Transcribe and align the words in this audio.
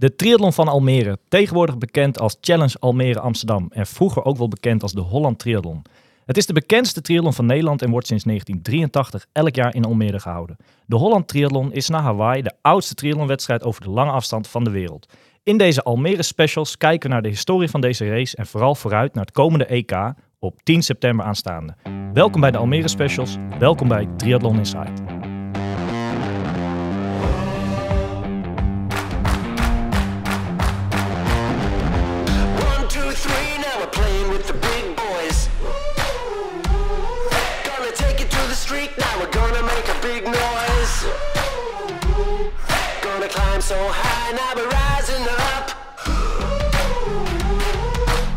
De 0.00 0.16
triathlon 0.16 0.52
van 0.52 0.68
Almere, 0.68 1.18
tegenwoordig 1.28 1.78
bekend 1.78 2.20
als 2.20 2.36
Challenge 2.40 2.76
Almere 2.78 3.20
Amsterdam 3.20 3.68
en 3.70 3.86
vroeger 3.86 4.24
ook 4.24 4.36
wel 4.36 4.48
bekend 4.48 4.82
als 4.82 4.92
de 4.92 5.00
Holland 5.00 5.38
Triathlon. 5.38 5.82
Het 6.26 6.36
is 6.36 6.46
de 6.46 6.52
bekendste 6.52 7.00
triathlon 7.00 7.32
van 7.32 7.46
Nederland 7.46 7.82
en 7.82 7.90
wordt 7.90 8.06
sinds 8.06 8.24
1983 8.24 9.26
elk 9.32 9.54
jaar 9.54 9.74
in 9.74 9.84
Almere 9.84 10.20
gehouden. 10.20 10.56
De 10.86 10.96
Holland 10.96 11.28
Triathlon 11.28 11.72
is 11.72 11.88
na 11.88 12.00
Hawaii 12.00 12.42
de 12.42 12.52
oudste 12.60 12.94
triathlonwedstrijd 12.94 13.64
over 13.64 13.82
de 13.82 13.90
lange 13.90 14.10
afstand 14.10 14.48
van 14.48 14.64
de 14.64 14.70
wereld. 14.70 15.12
In 15.42 15.56
deze 15.56 15.82
Almere 15.82 16.22
specials 16.22 16.76
kijken 16.76 17.08
we 17.08 17.14
naar 17.14 17.22
de 17.22 17.28
historie 17.28 17.68
van 17.68 17.80
deze 17.80 18.08
race 18.08 18.36
en 18.36 18.46
vooral 18.46 18.74
vooruit 18.74 19.14
naar 19.14 19.24
het 19.24 19.34
komende 19.34 19.66
EK 19.66 20.12
op 20.38 20.62
10 20.62 20.82
september 20.82 21.26
aanstaande. 21.26 21.74
Welkom 22.12 22.40
bij 22.40 22.50
de 22.50 22.58
Almere 22.58 22.88
specials, 22.88 23.36
welkom 23.58 23.88
bij 23.88 24.08
Triathlon 24.16 24.56
Inside. 24.56 24.92
So 43.70 43.76
high, 43.76 44.30
now 44.40 44.52
we're 44.56 44.68
rising 44.82 45.24
up. 45.26 45.76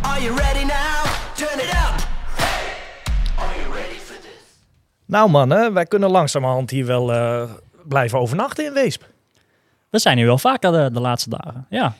Are 0.01 0.21
you 0.21 0.35
ready 0.35 0.63
now? 0.65 1.03
Turn 1.35 1.59
it 1.59 1.71
up. 1.85 1.95
Are 3.37 3.55
you 3.61 3.73
ready 3.73 3.97
for 3.99 4.15
this? 4.21 4.41
Nou 5.05 5.29
mannen, 5.29 5.73
wij 5.73 5.85
kunnen 5.85 6.09
langzamerhand 6.11 6.69
hier 6.69 6.85
wel 6.85 7.13
eh, 7.13 7.43
blijven 7.87 8.19
overnachten 8.19 8.65
in 8.65 8.73
Weesp. 8.73 9.03
We 9.89 9.99
zijn 9.99 10.17
hier 10.17 10.25
wel 10.25 10.37
vaker 10.37 10.71
de, 10.71 10.89
de 10.93 10.99
laatste 10.99 11.29
dagen. 11.29 11.65
Ja. 11.70 11.93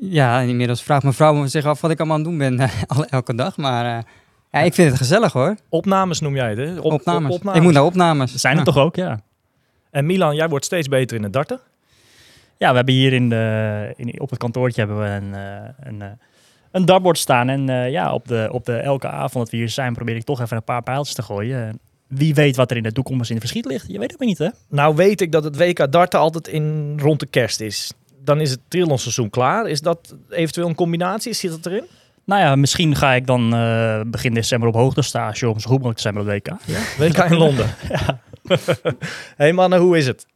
Ja, 0.00 0.38
inmiddels 0.40 0.82
vraagt 0.82 1.02
mijn 1.02 1.14
vrouw 1.14 1.32
me 1.34 1.48
zich 1.48 1.64
af 1.64 1.80
wat 1.80 1.90
ik 1.90 1.98
allemaal 1.98 2.16
aan 2.16 2.22
het 2.22 2.30
doen 2.30 2.38
ben 2.38 2.60
eh, 2.60 3.02
elke 3.10 3.34
dag. 3.34 3.56
Maar 3.56 3.98
eh, 3.98 4.02
ja, 4.50 4.58
ik 4.60 4.74
vind 4.74 4.88
het 4.88 4.98
gezellig 4.98 5.32
hoor. 5.32 5.56
Opnames 5.68 6.20
noem 6.20 6.34
jij 6.34 6.48
het, 6.48 6.58
hè? 6.58 6.78
Op- 6.80 6.92
opnames. 6.92 7.34
op- 7.34 7.54
Ik 7.54 7.62
moet 7.62 7.72
naar 7.72 7.84
opnames. 7.84 8.34
Zijn 8.34 8.52
er 8.52 8.58
Ja. 8.58 8.64
toch 8.64 8.76
ook, 8.76 8.96
ja. 8.96 9.20
En 9.90 10.06
Milan, 10.06 10.34
jij 10.34 10.48
wordt 10.48 10.64
steeds 10.64 10.88
beter 10.88 11.16
in 11.16 11.22
het 11.22 11.32
darten. 11.32 11.60
Ja, 12.62 12.70
we 12.70 12.76
hebben 12.76 12.94
hier 12.94 13.12
in 13.12 13.28
de, 13.28 13.94
in, 13.96 14.20
op 14.20 14.30
het 14.30 14.38
kantoortje 14.38 14.80
hebben 14.80 15.00
we 15.00 15.08
een, 15.08 15.34
eh, 15.34 15.68
een, 15.80 16.02
eh, 16.02 16.08
een 16.70 16.84
dartboard 16.84 17.18
staan. 17.18 17.48
En 17.48 17.68
eh, 17.68 17.90
ja, 17.90 18.14
op, 18.14 18.28
de, 18.28 18.48
op 18.52 18.64
de, 18.64 18.76
elke 18.76 19.08
avond 19.08 19.44
dat 19.44 19.50
we 19.50 19.56
hier 19.56 19.68
zijn, 19.68 19.94
probeer 19.94 20.16
ik 20.16 20.24
toch 20.24 20.40
even 20.40 20.56
een 20.56 20.64
paar 20.64 20.82
pijltjes 20.82 21.14
te 21.14 21.22
gooien. 21.22 21.78
Wie 22.06 22.34
weet 22.34 22.56
wat 22.56 22.70
er 22.70 22.76
in 22.76 22.82
de 22.82 22.92
toekomst 22.92 23.30
in 23.30 23.36
het 23.36 23.44
verschiet 23.44 23.64
ligt. 23.64 23.84
Je 23.88 23.98
weet 23.98 24.10
het 24.10 24.18
maar 24.18 24.28
niet, 24.28 24.38
hè? 24.38 24.48
Nou 24.68 24.94
weet 24.94 25.20
ik 25.20 25.32
dat 25.32 25.44
het 25.44 25.56
WK 25.56 25.92
darten 25.92 26.20
altijd 26.20 26.48
in 26.48 26.94
rond 27.00 27.20
de 27.20 27.26
kerst 27.26 27.60
is. 27.60 27.92
Dan 28.24 28.40
is 28.40 28.50
het 28.50 28.60
triathlonseizoen 28.68 29.30
klaar. 29.30 29.68
Is 29.68 29.80
dat 29.80 30.16
eventueel 30.30 30.68
een 30.68 30.74
combinatie? 30.74 31.32
Zit 31.32 31.50
dat 31.50 31.66
erin? 31.66 31.84
Nou 32.24 32.40
ja, 32.40 32.56
misschien 32.56 32.96
ga 32.96 33.12
ik 33.12 33.26
dan 33.26 33.50
begin 34.10 34.34
december 34.34 34.68
op 34.68 34.74
hoogtestage 34.74 35.48
om 35.48 35.60
zo 35.60 35.68
goed 35.68 35.82
mogelijk 35.82 35.96
te 35.96 36.02
zijn 36.02 36.14
bij 36.14 36.34
het 36.34 36.48
WK. 36.48 37.16
WK 37.16 37.30
in 37.30 37.36
Londen. 37.36 37.66
hey 39.36 39.52
mannen, 39.52 39.78
hoe 39.78 39.96
is 39.96 40.06
het? 40.06 40.26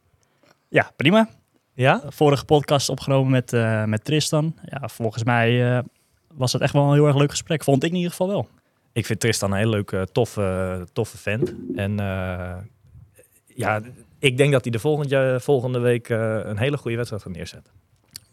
Ja, 0.69 0.91
prima. 0.95 1.29
Ja? 1.77 2.01
Vorige 2.07 2.45
podcast 2.45 2.89
opgenomen 2.89 3.31
met, 3.31 3.53
eh, 3.53 3.83
met 3.83 4.03
Tristan. 4.03 4.55
Ja, 4.65 4.87
volgens 4.87 5.23
mij 5.23 5.77
eh, 5.77 5.83
was 6.33 6.53
het 6.53 6.61
echt 6.61 6.73
wel 6.73 6.83
een 6.87 6.93
heel 6.93 7.07
erg 7.07 7.15
leuk 7.15 7.29
gesprek. 7.29 7.63
Vond 7.63 7.83
ik 7.83 7.89
in 7.89 7.95
ieder 7.95 8.11
geval 8.11 8.27
wel. 8.27 8.49
Ik 8.91 9.05
vind 9.05 9.19
Tristan 9.19 9.51
een 9.51 9.57
heel 9.57 9.69
leuke, 9.69 10.07
toffe, 10.11 10.87
toffe 10.93 11.17
vent. 11.17 11.53
En 11.75 11.99
eh, 11.99 12.55
ja, 13.47 13.81
ik 14.19 14.37
denk 14.37 14.51
dat 14.51 14.63
hij 14.63 14.71
de 14.71 14.79
volgende, 14.79 15.37
volgende 15.41 15.79
week 15.79 16.09
eh, 16.09 16.39
een 16.43 16.57
hele 16.57 16.77
goede 16.77 16.95
wedstrijd 16.97 17.23
gaat 17.23 17.33
neerzetten. 17.33 17.73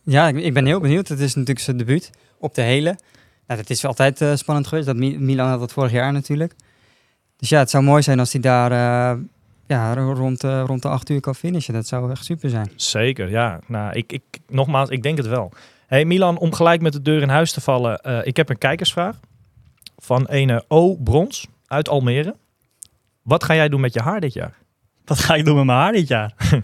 Ja, 0.02 0.28
ik, 0.28 0.36
ik 0.36 0.54
ben 0.54 0.66
heel 0.66 0.80
benieuwd. 0.80 1.08
Het 1.08 1.20
is 1.20 1.34
natuurlijk 1.34 1.64
zijn 1.64 1.76
debuut 1.76 2.10
op 2.38 2.54
de 2.54 2.62
hele. 2.62 2.98
Nou, 3.46 3.60
dat 3.60 3.70
is 3.70 3.84
altijd 3.84 4.20
eh, 4.20 4.34
spannend 4.34 4.66
geweest. 4.66 4.86
Dat 4.86 4.96
Mi- 4.96 5.18
Milan 5.18 5.48
had 5.48 5.60
dat 5.60 5.72
vorig 5.72 5.92
jaar 5.92 6.12
natuurlijk. 6.12 6.54
Dus 7.36 7.48
ja, 7.48 7.58
het 7.58 7.70
zou 7.70 7.84
mooi 7.84 8.02
zijn 8.02 8.18
als 8.18 8.32
hij 8.32 8.40
daar 8.40 8.72
eh, 8.72 9.18
ja, 9.66 9.94
ro- 9.94 10.12
rond, 10.12 10.44
eh, 10.44 10.62
rond 10.66 10.82
de 10.82 10.88
acht 10.88 11.10
uur 11.10 11.20
kan 11.20 11.34
finishen. 11.34 11.74
Dat 11.74 11.86
zou 11.86 12.10
echt 12.10 12.24
super 12.24 12.50
zijn. 12.50 12.70
Zeker, 12.76 13.30
ja. 13.30 13.60
Nou, 13.66 13.92
ik, 13.92 14.12
ik, 14.12 14.22
nogmaals, 14.48 14.88
ik 14.88 15.02
denk 15.02 15.16
het 15.16 15.26
wel. 15.26 15.52
Hey 15.86 16.04
Milan, 16.04 16.38
om 16.38 16.52
gelijk 16.52 16.80
met 16.80 16.92
de 16.92 17.02
deur 17.02 17.22
in 17.22 17.28
huis 17.28 17.52
te 17.52 17.60
vallen. 17.60 17.98
eh, 17.98 18.18
ik 18.26 18.36
heb 18.36 18.48
een 18.48 18.58
kijkersvraag 18.58 19.20
van 19.96 20.26
ene 20.26 20.64
O. 20.68 20.96
Brons 20.96 21.46
uit 21.66 21.88
Almere. 21.88 22.36
Wat 23.22 23.44
ga 23.44 23.54
jij 23.54 23.68
doen 23.68 23.80
met 23.80 23.92
je 23.94 24.00
haar 24.00 24.20
dit 24.20 24.32
jaar? 24.32 24.54
Wat 25.04 25.18
ga 25.18 25.34
ik 25.34 25.44
doen 25.44 25.56
met 25.56 25.64
mijn 25.64 25.78
haar 25.78 25.92
dit 25.92 26.08
jaar? 26.08 26.34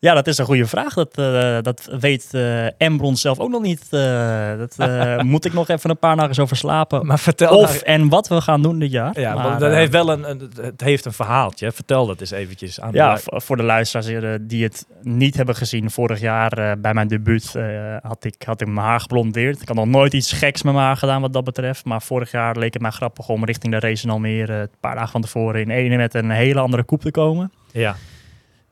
ja, 0.00 0.14
dat 0.14 0.26
is 0.26 0.38
een 0.38 0.44
goede 0.44 0.66
vraag. 0.66 0.94
Dat, 0.94 1.18
eh, 1.18 1.58
dat 1.62 1.88
weet 2.00 2.28
eh 2.30 2.80
Embron 2.82 3.16
zelf 3.16 3.38
ook 3.38 3.50
nog 3.50 3.62
niet. 3.62 3.86
Eh, 3.90 4.58
dat 4.58 4.74
eh, 4.78 5.18
moet 5.32 5.44
ik 5.44 5.52
nog 5.52 5.68
even 5.68 5.90
een 5.90 5.98
paar 5.98 6.16
nachten 6.16 6.42
over 6.42 6.56
slapen. 6.56 7.06
Maar 7.06 7.18
vertel 7.18 7.58
Of 7.58 7.80
en 7.80 8.08
wat 8.08 8.28
we 8.28 8.40
gaan 8.40 8.62
doen 8.62 8.78
dit 8.78 8.90
jaar. 8.90 9.20
Ja, 9.20 9.34
Maar, 9.34 9.58
dat 9.58 9.70
eh, 9.70 9.74
heeft 9.76 9.92
wel 9.92 10.10
een, 10.10 10.30
een- 10.30 10.50
het 10.60 10.80
heeft 10.80 11.04
een 11.04 11.12
verhaaltje. 11.12 11.72
Vertel 11.72 12.06
dat 12.06 12.20
eens 12.20 12.30
eventjes 12.30 12.80
aan 12.80 12.90
de 12.90 12.96
Ja, 12.96 13.18
voor 13.24 13.56
de 13.56 13.62
luisteraars 13.62 14.08
eh, 14.08 14.34
die 14.40 14.62
het 14.64 14.86
niet 15.02 15.36
hebben 15.36 15.54
gezien. 15.54 15.90
Vorig 15.90 16.20
jaar 16.20 16.52
eh, 16.52 16.72
bij 16.78 16.94
mijn 16.94 17.08
debuut 17.08 17.54
eh, 17.54 17.96
had, 18.02 18.24
ik, 18.24 18.42
had 18.44 18.60
ik 18.60 18.66
mijn 18.68 18.86
haar 18.86 19.00
geblondeerd. 19.00 19.60
Ik 19.60 19.68
had 19.68 19.76
nog 19.76 19.86
nooit 19.86 20.12
iets 20.12 20.32
geks 20.32 20.62
met 20.62 20.72
mijn 20.74 20.86
haar 20.86 20.96
gedaan 20.96 21.20
wat 21.20 21.32
dat 21.32 21.44
betreft. 21.44 21.84
Maar 21.84 22.02
vorig 22.02 22.30
jaar 22.30 22.56
leek 22.58 22.72
het 22.72 22.82
mij 22.82 22.90
grappig 22.90 23.28
om 23.28 23.44
richting 23.44 23.72
de 23.72 23.80
race 23.80 24.04
in 24.04 24.10
Almere... 24.10 24.54
een 24.60 24.68
paar 24.80 24.94
dagen 24.94 25.10
van 25.10 25.20
tevoren 25.20 25.60
in 25.60 25.70
ene 25.70 25.96
met 25.96 26.14
een 26.14 26.30
hele 26.30 26.60
andere 26.60 26.82
koep 26.82 27.00
te 27.00 27.10
komen. 27.10 27.52
Ja. 27.72 27.96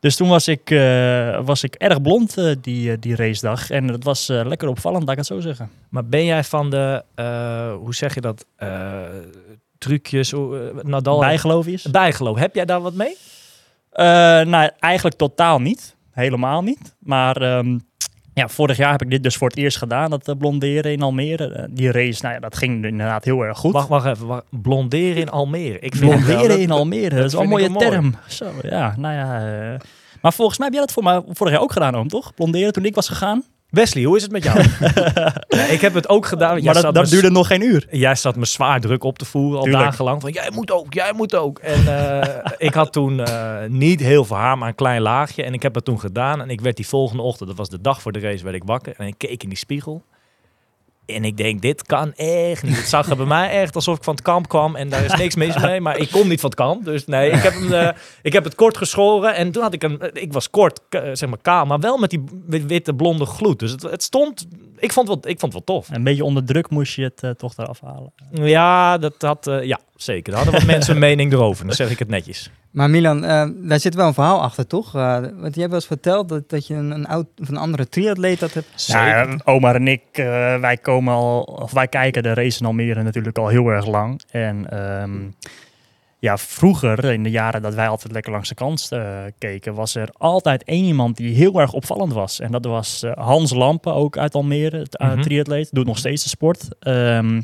Dus 0.01 0.17
toen 0.17 0.29
was 0.29 0.49
ik, 0.49 0.71
eh, 0.71 1.41
was 1.45 1.63
ik 1.63 1.75
erg 1.75 2.03
blond 2.03 2.39
eh, 2.39 2.55
die, 2.61 2.93
eh, 2.93 2.97
die 3.01 3.17
racedag. 3.17 3.71
En 3.71 3.87
dat 3.87 4.05
was 4.05 4.27
lekker 4.27 4.69
opvallend, 4.69 5.03
laat 5.03 5.13
ik 5.13 5.19
het 5.19 5.27
zo 5.27 5.41
zeggen. 5.41 5.71
Maar 5.89 6.05
ben 6.05 6.25
jij 6.25 6.45
van 6.45 6.71
de, 6.71 7.03
hoe 7.81 7.95
zeg 7.95 8.15
je 8.15 8.21
dat, 8.21 8.47
trucjes, 9.79 10.35
Nadal... 10.83 11.19
Bijgeloofjes? 11.19 11.83
Bijgeloof. 11.83 12.39
Heb 12.39 12.55
jij 12.55 12.65
daar 12.65 12.81
wat 12.81 12.95
mee? 12.95 13.17
Nou, 14.47 14.71
eigenlijk 14.79 15.17
totaal 15.17 15.61
niet. 15.61 15.97
Helemaal 16.11 16.63
niet. 16.63 16.95
Maar 16.99 17.37
ehm, 17.37 17.79
ja, 18.38 18.49
vorig 18.49 18.76
jaar 18.76 18.91
heb 18.93 19.03
ik 19.03 19.10
dit 19.10 19.22
dus 19.22 19.37
voor 19.37 19.49
het 19.49 19.56
eerst 19.56 19.76
gedaan, 19.76 20.10
dat 20.10 20.28
eh, 20.28 20.34
blonderen 20.38 20.93
in 20.93 21.03
Almere. 21.03 21.53
Eh, 21.53 21.65
die 21.71 21.91
race, 21.93 22.22
nou 22.22 22.34
ja, 22.34 22.41
dat 22.41 22.56
ging 22.56 22.84
inderdaad 22.84 23.25
heel 23.25 23.43
erg 23.43 23.59
goed. 23.59 23.72
Wacht, 23.72 23.88
wacht 23.88 24.06
even. 24.06 24.26
Wacht. 24.26 24.44
Blonderen 24.50 25.16
in 25.16 25.31
Almere. 25.31 25.78
Ik 25.78 25.94
vind 25.97 26.10
wel- 26.10 26.21
blonderen 26.22 26.60
in 26.60 26.71
Almere, 26.71 27.16
dat 27.16 27.25
is 27.25 27.32
wel 27.32 27.43
een 27.43 27.49
mooie 27.49 27.69
mooi. 27.69 27.88
term. 27.88 28.15
Zo, 28.28 28.47
ja, 28.62 28.94
nou 28.97 29.15
ja. 29.15 29.47
eh. 29.72 29.81
maar 30.22 30.32
volgens 30.32 30.59
mij 30.59 30.66
heb 30.66 30.76
jij 30.76 30.84
dat 30.87 30.94
voor 30.94 31.03
mij 31.03 31.22
vorig 31.28 31.53
jaar 31.53 31.62
ook 31.62 31.72
gedaan, 31.72 31.94
oom, 31.94 32.09
toch? 32.09 32.34
Blonderen 32.34 32.72
toen 32.72 32.84
ik 32.84 32.94
was 32.94 33.09
gegaan. 33.09 33.44
Wesley, 33.71 34.05
hoe 34.05 34.17
is 34.17 34.23
het 34.23 34.33
met 34.33 34.45
jou? 34.45 34.59
ja, 35.49 35.65
ik 35.65 35.81
heb 35.81 35.95
het 35.95 36.09
ook 36.09 36.27
gedaan. 36.27 36.55
Jij 36.55 36.65
maar 36.65 36.75
dat, 36.75 36.83
zat 36.83 36.95
dat 36.95 37.05
me 37.05 37.11
duurde 37.11 37.31
nog 37.31 37.47
geen 37.47 37.62
uur. 37.62 37.87
Jij 37.91 38.15
zat 38.15 38.37
me 38.37 38.47
zwaar 38.47 38.81
druk 38.81 39.05
op 39.05 39.19
te 39.19 39.25
voeren 39.25 39.59
al 39.59 39.65
Tuurlijk. 39.65 39.84
dagenlang. 39.84 40.21
Van 40.21 40.31
jij 40.31 40.51
moet 40.55 40.71
ook, 40.71 40.95
jij 40.95 41.12
moet 41.12 41.34
ook. 41.34 41.59
En 41.59 41.99
eh, 42.21 42.53
ik 42.69 42.75
had 42.75 42.93
toen 42.93 43.21
eh, 43.21 43.56
niet 43.69 44.01
heel 44.01 44.25
veel 44.25 44.37
haar, 44.37 44.59
maar 44.59 44.69
een 44.69 44.75
klein 44.75 45.01
laagje. 45.03 45.43
En 45.43 45.53
ik 45.53 45.62
heb 45.62 45.75
het 45.75 45.84
toen 45.84 46.01
gedaan. 46.01 46.41
En 46.41 46.51
ik 46.51 46.61
werd 46.61 46.77
die 46.77 46.87
volgende 46.87 47.23
ochtend, 47.23 47.49
dat 47.49 47.59
was 47.59 47.69
de 47.69 47.81
dag 47.81 48.03
voor 48.03 48.12
de 48.12 48.21
race, 48.21 48.45
werd 48.45 48.56
ik 48.56 48.65
wakker. 48.65 48.95
En 48.97 49.06
ik 49.06 49.15
keek 49.17 49.43
in 49.43 49.49
die 49.49 49.59
spiegel. 49.59 50.05
En 51.15 51.25
ik 51.25 51.37
denk, 51.37 51.63
dit 51.63 51.83
kan 51.87 52.13
echt 52.15 52.63
niet. 52.63 52.77
Het 52.77 52.89
zag 52.89 53.09
er 53.11 53.17
bij 53.17 53.27
mij 53.27 53.51
echt 53.51 53.75
alsof 53.75 53.97
ik 53.97 54.05
van 54.05 54.15
het 54.15 54.23
kamp 54.23 54.49
kwam. 54.49 54.77
En 54.77 54.89
daar 54.89 55.05
is 55.05 55.15
niks 55.15 55.35
mis 55.35 55.57
mee. 55.57 55.81
Maar 55.81 55.97
ik 55.99 56.11
kom 56.11 56.29
niet 56.29 56.41
van 56.41 56.51
het 56.51 56.59
kamp. 56.59 56.85
Dus 56.85 57.07
nee, 57.07 57.31
ik 57.31 57.43
heb, 57.43 57.53
hem, 57.53 57.73
eh, 57.73 57.89
ik 58.23 58.33
heb 58.33 58.45
het 58.45 58.55
kort 58.55 58.77
geschoren. 58.77 59.35
En 59.35 59.51
toen 59.53 59.63
had 59.63 59.73
ik 59.73 59.83
een... 59.83 60.01
Ik 60.13 60.33
was 60.33 60.51
kort, 60.51 60.81
k- 60.89 61.03
zeg 61.13 61.29
maar 61.29 61.39
kaal. 61.43 61.65
Maar 61.67 61.79
wel 61.81 61.99
met 61.99 62.11
die 62.11 62.25
wi- 62.47 62.67
witte 62.67 62.95
blonde 62.95 63.25
gloed. 63.27 63.59
Dus 63.59 63.71
het, 63.71 63.83
het 63.83 64.03
stond... 64.03 64.47
Ik 64.79 64.93
vond, 64.93 65.09
het 65.09 65.25
wel, 65.25 65.33
ik 65.33 65.41
vond 65.41 65.53
het 65.55 65.67
wel 65.67 65.77
tof. 65.77 65.89
Een 65.91 66.05
beetje 66.05 66.25
onder 66.25 66.45
druk 66.45 66.71
moest 66.71 66.95
je 66.95 67.03
het 67.03 67.23
eh, 67.23 67.31
toch 67.31 67.53
eraf 67.57 67.81
halen. 67.81 68.13
Ja, 68.33 68.99
dat 68.99 69.15
had, 69.19 69.47
eh, 69.47 69.63
ja, 69.63 69.79
zeker. 70.03 70.33
Daar 70.33 70.43
hadden 70.45 70.61
wat 70.61 70.71
mensen 70.77 70.95
een 70.95 71.01
mening 71.01 71.33
erover. 71.33 71.67
Dan 71.67 71.75
zeg 71.75 71.91
ik 71.91 71.99
het 71.99 72.09
netjes. 72.09 72.51
Maar 72.71 72.91
Milan, 72.91 73.25
eh, 73.25 73.49
daar 73.57 73.81
zit 73.81 73.95
wel 73.95 74.07
een 74.07 74.15
verhaal 74.15 74.43
achter, 74.43 74.67
toch? 74.67 74.95
Eh, 74.95 75.13
want 75.21 75.31
jij 75.33 75.41
hebt 75.41 75.55
wel 75.55 75.75
eens 75.75 75.87
verteld 75.87 76.29
dat, 76.29 76.51
dat 76.51 76.67
je 76.67 76.75
een, 76.75 76.91
een, 76.91 77.07
oud, 77.07 77.27
of 77.41 77.49
een 77.49 77.57
andere 77.57 77.89
triatleet 77.89 78.41
dat 78.41 78.55
hebt. 78.55 78.87
Ja, 78.87 79.25
eh, 79.27 79.35
Omar 79.45 79.75
en 79.75 79.89
ik, 79.89 80.03
eh, 80.12 80.25
wij 80.61 80.77
komen 80.77 81.15
al, 81.15 81.43
of 81.43 81.73
wij 81.73 81.87
kijken 81.89 82.23
de 82.23 82.35
race 82.35 82.61
in 82.61 82.67
Almere 82.67 83.03
natuurlijk 83.03 83.39
al 83.39 83.49
heel 83.49 83.69
erg 83.69 83.87
lang. 83.87 84.21
En 84.31 84.71
ehm, 84.71 85.11
ja, 86.19 86.39
vroeger, 86.39 87.05
in 87.05 87.23
de 87.23 87.31
jaren 87.31 87.62
dat 87.62 87.75
wij 87.75 87.89
altijd 87.89 88.12
lekker 88.12 88.33
langs 88.33 88.49
de 88.49 88.55
kant 88.55 88.89
keken, 89.39 89.75
was 89.75 89.94
er 89.94 90.09
altijd 90.12 90.65
één 90.65 90.85
iemand 90.85 91.17
die 91.17 91.35
heel 91.35 91.61
erg 91.61 91.73
opvallend 91.73 92.12
was. 92.12 92.41
En 92.41 92.51
dat 92.53 92.65
was 92.65 93.05
Hans 93.15 93.53
Lampen, 93.55 93.94
ook 93.94 94.19
uit 94.19 94.35
Almere, 94.35 94.79
het, 94.79 95.01
uh, 95.01 95.12
Mhm. 95.12 95.21
triatleet, 95.23 95.69
doet 95.73 95.87
nog 95.87 95.99
steeds 95.99 96.23
de 96.23 96.29
sport. 96.29 96.69
Ehm, 96.81 97.41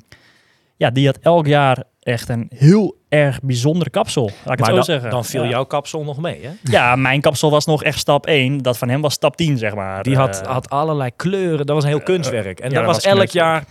ja, 0.76 0.90
die 0.90 1.06
had 1.06 1.18
elk 1.18 1.46
jaar 1.46 1.82
echt 2.04 2.28
een 2.28 2.46
heel 2.54 2.96
erg 3.08 3.40
bijzondere 3.42 3.90
kapsel, 3.90 4.24
laat 4.24 4.32
ik 4.34 4.44
het 4.44 4.58
Maar 4.58 4.68
zo 4.68 4.74
dan, 4.74 4.84
zeggen. 4.84 5.10
dan 5.10 5.24
viel 5.24 5.42
ja. 5.42 5.48
jouw 5.48 5.64
kapsel 5.64 6.04
nog 6.04 6.18
mee, 6.18 6.40
hè? 6.42 6.50
Ja, 6.62 6.96
mijn 6.96 7.20
kapsel 7.20 7.50
was 7.50 7.66
nog 7.66 7.82
echt 7.82 7.98
stap 7.98 8.26
1. 8.26 8.58
Dat 8.58 8.78
van 8.78 8.88
hem 8.88 9.00
was 9.00 9.12
stap 9.12 9.36
10, 9.36 9.58
zeg 9.58 9.74
maar. 9.74 10.02
Die 10.02 10.16
had, 10.16 10.40
Eh, 10.40 10.46
had 10.52 10.70
allerlei 10.70 11.10
kleuren. 11.16 11.66
Dat 11.66 11.74
was 11.74 11.84
een 11.84 11.90
heel 11.90 12.00
kunstwerk. 12.02 12.60
En 12.60 12.70
ja, 12.70 12.74
dat 12.76 12.84
dat 12.84 12.94
was 12.94 13.04
elk 13.04 13.18
kunstwerk. 13.18 13.46
jaar... 13.46 13.64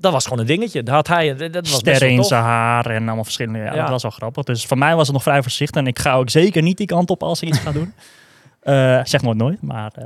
Dat 0.00 0.12
was 0.12 0.24
gewoon 0.24 0.38
een 0.38 0.46
dingetje. 0.46 0.82
Dat 0.82 0.94
had 0.94 1.06
hij... 1.08 1.34
Dat 1.36 1.68
was 1.68 1.72
sterren 1.78 2.10
in 2.10 2.24
zijn 2.24 2.42
haar 2.42 2.86
en 2.86 3.06
allemaal 3.06 3.24
verschillende. 3.24 3.58
Ja. 3.58 3.74
Dat 3.74 3.88
was 3.88 4.02
wel 4.02 4.10
grappig. 4.10 4.44
Dus 4.44 4.66
voor 4.66 4.78
mij 4.78 4.94
was 4.94 5.04
het 5.06 5.12
nog 5.14 5.22
vrij 5.22 5.42
voorzichtig. 5.42 5.80
En 5.80 5.86
ik 5.86 5.98
ga 5.98 6.14
ook 6.14 6.30
zeker 6.30 6.62
niet 6.62 6.76
die 6.76 6.86
kant 6.86 7.10
op 7.10 7.22
als 7.22 7.42
ik 7.42 7.48
iets 7.48 7.58
ga 7.58 7.72
doen. 7.72 7.92
Eh, 8.60 9.00
zeg 9.04 9.22
nooit 9.22 9.36
nooit, 9.38 9.62
maar... 9.62 9.92
eh, 9.94 10.04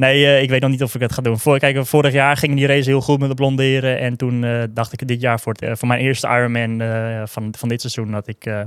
Nee, 0.00 0.24
eh, 0.26 0.42
ik 0.42 0.48
weet 0.50 0.60
nog 0.60 0.70
niet 0.70 0.82
of 0.82 0.94
ik 0.94 1.00
het 1.00 1.12
ga 1.12 1.22
doen. 1.22 1.38
Voor, 1.38 1.58
kijk, 1.58 1.86
vorig 1.86 2.12
jaar 2.12 2.36
ging 2.36 2.56
die 2.56 2.66
race 2.66 2.88
heel 2.90 3.00
goed 3.00 3.18
met 3.18 3.28
de 3.28 3.34
blonderen. 3.34 3.98
En 3.98 4.16
toen 4.16 4.44
eh, 4.44 4.62
dacht 4.70 4.92
ik 4.92 5.08
dit 5.08 5.20
jaar 5.20 5.40
voor, 5.40 5.52
het, 5.52 5.62
eh, 5.62 5.72
voor 5.74 5.88
mijn 5.88 6.00
eerste 6.00 6.26
Ironman 6.28 6.80
eh, 6.80 7.22
van, 7.24 7.54
van 7.58 7.68
dit 7.68 7.80
seizoen 7.80 8.10
dat 8.12 8.26
ik 8.28 8.46
eh, 8.46 8.60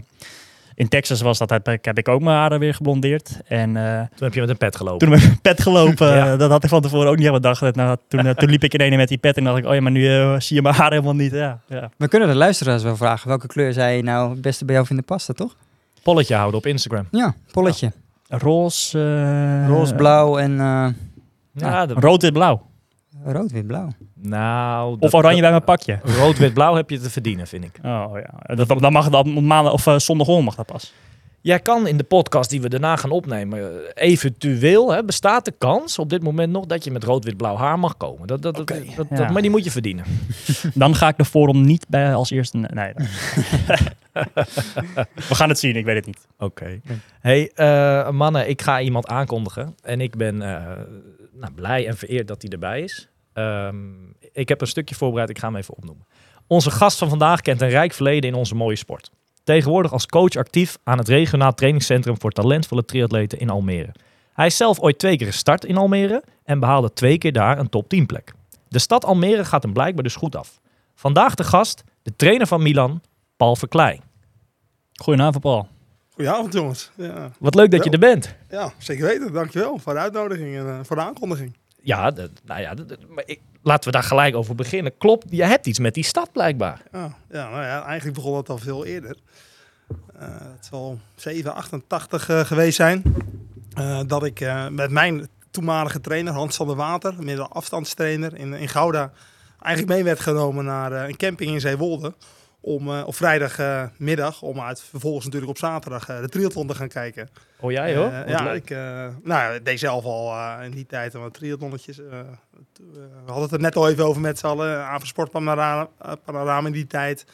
in 0.75 0.87
Texas 0.87 1.21
was, 1.21 1.37
dat 1.37 1.49
heb, 1.49 1.67
ik- 1.67 1.85
heb 1.85 1.97
ik 1.97 2.07
ook 2.07 2.21
mijn 2.21 2.35
haren 2.37 2.59
weer 2.59 2.73
geblondeerd. 2.73 3.39
En 3.47 3.77
eh, 3.77 3.99
Toen 3.99 4.07
heb 4.27 4.33
je 4.33 4.39
met 4.39 4.49
een 4.49 4.57
pet 4.57 4.75
gelopen. 4.75 4.99
toen 4.99 5.09
met 5.09 5.19
mijn 5.23 5.39
pet 5.41 5.61
gelopen. 5.61 6.07
Ja. 6.15 6.37
dat 6.37 6.49
had 6.51 6.63
ik 6.63 6.69
van 6.69 6.81
tevoren 6.81 7.07
ook 7.09 7.17
niet 7.17 7.25
helemaal 7.27 7.53
gedacht. 7.55 7.75
Nou, 7.75 7.97
toen, 8.07 8.33
toen 8.35 8.49
liep 8.49 8.63
ik 8.63 8.73
in 8.73 8.79
ene 8.79 8.95
met 8.97 9.07
die 9.07 9.17
pet 9.17 9.37
en 9.37 9.43
dacht 9.43 9.57
ik, 9.57 9.65
oh 9.65 9.73
ja, 9.73 9.81
maar 9.81 9.91
nu 9.91 10.01
zie 10.41 10.55
je 10.55 10.61
mijn 10.61 10.75
haar 10.75 10.91
helemaal 10.91 11.15
niet. 11.15 11.31
Ja, 11.31 11.59
ja. 11.67 11.89
We 11.97 12.07
kunnen 12.07 12.27
de 12.27 12.35
luisteraars 12.35 12.83
wel 12.83 12.95
vragen 12.95 13.27
welke 13.27 13.47
kleur 13.47 13.73
zij 13.73 14.01
nou 14.01 14.29
het 14.31 14.41
beste 14.41 14.65
bij 14.65 14.73
jou 14.75 14.87
vinden 14.87 15.05
passen, 15.05 15.35
toch? 15.35 15.55
Polletje 16.03 16.35
houden 16.35 16.57
op 16.59 16.65
Instagram. 16.65 17.07
Ja, 17.11 17.33
polletje. 17.51 17.91
Roze, 18.27 18.99
eh, 18.99 19.67
Roze, 19.67 19.95
blauw 19.95 20.37
en 20.37 20.59
eh, 20.59 20.87
Ja, 21.53 21.85
dat- 21.85 21.97
rood, 21.97 22.21
wit, 22.21 22.33
blauw. 22.33 22.61
rood, 23.25 23.51
wit, 23.51 23.67
blauw. 23.67 23.87
nou, 24.15 24.93
Of 24.93 24.99
dat- 24.99 25.13
oranje 25.13 25.31
dat- 25.41 25.41
bij 25.41 25.51
mijn 25.51 25.63
pakje. 25.63 25.99
Rood, 26.03 26.37
wit, 26.37 26.53
blauw 26.53 26.75
heb 26.75 26.89
je 26.89 26.99
te 26.99 27.09
verdienen, 27.09 27.47
vind 27.47 27.63
ik. 27.63 27.79
Oh 27.83 28.11
ja, 28.13 28.55
dat, 28.55 28.67
dan 28.81 28.91
mag 28.91 29.13
op 29.13 29.25
maandag 29.41 29.73
of 29.73 29.85
uh, 29.87 29.97
zondagochtend 29.99 30.45
mag 30.45 30.55
dat 30.55 30.65
pas. 30.65 30.93
Jij 31.41 31.59
kan 31.59 31.87
in 31.87 31.97
de 31.97 32.03
podcast 32.03 32.49
die 32.49 32.61
we 32.61 32.69
daarna 32.69 32.95
gaan 32.95 33.09
opnemen, 33.11 33.59
eh, 33.95 34.09
eventueel, 34.11 34.93
hè, 34.93 35.03
bestaat 35.03 35.45
de 35.45 35.53
kans 35.57 35.99
op 35.99 36.09
dit 36.09 36.23
moment 36.23 36.51
nog 36.51 36.65
dat 36.65 36.83
je 36.83 36.91
met 36.91 37.03
rood, 37.03 37.23
wit, 37.23 37.37
blauw 37.37 37.55
haar 37.55 37.79
mag 37.79 37.97
komen. 37.97 38.27
Dat, 38.27 38.41
dat, 38.41 38.55
dat- 38.55 38.67
dat, 38.67 38.77
ja. 39.09 39.15
dat- 39.15 39.29
maar 39.31 39.41
die 39.41 39.51
moet 39.51 39.63
je 39.63 39.71
verdienen. 39.71 40.05
Dan 40.73 40.95
ga 40.95 41.07
ik 41.07 41.17
de 41.17 41.25
forum 41.25 41.61
niet 41.61 41.85
bij 41.89 42.15
als 42.15 42.29
eerste. 42.31 42.57
Nee. 42.57 42.93
We 45.29 45.35
gaan 45.35 45.49
het 45.49 45.59
zien, 45.59 45.75
ik 45.75 45.85
weet 45.85 45.95
het 45.95 46.05
niet. 46.05 46.27
Oké. 46.39 46.79
Hey, 47.19 47.51
eh, 47.55 48.09
mannen, 48.09 48.49
ik 48.49 48.61
ga 48.61 48.81
iemand 48.81 49.07
aankondigen. 49.07 49.75
En 49.83 50.01
ik 50.01 50.15
ben 50.15 50.41
eh, 50.41 50.71
nou, 51.33 51.53
blij 51.53 51.87
en 51.87 51.97
vereerd 51.97 52.27
dat 52.27 52.41
hij 52.41 52.51
erbij 52.51 52.81
is. 52.81 53.07
Ehm, 53.33 53.75
ik 54.31 54.49
heb 54.49 54.61
een 54.61 54.67
stukje 54.67 54.95
voorbereid, 54.95 55.29
ik 55.29 55.39
ga 55.39 55.47
hem 55.47 55.55
even 55.55 55.75
opnoemen. 55.75 56.05
Onze 56.47 56.71
gast 56.71 56.97
van 56.97 57.09
vandaag 57.09 57.41
kent 57.41 57.61
een 57.61 57.69
rijk 57.69 57.93
verleden 57.93 58.29
in 58.29 58.35
onze 58.35 58.55
mooie 58.55 58.75
sport. 58.75 59.11
Tegenwoordig 59.43 59.91
als 59.91 60.05
coach 60.05 60.35
actief 60.35 60.77
aan 60.83 60.97
het 60.97 61.07
regionaal 61.07 61.53
trainingscentrum 61.53 62.19
voor 62.19 62.31
talentvolle 62.31 62.85
triatleten 62.85 63.39
in 63.39 63.49
Almere. 63.49 63.93
Hij 64.33 64.45
is 64.45 64.57
zelf 64.57 64.79
ooit 64.79 64.99
twee 64.99 65.17
keer 65.17 65.27
gestart 65.27 65.65
in 65.65 65.77
Almere 65.77 66.23
en 66.43 66.59
behaalde 66.59 66.93
twee 66.93 67.17
keer 67.17 67.31
daar 67.31 67.59
een 67.59 67.69
top 67.69 67.89
10 67.89 68.05
plek. 68.05 68.33
De 68.67 68.79
stad 68.79 69.05
Almere 69.05 69.45
gaat 69.45 69.63
hem 69.63 69.73
blijkbaar 69.73 70.03
dus 70.03 70.15
goed 70.15 70.35
af. 70.35 70.59
Vandaag 70.95 71.35
de 71.35 71.43
gast, 71.43 71.83
de 72.01 72.15
trainer 72.15 72.47
van 72.47 72.61
Milan, 72.61 73.01
Paul 73.37 73.55
Verkleij. 73.55 74.01
Goedenavond, 74.93 75.43
Paul. 75.43 75.67
Goedenavond 76.13 76.53
jongens. 76.53 76.91
Ja, 76.95 77.31
Wat 77.39 77.55
leuk 77.55 77.71
dat 77.71 77.83
je 77.83 77.89
er 77.89 77.99
bent. 77.99 78.35
ja 78.49 78.73
zeker 78.77 79.05
weten. 79.05 79.33
Dankjewel 79.33 79.77
voor 79.77 79.93
de 79.93 79.99
uitnodiging 79.99 80.55
en 80.57 80.67
eh, 80.67 80.79
voor 80.83 80.95
de 80.95 81.01
aankondiging. 81.01 81.55
Ja, 81.81 82.11
dat- 82.11 82.29
nou 82.45 82.61
ja, 82.61 82.73
dat- 82.73 82.89
dat- 82.89 83.07
maar 83.09 83.23
ik, 83.25 83.39
laten 83.61 83.85
we 83.85 83.91
daar 83.91 84.03
gelijk 84.03 84.35
over 84.35 84.55
beginnen. 84.55 84.97
Klopt, 84.97 85.25
je 85.29 85.43
hebt 85.43 85.65
iets 85.65 85.79
met 85.79 85.93
die 85.93 86.03
stad 86.03 86.31
blijkbaar. 86.31 86.81
Ja, 86.91 87.15
ja, 87.31 87.49
nou 87.49 87.63
ja, 87.63 87.83
eigenlijk 87.85 88.15
begon 88.17 88.37
het 88.37 88.49
al 88.49 88.57
veel 88.57 88.85
eerder. 88.85 89.17
Eh, 90.19 90.27
het 90.29 90.65
zal 90.69 90.99
788 91.15 92.29
eh, 92.29 92.39
geweest 92.39 92.75
zijn. 92.75 93.03
dat 94.07 94.23
ik 94.23 94.39
met 94.69 94.91
mijn 94.91 95.27
toenmalige 95.51 96.01
trainer 96.01 96.33
Hans 96.33 96.55
van 96.55 96.67
der 96.67 96.75
Water, 96.75 97.13
middelafstandstrainer 97.19 98.35
in, 98.37 98.53
in 98.53 98.67
Gouda, 98.69 99.11
eigenlijk 99.61 99.93
mee 99.95 100.03
werd 100.03 100.19
genomen 100.19 100.65
naar 100.65 100.91
een 100.91 101.17
camping 101.17 101.51
in 101.51 101.61
Zeewolde. 101.61 102.13
Om 102.65 102.89
eh, 102.89 103.03
op 103.05 103.15
vrijdagmiddag, 103.15 104.41
om 104.41 104.59
uit 104.59 104.81
vervolgens 104.81 105.25
natuurlijk 105.25 105.51
op 105.51 105.57
zaterdag 105.57 106.09
eh, 106.09 106.21
de 106.21 106.29
triathlon 106.29 106.67
te 106.67 106.75
gaan 106.75 106.87
kijken. 106.87 107.29
Oh 107.59 107.71
jij 107.71 107.95
hoor? 107.95 108.09
Eh, 108.11 108.27
ja, 108.29 108.43
leuk. 108.43 108.55
ik, 108.63 108.69
eh, 108.69 109.07
nou, 109.23 109.61
deed 109.61 109.79
zelf 109.79 110.03
al 110.03 110.31
eh, 110.31 110.65
in 110.65 110.71
die 110.71 110.85
tijd 110.85 111.13
een 111.13 111.21
wat 111.21 111.33
triathlonnetjes. 111.33 111.97
we 111.97 112.25
hadden 113.25 113.43
het 113.43 113.51
er 113.51 113.59
net 113.59 113.75
al 113.75 113.89
even 113.89 114.05
over 114.05 114.21
met 114.21 114.39
z'n 114.39 114.45
allen. 114.45 114.85
Aan 114.85 115.01
Panorama, 115.31 115.89
Panorama 116.25 116.67
in 116.67 116.73
die 116.73 116.87
tijd. 116.87 117.25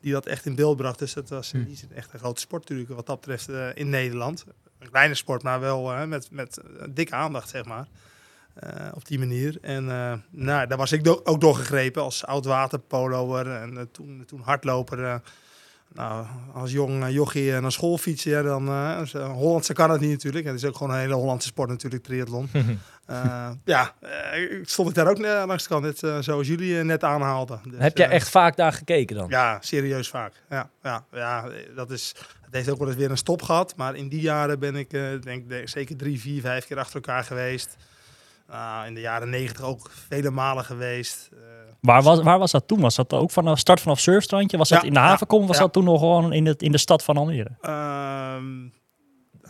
Die 0.00 0.12
dat 0.12 0.26
echt 0.26 0.46
in 0.46 0.54
beeld 0.54 0.76
bracht. 0.76 0.98
Dus 0.98 1.12
dat 1.12 1.28
was 1.28 1.52
in 1.52 1.60
Hm. 1.60 1.66
die 1.66 1.78
echt 1.94 2.12
een 2.12 2.18
grote 2.18 2.40
sport 2.40 2.62
natuurlijk. 2.62 2.90
Wat 2.90 3.06
dat 3.06 3.20
betreft 3.20 3.48
eh, 3.48 3.68
in 3.74 3.88
Nederland. 3.88 4.44
Een 4.78 4.90
kleine 4.90 5.14
sport, 5.14 5.42
maar 5.42 5.60
wel 5.60 6.06
met, 6.06 6.28
met 6.30 6.60
dikke 6.90 7.14
aandacht 7.14 7.48
zeg 7.48 7.64
maar. 7.64 7.86
Eh, 8.56 8.86
op 8.94 9.06
die 9.06 9.18
manier. 9.18 9.58
En 9.60 9.90
eh, 9.90 10.12
nou, 10.30 10.66
daar 10.66 10.78
was 10.78 10.92
ik 10.92 11.04
do- 11.04 11.20
ook 11.24 11.40
doorgegrepen 11.40 12.02
als 12.02 12.24
oud-waterpoloer. 12.26 13.46
En 13.50 13.76
eh, 13.78 13.82
toen, 13.92 14.22
toen 14.26 14.40
hardloper. 14.40 15.20
nou, 15.92 16.26
als 16.54 16.72
jong 16.72 17.08
jochie 17.08 17.60
naar 17.60 17.72
school 17.72 17.98
fietsen, 17.98 18.30
ja, 18.30 18.42
dan 18.42 18.68
Hollandse 19.32 19.72
kan 19.72 19.90
het 19.90 20.00
niet 20.00 20.10
natuurlijk. 20.10 20.44
Het 20.46 20.54
is 20.54 20.64
ook 20.64 20.76
gewoon 20.76 20.92
een 20.92 21.00
hele 21.00 21.14
Hollandse 21.14 21.48
sport 21.48 21.68
natuurlijk, 21.68 22.02
triathlon. 22.02 22.48
Ja, 23.64 23.94
ik 24.34 24.68
stond 24.68 24.88
ik 24.88 24.94
daar 24.94 25.08
ook 25.08 25.18
langs 25.18 25.62
de 25.62 25.68
kant, 25.68 25.82
net 25.82 26.24
zoals 26.24 26.46
jullie 26.46 26.74
net 26.84 27.04
aanhaalden. 27.04 27.60
Dus, 27.70 27.78
Heb 27.80 27.96
jij 27.98 28.08
echt 28.08 28.28
vaak 28.28 28.56
daar 28.56 28.72
gekeken 28.72 29.16
dan? 29.16 29.28
Ja, 29.28 29.58
serieus 29.60 30.08
vaak. 30.08 30.32
Ja, 30.50 30.70
ja, 30.82 31.04
ja, 31.12 31.48
dat 31.74 31.90
is, 31.90 32.14
het 32.44 32.54
heeft 32.54 32.68
ook 32.70 32.78
wel 32.78 32.88
eens 32.88 32.96
weer 32.96 33.10
een 33.10 33.16
stop 33.16 33.42
gehad. 33.42 33.76
Maar 33.76 33.94
in 33.94 34.08
die 34.08 34.20
jaren 34.20 34.58
ben 34.58 34.76
ik 34.76 34.90
denk, 34.90 35.48
denk 35.48 35.68
zeker 35.68 35.96
drie, 35.96 36.20
vier, 36.20 36.40
vijf 36.40 36.66
keer 36.66 36.78
achter 36.78 36.94
elkaar 36.94 37.24
geweest. 37.24 37.76
Nou, 38.48 38.86
in 38.86 38.94
de 38.94 39.00
jaren 39.00 39.30
negentig 39.30 39.64
ook 39.64 39.90
vele 40.08 40.30
malen 40.30 40.64
geweest. 40.64 41.28
Eh, 41.32 41.38
Waar 41.80 42.02
was, 42.02 42.22
waar 42.22 42.38
was 42.38 42.50
dat 42.50 42.68
toen? 42.68 42.80
Was 42.80 42.96
dat 42.96 43.12
ook 43.12 43.30
vanaf 43.30 43.58
start 43.58 43.80
vanaf 43.80 43.98
surfstrandje? 44.00 44.56
Was 44.58 44.68
dat 44.68 44.80
Ja, 44.80 44.86
in 44.86 44.92
de 44.92 44.98
ja, 45.00 45.06
havenkom? 45.06 45.40
of 45.40 45.46
Was 45.46 45.56
ja. 45.56 45.62
dat 45.62 45.72
toen 45.72 45.84
nog 45.84 45.98
gewoon 46.00 46.32
in 46.32 46.44
de, 46.44 46.54
in 46.58 46.72
de 46.72 46.78
stad 46.78 47.02
van 47.04 47.16
Almere? 47.16 47.50
Ehm, 47.60 48.44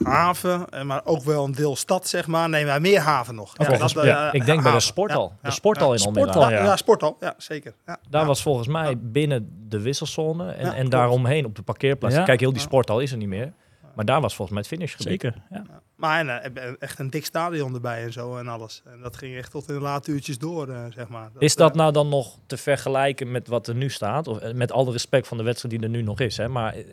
haven, 0.02 0.68
eh, 0.68 0.82
maar 0.82 1.00
ook 1.04 1.22
wel 1.22 1.44
een 1.44 1.52
deel 1.52 1.76
stad, 1.76 2.08
zeg 2.08 2.26
maar. 2.26 2.48
Nee, 2.48 2.64
maar 2.66 2.80
meer 2.80 3.00
haven 3.00 3.34
nog. 3.34 3.52
Dat, 3.54 3.90
ja, 3.92 4.28
eh, 4.28 4.34
ik 4.34 4.44
denk 4.46 4.62
bij 4.62 4.72
de. 4.72 4.92
Ja, 4.94 5.04
De 5.16 5.30
ja, 5.42 5.50
sporthal 5.50 5.92
ja. 5.94 5.98
in 6.00 6.04
Almere. 6.06 6.26
Sporthal, 6.26 6.42
Ja, 6.42 6.56
ja. 6.56 6.64
ja. 6.64 7.14
Ja, 7.20 7.34
zeker. 7.38 7.74
Ja, 7.86 7.98
Daar 8.10 8.20
ja. 8.20 8.26
was 8.26 8.42
volgens 8.42 8.68
mij 8.68 8.90
Ja. 8.90 8.96
binnen 9.00 9.64
de 9.68 9.80
wisselzone 9.80 10.50
en, 10.52 10.66
Ja, 10.66 10.74
en 10.74 10.88
daaromheen 10.88 11.44
op 11.44 11.54
de 11.56 11.62
parkeerplaats. 11.62 12.14
Ja. 12.14 12.22
Kijk, 12.24 12.40
heel 12.40 12.50
die 12.52 12.58
Ja. 12.60 12.66
sporthal 12.66 13.00
is 13.00 13.10
er 13.12 13.16
niet 13.18 13.28
meer. 13.28 13.52
Maar 13.94 14.04
daar 14.04 14.20
was 14.20 14.34
volgens 14.34 14.50
mij 14.58 14.66
het 14.68 14.68
finishgebied. 14.76 15.06
Zeker, 15.20 15.42
ja. 15.50 15.62
Maar 15.96 16.18
en, 16.20 16.54
eh, 16.56 16.72
echt 16.78 16.98
een 16.98 17.10
dik 17.10 17.24
stadion 17.24 17.74
erbij 17.74 18.02
en 18.04 18.12
zo 18.12 18.36
en 18.36 18.48
alles. 18.48 18.82
En 18.84 19.00
dat 19.00 19.16
ging 19.16 19.36
echt 19.36 19.50
tot 19.50 19.68
in 19.68 19.74
de 19.74 19.80
late 19.80 20.10
uurtjes 20.10 20.38
door, 20.38 20.68
eh, 20.68 20.84
zeg 20.90 21.08
maar. 21.08 21.30
Is 21.38 21.56
dat 21.56 21.70
eh, 21.70 21.76
nou 21.76 21.92
dan 21.92 22.08
nog 22.08 22.38
te 22.46 22.56
vergelijken 22.56 23.30
met 23.30 23.48
wat 23.48 23.66
er 23.66 23.74
nu 23.74 23.90
staat? 23.90 24.28
Of, 24.28 24.38
eh, 24.38 24.54
met 24.54 24.72
alle 24.72 24.92
respect 24.92 25.26
van 25.28 25.36
de 25.36 25.42
wedstrijd 25.42 25.74
die 25.74 25.84
er 25.84 25.90
nu 25.96 26.02
nog 26.02 26.20
is. 26.20 26.36
Hè? 26.36 26.48
Maar, 26.48 26.74
eh, 26.74 26.84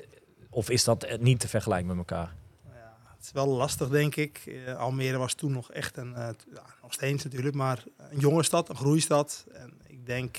of 0.49 0.69
is 0.69 0.83
dat 0.83 1.03
eh, 1.03 1.19
niet 1.19 1.39
te 1.39 1.47
vergelijken 1.47 1.87
met 1.87 1.97
elkaar? 1.97 2.33
ja, 2.73 2.97
het 3.15 3.25
is 3.25 3.31
wel 3.31 3.47
lastig, 3.47 3.89
denk 3.89 4.15
ik. 4.15 4.41
Eh, 4.65 4.75
Almere 4.79 5.17
was 5.17 5.33
toen 5.33 5.51
nog 5.51 5.71
echt 5.71 5.97
een, 5.97 6.15
eh, 6.15 6.29
ja, 6.53 6.63
nog 6.81 6.93
steeds 6.93 7.23
natuurlijk, 7.23 7.55
maar 7.55 7.83
een 7.97 8.19
jonge 8.19 8.43
stad, 8.43 8.69
een 8.69 8.75
groeistad. 8.75 9.45
En 9.53 9.73
ik 9.87 10.05
denk, 10.05 10.37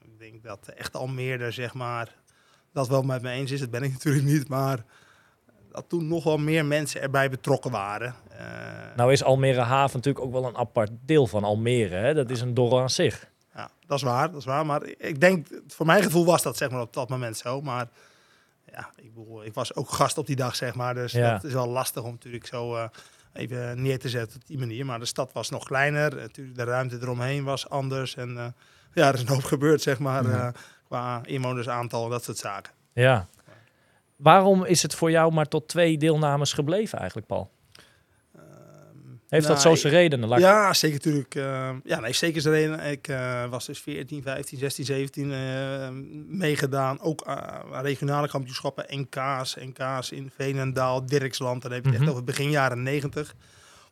ik 0.00 0.18
denk 0.18 0.42
dat 0.42 0.64
de 0.64 0.72
echte 0.72 0.98
Almere, 0.98 1.50
zeg 1.50 1.74
maar, 1.74 2.14
dat 2.72 2.88
wel 2.88 3.02
met 3.02 3.22
me 3.22 3.30
eens 3.30 3.50
is. 3.50 3.60
Dat 3.60 3.70
ben 3.70 3.82
ik 3.82 3.92
natuurlijk 3.92 4.24
niet, 4.24 4.48
maar 4.48 4.84
dat 5.76 5.88
toen 5.88 6.08
nog 6.08 6.24
wel 6.24 6.38
meer 6.38 6.64
mensen 6.64 7.00
erbij 7.00 7.30
betrokken 7.30 7.70
waren. 7.70 8.14
Eh, 8.38 8.46
Nou 8.96 9.12
is 9.12 9.22
Almere 9.24 9.60
Haven 9.60 9.96
natuurlijk 9.96 10.24
ook 10.24 10.32
wel 10.32 10.44
een 10.46 10.56
apart 10.56 10.90
deel 11.04 11.26
van 11.26 11.44
Almere. 11.44 11.94
Hè? 11.94 12.14
Dat 12.14 12.30
is 12.30 12.40
een 12.40 12.54
dorp 12.54 12.72
aan 12.82 12.90
zich. 12.90 13.26
Ja, 13.54 13.70
dat 13.86 13.96
is 13.96 14.02
waar, 14.04 14.30
dat 14.30 14.38
is 14.40 14.44
waar. 14.46 14.66
Maar 14.66 14.82
ik 14.98 15.20
denk, 15.20 15.46
voor 15.68 15.86
mijn 15.86 16.02
gevoel 16.02 16.24
was 16.24 16.42
dat 16.42 16.56
zeg 16.56 16.70
maar 16.70 16.80
op 16.80 16.92
dat 16.92 17.08
moment 17.08 17.36
zo. 17.36 17.60
Maar 17.60 17.88
ja, 18.72 18.90
ik, 18.96 19.14
bedoel, 19.14 19.44
ik 19.44 19.54
was 19.54 19.74
ook 19.74 19.90
gast 19.90 20.18
op 20.18 20.26
die 20.26 20.36
dag, 20.36 20.56
zeg 20.56 20.74
maar. 20.74 20.94
Dus 20.94 21.12
Ja. 21.12 21.32
dat 21.32 21.44
is 21.44 21.52
wel 21.52 21.68
lastig 21.68 22.02
om 22.02 22.10
natuurlijk 22.10 22.46
zo 22.46 22.74
eh, 22.76 22.84
even 23.32 23.82
neer 23.82 23.98
te 23.98 24.08
zetten 24.08 24.40
op 24.40 24.46
die 24.46 24.58
manier. 24.58 24.84
Maar 24.86 24.98
de 24.98 25.04
stad 25.04 25.32
was 25.32 25.50
nog 25.50 25.64
kleiner. 25.64 26.14
Natuurlijk, 26.14 26.56
de 26.56 26.64
ruimte 26.64 26.96
eromheen 27.00 27.44
was 27.44 27.68
anders. 27.68 28.14
En 28.16 28.38
eh, 28.38 28.46
ja, 28.94 29.08
er 29.08 29.14
is 29.14 29.20
een 29.20 29.28
hoop 29.28 29.44
gebeurd, 29.44 29.82
zeg 29.82 29.98
maar, 29.98 30.28
Ja. 30.28 30.46
eh, 30.46 30.52
qua 30.88 31.20
inwonersaantal 31.24 32.04
en 32.04 32.10
dat 32.10 32.24
soort 32.24 32.36
zaken. 32.38 32.72
Ja. 32.92 33.26
Waarom 34.16 34.64
is 34.64 34.82
het 34.82 34.94
voor 34.94 35.10
jou 35.10 35.32
maar 35.32 35.48
tot 35.48 35.68
twee 35.68 35.98
deelnames 35.98 36.52
gebleven 36.52 36.98
eigenlijk, 36.98 37.26
Paul? 37.28 37.50
Heeft 39.28 39.46
dat 39.46 39.56
Nou, 39.64 39.68
zo 39.68 39.80
zijn 39.80 39.92
redenen? 39.92 40.28
Laat 40.28 40.40
Ja, 40.40 40.72
zeker 40.74 40.96
natuurlijk. 40.96 41.34
eh, 41.34 41.70
ja, 41.84 42.00
nee, 42.00 42.12
zeker 42.12 42.40
zijn 42.40 42.54
reden. 42.54 42.80
Ik 42.90 43.08
eh, 43.08 43.48
was 43.48 43.66
dus 43.66 43.78
14, 43.80 44.22
15, 44.22 44.58
16, 44.58 44.84
17 44.84 45.32
eh, 45.32 45.88
meegedaan. 46.28 47.00
Ook 47.00 47.20
eh, 47.20 47.36
regionale 47.82 48.28
kampioenschappen, 48.28 48.84
NK's, 48.88 49.56
NK's 49.56 50.10
in 50.10 50.30
Veenendaal, 50.36 51.06
Dirksland. 51.06 51.62
Dan 51.62 51.72
heb 51.72 51.84
je 51.84 51.88
het 51.88 51.98
Mhm. 51.98 52.02
echt 52.06 52.12
over 52.12 52.24
begin 52.24 52.50
jaren 52.50 52.82
90. 52.82 53.34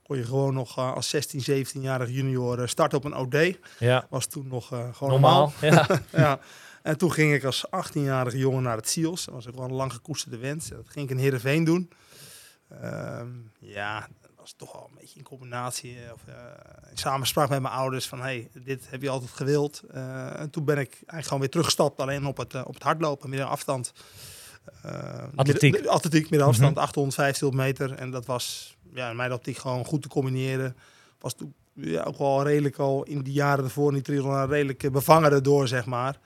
Kon 0.03 0.17
je 0.17 0.25
gewoon 0.25 0.55
nog 0.55 0.79
eh, 0.79 0.93
als 0.95 1.09
16, 1.09 1.41
17-jarig 1.41 2.09
junior 2.11 2.69
starten 2.69 2.99
op 2.99 3.05
een 3.05 3.17
OD. 3.17 3.59
Ja, 3.79 4.07
Was 4.11 4.27
toen 4.27 4.47
nog 4.49 4.67
gewoon 4.67 4.93
normaal. 5.11 5.53
normaal. 5.61 5.87
Ja. 5.87 6.01
ja. 6.23 6.39
En 6.85 6.99
toen 6.99 7.13
ging 7.13 7.35
ik 7.35 7.45
als 7.45 7.65
18-jarige 7.67 8.39
jongen 8.39 8.63
naar 8.63 8.77
het 8.77 8.89
SIOS. 8.89 9.25
Dat 9.25 9.35
was 9.35 9.49
ook 9.49 9.55
wel 9.55 9.65
een 9.65 9.73
lang 9.73 9.93
gekoesterde 9.93 10.37
wens. 10.39 10.69
Dat 10.69 10.89
ging 10.89 11.05
ik 11.05 11.11
in 11.17 11.23
Heerenveen 11.23 11.65
doen. 11.65 11.91
Ehm, 12.81 13.29
ja, 13.59 14.09
dat 14.21 14.31
was 14.37 14.55
toch 14.57 14.73
wel 14.73 14.87
een 14.91 14.97
beetje 15.01 15.19
in 15.19 15.25
combinatie. 15.25 15.97
eh, 16.05 16.13
Of, 16.13 16.21
in 16.91 16.97
samenspraak 16.99 17.49
met 17.49 17.61
mijn 17.63 17.75
ouders 17.75 18.09
van... 18.09 18.21
hey, 18.21 18.49
dit 18.65 18.91
heb 18.91 19.03
je 19.03 19.09
altijd 19.09 19.31
gewild. 19.31 19.83
Eh, 19.91 20.41
en 20.41 20.51
toen 20.51 20.65
ben 20.65 20.79
ik 20.79 20.91
eigenlijk 20.93 21.25
gewoon 21.25 21.41
weer 21.41 21.51
teruggestapt. 21.51 22.01
Alleen 22.01 22.27
op 22.27 22.37
het, 22.37 22.55
op 22.65 22.75
het 22.75 22.83
hardlopen, 22.83 23.29
middenafstand. 23.31 23.93
Eh, 24.83 25.23
Atletiek. 25.35 25.73
midden- 25.73 25.91
atletiek, 25.91 26.31
middenafstand, 26.31 26.79
800, 26.79 27.15
500 27.17 27.63
meter. 27.63 27.93
En 27.93 28.11
dat 28.11 28.27
was 28.27 28.77
ja, 28.95 29.11
in 29.11 29.17
mijn 29.17 29.33
optiek 29.33 29.57
gewoon 29.57 29.85
goed 29.85 30.03
te 30.03 30.09
combineren. 30.09 30.77
Was 31.19 31.35
toen 31.35 31.55
ja, 31.73 32.03
ook 32.03 32.19
wel 32.19 32.43
redelijk 32.43 32.77
al 32.79 33.03
in 33.05 33.23
die 33.23 33.33
jaren 33.33 33.65
ervoor 33.65 33.89
in 33.89 33.95
die 33.95 34.03
triathlon 34.03 34.47
redelijk 34.47 34.93
bevangen 34.93 35.33
erdoor, 35.33 35.69
zeg 35.69 35.85
maar. 35.87 36.19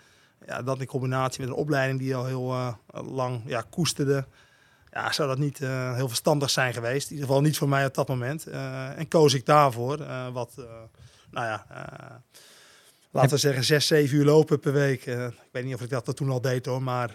Ja, 0.48 0.62
dat 0.62 0.80
in 0.80 0.86
combinatie 0.86 1.40
met 1.40 1.48
een 1.48 1.54
opleiding 1.54 1.98
die 1.98 2.16
al 2.16 2.26
heel 2.26 2.52
eh, 2.52 2.74
lang 3.12 3.42
ja, 3.46 3.64
koesterde. 3.70 4.24
Ja, 4.90 5.12
zou 5.12 5.28
dat 5.28 5.38
niet 5.38 5.60
eh, 5.60 5.94
heel 5.94 6.08
verstandig 6.08 6.50
zijn 6.50 6.72
geweest. 6.72 7.06
In 7.06 7.12
ieder 7.12 7.26
geval 7.28 7.42
niet 7.42 7.58
voor 7.58 7.68
mij 7.68 7.86
op 7.86 7.94
dat 7.94 8.08
moment. 8.08 8.46
Eh, 8.46 8.98
en 8.98 9.08
koos 9.08 9.34
ik 9.34 9.46
daarvoor. 9.46 9.96
wat, 10.32 10.52
nou 11.30 11.46
ja, 11.46 11.66
laten 13.10 13.30
we 13.30 13.36
zeggen 13.36 13.64
zes, 13.64 13.86
zeven 13.86 14.16
uur 14.16 14.24
lopen 14.24 14.60
per 14.60 14.72
week. 14.72 15.06
Ik 15.06 15.52
weet 15.52 15.64
niet 15.64 15.74
of 15.74 15.80
ik 15.80 15.90
dat 15.90 16.16
toen 16.16 16.30
al 16.30 16.40
deed 16.40 16.66
hoor. 16.66 16.82
Maar 16.82 17.12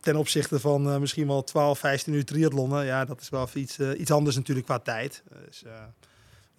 ten 0.00 0.16
opzichte 0.16 0.60
van 0.60 1.00
misschien 1.00 1.26
wel 1.26 1.44
12, 1.44 1.78
15 1.78 2.12
uur 2.12 2.24
triathlonnen. 2.24 2.84
Ja, 2.84 3.04
dat 3.04 3.20
is 3.20 3.28
wel 3.28 3.48
iets, 3.54 3.78
iets 3.78 4.10
anders 4.10 4.36
natuurlijk 4.36 4.66
qua 4.66 4.78
tijd. 4.78 5.22
Dus, 5.46 5.64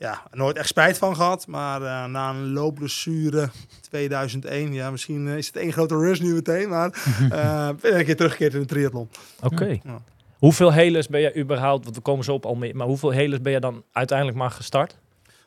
ja, 0.04 0.24
nooit 0.32 0.58
echt 0.58 0.68
spijt 0.68 0.98
van 0.98 1.16
gehad. 1.16 1.48
Maar 1.48 1.82
eh, 1.82 2.06
na 2.06 2.30
een 2.30 2.52
loopblessure 2.54 3.50
2001, 3.90 4.74
ja, 4.74 4.92
misschien 4.92 5.28
eh, 5.28 5.38
is 5.38 5.48
het 5.48 5.56
één 5.56 5.72
grote 5.74 5.96
rush 5.98 6.20
nu 6.20 6.34
meteen. 6.34 6.70
Maar 6.70 6.90
eh, 7.32 7.70
ben 7.82 7.92
ik 7.92 7.98
een 8.00 8.06
keer 8.06 8.16
teruggekeerd 8.16 8.54
in 8.54 8.60
de 8.60 8.66
triathlon. 8.66 9.10
Oké. 9.42 9.66
Ja. 9.84 10.02
Hoeveel 10.38 10.74
helers 10.74 11.08
ben 11.08 11.22
jij 11.22 11.38
überhaupt, 11.38 11.84
want 11.84 11.96
we 11.96 12.02
komen 12.02 12.26
zo 12.26 12.34
op 12.34 12.46
al 12.46 12.56
meer, 12.56 12.76
maar 12.76 12.88
hoeveel 12.88 13.10
helers 13.10 13.42
ben 13.42 13.52
je 13.52 13.60
dan 13.60 13.84
uiteindelijk 13.92 14.38
maar 14.38 14.52
gestart? 14.52 14.96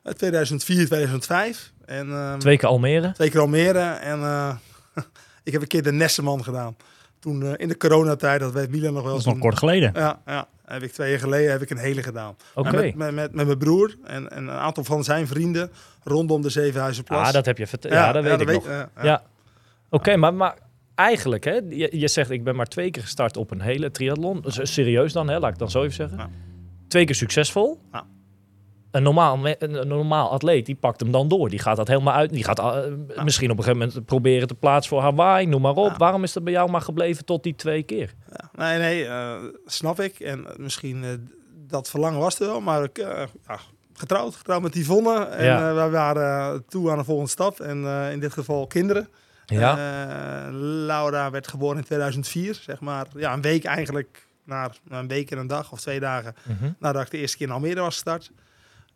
Eh, 0.02 0.12
2004, 0.12 0.86
2005. 0.86 1.72
En, 1.84 2.10
ehm, 2.12 2.38
Twee 2.38 2.58
keer 2.58 2.68
Almere? 2.68 3.12
Twee 3.12 3.30
keer 3.30 3.40
Almere. 3.40 3.80
En 3.80 4.20
eh, 4.20 4.56
ik 5.44 5.52
heb 5.52 5.62
een 5.62 5.68
keer 5.68 5.82
de 5.82 5.92
Nesseman 5.92 6.44
gedaan. 6.44 6.76
Toen 7.18 7.42
eh, 7.42 7.52
in 7.56 7.68
de 7.68 7.76
coronatijd, 7.76 8.40
dat 8.40 8.52
weet 8.52 8.70
Milan 8.70 8.92
nog 8.92 9.02
wel. 9.02 9.10
Dat 9.10 9.20
is 9.20 9.24
nog 9.24 9.34
toen- 9.34 9.42
kort 9.42 9.58
geleden. 9.58 9.92
Ja, 9.94 10.20
ja, 10.26 10.48
heb 10.66 10.82
ik 10.82 10.92
twee 10.92 11.10
jaar 11.10 11.18
geleden 11.18 11.50
heb 11.50 11.62
ik 11.62 11.70
een 11.70 11.78
hele 11.78 12.02
gedaan. 12.02 12.36
Oké. 12.54 12.70
Met, 12.70 12.94
met, 12.94 13.14
met, 13.14 13.34
met 13.34 13.46
mijn 13.46 13.58
broer 13.58 13.94
en, 14.04 14.30
en 14.30 14.42
een 14.42 14.50
aantal 14.50 14.84
van 14.84 15.04
zijn 15.04 15.26
vrienden 15.26 15.70
rondom 16.04 16.42
de 16.42 16.50
Zevenhuizenplas. 16.50 17.26
Ah, 17.26 17.32
dat 17.32 17.46
heb 17.46 17.58
je 17.58 17.66
verteld. 17.66 17.92
Ja, 17.92 18.12
dat 18.12 18.22
weet 18.22 18.40
ik 18.40 18.52
nog. 18.52 18.88
ja. 19.02 19.22
Oké, 19.90 20.16
maar, 20.16 20.34
maar 20.34 20.58
eigenlijk, 20.94 21.44
hè, 21.44 21.60
je, 21.68 21.88
je 21.98 22.08
zegt 22.08 22.30
ik 22.30 22.44
ben 22.44 22.56
maar 22.56 22.66
twee 22.66 22.90
keer 22.90 23.02
gestart 23.02 23.36
op 23.36 23.50
een 23.50 23.60
hele 23.60 23.90
triathlon. 23.90 24.40
Dus, 24.40 24.58
eh, 24.58 24.64
serieus 24.64 25.12
dan, 25.12 25.28
hè, 25.28 25.38
laat 25.38 25.52
ik 25.52 25.58
dan 25.58 25.70
zo 25.70 25.82
even 25.82 25.94
zeggen. 25.94 26.30
Twee 26.88 27.04
keer 27.04 27.14
succesvol. 27.14 27.80
Een 28.96 29.02
normaal, 29.02 29.38
een, 29.58 29.88
normaal 29.88 30.30
atleet, 30.30 30.66
die 30.66 30.74
pakt 30.74 31.00
hem 31.00 31.10
dan 31.10 31.28
door. 31.28 31.48
Die 31.48 31.58
gaat 31.58 31.76
dat 31.76 31.88
helemaal 31.88 32.14
uit. 32.14 32.30
Die 32.30 32.44
gaat 32.44 32.58
eh, 32.58 33.24
misschien 33.24 33.50
op 33.50 33.58
een 33.58 33.64
gegeven 33.64 33.86
moment 33.86 34.06
proberen 34.06 34.48
te 34.48 34.54
plaatsen 34.54 34.90
voor 34.90 35.00
Hawaii, 35.02 35.46
noem 35.46 35.60
maar 35.60 35.74
op. 35.74 35.90
Ja. 35.90 35.96
Waarom 35.96 36.22
is 36.22 36.32
dat 36.32 36.44
bij 36.44 36.52
jou 36.52 36.70
maar 36.70 36.80
gebleven 36.80 37.24
tot 37.24 37.42
die 37.42 37.54
twee 37.54 37.82
keer? 37.82 38.14
Ja, 38.32 38.50
nee, 38.54 38.78
nee, 38.78 39.06
eh, 39.06 39.34
snap 39.66 40.00
ik. 40.00 40.20
En 40.20 40.46
eh, 40.46 40.56
misschien 40.56 41.04
eh, 41.04 41.10
dat 41.66 41.90
verlangen 41.90 42.20
was 42.20 42.40
er 42.40 42.46
wel, 42.46 42.60
maar 42.60 42.82
ik, 42.82 42.96
ja, 42.96 43.26
getrouwd, 43.92 44.34
getrouwd 44.34 44.62
met 44.62 44.74
Yvonne. 44.74 45.24
En 45.24 45.74
wij 45.74 45.90
waren 45.90 46.64
toe 46.68 46.90
aan 46.90 46.98
de 46.98 47.04
volgende 47.04 47.30
stap. 47.30 47.60
En 47.60 47.84
in 48.12 48.20
dit 48.20 48.32
geval 48.32 48.66
kinderen. 48.66 49.08
Ja. 49.46 49.76
Laura 50.86 51.30
werd 51.30 51.48
geboren 51.48 51.76
in 51.76 51.84
2004, 51.84 52.54
zeg 52.54 52.80
maar. 52.80 53.06
Ja, 53.16 53.32
een 53.32 53.40
week 53.40 53.64
eigenlijk, 53.64 54.26
na, 54.44 54.70
na 54.88 54.98
een 54.98 55.08
week 55.08 55.30
en 55.30 55.38
een 55.38 55.46
dag 55.46 55.72
of 55.72 55.80
twee 55.80 56.00
dagen 56.00 56.34
Mhm. 56.48 56.70
nadat 56.78 57.02
ik 57.02 57.10
de 57.10 57.18
eerste 57.18 57.36
keer 57.36 57.46
in 57.46 57.52
Almere 57.52 57.80
was 57.80 57.94
gestart. 57.94 58.30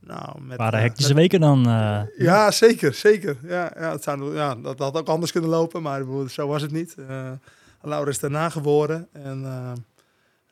Nou, 0.01 0.41
met, 0.43 0.57
waren 0.59 0.79
eh, 0.79 0.85
hectische 0.85 1.13
met- 1.15 1.21
weken 1.23 1.41
dan. 1.41 1.67
eh, 1.69 2.01
Ja, 2.19 2.51
zeker, 2.51 2.95
zeker. 2.95 3.37
Ja, 3.43 3.73
ja, 3.79 3.91
het 3.91 4.03
zou, 4.03 4.35
ja, 4.35 4.55
dat 4.55 4.79
had 4.79 4.97
ook 4.97 5.09
anders 5.09 5.33
kunnen 5.33 5.51
lopen, 5.51 5.83
maar 5.83 6.03
zo 6.29 6.47
was 6.47 6.63
het 6.63 6.71
niet. 6.73 6.95
Eh, 7.09 7.31
Laura 7.83 8.11
is 8.11 8.19
daarna 8.19 8.49
geboren. 8.49 9.09
En 9.13 9.45
eh, 9.45 9.73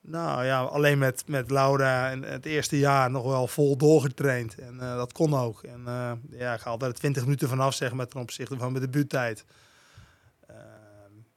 nou 0.00 0.44
ja, 0.44 0.60
alleen 0.60 0.98
met, 0.98 1.22
met 1.26 1.50
Laura 1.50 2.10
en 2.10 2.22
het 2.22 2.46
eerste 2.46 2.78
jaar 2.78 3.10
nog 3.10 3.24
wel 3.24 3.46
vol 3.46 3.76
doorgetraind. 3.76 4.54
En 4.58 4.80
eh, 4.80 4.96
dat 4.96 5.12
kon 5.12 5.34
ook. 5.34 5.62
En 5.62 5.80
eh, 5.86 6.12
ja, 6.38 6.54
ik 6.54 6.60
haalde 6.60 6.86
er 6.86 6.94
20 6.94 7.22
minuten 7.22 7.48
vanaf, 7.48 7.74
zeg 7.74 7.92
maar, 7.92 8.06
ten 8.08 8.20
opzichte 8.20 8.56
van 8.58 8.72
mijn 8.72 8.84
debuuttijd. 8.84 9.44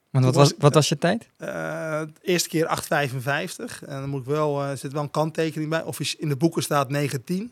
Want 0.09 0.25
wat 0.25 0.35
was 0.35 0.53
wat 0.57 0.73
was 0.73 0.89
je 0.89 0.97
tijd? 0.97 1.29
eh, 1.37 1.47
de 2.01 2.11
eerste 2.21 2.49
keer 2.49 2.65
8,55. 2.67 3.83
En 3.85 3.99
dan 3.99 4.09
moet 4.09 4.19
ik 4.21 4.25
wel, 4.27 4.61
eh, 4.63 4.69
er 4.69 4.77
zit 4.77 4.91
wel 4.93 5.01
een 5.01 5.11
kanttekening 5.11 5.69
bij. 5.69 5.83
Of 5.83 5.99
is- 5.99 6.15
in 6.15 6.29
de 6.29 6.35
boeken 6.35 6.63
staat 6.63 6.89
19. 6.89 7.51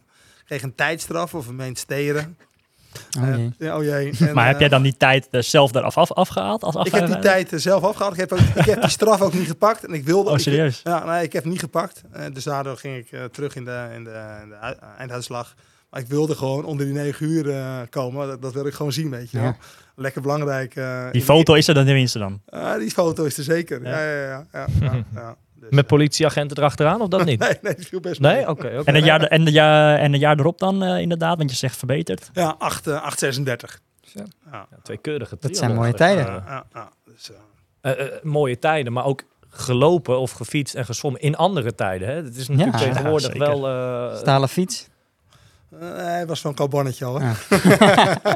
Ik 0.50 0.56
kreeg 0.58 0.64
een 0.72 0.76
tijdstraf 0.76 1.34
of 1.34 1.48
een 1.48 1.56
meent 1.56 1.78
steren. 1.78 2.38
Oh, 3.18 3.28
Eh, 3.28 3.36
jee. 3.38 3.54
ja, 3.60 3.78
oh 3.78 3.84
jee. 3.84 4.14
En, 4.28 4.34
maar 4.36 4.46
heb 4.46 4.54
eh, 4.54 4.60
jij 4.60 4.70
dan 4.70 4.82
die 4.82 4.98
tijd 4.98 5.28
eh, 5.32 5.42
zelf 5.42 5.76
eraf 5.76 5.98
af, 5.98 6.12
afgehaald? 6.12 6.64
Als 6.64 6.76
Ik 6.86 6.92
heb 6.94 7.06
die 7.08 7.20
tijd 7.20 7.54
eh, 7.54 7.60
zelf 7.60 7.84
afgehaald. 7.84 8.14
Ik 8.14 8.20
heb, 8.20 8.32
ook, 8.34 8.40
ik 8.40 8.66
heb 8.66 8.82
die 8.82 8.90
straf 8.90 9.22
ook 9.22 9.34
niet 9.34 9.48
gepakt. 9.48 9.86
En 9.86 9.94
ik 9.94 10.04
wilde... 10.06 10.30
Oh, 10.30 10.36
ik- 10.36 10.42
serieus? 10.42 10.82
ja, 10.84 11.06
nee, 11.06 11.24
ik 11.24 11.34
heb 11.34 11.46
niet 11.46 11.60
gepakt. 11.60 12.02
Eh, 12.12 12.26
dus 12.34 12.44
daardoor 12.44 12.78
ging 12.78 12.98
ik 12.98 13.12
eh, 13.12 13.24
terug 13.24 13.56
in 13.56 13.66
de, 13.66 13.88
in 13.96 14.04
de, 14.04 14.40
in 14.44 14.50
de 14.50 14.56
ui- 14.56 14.78
einduitslag. 14.98 15.54
Maar 15.90 16.00
ik 16.02 16.08
wilde 16.08 16.36
gewoon 16.36 16.66
onder 16.66 16.86
die 16.86 16.96
negen 16.96 17.26
uur 17.26 17.50
eh, 17.50 17.78
komen. 17.90 18.28
Dat, 18.28 18.42
dat 18.42 18.54
wil 18.54 18.66
ik 18.66 18.74
gewoon 18.74 18.92
zien, 18.94 19.10
weet 19.10 19.32
je 19.32 19.40
Ja. 19.40 19.58
Lekker 19.96 20.22
belangrijk. 20.22 20.76
eh, 20.76 21.06
Die 21.12 21.22
foto 21.22 21.54
is 21.54 21.68
er 21.68 21.74
dan 21.74 21.86
tenminste 21.86 22.20
dan. 22.20 22.42
Ah, 22.50 22.78
die 22.80 22.92
foto 22.92 23.24
is 23.24 23.38
er 23.38 23.44
zeker. 23.44 23.84
Ja, 23.84 24.04
ja, 24.04 24.22
ja. 24.28 24.46
ja, 24.52 24.68
ja, 24.82 25.04
ja. 25.14 25.36
Dus, 25.60 25.70
Met 25.70 25.84
eh, 25.84 25.90
politieagenten 25.90 26.58
erachteraan 26.58 27.02
of 27.02 27.08
dat 27.08 27.26
niet? 27.30 27.40
Nee, 27.40 27.58
nee, 27.62 27.76
dat 27.76 27.86
viel 27.86 28.00
best 28.00 28.20
Nee? 28.20 28.36
mee. 28.36 28.50
Oké, 28.50 28.66
oké. 28.68 28.82
En 28.84 28.96
het 28.96 29.06
jaar, 29.06 29.24
en 29.24 29.46
de 29.46 29.52
jaar, 29.52 29.98
en 30.00 30.12
het 30.12 30.22
jaar 30.22 30.40
erop 30.40 30.60
dan 30.60 30.84
eh, 30.84 31.00
inderdaad, 31.02 31.38
want 31.38 31.50
je 31.50 31.56
zegt 31.56 31.78
verbeterd. 31.78 32.30
Ja, 32.34 32.56
8, 32.58 32.88
eh, 32.88 32.94
836. 32.94 33.80
Zo. 34.02 34.20
Ja, 34.20 34.26
Ja, 34.52 34.68
twee 34.84 34.98
keurige 34.98 35.38
Dat 35.40 35.58
zijn 35.58 35.74
mooie 35.76 35.94
tijden. 35.94 36.26
Eh, 36.28 36.34
ja, 36.48 36.64
ja. 36.74 36.90
Dus, 37.06 37.32
eh, 37.82 37.92
eh, 37.92 38.06
eh, 38.06 38.24
mooie 38.24 38.60
tijden, 38.60 38.94
maar 38.94 39.06
ook 39.06 39.24
gelopen 39.50 40.20
of 40.20 40.32
gefietst 40.32 40.76
en 40.76 40.86
gezwommen 40.86 41.22
in 41.22 41.36
andere 41.36 41.76
tijden. 41.76 42.08
Hè? 42.08 42.14
Het 42.14 42.36
is 42.36 42.48
natuurlijk 42.48 42.78
Ja, 42.80 42.84
tegenwoordig 42.92 43.34
wel... 43.38 43.68
eh, 43.68 44.16
Stalen 44.18 44.50
fiets. 44.50 44.88
Eh, 45.72 45.78
hij 45.96 46.28
was 46.28 46.42
van 46.42 46.54
carbonnetje 46.54 47.06
al. 47.06 47.20
hè. 47.22 47.28
Ja. 47.28 47.36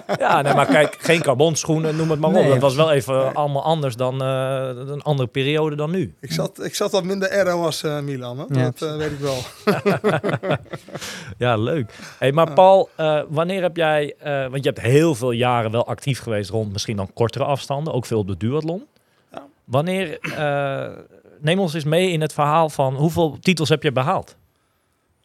ja, 0.20 0.42
nee, 0.42 0.54
maar 0.54 0.66
kijk, 0.66 0.98
geen 1.00 1.22
carbonschoenen, 1.22 1.96
noem 1.96 2.10
het 2.10 2.20
maar 2.20 2.30
op. 2.30 2.36
Nee, 2.36 2.50
dat 2.50 2.60
was 2.62 2.76
wel 2.76 2.88
Nee. 2.88 2.96
even 2.96 3.34
allemaal 3.34 3.64
anders 3.64 3.96
dan 3.96 4.22
eh, 4.22 4.70
een 4.76 5.02
andere 5.02 5.28
periode 5.28 5.76
dan 5.76 5.92
nu. 5.92 6.14
Ik, 6.20 6.32
zat, 6.32 6.64
ik 6.64 6.76
zat 6.76 6.92
wat 6.92 7.04
minder 7.04 7.30
aero 7.30 7.64
als 7.66 7.84
eh, 7.84 8.00
Milan. 8.00 8.38
Hè? 8.40 8.46
Ja, 8.62 8.64
dat 8.78 8.82
eh, 8.82 8.96
weet 8.98 9.12
ik 9.12 9.20
wel. 9.20 9.38
Ja, 11.38 11.56
leuk. 11.58 11.94
Hey, 12.20 12.32
maar 12.32 12.54
Paul, 12.54 12.90
eh, 12.96 13.22
wanneer 13.30 13.62
heb 13.62 13.76
jij... 13.76 14.16
eh, 14.20 14.42
want 14.48 14.64
je 14.64 14.70
hebt 14.70 14.82
heel 14.82 15.16
veel 15.16 15.32
jaren 15.32 15.72
wel 15.72 15.88
actief 15.88 16.20
geweest 16.20 16.50
rond 16.50 16.72
misschien 16.72 16.96
dan 16.98 17.14
kortere 17.14 17.44
afstanden. 17.44 17.94
Ook 17.94 18.06
veel 18.06 18.20
op 18.20 18.28
de 18.28 18.38
duathlon. 18.38 18.86
Ja. 19.32 19.44
Wanneer... 19.66 20.20
eh, 20.20 20.88
neem 21.40 21.60
ons 21.60 21.74
eens 21.74 21.84
mee 21.84 22.12
in 22.12 22.22
het 22.22 22.34
verhaal 22.34 22.70
van 22.70 22.96
hoeveel 22.96 23.38
titels 23.40 23.70
heb 23.70 23.84
je 23.84 23.92
behaald? 23.92 24.36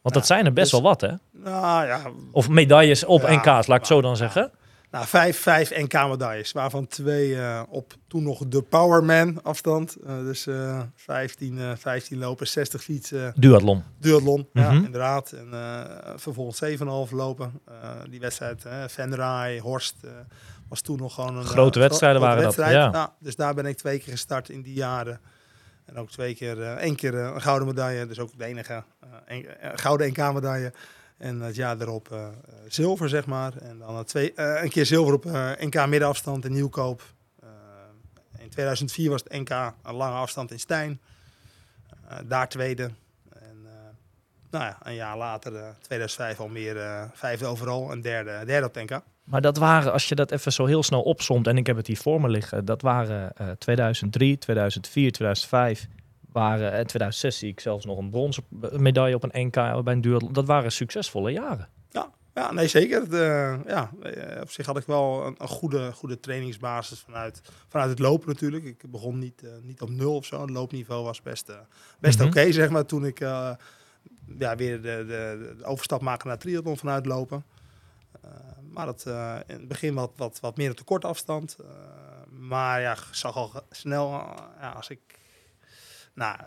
Want 0.01 0.15
dat 0.15 0.25
zijn 0.25 0.45
er 0.45 0.53
best 0.53 0.71
dus- 0.71 0.81
wel 0.81 0.89
wat, 0.89 1.01
hè? 1.01 1.11
Nou 1.31 1.85
ja, 1.87 2.01
Of 2.31 2.49
medailles 2.49 3.05
op 3.05 3.21
NK's, 3.21 3.67
laat 3.67 3.79
ik 3.79 3.85
zo 3.85 4.01
dan 4.01 4.17
zeggen. 4.17 4.51
Nou, 4.91 5.05
vijf, 5.07 5.39
vijf 5.39 5.69
NK-medailles, 5.77 6.51
waarvan 6.51 6.87
twee 6.87 7.35
eh, 7.35 7.61
op 7.69 7.93
toen 8.07 8.23
nog 8.23 8.47
de 8.47 8.61
Powerman 8.61 9.43
afstand. 9.43 9.95
Eh, 10.05 10.17
dus 10.19 10.47
eh 10.47 10.81
15, 10.95 11.59
eh 11.59 11.71
15 11.77 12.17
lopen, 12.17 12.47
60 12.47 12.83
fietsen, 12.83 13.33
Duathlon. 13.35 13.83
duathlon, 13.99 14.47
ja, 14.53 14.71
Mhm. 14.71 14.83
inderdaad. 14.85 15.31
En 15.31 15.47
eh, 15.53 15.81
vervolgens 16.15 16.57
7,5 16.57 17.11
lopen. 17.11 17.61
Die 18.09 18.19
wedstrijd, 18.19 18.65
Venray, 18.87 19.59
Horst, 19.59 19.95
was 20.69 20.81
toen 20.81 20.97
nog 20.97 21.13
gewoon 21.13 21.37
een... 21.37 21.45
Grote 21.45 21.79
wedstrijden 21.79 22.21
waren 22.21 22.43
dat, 22.43 22.55
wedstrijd. 22.55 22.93
ja. 22.93 23.13
dus 23.19 23.35
daar 23.35 23.53
ben 23.53 23.65
ik 23.65 23.77
twee 23.77 23.99
keer 23.99 24.11
gestart 24.11 24.49
in 24.49 24.61
die 24.61 24.73
jaren. 24.73 25.19
En 25.89 25.97
ook 25.97 26.09
twee 26.09 26.35
keer, 26.35 26.61
eh, 26.61 26.71
één 26.71 26.95
keer 26.95 27.19
eh, 27.19 27.31
een 27.33 27.41
gouden 27.41 27.67
medaille, 27.67 28.05
dus 28.05 28.19
ook 28.19 28.37
de 28.37 28.45
enige 28.45 28.83
eh, 29.25 29.37
gouden 29.75 30.07
NK-medaille. 30.07 30.73
En 31.17 31.39
het 31.39 31.55
jaar 31.55 31.81
erop 31.81 32.33
zilver, 32.67 33.09
zeg 33.09 33.25
maar. 33.25 33.57
En 33.57 33.77
dan 33.77 34.03
twee, 34.03 34.31
een 34.35 34.69
keer 34.69 34.85
zilver 34.85 35.13
op 35.13 35.23
NK 35.59 35.87
middenafstand 35.87 36.45
in 36.45 36.51
Nieuwkoop. 36.51 37.01
In 38.37 38.49
2004 38.49 39.09
was 39.09 39.23
het 39.23 39.31
NK 39.31 39.49
een 39.83 39.95
lange 39.95 40.15
afstand 40.15 40.51
in 40.51 40.59
Stijn. 40.59 41.01
Daar 42.25 42.49
tweede. 42.49 42.91
En 43.29 43.67
nou 44.49 44.65
ja, 44.65 44.77
een 44.83 44.95
jaar 44.95 45.17
later, 45.17 45.55
eh 45.55 45.69
2005, 45.81 46.39
al 46.39 46.47
meer 46.47 47.09
vijfde 47.13 47.45
overal 47.45 47.91
en 47.91 48.01
derde, 48.01 48.45
derde 48.45 48.67
op 48.67 48.75
het 48.75 48.89
NK. 48.89 49.01
Maar 49.29 49.41
dat 49.41 49.57
waren, 49.57 49.91
als 49.91 50.09
je 50.09 50.15
dat 50.15 50.31
even 50.31 50.51
zo 50.51 50.65
heel 50.65 50.83
snel 50.83 51.01
opsomt, 51.01 51.47
en 51.47 51.57
ik 51.57 51.67
heb 51.67 51.75
het 51.75 51.87
hier 51.87 51.97
voor 51.97 52.21
me 52.21 52.29
liggen, 52.29 52.65
dat 52.65 52.81
waren 52.81 53.31
eh 53.35 53.49
2003, 53.49 54.37
2004, 54.37 55.11
2005, 55.11 55.87
waren, 56.31 56.71
en 56.71 56.87
2006 56.87 57.37
zie 57.37 57.49
ik 57.49 57.59
zelfs 57.59 57.85
nog 57.85 57.97
een 57.97 58.09
bronzen 58.09 58.43
medaille 58.77 59.15
op 59.15 59.23
een 59.23 59.45
NK 59.45 59.83
bij 59.83 59.93
een 59.93 60.01
duathlon. 60.01 60.33
Dat 60.33 60.45
waren 60.45 60.71
succesvolle 60.71 61.31
jaren. 61.31 61.67
Ja, 62.33 62.51
nee, 62.51 62.67
zeker. 62.67 63.09
De, 63.09 63.57
ja, 63.67 63.91
eh, 64.01 64.41
op 64.41 64.51
zich 64.51 64.65
had 64.65 64.77
ik 64.77 64.85
wel 64.85 65.25
een, 65.25 65.35
een 65.37 65.47
goede, 65.47 65.91
goede 65.91 66.19
trainingsbasis 66.19 66.99
vanuit, 66.99 67.41
vanuit 67.67 67.89
het 67.89 67.99
lopen 67.99 68.27
natuurlijk. 68.27 68.63
Ik 68.63 68.91
begon 68.91 69.19
niet, 69.19 69.43
eh, 69.43 69.49
niet 69.61 69.81
op 69.81 69.89
nul 69.89 70.15
of 70.15 70.25
zo. 70.25 70.41
Het 70.41 70.49
loopniveau 70.49 71.03
was 71.03 71.21
best, 71.21 71.49
eh, 71.49 71.55
best 71.99 72.19
Mhm. 72.19 72.27
oké, 72.27 72.51
zeg 72.51 72.69
maar, 72.69 72.85
toen 72.85 73.05
ik 73.05 73.19
eh, 73.19 73.51
ja, 74.37 74.55
weer 74.55 74.81
de, 74.81 75.05
de, 75.07 75.53
de 75.57 75.63
overstap 75.65 76.01
maakte 76.01 76.27
naar 76.27 76.37
triathlon 76.37 76.77
vanuit 76.77 77.05
lopen. 77.05 77.43
Maar 78.79 78.87
dat 78.87 79.05
eh, 79.05 79.35
in 79.47 79.55
het 79.55 79.67
begin 79.67 79.93
wat, 79.93 80.11
wat, 80.15 80.39
wat 80.39 80.57
meer 80.57 80.71
op 80.71 80.77
de 80.77 80.83
korte 80.83 81.07
afstand. 81.07 81.57
Eh, 81.59 81.67
maar 82.29 82.81
ja, 82.81 82.97
zag 83.11 83.35
al 83.35 83.51
snel, 83.69 84.13
eh, 84.13 84.31
ja, 84.61 84.69
als 84.69 84.89
ik... 84.89 84.99
Nou, 86.13 86.37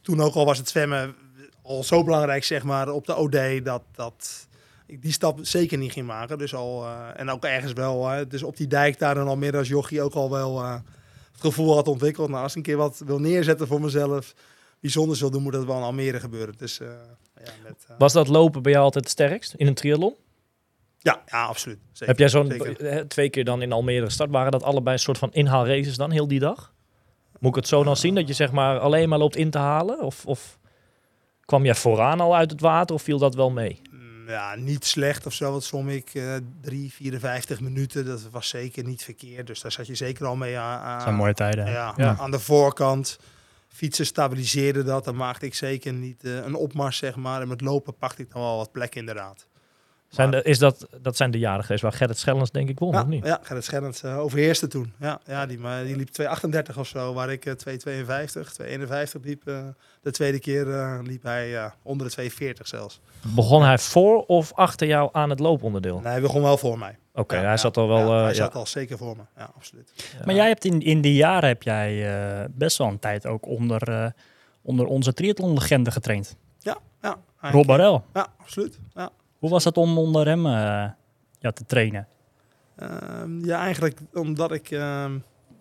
toen 0.00 0.20
ook 0.20 0.34
al 0.34 0.44
was 0.44 0.58
het 0.58 0.68
zwemmen 0.68 1.14
al 1.62 1.84
zo 1.84 2.04
belangrijk, 2.04 2.44
zeg 2.44 2.62
maar, 2.62 2.88
op 2.88 3.06
de 3.06 3.16
OD, 3.16 3.64
dat... 3.64 3.82
dat 3.94 4.46
ik 4.86 5.02
die 5.02 5.12
stap 5.12 5.38
zeker 5.42 5.78
niet 5.78 5.92
ging 5.92 6.06
maken. 6.06 6.38
Dus 6.38 6.54
al, 6.54 6.86
en 7.16 7.30
ook 7.30 7.44
ergens 7.44 7.72
wel, 7.72 8.28
dus 8.28 8.42
op 8.42 8.56
die 8.56 8.66
dijk 8.66 8.98
daar 8.98 9.16
in 9.16 9.26
Almere 9.26 9.56
als 9.56 9.68
jochie 9.68 10.02
ook 10.02 10.14
al 10.14 10.30
wel 10.30 10.62
het 10.62 11.40
gevoel 11.40 11.74
had 11.74 11.88
ontwikkeld. 11.88 12.28
Nou, 12.28 12.42
als 12.42 12.50
ik 12.50 12.56
een 12.56 12.62
keer 12.62 12.76
wat 12.76 13.02
wil 13.06 13.18
neerzetten 13.18 13.66
voor 13.66 13.80
mezelf, 13.80 14.34
bijzonders 14.80 15.20
wil 15.20 15.30
doen, 15.30 15.42
moet 15.42 15.52
dat 15.52 15.64
wel 15.64 15.76
in 15.76 15.82
Almere 15.82 16.20
gebeuren. 16.20 16.54
Dus 16.56 16.76
ja, 16.76 17.52
met, 17.62 17.86
Was 17.98 18.12
dat 18.12 18.28
lopen 18.28 18.62
bij 18.62 18.72
jou 18.72 18.84
altijd 18.84 19.04
het 19.04 19.12
sterkst 19.12 19.54
in 19.54 19.66
een 19.66 19.74
triathlon? 19.74 20.16
Ja, 21.02 21.22
ja, 21.26 21.44
absoluut. 21.44 21.78
Zeker, 21.92 22.06
Heb 22.06 22.18
jij 22.18 22.28
zo'n 22.28 22.50
zeker. 22.50 22.86
eh, 22.86 23.00
twee 23.00 23.30
keer 23.30 23.44
dan 23.44 23.62
in 23.62 23.72
Almere 23.72 24.04
gestart? 24.04 24.30
Waren 24.30 24.52
dat 24.52 24.62
allebei 24.62 24.94
een 24.96 25.02
soort 25.02 25.18
van 25.18 25.32
inhaalraces 25.32 25.96
dan, 25.96 26.10
heel 26.10 26.28
die 26.28 26.40
dag? 26.40 26.72
Moet 27.38 27.50
ik 27.50 27.56
het 27.56 27.68
zo 27.68 27.84
dan 27.84 27.96
zien, 27.96 28.14
dat 28.14 28.28
je 28.28 28.34
zeg 28.34 28.52
maar 28.52 28.78
alleen 28.78 29.08
maar 29.08 29.18
loopt 29.18 29.36
in 29.36 29.50
te 29.50 29.58
halen? 29.58 30.00
Of, 30.00 30.26
of 30.26 30.58
kwam 31.44 31.64
jij 31.64 31.74
vooraan 31.74 32.20
al 32.20 32.36
uit 32.36 32.50
het 32.50 32.60
water 32.60 32.94
of 32.94 33.02
viel 33.02 33.18
dat 33.18 33.34
wel 33.34 33.50
mee? 33.50 33.80
Mm, 33.90 34.28
Ja, 34.28 34.54
niet 34.54 34.84
slecht 34.84 35.26
of 35.26 35.32
zo. 35.32 35.52
Wat 35.52 35.64
som 35.64 35.88
ik 35.88 36.10
eh 36.14 36.34
3, 36.60 36.92
54 36.92 37.60
minuten. 37.60 38.04
Dat 38.06 38.28
was 38.30 38.48
zeker 38.48 38.84
niet 38.84 39.04
verkeerd. 39.04 39.46
Dus 39.46 39.60
daar 39.60 39.72
zat 39.72 39.86
je 39.86 39.94
zeker 39.94 40.26
al 40.26 40.36
mee 40.36 40.58
aan. 40.58 40.78
aan- 40.80 40.92
Dat 40.94 41.02
zijn 41.02 41.14
mooie 41.14 41.34
tijden. 41.34 41.66
Ja, 41.70 41.92
Ja. 41.96 42.16
aan 42.18 42.30
de 42.30 42.38
voorkant. 42.38 43.18
Fietsen 43.68 44.06
stabiliseerde 44.06 44.82
dat. 44.82 45.04
Dan 45.04 45.16
maakte 45.16 45.46
ik 45.46 45.54
zeker 45.54 45.92
niet 45.92 46.24
eh, 46.24 46.36
een 46.36 46.54
opmars, 46.54 46.96
zeg 46.96 47.16
maar. 47.16 47.40
En 47.40 47.48
met 47.48 47.60
lopen 47.60 47.96
pakte 47.96 48.22
ik 48.22 48.30
dan 48.32 48.42
wel 48.42 48.56
wat 48.56 48.72
plek 48.72 48.94
inderdaad. 48.94 49.46
Zijn 50.12 50.30
de, 50.30 50.42
is 50.42 50.58
dat, 50.58 50.86
dat 51.00 51.16
zijn 51.16 51.30
de 51.30 51.38
jaren 51.38 51.64
geweest 51.64 51.82
waar 51.82 51.92
Gerrit 51.92 52.18
Schellens 52.18 52.50
denk 52.50 52.68
ik 52.68 52.78
won, 52.78 52.92
ja, 52.92 53.00
of 53.00 53.06
niet? 53.06 53.24
ja, 53.24 53.38
Gerrit 53.42 53.64
Schellens 53.64 54.02
eh, 54.02 54.18
overheerste 54.18 54.66
toen. 54.66 54.92
Ja, 55.00 55.20
ja 55.26 55.46
die, 55.46 55.58
maar, 55.58 55.84
die 55.84 55.96
liep 55.96 56.08
2,38 56.22 56.78
of 56.78 56.86
zo, 56.86 57.12
waar 57.14 57.30
ik 57.32 57.44
eh 57.46 57.52
2,52, 57.54 59.14
2,51 59.16 59.20
liep. 59.22 59.46
eh, 59.48 59.58
de 60.02 60.10
tweede 60.10 60.38
keer 60.38 60.70
eh, 60.74 60.98
liep 61.02 61.22
hij 61.22 61.48
ja, 61.48 61.74
onder 61.82 62.16
de 62.16 62.30
2,40 62.30 62.52
zelfs. 62.62 63.00
Begon 63.22 63.62
hij 63.62 63.78
voor 63.78 64.24
of 64.26 64.52
achter 64.54 64.86
jou 64.86 65.08
aan 65.12 65.30
het 65.30 65.38
looponderdeel? 65.40 65.96
En 65.98 66.04
hij 66.10 66.20
begon 66.20 66.42
wel 66.42 66.56
voor 66.56 66.78
mij. 66.78 66.98
Oké, 67.14 67.34
Ja, 67.34 67.40
hij 67.40 67.50
ja, 67.50 67.56
zat 67.56 67.76
al 67.76 67.88
wel... 67.88 67.98
ja, 67.98 68.04
eh, 68.16 68.20
hij 68.20 68.28
ja. 68.28 68.34
zat 68.34 68.54
al 68.54 68.66
zeker 68.66 68.98
voor 68.98 69.16
me. 69.16 69.22
Ja, 69.36 69.50
absoluut. 69.56 69.92
Ja. 69.96 70.24
Maar 70.24 70.34
jij 70.34 70.48
hebt 70.48 70.64
in, 70.64 70.80
in 70.80 71.00
die 71.00 71.14
jaren 71.14 71.48
heb 71.48 71.62
jij 71.62 72.14
eh, 72.40 72.44
best 72.50 72.78
wel 72.78 72.88
een 72.88 72.98
tijd 72.98 73.26
ook 73.26 73.46
onder, 73.46 73.82
eh, 73.82 74.06
onder 74.62 74.86
onze 74.86 75.12
triathlon-legende 75.12 75.90
getraind. 75.90 76.36
Ja, 76.58 76.76
hij- 77.36 77.50
Rob 77.50 77.66
Barel. 77.66 78.04
Ja, 78.14 78.26
absoluut. 78.40 78.78
Ja. 78.94 79.10
Hoe 79.42 79.50
was 79.50 79.64
het 79.64 79.76
om 79.76 79.98
onder 79.98 80.26
hem 80.26 80.46
eh, 80.46 80.52
ja, 81.38 81.50
te 81.52 81.64
trainen? 81.66 82.06
Ehm, 82.76 83.44
ja, 83.44 83.58
eigenlijk 83.60 83.98
omdat 84.14 84.52
ik... 84.52 84.70
ehm, 84.70 85.12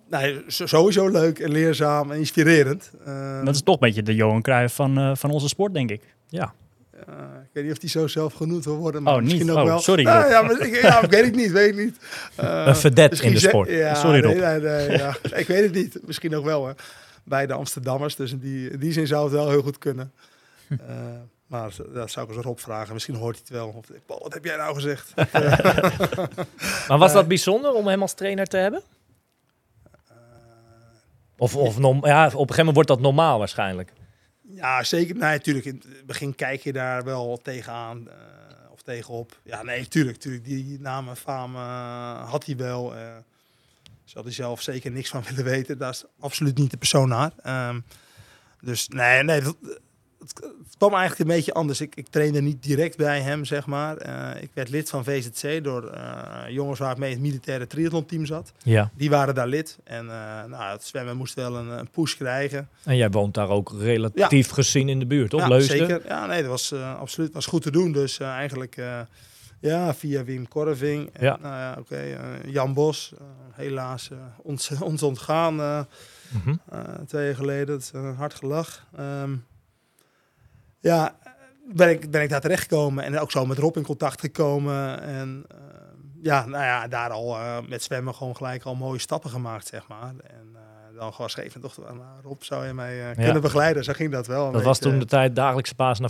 nou, 0.10 0.44
sowieso 0.48 1.08
leuk 1.08 1.40
en 1.40 1.52
leerzaam 1.52 2.12
en 2.12 2.18
inspirerend. 2.18 2.92
Ehm, 3.06 3.46
Dat 3.46 3.56
is 3.56 3.62
toch 3.62 3.74
een 3.74 3.80
beetje 3.82 4.04
de 4.04 4.16
Johan 4.16 4.42
Cruijff 4.42 4.76
van, 4.76 4.98
eh, 4.98 5.12
van 5.16 5.30
onze 5.32 5.48
sport, 5.48 5.74
denk 5.74 5.90
ik. 5.90 6.16
ja. 6.30 6.54
eh, 7.08 7.14
ik 7.44 7.50
weet 7.54 7.64
niet 7.64 7.72
of 7.74 7.78
die 7.80 7.90
zo 7.90 8.08
zelf 8.08 8.34
genoemd 8.34 8.66
wil 8.66 8.76
worden, 8.78 9.04
maar 9.04 9.16
Oh, 9.16 9.22
misschien 9.22 9.42
niet? 9.42 9.52
ook 9.52 9.58
Oh, 9.58 9.64
wel. 9.66 9.80
sorry, 9.80 10.04
Ja, 10.04 10.42
maar 10.42 10.62
ik, 10.68 10.82
ja, 10.82 11.02
ik 11.04 11.10
weet 11.12 11.26
het 11.26 11.36
niet, 11.36 11.52
weet 11.52 11.70
ik 11.70 11.84
niet. 11.84 11.98
Eh, 12.36 12.66
Een 12.84 13.10
misschien 13.10 13.28
in 13.28 13.34
de 13.34 13.40
sport. 13.40 13.70
Ja, 13.70 13.96
Sorry, 13.96 14.22
Rob. 14.22 14.36
Nee, 14.40 14.60
nee, 14.60 14.88
nee, 14.88 14.98
ja. 14.98 15.16
ik 15.34 15.48
weet 15.48 15.64
het 15.64 15.74
niet. 15.74 16.00
Misschien 16.06 16.36
ook 16.36 16.46
wel, 16.46 16.68
hè. 16.68 16.74
Bij 17.24 17.48
de 17.48 17.54
Amsterdammers. 17.54 18.16
Dus 18.16 18.32
in 18.32 18.40
die, 18.40 18.70
in 18.70 18.80
die 18.80 18.92
zin 18.92 19.08
zou 19.08 19.24
het 19.24 19.34
wel 19.34 19.50
heel 19.50 19.62
goed 19.62 19.78
kunnen. 19.78 20.12
Eh, 21.52 21.58
maar 21.60 21.72
dat 21.94 22.12
zou 22.12 22.30
ik 22.30 22.36
eens 22.36 22.44
Rob 22.46 22.58
vragen. 22.58 22.94
Misschien 22.94 23.16
hoort 23.16 23.36
hij 23.36 23.44
het 23.48 23.54
wel. 23.58 23.68
Of, 23.68 24.20
wat 24.22 24.34
heb 24.34 24.46
jij 24.46 24.56
nou 24.58 24.74
gezegd? 24.76 25.14
Maar 26.88 26.98
was 26.98 27.10
Eh, 27.10 27.16
dat 27.16 27.28
bijzonder 27.28 27.74
om 27.74 27.88
hem 27.88 28.02
als 28.02 28.14
trainer 28.14 28.46
te 28.48 28.58
hebben? 28.58 28.82
Eh, 30.08 30.16
Of, 31.38 31.56
of 31.56 31.78
ja, 31.78 31.88
op 31.90 32.04
een 32.04 32.32
gegeven 32.32 32.56
moment 32.58 32.74
wordt 32.76 32.90
dat 32.90 33.00
normaal 33.00 33.40
waarschijnlijk. 33.40 33.94
Ja, 34.42 34.84
zeker. 34.84 35.16
Nee, 35.16 35.32
natuurlijk. 35.38 35.66
In 35.66 35.82
het 35.88 36.06
begin 36.06 36.36
kijk 36.36 36.62
je 36.62 36.74
daar 36.74 37.04
wel 37.04 37.40
tegenaan 37.44 38.10
eh 38.10 38.16
of 38.72 38.82
tegenop. 38.82 39.40
Ja, 39.44 39.64
nee, 39.64 39.88
tuurlijk. 39.88 40.18
tuurlijk. 40.18 40.44
Die 40.46 40.80
naam 40.80 41.10
en 41.10 41.16
faam 41.18 41.56
eh, 41.56 42.30
had 42.30 42.46
hij 42.46 42.56
wel. 42.58 42.96
eh 42.96 43.02
zal 44.06 44.24
hij 44.24 44.32
zelf 44.32 44.62
zeker 44.62 44.92
niks 44.92 45.10
van 45.10 45.24
willen 45.30 45.44
weten. 45.44 45.78
Daar 45.78 45.90
is 45.90 46.04
absoluut 46.20 46.58
niet 46.58 46.72
de 46.72 46.78
persoon 46.78 47.08
naar. 47.10 47.32
Ehm, 47.44 47.80
dus 48.62 48.88
nee, 48.88 49.24
nee. 49.24 49.42
dat- 49.42 49.58
Het, 50.22 50.78
kwam 50.78 50.94
eigenlijk 50.94 51.30
een 51.30 51.36
beetje 51.36 51.54
anders. 51.54 51.82
Ik, 51.82 51.96
ik 51.96 52.08
trainde 52.08 52.42
niet 52.42 52.64
direct 52.64 52.98
bij 52.98 53.22
hem, 53.22 53.46
zeg 53.46 53.66
maar. 53.66 53.98
Eh, 53.98 54.42
ik 54.42 54.50
werd 54.54 54.70
lid 54.70 54.90
van 54.90 55.04
VZC 55.04 55.64
door 55.64 55.88
eh, 55.88 56.50
jongens 56.50 56.80
waar 56.80 56.92
ik 56.92 56.98
mee 56.98 57.12
het 57.12 57.20
militaire 57.20 57.68
triathlon-team 57.68 58.26
zat. 58.26 58.52
Ja. 58.64 58.92
Die 58.96 59.10
waren 59.10 59.36
daar 59.36 59.48
lid. 59.48 59.78
En 59.84 60.10
eh, 60.10 60.44
nou, 60.50 60.72
het 60.72 60.84
zwemmen 60.84 61.18
moest 61.18 61.34
wel 61.34 61.56
een, 61.56 61.68
een 61.68 61.90
push 61.90 62.16
krijgen. 62.16 62.70
En 62.84 62.98
jij 62.98 63.10
woont 63.10 63.34
daar 63.34 63.50
ook 63.50 63.74
relatief 63.80 64.50
gezien 64.50 64.90
in 64.90 65.00
de 65.00 65.06
buurt, 65.06 65.30
toch? 65.30 65.42
Ja, 65.42 65.48
Leusden? 65.48 65.78
zeker. 65.78 66.02
Ja, 66.08 66.26
nee, 66.26 66.42
dat 66.42 66.50
was 66.50 66.74
absoluut 66.74 67.34
was 67.34 67.46
goed 67.46 67.62
te 67.62 67.72
doen. 67.72 67.92
Dus 67.92 68.20
eigenlijk 68.20 68.76
ja, 69.60 69.94
via 69.94 70.24
Wim 70.24 70.48
Korving. 70.48 71.10
En, 71.14 71.26
Ja. 71.26 71.38
Nou 71.42 71.56
ja, 71.56 71.76
oké. 71.80 72.20
Jan 72.46 72.74
Bos, 72.74 73.14
helaas 73.52 74.10
ons, 74.38 74.72
ons 74.92 75.04
ontgaan 75.04 75.86
eh, 76.70 76.80
twee 77.08 77.26
jaar 77.26 77.36
geleden. 77.36 77.78
Is 77.78 77.92
een 77.94 78.16
hard 78.16 78.34
gelach. 78.34 78.86
Ehm, 78.98 79.36
ja, 80.82 81.16
ben 81.74 81.90
ik, 81.90 82.12
ben 82.12 82.22
ik 82.22 82.30
daar 82.30 82.42
terechtgekomen 82.42 83.04
en 83.04 83.20
ook 83.20 83.32
zo 83.32 83.46
met 83.46 83.58
Rob 83.58 83.78
in 83.78 83.84
contact 83.84 84.20
gekomen. 84.20 85.02
En 85.02 85.46
eh, 85.50 85.58
ja, 86.22 86.46
nou 86.46 86.64
ja, 86.64 86.88
daar 86.88 87.10
al 87.10 87.36
eh, 87.38 87.58
met 87.68 87.84
zwemmen 87.84 88.16
gewoon 88.16 88.36
gelijk 88.36 88.64
al 88.64 88.76
mooie 88.76 89.00
stappen 89.00 89.30
gemaakt, 89.30 89.68
zeg 89.68 89.88
maar. 89.88 90.14
En 90.28 90.48
eh, 90.56 91.00
dan 91.00 91.14
gewoon 91.14 91.30
schreef 91.30 91.54
toch, 91.62 91.78
nou, 91.78 92.00
Rob, 92.24 92.42
zou 92.42 92.66
je 92.66 92.74
mij 92.74 92.96
Ja. 92.96 93.14
kunnen 93.14 93.42
begeleiden? 93.42 93.84
Zo 93.84 93.94
ging 93.94 94.12
dat 94.12 94.28
wel. 94.28 94.52
Dat 94.52 94.64
was 94.64 94.80
toen 94.80 95.00
de 95.00 95.06
tijd 95.06 95.36
dagelijkse 95.36 95.76
paas 95.76 96.00
naar 96.00 96.10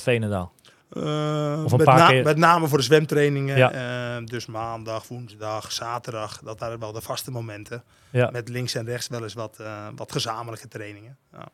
Of 1.65 1.71
een 1.71 1.77
met, 1.77 1.83
paar 1.85 1.97
na- 1.97 2.07
keer- 2.07 2.23
met 2.23 2.37
name 2.37 2.67
voor 2.67 2.77
de 2.77 2.83
zwemtrainingen. 2.83 3.57
Ja. 3.57 4.21
dus 4.21 4.45
maandag, 4.45 5.07
woensdag, 5.07 5.71
zaterdag. 5.71 6.39
Dat 6.43 6.59
waren 6.59 6.79
wel 6.79 6.91
de 6.91 7.01
vaste 7.01 7.31
momenten. 7.31 7.83
Ja, 8.09 8.29
Met 8.31 8.49
links 8.49 8.75
en 8.75 8.85
rechts 8.85 9.07
wel 9.07 9.23
eens 9.23 9.33
wat, 9.33 9.57
wat 9.95 10.11
gezamenlijke 10.11 10.67
trainingen. 10.67 11.17
Ja, 11.31 11.47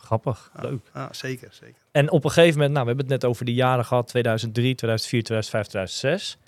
grappig. 0.00 0.50
ja, 0.54 0.62
Leuk. 0.68 0.90
ja, 0.94 1.08
zeker, 1.12 1.48
zeker. 1.52 1.80
En 1.92 2.10
op 2.10 2.24
een 2.24 2.30
gegeven 2.30 2.54
moment, 2.54 2.72
nou, 2.72 2.82
we 2.82 2.92
hebben 2.92 3.10
het 3.12 3.22
net 3.22 3.30
over 3.30 3.44
die 3.44 3.54
jaren 3.54 3.84
gehad, 3.84 4.06
2003, 4.08 4.74
2004, 4.74 5.22
2005, 5.22 5.66
2006. 5.66 6.38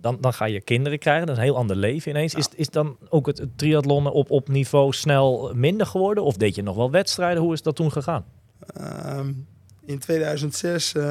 Dan, 0.00 0.18
dan 0.20 0.32
ga 0.32 0.44
je 0.44 0.60
kinderen 0.60 0.98
krijgen, 0.98 1.26
dat 1.26 1.36
is 1.36 1.42
een 1.42 1.48
heel 1.48 1.58
ander 1.58 1.76
leven 1.76 2.10
ineens. 2.10 2.32
Ja. 2.32 2.38
Is, 2.38 2.48
is 2.54 2.70
dan 2.70 2.96
ook 3.08 3.26
het, 3.26 3.38
het 3.38 3.58
triathlonnen 3.58 4.12
op, 4.12 4.30
op 4.30 4.48
niveau 4.48 4.92
snel 4.92 5.52
minder 5.54 5.86
geworden? 5.86 6.24
Of 6.24 6.36
deed 6.36 6.54
je 6.54 6.62
nog 6.62 6.76
wel 6.76 6.90
wedstrijden? 6.90 7.42
Hoe 7.42 7.52
is 7.52 7.62
dat 7.62 7.76
toen 7.76 7.92
gegaan? 7.92 8.24
Ehm, 8.66 9.32
in 9.88 9.98
2006 9.98 10.94
eh, 10.94 11.02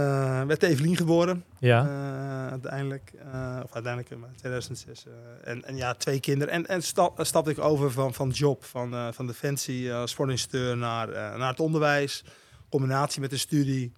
werd 0.43 0.63
Evelien 0.63 0.95
geboren. 0.97 1.43
Ja, 1.59 1.85
Eh, 1.85 2.51
uiteindelijk. 2.51 3.11
eh, 3.31 3.59
of 3.63 3.73
uiteindelijk, 3.73 4.09
in 4.09 4.23
2006. 4.35 5.05
eh, 5.05 5.51
en, 5.51 5.63
en 5.65 5.75
ja, 5.75 5.93
twee 5.93 6.19
kinderen. 6.19 6.53
En, 6.53 6.65
en 6.67 6.81
sta, 6.83 7.09
stapte 7.17 7.51
ik 7.51 7.59
over 7.59 7.91
van, 7.91 8.13
van 8.13 8.29
job, 8.29 8.63
van, 8.65 9.13
van 9.13 9.27
Defensie 9.27 9.93
als 9.93 10.11
sportinstructeur 10.11 10.77
naar, 10.77 11.07
naar 11.37 11.49
het 11.49 11.59
onderwijs. 11.59 12.23
Combinatie 12.69 13.21
met 13.21 13.29
de 13.29 13.37
studie. 13.37 13.93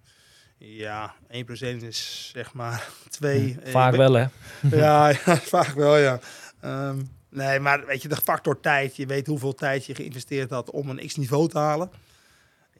Ja, 0.58 1.14
1 1.28 1.44
plus 1.44 1.60
1 1.60 1.82
is 1.82 2.30
zeg 2.34 2.52
maar 2.52 2.88
2. 3.08 3.58
vaak 3.64 3.94
wel 3.96 4.12
hè. 4.12 4.26
Ja, 4.76 5.08
ja, 5.24 5.36
vaak 5.36 5.74
wel, 5.74 5.96
ja. 5.96 6.18
Ehm, 6.60 6.96
nee, 7.28 7.60
maar 7.60 7.86
weet 7.86 8.02
je, 8.02 8.08
de 8.08 8.16
factor 8.16 8.60
tijd. 8.60 8.96
Je 8.96 9.06
weet 9.06 9.26
hoeveel 9.26 9.54
tijd 9.54 9.86
je 9.86 9.94
geïnvesteerd 9.94 10.50
had 10.50 10.70
om 10.70 10.90
een 10.90 11.06
x-niveau 11.06 11.48
te 11.48 11.58
halen. 11.58 11.90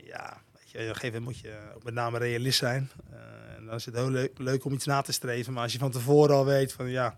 Ja, 0.04 0.39
je, 0.70 0.78
op 0.78 0.88
een 0.88 0.94
gegeven 0.94 1.22
moment 1.22 1.24
moet 1.24 1.50
je 1.50 1.58
ook 1.74 1.84
met 1.84 1.94
name 1.94 2.18
realist 2.18 2.58
zijn. 2.58 2.90
Eh, 3.10 3.56
en 3.56 3.66
dan 3.66 3.74
is 3.74 3.84
het 3.84 3.94
heel 3.94 4.10
leuk, 4.10 4.38
leuk 4.38 4.64
om 4.64 4.72
iets 4.72 4.86
na 4.86 5.00
te 5.00 5.12
streven. 5.12 5.52
Maar 5.52 5.62
als 5.62 5.72
je 5.72 5.78
van 5.78 5.90
tevoren 5.90 6.34
al 6.34 6.44
weet 6.44 6.72
van 6.72 6.90
ja, 6.90 7.16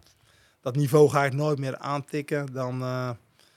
dat 0.61 0.77
niveau 0.77 1.09
ga 1.09 1.25
ik 1.25 1.33
nooit 1.33 1.59
meer 1.59 1.79
aantikken, 1.79 2.53
dan 2.53 2.83
eh, 2.83 3.11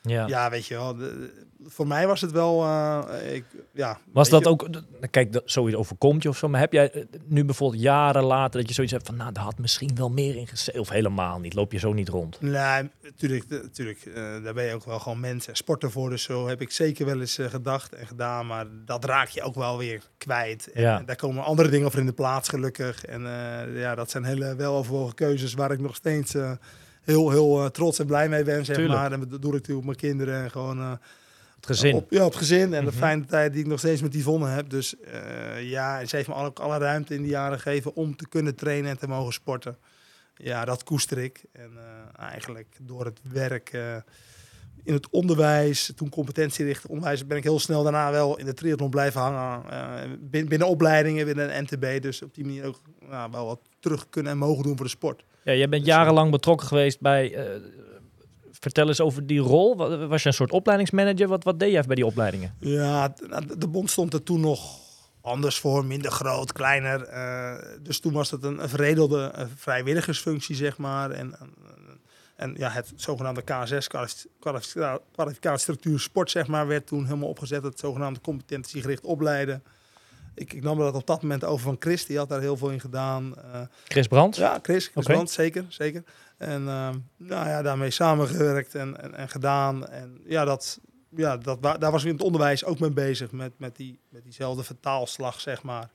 Ja. 0.05 0.27
ja. 0.27 0.49
weet 0.49 0.65
je 0.65 0.73
wel. 0.75 0.95
de- 0.95 1.43
voor 1.67 1.87
mij 1.87 2.07
was 2.07 2.21
het 2.21 2.31
wel, 2.31 2.63
eh, 2.63 3.33
ik, 3.35 3.45
ja. 3.73 3.97
Was 4.13 4.29
dat 4.29 4.43
je- 4.43 4.49
ook, 4.49 4.67
kijk, 5.11 5.33
dat, 5.33 5.43
zoiets 5.45 5.75
overkomt 5.77 6.23
je 6.23 6.29
of 6.29 6.37
zo, 6.37 6.47
maar 6.47 6.59
heb 6.59 6.73
jij 6.73 6.91
eh, 6.91 7.03
nu 7.25 7.45
bijvoorbeeld 7.45 7.81
jaren 7.81 8.23
later 8.23 8.59
dat 8.59 8.67
je 8.69 8.73
zoiets 8.75 8.93
hebt 8.93 9.05
van, 9.05 9.15
nou, 9.15 9.31
daar 9.31 9.43
had 9.43 9.57
misschien 9.57 9.95
wel 9.95 10.09
meer 10.09 10.35
in 10.35 10.47
gezeten, 10.47 10.81
of 10.81 10.89
helemaal 10.89 11.39
niet, 11.39 11.53
loop 11.53 11.71
je 11.71 11.77
zo 11.79 11.93
niet 11.93 12.09
rond? 12.09 12.41
Nee, 12.41 12.89
natuurlijk, 13.03 13.49
natuurlijk 13.49 14.05
eh, 14.05 14.13
daar 14.43 14.53
ben 14.53 14.63
je 14.65 14.73
ook 14.73 14.85
wel 14.85 14.99
gewoon 14.99 15.19
mensen 15.19 15.49
en 15.51 15.57
sporter 15.57 15.91
voor. 15.91 16.09
Dus 16.09 16.23
zo 16.23 16.47
heb 16.47 16.61
ik 16.61 16.71
zeker 16.71 17.05
wel 17.05 17.19
eens 17.19 17.39
gedacht 17.41 17.93
en 17.93 18.07
gedaan. 18.07 18.47
Maar 18.47 18.65
dat 18.85 19.05
raak 19.05 19.27
je 19.29 19.41
ook 19.41 19.55
wel 19.55 19.77
weer 19.77 20.01
kwijt. 20.17 20.71
En, 20.71 20.81
Ja. 20.81 20.99
en 20.99 21.05
daar 21.05 21.15
komen 21.15 21.43
andere 21.43 21.69
dingen 21.69 21.91
voor 21.91 21.99
in 21.99 22.05
de 22.05 22.13
plaats, 22.13 22.49
gelukkig. 22.49 23.05
En 23.05 23.21
ja, 23.73 23.95
dat 23.95 24.09
zijn 24.11 24.23
hele 24.23 24.55
weloverwogen 24.55 25.15
keuzes 25.15 25.53
waar 25.53 25.71
ik 25.71 25.79
nog 25.79 25.95
steeds 25.95 26.35
heel, 27.05 27.29
heel 27.29 27.63
eh, 27.63 27.69
trots 27.69 27.99
en 27.99 28.05
blij 28.05 28.29
mee 28.29 28.43
ben, 28.43 28.65
zeg 28.65 28.75
Tuurlijk. 28.75 28.99
maar. 28.99 29.11
En 29.11 29.19
dat 29.19 29.29
doe 29.29 29.37
ik 29.37 29.43
natuurlijk 29.43 29.77
op 29.77 29.85
mijn 29.85 29.97
kinderen 29.97 30.43
en 30.43 30.51
gewoon... 30.51 30.79
eh, 30.79 30.91
Het 31.55 31.65
gezin. 31.65 31.95
Op, 31.95 32.11
ja, 32.11 32.23
op 32.25 32.29
het 32.31 32.37
gezin 32.39 32.73
en 32.73 32.85
de 32.85 32.91
Mhm. 32.91 32.99
fijne 32.99 33.25
tijd 33.25 33.51
die 33.53 33.61
ik 33.61 33.67
nog 33.67 33.79
steeds 33.79 34.01
met 34.01 34.13
Yvonne 34.13 34.47
heb. 34.47 34.69
Dus 34.69 34.99
eh, 34.99 35.69
ja, 35.69 35.99
en 35.99 36.07
ze 36.07 36.15
heeft 36.15 36.27
me 36.27 36.33
ook 36.35 36.59
alle 36.59 36.77
ruimte 36.77 37.13
in 37.13 37.21
die 37.21 37.31
jaren 37.31 37.59
gegeven 37.59 37.95
om 37.95 38.15
te 38.15 38.27
kunnen 38.27 38.55
trainen 38.55 38.89
en 38.91 38.97
te 38.97 39.07
mogen 39.07 39.33
sporten. 39.33 39.77
Ja, 40.35 40.65
dat 40.65 40.83
koester 40.83 41.17
ik. 41.17 41.43
En 41.51 41.71
eigenlijk 42.19 42.77
door 42.81 43.05
het 43.05 43.19
werk 43.31 43.77
in 44.83 44.93
het 44.93 45.09
onderwijs, 45.09 45.91
toen 45.95 46.09
competentierichting 46.09 46.91
onderwijs, 46.93 47.27
ben 47.27 47.37
ik 47.37 47.43
heel 47.43 47.59
snel 47.59 47.83
daarna 47.83 48.11
wel 48.11 48.37
in 48.37 48.45
de 48.45 48.53
triathlon 48.53 48.89
blijven 48.89 49.21
hangen. 49.21 49.63
binnen, 50.29 50.49
binnen 50.49 50.67
opleidingen, 50.67 51.25
binnen 51.25 51.57
een 51.57 51.63
NTB. 51.63 52.01
Dus 52.01 52.21
op 52.21 52.33
die 52.33 52.45
manier 52.45 52.65
ook 52.65 52.81
nou, 53.09 53.31
wel 53.31 53.45
wat 53.45 53.59
terug 53.79 54.09
kunnen 54.09 54.31
en 54.31 54.37
mogen 54.37 54.63
doen 54.63 54.75
voor 54.75 54.85
de 54.85 54.91
sport. 54.91 55.23
Ja, 55.45 55.53
jij 55.53 55.69
bent 55.69 55.85
jarenlang 55.85 56.31
betrokken 56.31 56.67
geweest 56.67 56.99
bij... 56.99 57.33
eh, 57.35 57.61
vertel 58.51 58.87
eens 58.87 59.01
over 59.01 59.27
die 59.27 59.39
rol. 59.39 59.77
Wa- 59.77 60.07
Was 60.07 60.21
je 60.23 60.27
een 60.27 60.33
soort 60.35 60.51
opleidingsmanager? 60.51 61.27
Wat, 61.27 61.43
wat 61.43 61.59
deed 61.59 61.71
jij 61.71 61.83
bij 61.83 61.95
die 61.95 62.05
opleidingen? 62.05 62.55
Ja, 62.59 63.13
nou, 63.27 63.45
de- 63.57 63.67
bond 63.67 63.89
stond 63.91 64.13
er 64.13 64.23
toen 64.23 64.39
nog 64.39 64.79
anders 65.21 65.59
voor, 65.59 65.85
minder 65.85 66.11
groot, 66.11 66.51
kleiner. 66.51 67.01
eh, 67.03 67.53
dus 67.81 67.99
toen 67.99 68.13
was 68.13 68.31
het 68.31 68.43
een, 68.43 68.59
eh, 68.59 69.45
vrijwilligersfunctie, 69.55 70.55
zeg 70.55 70.77
maar. 70.77 71.11
En, 71.11 71.39
en, 71.39 71.49
en 72.35 72.53
ja, 72.57 72.69
het 72.69 72.93
zogenaamde 72.95 73.41
KSS, 73.41 73.87
kwalific- 73.87 74.25
kwalifica- 74.39 74.99
kwalificatiestructuur 75.11 75.99
sport, 75.99 76.31
zeg 76.31 76.47
maar, 76.47 76.67
werd 76.67 76.87
toen 76.87 77.05
helemaal 77.05 77.29
opgezet. 77.29 77.63
Het 77.63 77.79
zogenaamde 77.79 78.21
competentiegericht 78.21 79.03
opleiden. 79.05 79.63
Ik, 80.35 80.53
ik 80.53 80.63
nam 80.63 80.77
dat 80.77 80.95
op 80.95 81.07
dat 81.07 81.21
moment 81.21 81.43
over 81.43 81.65
van 81.65 81.75
Chris, 81.79 82.05
die 82.05 82.17
had 82.17 82.29
daar 82.29 82.39
heel 82.41 82.57
veel 82.57 82.69
in 82.69 82.79
gedaan. 82.79 83.35
Eh, 83.37 83.61
Chris 83.83 84.07
Brandt? 84.07 84.35
ja, 84.35 84.59
Chris, 84.61 84.91
Chris 84.93 85.33
zeker, 85.33 85.65
zeker. 85.69 86.03
En 86.37 86.67
ehm, 86.67 86.97
nou 87.17 87.47
ja, 87.47 87.61
daarmee 87.61 87.91
samengewerkt 87.91 88.75
en, 88.75 89.01
en, 89.01 89.13
en 89.13 89.29
gedaan. 89.29 89.87
En 89.87 90.21
ja, 90.25 90.45
dat, 90.45 90.79
ja 91.09 91.37
dat, 91.37 91.63
daar 91.63 91.91
was 91.91 92.01
ik 92.01 92.07
in 92.07 92.15
het 92.15 92.23
onderwijs 92.23 92.65
ook 92.65 92.79
mee 92.79 92.91
bezig, 92.91 93.31
met, 93.31 93.51
met, 93.57 93.75
die, 93.75 93.99
met 94.09 94.23
diezelfde 94.23 94.63
vertaalslag, 94.63 95.39
zeg 95.39 95.63
maar. 95.63 95.89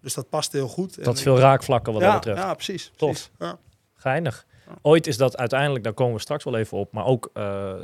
Dus 0.00 0.14
dat 0.14 0.28
past 0.28 0.52
heel 0.52 0.68
goed. 0.68 1.04
Dat 1.04 1.16
is 1.16 1.22
veel 1.22 1.38
raakvlakken 1.38 1.92
wat 1.92 2.02
ja, 2.02 2.10
dat 2.10 2.20
betreft. 2.20 2.42
Ja, 2.42 2.54
precies. 2.54 2.92
Tof. 2.96 3.10
precies. 3.10 3.30
Ja. 3.38 3.58
Geinig. 3.94 4.46
Ooit 4.82 5.06
is 5.06 5.16
dat 5.16 5.36
uiteindelijk, 5.36 5.84
daar 5.84 5.92
komen 5.92 6.14
we 6.14 6.20
straks 6.20 6.44
wel 6.44 6.56
even 6.56 6.78
op, 6.78 6.92
maar 6.92 7.04
ook 7.04 7.30
eh, 7.32 7.74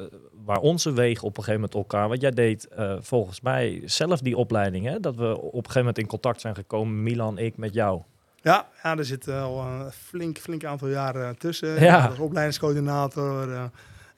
waar 0.45 0.59
onze 0.59 0.93
wegen 0.93 1.25
op 1.25 1.37
een 1.37 1.45
gegeven 1.45 1.61
moment 1.61 1.75
elkaar. 1.75 2.09
Want 2.09 2.21
jij 2.21 2.31
deed 2.31 2.69
eh, 2.69 2.97
volgens 3.01 3.41
mij 3.41 3.83
zelf 3.85 4.21
die 4.21 4.37
opleiding, 4.37 4.87
hè? 4.87 5.01
dat 5.01 5.17
we 5.17 5.39
op 5.39 5.45
een 5.45 5.61
gegeven 5.61 5.79
moment 5.79 5.99
in 5.99 6.07
contact 6.07 6.41
zijn 6.41 6.55
gekomen, 6.55 7.03
Milan, 7.03 7.39
ik 7.39 7.57
met 7.57 7.75
jou. 7.75 8.03
Ja, 8.43 8.69
ja, 8.83 8.97
er 8.97 9.05
zit 9.05 9.29
al 9.29 9.61
een 9.61 9.91
flink, 9.93 10.39
flink 10.39 10.65
aantal 10.65 10.89
jaren 10.89 11.39
tussen. 11.39 11.81
Ja. 11.81 12.07
Als 12.07 12.19
opleidingscoördinator, 12.19 13.53
eh, 13.53 13.65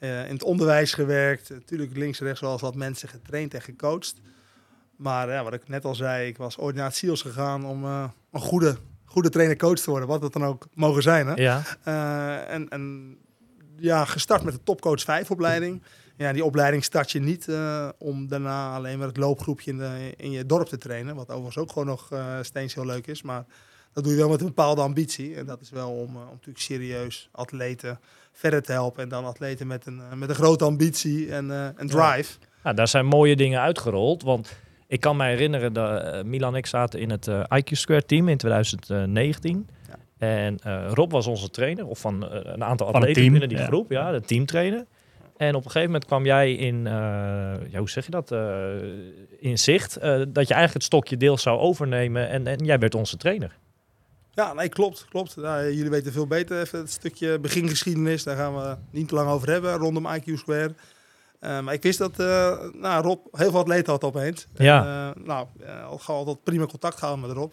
eh, 0.05 0.27
in 0.27 0.33
het 0.33 0.43
onderwijs 0.43 0.93
gewerkt. 0.93 1.51
Natuurlijk 1.51 1.97
links 1.97 2.21
en 2.21 2.27
rechts 2.27 2.41
wel 2.41 2.59
wat 2.59 2.75
mensen 2.75 3.09
getraind 3.09 3.55
en 3.55 3.63
gecoacht. 3.63 4.15
Maar 4.97 5.31
ja, 5.31 5.45
wat 5.45 5.53
ik 5.53 5.69
net 5.69 5.85
al 5.85 5.95
zei, 5.95 6.29
ik 6.29 6.37
was 6.37 6.59
ooit 6.59 6.77
naar 6.77 6.85
het 6.85 6.97
SIOS 6.97 7.23
gegaan 7.23 7.67
om 7.67 7.85
eh, 7.85 8.05
een 8.33 8.41
goede, 8.41 8.77
goede 9.05 9.29
trainer-coach 9.29 9.79
te 9.79 9.91
worden. 9.91 10.09
Wat 10.09 10.21
dat 10.21 10.33
dan 10.33 10.45
ook 10.45 10.67
mogen 10.75 11.03
zijn. 11.03 11.27
Hè? 11.27 11.35
Ja, 11.35 11.63
Eh, 11.83 12.55
en, 12.55 12.69
en 12.69 13.17
ja, 13.77 14.05
gestart 14.05 14.43
met 14.43 14.55
de 14.55 14.63
Topcoach 14.63 15.01
5 15.01 15.31
opleiding. 15.31 15.83
Ja, 16.17 16.33
die 16.33 16.45
opleiding 16.45 16.85
start 16.85 17.11
je 17.11 17.21
niet 17.21 17.49
eh, 17.49 17.89
om 17.99 18.29
daarna 18.29 18.75
alleen 18.75 18.99
maar 18.99 19.07
het 19.07 19.17
loopgroepje 19.17 19.71
in, 19.71 19.79
de, 19.79 20.15
in 20.17 20.31
je 20.31 20.47
dorp 20.47 20.69
te 20.69 20.79
trainen. 20.79 21.15
Wat 21.15 21.29
overigens 21.29 21.59
ook 21.59 21.73
gewoon 21.73 21.89
nog 21.89 22.13
eh, 22.13 22.39
steeds 22.43 22.75
heel 22.75 22.87
leuk 22.87 23.07
is. 23.07 23.23
Maar 23.23 23.45
dat 23.95 24.05
doe 24.05 24.13
je 24.13 24.19
wel 24.19 24.29
met 24.29 24.41
een 24.41 24.47
bepaalde 24.47 24.81
ambitie. 24.81 25.35
En 25.35 25.47
dat 25.47 25.61
is 25.61 25.71
wel 25.71 25.91
om, 25.91 26.17
eh, 26.17 26.21
om 26.21 26.29
natuurlijk 26.31 26.59
serieus 26.59 27.29
atleten 27.33 28.01
verder 28.33 28.63
te 28.63 28.73
helpen. 28.73 29.03
En 29.03 29.09
dan 29.09 29.25
atleten 29.25 29.67
met 29.67 29.87
een, 29.87 30.03
met 30.15 30.29
een 30.29 30.35
grote 30.35 30.65
ambitie 30.65 31.33
en 31.33 31.51
eh, 31.51 31.69
een 31.77 31.89
drive. 31.89 32.39
nou, 32.63 32.77
daar 32.77 32.89
zijn 32.89 33.07
mooie 33.07 33.37
dingen 33.37 33.61
uitgerold, 33.61 34.23
want 34.23 34.57
ik 34.87 35.01
kan 35.01 35.17
me 35.17 35.25
herinneren 35.25 35.73
dat 35.73 36.25
Milan 36.25 36.53
en 36.53 36.59
ik 36.59 36.67
zaten 36.67 37.01
in 37.01 37.11
het 37.11 37.29
IQ 37.29 37.71
Square 37.71 38.05
team 38.05 38.29
in 38.29 38.37
2019. 38.37 39.69
Ja. 39.89 39.97
En 40.19 40.59
eh, 40.59 40.91
Rob 40.93 41.11
was 41.11 41.27
onze 41.27 41.51
trainer, 41.51 41.87
of 41.87 41.99
van 41.99 42.23
een 42.31 42.65
aantal 42.65 42.87
Van 42.87 42.95
atleten 42.95 43.21
team, 43.21 43.31
binnen 43.31 43.49
die 43.49 43.59
ja. 43.59 43.67
groep, 43.67 43.91
ja, 43.91 44.13
de 44.13 44.21
teamtrainer. 44.21 44.85
En 45.37 45.55
op 45.55 45.65
een 45.65 45.71
gegeven 45.71 45.87
moment 45.87 46.05
kwam 46.05 46.25
jij 46.25 46.55
in, 46.55 46.87
eh, 46.87 46.93
ja, 47.71 47.79
hoe 47.79 47.91
zeg 47.91 48.05
je 48.05 48.11
dat, 48.11 48.31
in 49.39 49.59
zicht, 49.59 49.97
eh, 49.97 50.11
dat 50.11 50.49
je 50.49 50.55
eigenlijk 50.55 50.73
het 50.73 50.83
stokje 50.83 51.17
deels 51.17 51.43
zou 51.43 51.59
overnemen 51.59 52.29
en, 52.29 52.47
en 52.47 52.65
jij 52.65 52.79
werd 52.79 52.95
onze 52.95 53.17
trainer. 53.17 53.57
Ja, 54.31 54.53
nee, 54.53 54.69
klopt. 54.69 55.07
klopt. 55.09 55.35
Jullie 55.35 55.91
weten 55.91 56.13
veel 56.13 56.27
beter 56.27 56.61
even 56.61 56.79
het 56.79 56.91
stukje 56.91 57.39
begingeschiedenis. 57.39 58.23
Daar 58.23 58.37
gaan 58.37 58.55
we 58.55 58.77
niet 58.91 59.09
te 59.09 59.15
lang 59.15 59.31
over 59.31 59.51
hebben 59.51 59.77
rondom 59.77 60.07
IQ 60.07 60.33
Square. 60.35 60.75
Maar 61.41 61.73
ik 61.73 61.83
wist 61.83 61.99
dat 61.99 62.17
nou, 62.73 63.03
Rob 63.03 63.27
heel 63.31 63.51
veel 63.51 63.61
atleten 63.61 63.93
had 63.93 64.05
opeens. 64.05 64.47
Ja. 64.55 65.13
En, 65.15 65.23
nou, 65.25 65.47
uh, 65.61 65.87
al 65.87 65.99
gauw 65.99 66.17
altijd 66.17 66.43
prima 66.43 66.67
contact 66.67 66.99
gehouden 66.99 67.27
met 67.27 67.37
Rob. 67.37 67.53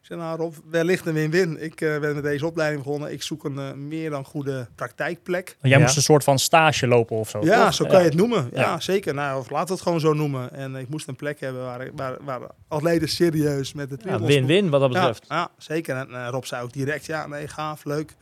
Ik 0.00 0.06
zei, 0.06 0.20
nou 0.20 0.38
Rob, 0.38 0.54
wellicht 0.70 1.06
een 1.06 1.14
win-win. 1.14 1.62
Ik 1.62 1.80
eh, 1.80 1.98
ben 2.00 2.14
met 2.14 2.22
deze 2.22 2.46
opleiding 2.46 2.82
begonnen. 2.82 3.12
Ik 3.12 3.22
zoek 3.22 3.44
een 3.44 3.58
eh, 3.58 3.72
meer 3.72 4.10
dan 4.10 4.24
goede 4.24 4.66
praktijkplek. 4.74 5.56
Jij 5.60 5.70
Ja. 5.70 5.78
moest 5.78 5.96
een 5.96 6.02
soort 6.02 6.24
van 6.24 6.38
stage 6.38 6.86
lopen 6.86 7.16
of 7.16 7.28
zo. 7.28 7.38
Ja, 7.44 7.64
toch? 7.64 7.74
zo 7.74 7.84
kan 7.86 7.98
je 7.98 8.04
het 8.04 8.14
noemen. 8.14 8.50
Ja, 8.52 8.60
Ja. 8.60 8.80
zeker. 8.80 9.14
Nou, 9.14 9.38
of 9.40 9.50
laten 9.50 9.66
we 9.66 9.72
het 9.72 9.82
gewoon 9.82 10.00
zo 10.00 10.12
noemen. 10.12 10.52
En 10.52 10.76
ik 10.76 10.88
moest 10.88 11.08
een 11.08 11.16
plek 11.16 11.40
hebben 11.40 11.62
waar, 11.64 11.88
waar, 11.94 12.16
waar 12.24 12.40
atleten 12.68 13.08
serieus 13.08 13.72
met 13.72 13.88
de 13.88 13.94
Ja, 13.98 14.02
triathlon 14.02 14.28
Win-win 14.28 14.70
wat 14.70 14.80
dat 14.80 14.90
betreft. 14.92 15.24
ja, 15.28 15.48
zeker. 15.58 15.96
En 15.96 16.14
eh, 16.14 16.28
Rob 16.30 16.44
zei 16.44 16.62
ook 16.62 16.72
direct, 16.72 17.06
ja, 17.06 17.26
nee, 17.26 17.48
gaaf, 17.48 17.84
leuk. 17.84 18.14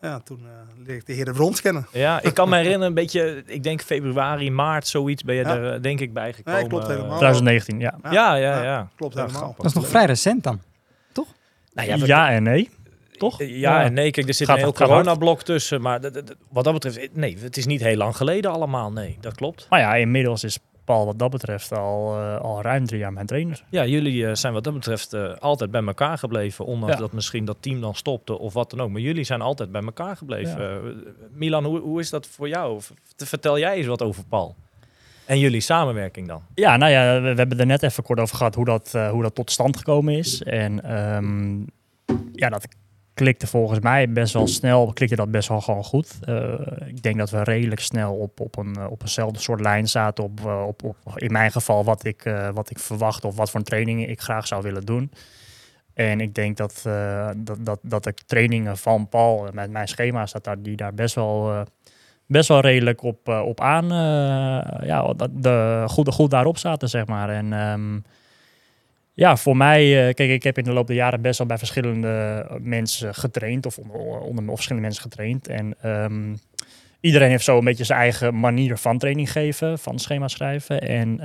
Ja, 0.00 0.20
toen 0.20 0.38
eh 0.44 0.76
leerde 0.76 0.94
ik 0.94 1.06
de 1.06 1.12
heren 1.12 1.34
Brons 1.34 1.60
kennen. 1.60 1.86
Ja, 1.92 2.22
ik 2.22 2.34
kan 2.34 2.48
me 2.48 2.56
herinneren, 2.56 2.86
een 2.86 2.94
beetje, 2.94 3.42
ik 3.46 3.62
denk 3.62 3.80
februari, 3.82 4.50
maart, 4.50 4.86
zoiets 4.86 5.22
ben 5.24 5.34
je 5.34 5.42
Ja. 5.44 5.56
er 5.56 5.82
denk 5.82 6.00
ik 6.00 6.12
bij 6.12 6.32
gekomen. 6.32 6.60
Nee, 6.60 6.68
klopt 6.68 6.86
helemaal. 6.86 7.16
2019, 7.18 7.80
ja. 7.80 7.98
Ja, 8.10 8.34
ja, 8.34 8.62
ja. 8.62 8.88
Klopt 8.96 9.14
Ja, 9.14 9.20
helemaal. 9.20 9.40
grappig. 9.42 9.62
Dat 9.62 9.66
is 9.74 9.80
nog 9.80 9.88
vrij 9.88 10.04
recent 10.04 10.42
dan. 10.42 10.60
Nou 11.86 12.06
Ja, 12.06 12.30
en 12.30 12.42
nee. 12.42 12.68
Toch? 13.16 13.42
Ja, 13.42 13.82
en 13.82 13.92
nee, 13.92 14.10
kijk, 14.10 14.28
er 14.28 14.34
zit 14.34 14.46
Gaat- 14.46 14.56
een 14.56 14.62
heel 14.62 14.72
coronablok 14.72 15.42
tussen. 15.42 15.80
Maar 15.80 16.00
wat 16.48 16.64
dat 16.64 16.72
betreft, 16.72 16.98
eh, 16.98 17.08
nee, 17.12 17.36
het 17.40 17.56
is 17.56 17.66
niet 17.66 17.80
heel 17.80 17.96
lang 17.96 18.16
geleden 18.16 18.50
allemaal. 18.52 18.92
Nee, 18.92 19.16
dat 19.20 19.34
klopt. 19.34 19.66
Maar 19.70 19.80
ja, 19.80 19.94
inmiddels 19.94 20.44
is 20.44 20.58
Paul 20.84 21.06
wat 21.06 21.18
dat 21.18 21.30
betreft 21.30 21.72
al, 21.72 22.16
eh, 22.18 22.40
al 22.40 22.62
ruim 22.62 22.86
drie 22.86 23.00
jaar 23.00 23.12
mijn 23.12 23.26
trainer. 23.26 23.64
Ja, 23.70 23.84
jullie 23.86 24.26
eh, 24.26 24.34
zijn 24.34 24.52
wat 24.52 24.64
dat 24.64 24.74
betreft 24.74 25.12
eh, 25.12 25.34
altijd 25.38 25.70
bij 25.70 25.84
elkaar 25.84 26.18
gebleven. 26.18 26.64
Ondanks 26.64 26.94
Ja. 26.94 27.00
dat 27.00 27.12
misschien 27.12 27.44
dat 27.44 27.56
team 27.60 27.80
dan 27.80 27.94
stopte 27.94 28.38
of 28.38 28.52
wat 28.52 28.70
dan 28.70 28.80
ook. 28.80 28.90
Maar 28.90 29.00
jullie 29.00 29.24
zijn 29.24 29.40
altijd 29.40 29.72
bij 29.72 29.82
elkaar 29.82 30.16
gebleven. 30.16 30.62
Ja. 30.62 30.68
Eh, 30.68 30.76
Milan, 31.32 31.64
hoe, 31.64 31.78
hoe 31.80 32.00
is 32.00 32.10
dat 32.10 32.26
voor 32.26 32.48
jou? 32.48 32.80
Vertel 33.16 33.58
jij 33.58 33.76
eens 33.76 33.86
wat 33.86 34.02
over 34.02 34.24
Paul. 34.28 34.56
En 35.28 35.38
jullie 35.38 35.60
samenwerking 35.60 36.28
dan? 36.28 36.42
Ja, 36.54 36.76
nou 36.76 36.92
ja, 36.92 37.20
we, 37.20 37.26
hebben 37.26 37.58
er 37.58 37.66
net 37.66 37.82
even 37.82 38.02
kort 38.02 38.20
over 38.20 38.36
gehad 38.36 38.54
hoe 38.54 38.64
dat, 38.64 38.94
eh, 38.94 39.10
hoe 39.10 39.22
dat 39.22 39.34
tot 39.34 39.50
stand 39.50 39.76
gekomen 39.76 40.14
is. 40.14 40.42
En 40.42 40.84
ehm, 40.84 41.58
ja, 42.32 42.48
dat 42.48 42.68
klikte 43.14 43.46
volgens 43.46 43.80
mij 43.80 44.12
best 44.12 44.32
wel 44.32 44.46
snel, 44.46 44.92
klikte 44.92 45.16
dat 45.16 45.30
best 45.30 45.48
wel 45.48 45.60
gewoon 45.60 45.84
goed. 45.84 46.18
Eh, 46.20 46.52
ik 46.86 47.02
denk 47.02 47.18
dat 47.18 47.30
we 47.30 47.42
redelijk 47.42 47.80
snel 47.80 48.14
op, 48.14 48.40
op, 48.40 48.56
een, 48.56 48.76
eh, 48.76 48.90
op 48.90 49.02
eenzelfde 49.02 49.38
soort 49.38 49.60
lijn 49.60 49.88
zaten. 49.88 50.24
Op, 50.24 50.44
op, 50.44 50.82
op, 50.82 50.96
in 51.14 51.32
mijn 51.32 51.52
geval 51.52 51.84
wat 51.84 52.04
ik, 52.04 52.34
wat 52.54 52.70
ik 52.70 52.78
verwacht 52.78 53.24
of 53.24 53.36
wat 53.36 53.50
voor 53.50 53.62
trainingen 53.62 54.08
ik 54.08 54.20
graag 54.20 54.46
zou 54.46 54.62
willen 54.62 54.84
doen. 54.84 55.10
En 55.94 56.20
ik 56.20 56.34
denk 56.34 56.56
dat, 56.56 56.82
dat, 57.36 57.58
dat, 57.60 57.78
dat 57.82 58.04
de 58.04 58.14
trainingen 58.26 58.76
van 58.76 59.08
Paul 59.08 59.48
met 59.52 59.70
mijn 59.70 59.88
schema 59.88 60.26
staat 60.26 60.44
daar, 60.44 60.62
die 60.62 60.76
daar 60.76 60.94
best 60.94 61.14
wel, 61.14 61.64
best 62.28 62.48
wel 62.48 62.60
redelijk 62.60 63.02
op, 63.02 63.28
eh, 63.28 63.40
op 63.44 63.60
aan, 63.60 63.84
eh, 63.84 64.86
ja, 64.86 65.14
de, 65.30 65.84
goed, 65.86 66.08
goed 66.08 66.30
daarop 66.30 66.58
zaten, 66.58 66.88
zeg 66.88 67.06
maar. 67.06 67.28
En 67.28 67.52
ehm, 67.52 67.98
ja, 69.14 69.36
voor 69.36 69.56
mij, 69.56 70.08
eh, 70.08 70.14
kijk, 70.14 70.30
ik 70.30 70.42
heb 70.42 70.58
in 70.58 70.64
de 70.64 70.72
loop 70.72 70.86
der 70.86 70.96
jaren 70.96 71.22
best 71.22 71.38
wel 71.38 71.46
bij 71.46 71.58
verschillende 71.58 72.46
mensen 72.60 73.14
getraind, 73.14 73.66
of 73.66 73.78
onder, 73.78 74.20
onder 74.20 74.44
verschillende 74.54 74.86
mensen 74.86 75.02
getraind. 75.02 75.48
En 75.48 75.74
ehm, 75.82 76.34
iedereen 77.00 77.30
heeft 77.30 77.44
zo 77.44 77.58
een 77.58 77.64
beetje 77.64 77.84
zijn 77.84 77.98
eigen 78.00 78.40
manier 78.40 78.76
van 78.76 78.98
training 78.98 79.32
geven, 79.32 79.78
van 79.78 79.98
schema 79.98 80.28
schrijven. 80.28 80.80
En 80.80 81.20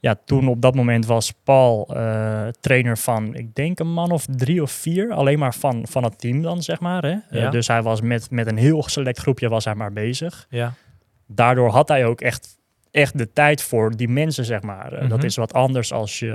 ja, 0.00 0.14
toen 0.24 0.48
op 0.48 0.60
dat 0.62 0.74
moment 0.74 1.06
was 1.06 1.32
Paul 1.44 1.88
eh, 1.96 2.46
trainer 2.60 2.98
van, 2.98 3.34
ik 3.34 3.54
denk 3.54 3.78
een 3.78 3.92
man 3.92 4.10
of 4.10 4.24
drie 4.30 4.62
of 4.62 4.70
vier, 4.70 5.12
alleen 5.12 5.38
maar 5.38 5.54
van, 5.54 5.86
van 5.88 6.04
het 6.04 6.18
team 6.18 6.42
dan, 6.42 6.62
zeg 6.62 6.80
maar. 6.80 7.02
Hè? 7.04 7.16
Eh, 7.38 7.50
dus 7.50 7.66
hij 7.66 7.82
was 7.82 8.00
met, 8.00 8.30
met 8.30 8.46
een 8.46 8.56
heel 8.56 8.82
select 8.82 9.18
groepje 9.18 9.48
was 9.48 9.64
hij 9.64 9.74
maar 9.74 9.92
bezig. 9.92 10.46
Ja. 10.48 10.72
Daardoor 11.26 11.70
had 11.70 11.88
hij 11.88 12.04
ook 12.04 12.20
echt, 12.20 12.58
echt 12.90 13.18
de 13.18 13.32
tijd 13.32 13.62
voor 13.62 13.96
die 13.96 14.08
mensen, 14.08 14.44
zeg 14.44 14.62
maar. 14.62 14.92
Eh, 14.92 15.08
Dat 15.08 15.18
Mhm. 15.18 15.26
is 15.26 15.36
wat 15.36 15.52
anders 15.52 15.92
als 15.92 16.18
je... 16.18 16.32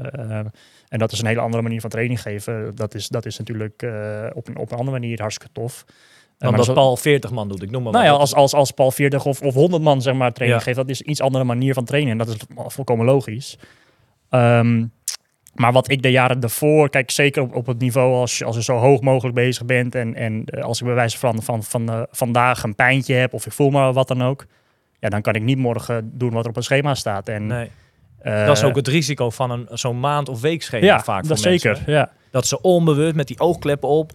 en 0.88 1.00
dat 1.00 1.12
is 1.12 1.20
een 1.20 1.28
hele 1.28 1.40
andere 1.42 1.64
manier 1.64 1.82
van 1.82 1.90
training 1.90 2.22
geven. 2.22 2.76
Dat 2.76 2.94
is, 2.94 3.08
dat 3.08 3.26
is 3.26 3.38
natuurlijk 3.38 3.84
op, 4.34 4.48
een, 4.48 4.58
op 4.58 4.72
een 4.72 4.78
andere 4.78 5.00
manier 5.00 5.20
hartstikke 5.22 5.54
tof. 5.54 5.86
Maar 6.40 6.58
als 6.58 6.68
Paul 6.74 6.98
40 6.98 7.32
man 7.32 7.48
doet, 7.48 7.62
ik 7.62 7.72
noem 7.72 7.84
maar 7.84 7.92
nou 7.92 8.06
ja, 8.06 8.12
als, 8.12 8.34
als, 8.36 8.54
als 8.54 8.72
Paul 8.72 8.92
40 8.92 9.26
of, 9.26 9.42
of 9.42 9.54
100 9.54 9.84
man 9.84 10.02
zeg 10.02 10.14
maar, 10.14 10.34
training 10.34 10.60
Ja. 10.62 10.66
geeft, 10.66 10.78
dat 10.78 10.90
is 10.90 11.00
een 11.00 11.10
iets 11.10 11.22
andere 11.22 11.44
manier 11.44 11.74
van 11.74 11.86
trainen. 11.86 12.12
En 12.12 12.18
dat 12.18 12.28
is 12.28 12.38
volkomen 12.56 13.06
logisch. 13.06 13.58
Ehm, 14.30 14.86
maar 15.54 15.72
wat 15.72 15.90
ik 15.92 16.02
de 16.02 16.12
jaren 16.12 16.40
daarvoor, 16.40 16.90
kijk 16.90 17.12
zeker 17.12 17.42
op, 17.42 17.56
op 17.56 17.66
het 17.66 17.80
niveau 17.80 18.14
als 18.16 18.38
je, 18.38 18.46
als 18.46 18.56
je 18.56 18.64
zo 18.64 18.78
hoog 18.78 19.02
mogelijk 19.02 19.36
bezig 19.36 19.66
bent. 19.66 19.96
En, 19.96 20.16
en 20.16 20.44
eh, 20.46 20.64
als 20.64 20.80
ik 20.80 20.86
bij 20.86 20.96
wijze 20.96 21.18
van, 21.18 21.44
van, 21.44 21.64
van 21.64 21.90
eh, 21.90 22.02
vandaag 22.12 22.64
een 22.64 22.76
pijntje 22.76 23.14
heb 23.14 23.34
of 23.34 23.46
ik 23.46 23.52
voel 23.52 23.70
maar 23.70 23.94
wat 23.94 24.08
dan 24.08 24.24
ook. 24.24 24.46
Ja, 25.00 25.10
dan 25.10 25.22
kan 25.22 25.34
ik 25.34 25.42
niet 25.44 25.58
morgen 25.58 26.12
doen 26.14 26.32
wat 26.32 26.44
er 26.44 26.50
op 26.50 26.56
het 26.56 26.64
schema 26.64 26.96
staat. 26.96 27.28
En, 27.28 27.46
Nee, 27.48 27.70
eh, 28.20 28.46
dat 28.46 28.58
is 28.58 28.64
ook 28.64 28.76
het 28.76 28.88
risico 28.88 29.30
van 29.30 29.52
een, 29.52 29.68
zo'n 29.72 30.00
maand- 30.00 30.30
of 30.30 30.42
weekschema 30.42 30.86
ja, 30.86 31.00
vaak 31.04 31.28
dat 31.28 31.28
voor 31.28 31.52
zeker. 31.52 31.72
mensen. 31.72 31.92
Ja. 31.94 32.12
Dat 32.32 32.48
ze 32.48 32.62
onbewust 32.62 33.16
met 33.16 33.28
die 33.28 33.40
oogkleppen 33.40 33.90
op. 33.90 34.12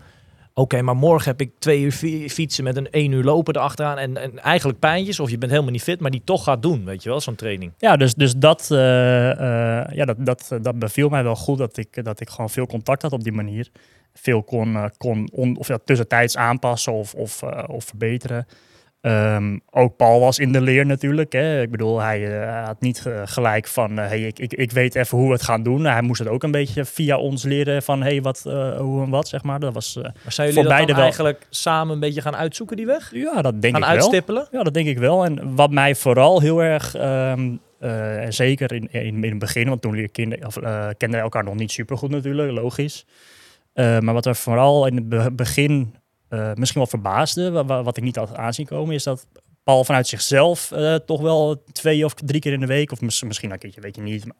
Oké, 0.60 0.82
maar 0.82 0.96
morgen 0.96 1.30
heb 1.30 1.40
ik 1.40 1.50
twee 1.58 1.80
uur 1.80 1.92
fi- 1.92 2.30
fietsen 2.30 2.64
met 2.64 2.76
een 2.76 2.90
één 2.90 3.12
uur 3.12 3.24
lopen 3.24 3.56
erachteraan. 3.56 3.98
En, 3.98 4.16
en 4.16 4.38
eigenlijk 4.38 4.78
pijntjes, 4.78 5.20
of 5.20 5.30
je 5.30 5.38
bent 5.38 5.50
helemaal 5.50 5.72
niet 5.72 5.82
fit, 5.82 6.00
maar 6.00 6.10
die 6.10 6.22
toch 6.24 6.44
gaat 6.44 6.62
doen, 6.62 6.84
weet 6.84 7.02
je 7.02 7.08
wel, 7.08 7.20
zo'n 7.20 7.34
training. 7.34 7.72
Ja, 7.78 7.96
dus, 7.96 8.14
dus 8.14 8.34
dat, 8.36 8.70
eh, 8.70 9.30
eh, 9.30 9.94
ja, 9.94 10.04
dat, 10.04 10.16
dat, 10.18 10.58
dat 10.62 10.78
beviel 10.78 11.08
mij 11.08 11.22
wel 11.22 11.36
goed 11.36 11.58
dat 11.58 11.76
ik, 11.76 12.04
dat 12.04 12.20
ik 12.20 12.30
gewoon 12.30 12.50
veel 12.50 12.66
contact 12.66 13.02
had 13.02 13.12
op 13.12 13.22
die 13.24 13.32
manier. 13.32 13.68
veel 14.14 14.42
kon, 14.42 14.76
eh, 14.76 14.84
kon 14.96 15.28
on, 15.32 15.56
of 15.58 15.68
ja, 15.68 15.78
tussentijds 15.84 16.36
aanpassen 16.36 16.92
of, 16.92 17.14
of, 17.14 17.42
of 17.66 17.84
verbeteren. 17.84 18.46
Ehm, 19.00 19.58
ook 19.70 19.96
Paul 19.96 20.20
was 20.20 20.38
in 20.38 20.52
de 20.52 20.60
leer 20.60 20.86
natuurlijk. 20.86 21.32
Hè. 21.32 21.60
Ik 21.62 21.70
bedoel, 21.70 22.00
hij 22.00 22.40
eh, 22.42 22.64
had 22.66 22.80
niet 22.80 23.06
eh, 23.06 23.22
gelijk 23.24 23.66
van, 23.66 23.98
eh, 23.98 24.06
hey, 24.06 24.20
ik, 24.20 24.38
ik, 24.38 24.52
ik 24.52 24.70
weet 24.72 24.94
even 24.94 25.18
hoe 25.18 25.26
we 25.26 25.32
het 25.32 25.42
gaan 25.42 25.62
doen. 25.62 25.84
Hij 25.84 26.02
moest 26.02 26.18
het 26.18 26.28
ook 26.28 26.42
een 26.42 26.50
beetje 26.50 26.84
via 26.84 27.18
ons 27.18 27.42
leren 27.44 27.82
van, 27.82 28.02
hey, 28.02 28.22
wat, 28.22 28.42
hoe 28.78 29.02
en 29.04 29.10
wat, 29.10 29.28
zeg 29.28 29.42
maar. 29.42 29.60
Dat 29.60 29.74
was, 29.74 29.94
Maar 29.96 30.12
zijn 30.32 30.48
jullie 30.48 30.62
Voor 30.64 30.78
dat 30.78 30.90
wel. 30.94 31.02
eigenlijk 31.04 31.46
samen 31.50 31.94
een 31.94 32.00
beetje 32.00 32.20
gaan 32.20 32.36
uitzoeken, 32.36 32.76
die 32.76 32.86
weg? 32.86 33.10
ja, 33.14 33.42
dat 33.42 33.62
denk 33.62 33.74
Gaan 33.74 33.82
ik 33.82 33.88
wel. 33.88 33.96
uitstippelen? 33.96 34.48
Ja, 34.50 34.62
dat 34.62 34.74
denk 34.74 34.88
ik 34.88 34.98
wel. 34.98 35.24
En 35.24 35.54
wat 35.54 35.70
mij 35.70 35.94
vooral 35.94 36.40
heel 36.40 36.62
erg, 36.62 36.94
ehm, 36.94 37.50
eh, 37.78 38.24
en 38.24 38.32
zeker 38.32 38.72
in, 38.72 38.88
in, 38.92 39.24
in 39.24 39.30
het 39.30 39.38
begin, 39.38 39.68
want 39.68 39.82
toen 39.82 40.08
of, 40.46 40.54
kenden 40.96 41.10
we 41.10 41.16
elkaar 41.16 41.44
nog 41.44 41.54
niet 41.54 41.70
super 41.72 41.96
goed 41.98 42.10
natuurlijk, 42.10 42.52
logisch. 42.52 43.06
Maar 43.74 44.12
wat 44.12 44.26
er 44.26 44.36
vooral 44.36 44.86
in 44.86 44.96
het 44.96 45.08
be- 45.08 45.32
begin 45.32 45.94
eh, 46.30 46.50
misschien 46.54 46.80
wel 46.80 46.90
verbaasde, 46.90 47.50
wa- 47.50 47.64
wa- 47.64 47.82
wat 47.82 47.96
ik 47.96 48.02
niet 48.02 48.16
had 48.16 48.36
aanzien 48.36 48.66
komen, 48.66 48.94
is 48.94 49.02
dat 49.02 49.26
Paul 49.64 49.84
vanuit 49.84 50.06
zichzelf 50.08 50.72
eh, 50.72 50.94
toch 50.94 51.20
wel 51.20 51.62
twee 51.72 52.04
of 52.04 52.14
drie 52.14 52.40
keer 52.40 52.52
in 52.52 52.60
de 52.60 52.66
week, 52.66 52.92
of 52.92 53.00
mis- 53.00 53.22
misschien 53.22 53.50
een 53.50 53.58
keertje, 53.58 53.80
weet 53.80 53.96
je 53.96 54.02
niet, 54.02 54.24
maar, 54.24 54.36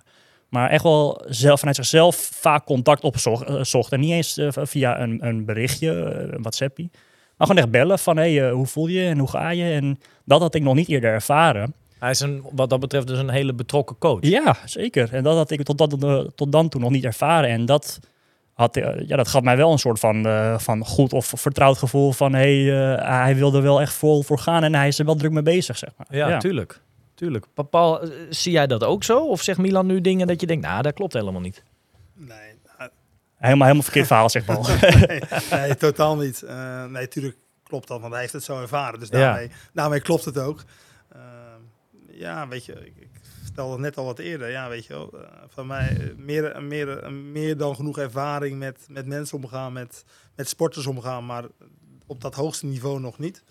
maar 0.49 0.71
echt 0.71 0.83
wel 0.83 1.23
zelf, 1.29 1.59
vanuit 1.59 1.77
zichzelf 1.77 2.17
vaak 2.35 2.65
contact 2.65 3.03
opzocht. 3.03 3.45
eh, 3.49 3.63
zocht. 3.63 3.93
En 3.93 4.01
niet 4.01 4.11
eens 4.11 4.39
via 4.53 5.01
een, 5.01 5.27
een 5.27 5.45
berichtje, 5.45 5.91
een 6.33 6.43
WhatsAppie. 6.43 6.91
Maar 7.37 7.47
gewoon 7.47 7.63
echt 7.63 7.73
bellen 7.73 7.99
van, 7.99 8.17
hey, 8.17 8.47
eh, 8.49 8.53
hoe 8.53 8.67
voel 8.67 8.87
je 8.87 9.07
en 9.07 9.19
hoe 9.19 9.29
ga 9.29 9.51
je? 9.51 9.73
En 9.73 9.99
dat 10.25 10.41
had 10.41 10.55
ik 10.55 10.63
nog 10.63 10.75
niet 10.75 10.89
eerder 10.89 11.13
ervaren. 11.13 11.75
Hij 11.99 12.11
is 12.11 12.21
een, 12.21 12.43
wat 12.53 12.71
dat 12.71 12.81
betreft 12.81 13.07
dus 13.07 13.19
een 13.19 13.31
hele 13.31 13.53
betrokken 13.55 13.99
coach. 13.99 14.19
Ja, 14.27 14.57
zeker. 14.65 15.15
En 15.15 15.23
dat 15.23 15.37
had 15.37 15.51
ik 15.51 15.63
tot, 15.63 15.79
dat, 15.79 15.91
tot 16.37 16.53
dan 16.53 16.69
toe 16.69 16.81
nog 16.81 16.91
niet 16.91 17.05
ervaren. 17.05 17.51
En 17.51 17.67
dat, 17.67 17.99
had, 18.61 18.77
eh, 18.77 19.09
ja, 19.09 19.17
dat 19.17 19.29
gaf 19.29 19.43
mij 19.43 19.57
wel 19.57 19.73
een 19.73 19.79
soort 19.79 19.99
van, 19.99 20.27
eh, 20.27 20.59
van 20.59 20.85
goed 20.87 21.13
of 21.13 21.33
vertrouwd 21.37 21.79
gevoel 21.79 22.13
van... 22.13 22.33
hey, 22.33 22.59
eh, 22.95 23.09
hij 23.23 23.37
wilde 23.37 23.57
er 23.57 23.63
wel 23.63 23.81
echt 23.81 23.93
vol 23.93 24.23
voor 24.23 24.39
gaan 24.39 24.65
en 24.65 24.75
hij 24.75 24.89
is 24.89 24.99
er 24.99 25.05
wel 25.05 25.15
druk 25.17 25.31
mee 25.33 25.43
bezig, 25.43 25.79
zeg 25.79 25.91
maar. 25.97 26.07
Ja, 26.11 26.39
tuurlijk. 26.39 26.81
tuurlijk. 27.15 27.47
Paul, 27.71 28.03
eh, 28.03 28.09
zie 28.31 28.53
jij 28.53 28.67
dat 28.67 28.85
ook 28.85 29.05
zo? 29.05 29.27
Of 29.27 29.43
zegt 29.43 29.59
Milan 29.59 29.87
nu 29.87 30.01
dingen 30.01 30.27
dat 30.27 30.41
je 30.41 30.47
denkt, 30.47 30.67
nou, 30.67 30.83
dat 30.83 30.95
klopt 30.95 31.13
helemaal 31.13 31.41
niet? 31.41 31.63
Nee, 32.15 32.29
nou, 32.79 32.91
Helemaal, 33.37 33.63
helemaal 33.67 33.83
verkeerd 33.83 34.07
verhaal, 34.13 34.31
zeg 34.31 34.45
Paul. 34.45 34.67
nee, 35.09 35.21
nee, 35.51 35.77
totaal 35.77 36.17
niet. 36.17 36.43
Eh, 36.43 36.81
nee, 36.83 36.89
natuurlijk 37.03 37.37
klopt 37.63 37.89
dat, 37.89 38.01
want 38.01 38.13
hij 38.13 38.21
heeft 38.21 38.33
het 38.33 38.45
zo 38.45 38.61
ervaren. 38.61 38.99
Dus 39.01 39.09
Ja. 39.09 39.19
daarmee, 39.19 39.51
daarmee 39.73 40.01
klopt 40.01 40.25
het 40.25 40.39
ook. 40.39 40.65
Ehm, 41.13 41.21
ja, 42.11 42.49
weet 42.49 42.65
je, 42.65 42.73
ik, 42.73 43.09
het 43.69 43.81
net 43.81 43.97
al 43.97 44.05
wat 44.05 44.19
eerder. 44.19 44.51
Ja, 44.51 44.69
weet 44.69 44.87
je 44.87 44.93
wel, 44.93 45.11
eh, 45.13 45.29
van 45.49 45.67
mij 45.67 45.97
eh, 45.97 46.17
meer, 46.17 46.63
meer, 46.63 47.13
meer 47.13 47.57
dan 47.57 47.75
genoeg 47.75 47.99
ervaring 47.99 48.59
met, 48.59 48.87
met 48.89 49.07
mensen 49.07 49.37
omgaan, 49.37 49.73
met, 49.73 50.05
met 50.37 50.49
sporters 50.49 50.87
omgaan, 50.87 51.27
maar 51.27 51.45
op 52.07 52.21
dat 52.21 52.35
hoogste 52.35 52.67
niveau 52.67 53.01
nog 53.01 53.19
niet. 53.19 53.43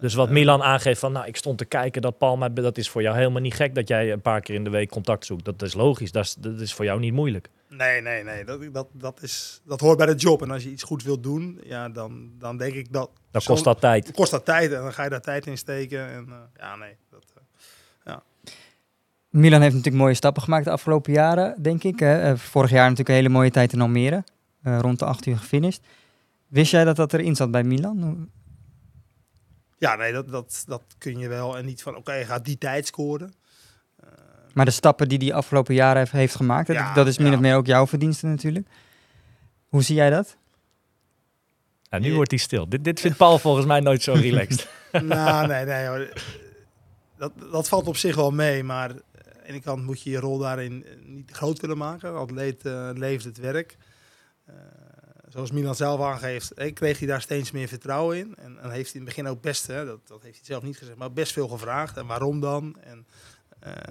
Dus 0.00 0.14
wat 0.14 0.30
Milan 0.30 0.62
aangeeft 0.62 1.00
van, 1.00 1.12
nou, 1.12 1.26
ik 1.26 1.36
stond 1.36 1.58
te 1.58 1.64
kijken 1.64 2.02
dat 2.02 2.18
Paul 2.18 2.36
mij... 2.36 2.52
Dat 2.52 2.78
is 2.78 2.88
voor 2.88 3.02
jou 3.02 3.16
helemaal 3.16 3.40
niet 3.40 3.54
gek 3.54 3.74
dat 3.74 3.88
jij 3.88 4.12
een 4.12 4.20
paar 4.20 4.40
keer 4.40 4.54
in 4.54 4.64
de 4.64 4.70
week 4.70 4.90
contact 4.90 5.26
zoekt. 5.26 5.44
Dat 5.44 5.62
is 5.62 5.74
logisch. 5.74 6.12
Dat 6.12 6.24
is, 6.24 6.34
dat 6.34 6.60
is 6.60 6.74
voor 6.74 6.84
jou 6.84 7.00
niet 7.00 7.12
moeilijk. 7.12 7.48
Nee, 7.68 8.00
nee, 8.00 8.24
nee. 8.24 8.44
Dat, 8.44 8.72
dat, 8.72 8.88
dat, 8.92 9.22
is, 9.22 9.60
dat 9.64 9.80
hoort 9.80 9.96
bij 9.96 10.06
de 10.06 10.14
job. 10.14 10.42
En 10.42 10.50
als 10.50 10.62
je 10.62 10.70
iets 10.70 10.82
goed 10.82 11.02
wilt 11.02 11.22
doen, 11.22 11.60
ja, 11.64 11.88
dan, 11.88 12.30
dan 12.38 12.56
denk 12.56 12.74
ik 12.74 12.92
dat... 12.92 13.10
Dan 13.30 13.42
kost 13.44 13.64
dat 13.64 13.80
tijd. 13.80 14.12
kost 14.12 14.30
dat 14.30 14.44
tijd 14.44 14.72
en 14.72 14.82
dan 14.82 14.92
ga 14.92 15.04
je 15.04 15.10
daar 15.10 15.20
tijd 15.20 15.46
in 15.46 15.58
steken. 15.58 16.08
En 16.08 16.26
eh, 16.28 16.36
ja, 16.56 16.76
nee. 16.76 16.96
Dat, 17.10 17.24
eh, 17.33 17.33
Milan 19.34 19.60
heeft 19.60 19.74
natuurlijk 19.74 20.02
mooie 20.02 20.14
stappen 20.14 20.42
gemaakt 20.42 20.64
de 20.64 20.70
afgelopen 20.70 21.12
jaren, 21.12 21.62
denk 21.62 21.84
ik. 21.84 21.98
hè. 21.98 22.20
Eh, 22.20 22.36
vorig 22.38 22.70
jaar 22.70 22.82
natuurlijk 22.82 23.08
een 23.08 23.14
hele 23.14 23.28
mooie 23.28 23.50
tijd 23.50 23.72
in 23.72 23.80
Almere. 23.80 24.24
eh, 24.62 24.78
rond 24.80 24.98
de 24.98 25.04
acht 25.04 25.26
uur 25.26 25.36
gefinished. 25.36 25.80
Wist 26.48 26.70
jij 26.70 26.84
dat 26.84 26.96
dat 26.96 27.12
erin 27.12 27.36
zat 27.36 27.50
bij 27.50 27.62
Milan? 27.64 28.28
Ja, 29.78 29.94
nee, 29.96 30.12
dat, 30.12 30.28
dat, 30.28 30.64
dat 30.66 30.82
kun 30.98 31.18
je 31.18 31.28
wel. 31.28 31.58
En 31.58 31.64
niet 31.64 31.82
van, 31.82 31.96
oké, 31.96 32.12
je 32.14 32.24
gaat 32.24 32.44
die 32.44 32.58
tijd 32.58 32.86
scoren. 32.86 33.34
Maar 34.52 34.64
de 34.64 34.70
stappen 34.70 35.08
die 35.08 35.18
hij 35.18 35.32
afgelopen 35.34 35.74
jaren 35.74 35.98
heeft, 35.98 36.12
heeft 36.12 36.34
gemaakt, 36.34 36.66
dat, 36.66 36.76
Ja, 36.76 36.94
dat 36.94 37.06
is 37.06 37.18
min 37.18 37.26
ja. 37.26 37.34
of 37.34 37.40
meer 37.40 37.56
ook 37.56 37.66
jouw 37.66 37.86
verdienste 37.86 38.26
natuurlijk. 38.26 38.66
Hoe 39.68 39.82
zie 39.82 39.94
jij 39.94 40.10
dat? 40.10 40.36
Ja, 41.82 41.98
nu 41.98 42.14
wordt 42.14 42.30
hij 42.30 42.40
stil. 42.40 42.68
Dit, 42.68 42.84
dit 42.84 43.00
vindt 43.00 43.16
Paul 43.16 43.38
volgens 43.38 43.66
mij 43.66 43.80
nooit 43.80 44.02
zo 44.02 44.12
relaxed. 44.12 44.68
nou, 45.02 45.46
nee, 45.46 45.64
nee 45.64 45.86
hoor. 45.86 46.08
Dat, 47.18 47.32
dat 47.52 47.68
valt 47.68 47.86
op 47.86 47.96
zich 47.96 48.14
wel 48.16 48.30
mee. 48.30 48.62
Maar 48.64 48.90
de 49.46 49.50
ene 49.52 49.60
kant 49.60 49.82
moet 49.82 50.02
je 50.02 50.10
je 50.10 50.18
rol 50.20 50.38
daarin 50.38 50.84
eh, 50.84 50.92
niet 51.04 51.30
groot 51.30 51.60
willen 51.60 51.78
maken. 51.78 52.14
Atleet 52.14 52.64
eh 52.64 52.90
leeft 52.92 53.24
het 53.24 53.38
werk. 53.38 53.76
Eh, 54.44 54.54
zoals 55.28 55.50
Milan 55.50 55.74
zelf 55.74 56.00
aangeeft, 56.00 56.52
kreeg 56.72 56.98
hij 56.98 57.08
daar 57.08 57.20
steeds 57.22 57.50
meer 57.50 57.68
vertrouwen 57.68 58.18
in. 58.18 58.34
En, 58.36 58.58
en 58.58 58.70
heeft 58.70 58.92
hij 58.92 59.00
in 59.00 59.06
het 59.06 59.16
begin 59.16 59.26
ook 59.26 59.40
best, 59.40 59.66
hè, 59.66 59.84
dat, 59.84 60.08
dat 60.08 60.22
heeft 60.22 60.36
hij 60.36 60.44
zelf 60.46 60.62
niet 60.62 60.78
gezegd, 60.78 60.98
maar 60.98 61.12
best 61.12 61.32
veel 61.32 61.48
gevraagd. 61.48 61.96
En 61.96 62.06
waarom 62.06 62.40
dan? 62.40 62.76
En 62.80 63.06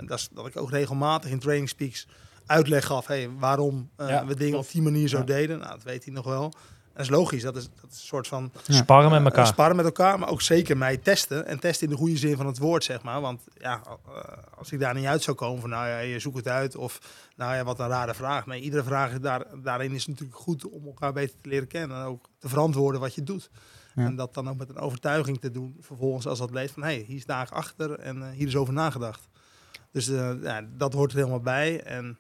dat, 0.07 0.19
is, 0.19 0.29
dat 0.31 0.47
ik 0.47 0.57
ook 0.57 0.69
regelmatig 0.71 1.29
in 1.31 1.39
training 1.39 1.69
speaks 1.69 2.07
uitleg 2.45 2.85
gaf, 2.85 3.07
hey, 3.07 3.29
waarom 3.29 3.89
Ja, 3.97 4.25
we 4.25 4.35
dingen 4.35 4.57
op 4.59 4.71
die 4.71 4.81
manier 4.81 5.07
zo 5.07 5.17
Ja. 5.17 5.23
deden. 5.23 5.59
Nou, 5.59 5.71
dat 5.71 5.83
weet 5.83 6.03
hij 6.03 6.13
nog 6.13 6.25
wel. 6.25 6.53
Dat 6.93 7.01
is 7.01 7.09
logisch, 7.09 7.41
dat 7.41 7.55
is, 7.55 7.63
dat 7.81 7.91
is 7.91 7.97
een 7.97 8.05
soort 8.05 8.27
van 8.27 8.51
Ja. 8.65 8.73
Sparren 8.73 9.11
met 9.11 9.23
elkaar. 9.23 9.47
sparren 9.47 9.75
met 9.75 9.85
elkaar, 9.85 10.19
maar 10.19 10.29
ook 10.29 10.41
zeker 10.41 10.77
mij 10.77 10.97
testen. 10.97 11.45
En 11.45 11.59
testen 11.59 11.87
in 11.87 11.93
de 11.93 11.99
goede 11.99 12.17
zin 12.17 12.35
van 12.35 12.45
het 12.45 12.57
woord, 12.57 12.83
zeg 12.83 13.01
maar. 13.01 13.21
Want 13.21 13.41
ja, 13.57 13.81
eh, 13.85 14.23
als 14.57 14.71
ik 14.71 14.79
daar 14.79 14.93
niet 14.93 15.05
uit 15.05 15.23
zou 15.23 15.37
komen 15.37 15.61
van, 15.61 15.69
nou 15.69 15.87
ja, 15.87 15.99
je 15.99 16.19
zoekt 16.19 16.37
het 16.37 16.47
uit. 16.47 16.75
Of, 16.75 16.99
nou 17.35 17.55
ja, 17.55 17.63
wat 17.63 17.79
een 17.79 17.87
rare 17.87 18.13
vraag. 18.13 18.45
Nee, 18.45 18.61
iedere 18.61 18.83
vraag 18.83 19.11
is 19.11 19.19
daar, 19.19 19.45
daarin 19.63 19.91
is 19.91 20.07
natuurlijk 20.07 20.39
goed 20.39 20.69
om 20.69 20.85
elkaar 20.85 21.13
beter 21.13 21.35
te 21.41 21.49
leren 21.49 21.67
kennen. 21.67 21.97
En 21.97 22.03
ook 22.03 22.29
te 22.39 22.49
verantwoorden 22.49 23.01
wat 23.01 23.15
je 23.15 23.23
doet. 23.23 23.49
Ja. 23.95 24.05
En 24.05 24.15
dat 24.15 24.33
dan 24.33 24.49
ook 24.49 24.57
met 24.57 24.69
een 24.69 24.79
overtuiging 24.79 25.39
te 25.39 25.51
doen. 25.51 25.77
Vervolgens 25.79 26.27
als 26.27 26.41
atleet 26.41 26.71
van, 26.71 26.83
hé, 26.83 26.89
hey, 26.89 27.03
hier 27.07 27.17
is 27.17 27.25
daar 27.25 27.49
achter 27.49 27.99
en 27.99 28.21
eh, 28.23 28.29
hier 28.29 28.47
is 28.47 28.55
over 28.55 28.73
nagedacht. 28.73 29.29
Dus 29.91 30.07
eh, 30.07 30.31
ja, 30.41 30.61
dat 30.77 30.93
hoort 30.93 31.11
er 31.11 31.17
helemaal 31.17 31.39
bij. 31.39 31.81
En 31.81 32.17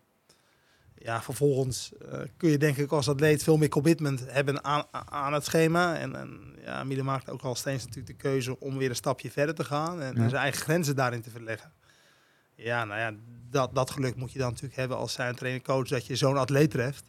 ja, 1.03 1.21
vervolgens 1.21 1.91
eh, 2.11 2.19
kun 2.37 2.49
je 2.49 2.57
denk 2.57 2.77
ik 2.77 2.91
als 2.91 3.09
atleet 3.09 3.43
veel 3.43 3.57
meer 3.57 3.69
commitment 3.69 4.23
hebben 4.27 4.63
aan, 4.63 4.83
aan 4.91 5.33
het 5.33 5.45
schema. 5.45 5.95
En, 5.97 6.15
en 6.15 6.39
ja, 6.65 6.83
Miele 6.83 7.03
maakt 7.03 7.29
ook 7.29 7.41
al 7.41 7.55
steeds 7.55 7.85
natuurlijk 7.85 8.17
de 8.17 8.29
keuze 8.29 8.59
om 8.59 8.77
weer 8.77 8.89
een 8.89 8.95
stapje 8.95 9.31
verder 9.31 9.55
te 9.55 9.63
gaan. 9.63 10.01
En, 10.01 10.15
Ja. 10.15 10.29
zijn 10.29 10.41
eigen 10.41 10.61
grenzen 10.61 10.95
daarin 10.95 11.21
te 11.21 11.29
verleggen. 11.29 11.71
Ja, 12.55 12.85
nou 12.85 12.99
ja, 12.99 13.11
dat, 13.49 13.75
dat 13.75 13.91
geluk 13.91 14.15
moet 14.15 14.31
je 14.31 14.39
dan 14.39 14.47
natuurlijk 14.47 14.75
hebben 14.75 14.97
als 14.97 15.13
zijn 15.13 15.35
trainer-coach 15.35 15.87
dat 15.87 16.05
je 16.05 16.15
zo'n 16.15 16.37
atleet 16.37 16.71
treft. 16.71 17.03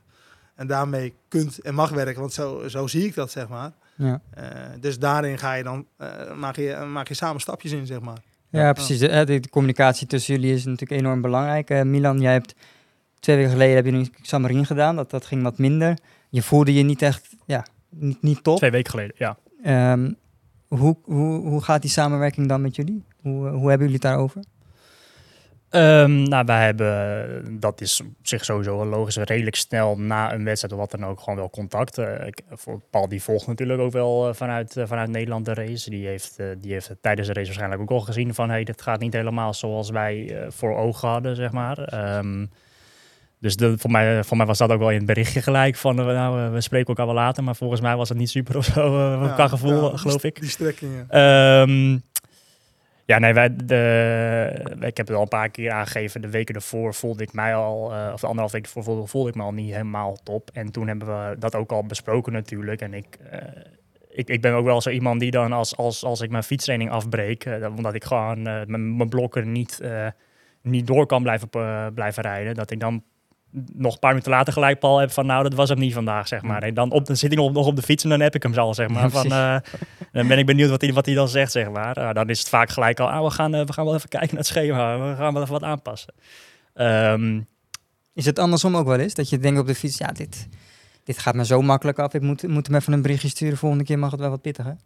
En 0.54 0.66
daarmee 0.66 1.14
kunt 1.28 1.58
en 1.58 1.74
mag 1.74 1.90
werken, 1.90 2.20
want 2.20 2.32
zo, 2.32 2.68
zo 2.68 2.86
zie 2.86 3.04
ik 3.06 3.14
dat, 3.14 3.30
zeg 3.30 3.48
maar. 3.48 3.72
Ja, 3.96 4.20
Eh, 4.30 4.46
dus 4.80 4.98
daarin 4.98 5.38
ga 5.38 5.52
je 5.54 5.62
dan, 5.62 5.86
eh, 5.96 6.34
maak, 6.34 6.56
je, 6.56 6.76
maak 6.76 7.08
je 7.08 7.14
samen 7.14 7.40
stapjes 7.40 7.72
in, 7.72 7.86
zeg 7.86 8.00
maar. 8.00 8.18
ja 8.48 8.72
precies. 8.72 8.98
De, 8.98 9.40
communicatie 9.50 10.06
tussen 10.06 10.34
jullie 10.34 10.54
is 10.54 10.64
natuurlijk 10.64 11.00
enorm 11.00 11.20
belangrijk. 11.20 11.84
Milan, 11.84 12.20
jij 12.20 12.32
hebt 12.32 12.54
twee 13.24 13.36
weken 13.36 13.52
geleden 13.52 13.76
heb 13.76 13.84
je 13.84 13.92
een 13.92 14.14
Xamarin 14.22 14.66
gedaan. 14.66 14.96
Dat, 14.96 15.10
dat 15.10 15.26
ging 15.26 15.42
wat 15.42 15.58
minder. 15.58 15.98
Je 16.28 16.42
voelde 16.42 16.74
je 16.74 16.82
niet 16.82 17.02
echt, 17.02 17.36
ja, 17.46 17.66
niet, 17.88 18.22
niet 18.22 18.44
top. 18.44 18.56
Twee 18.56 18.70
weken 18.70 18.90
geleden, 18.90 19.14
ja. 19.18 19.36
Ehm, 19.62 20.12
hoe, 20.68 20.96
hoe, 21.02 21.48
hoe 21.48 21.62
gaat 21.62 21.82
die 21.82 21.90
samenwerking 21.90 22.48
dan 22.48 22.62
met 22.62 22.76
jullie? 22.76 23.04
Hoe, 23.22 23.46
eh, 23.46 23.52
hoe 23.52 23.68
hebben 23.68 23.86
jullie 23.86 23.92
het 23.92 24.02
daarover? 24.02 24.42
Ehm, 25.68 26.22
nou, 26.22 26.44
wij 26.44 26.64
hebben, 26.64 27.60
dat 27.60 27.80
is 27.80 28.00
op 28.00 28.06
zich 28.22 28.44
sowieso 28.44 28.76
wel 28.76 28.86
logisch, 28.86 29.16
redelijk 29.16 29.56
snel 29.56 29.98
na 29.98 30.32
een 30.32 30.44
wedstrijd 30.44 30.74
of 30.74 30.80
wat 30.80 30.90
dan 30.90 31.04
ook 31.04 31.20
gewoon 31.20 31.38
wel 31.38 31.50
contact. 31.50 31.98
Ik, 31.98 32.40
voor 32.50 32.80
Paul 32.90 33.08
die 33.08 33.22
volgt 33.22 33.46
natuurlijk 33.46 33.80
ook 33.80 33.92
wel 33.92 34.28
eh, 34.28 34.34
vanuit, 34.34 34.76
vanuit 34.84 35.10
Nederland 35.10 35.44
de 35.44 35.54
race. 35.54 35.90
Die 35.90 36.06
heeft, 36.06 36.38
die 36.60 36.72
heeft 36.72 36.90
tijdens 37.00 37.26
de 37.26 37.34
race 37.34 37.46
waarschijnlijk 37.46 37.82
ook 37.82 37.90
al 37.90 38.00
gezien 38.00 38.34
van 38.34 38.50
hey, 38.50 38.64
dit 38.64 38.82
gaat 38.82 39.00
niet 39.00 39.12
helemaal 39.12 39.54
zoals 39.54 39.90
wij 39.90 40.44
voor 40.48 40.76
ogen 40.76 41.08
hadden, 41.08 41.36
zeg 41.36 41.52
maar. 41.52 41.78
Ehm, 41.78 42.46
dus 43.44 43.56
de, 43.56 43.78
voor, 43.78 43.90
mij, 43.90 44.24
voor 44.24 44.36
mij 44.36 44.46
was 44.46 44.58
dat 44.58 44.70
ook 44.70 44.78
wel 44.78 44.90
in 44.90 44.96
het 44.96 45.06
berichtje 45.06 45.42
gelijk 45.42 45.76
van 45.76 45.98
eh, 45.98 46.06
nou, 46.06 46.40
eh, 46.40 46.52
we 46.52 46.60
spreken 46.60 46.86
elkaar 46.88 47.06
wel 47.06 47.14
later. 47.14 47.44
Maar 47.44 47.56
volgens 47.56 47.80
mij 47.80 47.96
was 47.96 48.08
het 48.08 48.18
niet 48.18 48.30
super 48.30 48.56
of 48.56 48.64
zo, 48.64 48.86
eh, 48.86 49.26
Ja, 49.26 49.32
qua 49.34 49.48
gevoel, 49.48 49.90
ja, 49.90 49.96
geloof 49.96 50.20
die- 50.20 50.30
ik. 50.30 50.40
Die 50.40 50.50
strekkingen. 50.50 51.06
Ehm, 51.08 51.98
ja, 53.04 53.18
nee, 53.18 53.34
wij, 53.34 53.56
de, 53.56 54.76
ik 54.80 54.96
heb 54.96 55.06
het 55.06 55.16
al 55.16 55.22
een 55.22 55.28
paar 55.28 55.48
keer 55.48 55.70
aangegeven. 55.70 56.20
De 56.20 56.30
weken 56.30 56.54
ervoor 56.54 56.94
voelde 56.94 57.22
ik 57.22 57.32
mij 57.32 57.54
al, 57.54 57.92
of 58.12 58.20
de 58.20 58.26
anderhalf 58.26 58.52
week 58.52 58.64
ervoor 58.64 58.82
voelde, 58.84 59.06
voelde 59.06 59.28
ik 59.28 59.34
me 59.34 59.42
al 59.42 59.52
niet 59.52 59.70
helemaal 59.72 60.16
top. 60.22 60.50
En 60.52 60.72
toen 60.72 60.88
hebben 60.88 61.08
we 61.08 61.36
dat 61.38 61.54
ook 61.54 61.72
al 61.72 61.84
besproken 61.84 62.32
natuurlijk. 62.32 62.80
En 62.80 62.94
ik, 62.94 63.18
ik, 64.08 64.28
ik 64.28 64.40
ben 64.40 64.52
ook 64.54 64.64
wel 64.64 64.80
zo 64.80 64.90
iemand 64.90 65.20
die 65.20 65.30
dan 65.30 65.52
als, 65.52 65.76
als, 65.76 66.04
als 66.04 66.20
ik 66.20 66.30
mijn 66.30 66.42
fietstraining 66.42 66.90
afbreek, 66.90 67.48
omdat 67.76 67.94
ik 67.94 68.04
gewoon 68.04 68.42
mijn, 68.42 69.08
blokken 69.08 69.52
niet, 69.52 69.80
niet 70.62 70.86
door 70.86 71.06
kan 71.06 71.22
blijven, 71.22 71.48
blijven 71.94 72.22
rijden, 72.22 72.54
dat 72.54 72.70
ik 72.70 72.80
dan 72.80 73.02
nog 73.72 73.92
een 73.92 73.98
paar 73.98 74.10
minuten 74.10 74.32
later 74.32 74.52
gelijk 74.52 74.78
Paul 74.78 74.98
heb 74.98 75.10
van 75.10 75.26
nou, 75.26 75.42
dat 75.42 75.54
was 75.54 75.68
hem 75.68 75.78
niet 75.78 75.92
vandaag, 75.92 76.28
zeg 76.28 76.42
maar. 76.42 76.62
En 76.62 76.74
dan, 76.74 76.90
op, 76.90 77.06
dan 77.06 77.16
zit 77.16 77.32
ik 77.32 77.38
nog, 77.38 77.52
nog 77.52 77.66
op 77.66 77.76
de 77.76 77.82
fiets 77.82 78.04
en 78.04 78.10
dan 78.10 78.20
heb 78.20 78.34
ik 78.34 78.42
hem 78.42 78.54
al, 78.54 78.74
zeg 78.74 78.88
maar. 78.88 79.10
Van, 79.10 79.24
eh, 79.32 79.56
dan 80.12 80.26
ben 80.26 80.38
ik 80.38 80.46
benieuwd 80.46 80.70
wat 80.70 80.80
hij, 80.80 80.92
wat 80.92 81.06
hij 81.06 81.14
dan 81.14 81.28
zegt, 81.28 81.52
zeg 81.52 81.70
maar. 81.70 81.94
Ah, 81.94 82.14
dan 82.14 82.28
is 82.28 82.38
het 82.38 82.48
vaak 82.48 82.70
gelijk 82.70 83.00
al, 83.00 83.10
ah, 83.10 83.24
we, 83.24 83.30
gaan, 83.30 83.54
eh, 83.54 83.66
we 83.66 83.72
gaan 83.72 83.84
wel 83.84 83.94
even 83.94 84.08
kijken 84.08 84.28
naar 84.28 84.38
het 84.38 84.46
schema, 84.46 84.98
we 84.98 85.16
gaan 85.16 85.32
wel 85.32 85.42
even 85.42 85.54
wat 85.54 85.62
aanpassen. 85.62 86.14
Ehm, 86.74 87.40
Is 88.14 88.24
het 88.26 88.38
andersom 88.38 88.76
ook 88.76 88.86
wel 88.86 88.98
eens? 88.98 89.14
Dat 89.14 89.28
je 89.28 89.38
denkt 89.38 89.60
op 89.60 89.66
de 89.66 89.74
fiets, 89.74 89.98
ja, 89.98 90.12
dit, 90.12 90.48
dit 91.04 91.18
gaat 91.18 91.34
me 91.34 91.44
zo 91.44 91.62
makkelijk 91.62 91.98
af. 91.98 92.14
Ik 92.14 92.22
moet, 92.22 92.48
moet 92.48 92.66
hem 92.66 92.76
even 92.76 92.92
een 92.92 93.02
berichtje 93.02 93.28
sturen. 93.28 93.58
Volgende 93.58 93.84
keer 93.84 93.98
mag 93.98 94.10
het 94.10 94.20
wel 94.20 94.30
wat 94.30 94.40
pittiger. 94.40 94.76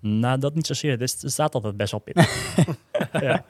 Nou, 0.00 0.38
dat 0.38 0.54
niet 0.54 0.66
zozeer. 0.66 0.98
Dus 0.98 1.22
er 1.22 1.30
staat 1.30 1.54
altijd 1.54 1.76
best 1.76 1.90
wel 1.90 2.00
pittig. 2.00 2.54
ja. 3.20 3.44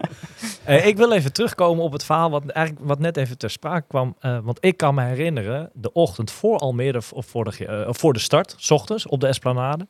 Eh, 0.64 0.86
ik 0.86 0.96
wil 0.96 1.12
even 1.12 1.32
terugkomen 1.32 1.84
op 1.84 1.92
het 1.92 2.04
verhaal 2.04 2.30
wat, 2.30 2.46
eigenlijk, 2.46 2.86
wat 2.86 2.98
net 2.98 3.16
even 3.16 3.38
ter 3.38 3.50
sprake 3.50 3.86
kwam. 3.88 4.16
Eh, 4.20 4.38
want 4.42 4.58
ik 4.60 4.76
kan 4.76 4.94
me 4.94 5.02
herinneren, 5.02 5.70
de 5.74 5.92
ochtend 5.92 6.30
voor 6.30 6.58
Almere, 6.58 7.02
of 7.12 7.26
voor 7.26 7.44
de, 7.44 7.66
eh, 7.66 7.88
voor 7.90 8.12
de 8.12 8.18
start, 8.18 8.54
s 8.58 8.70
ochtends 8.70 9.06
op 9.06 9.20
de 9.20 9.26
Esplanade, 9.26 9.86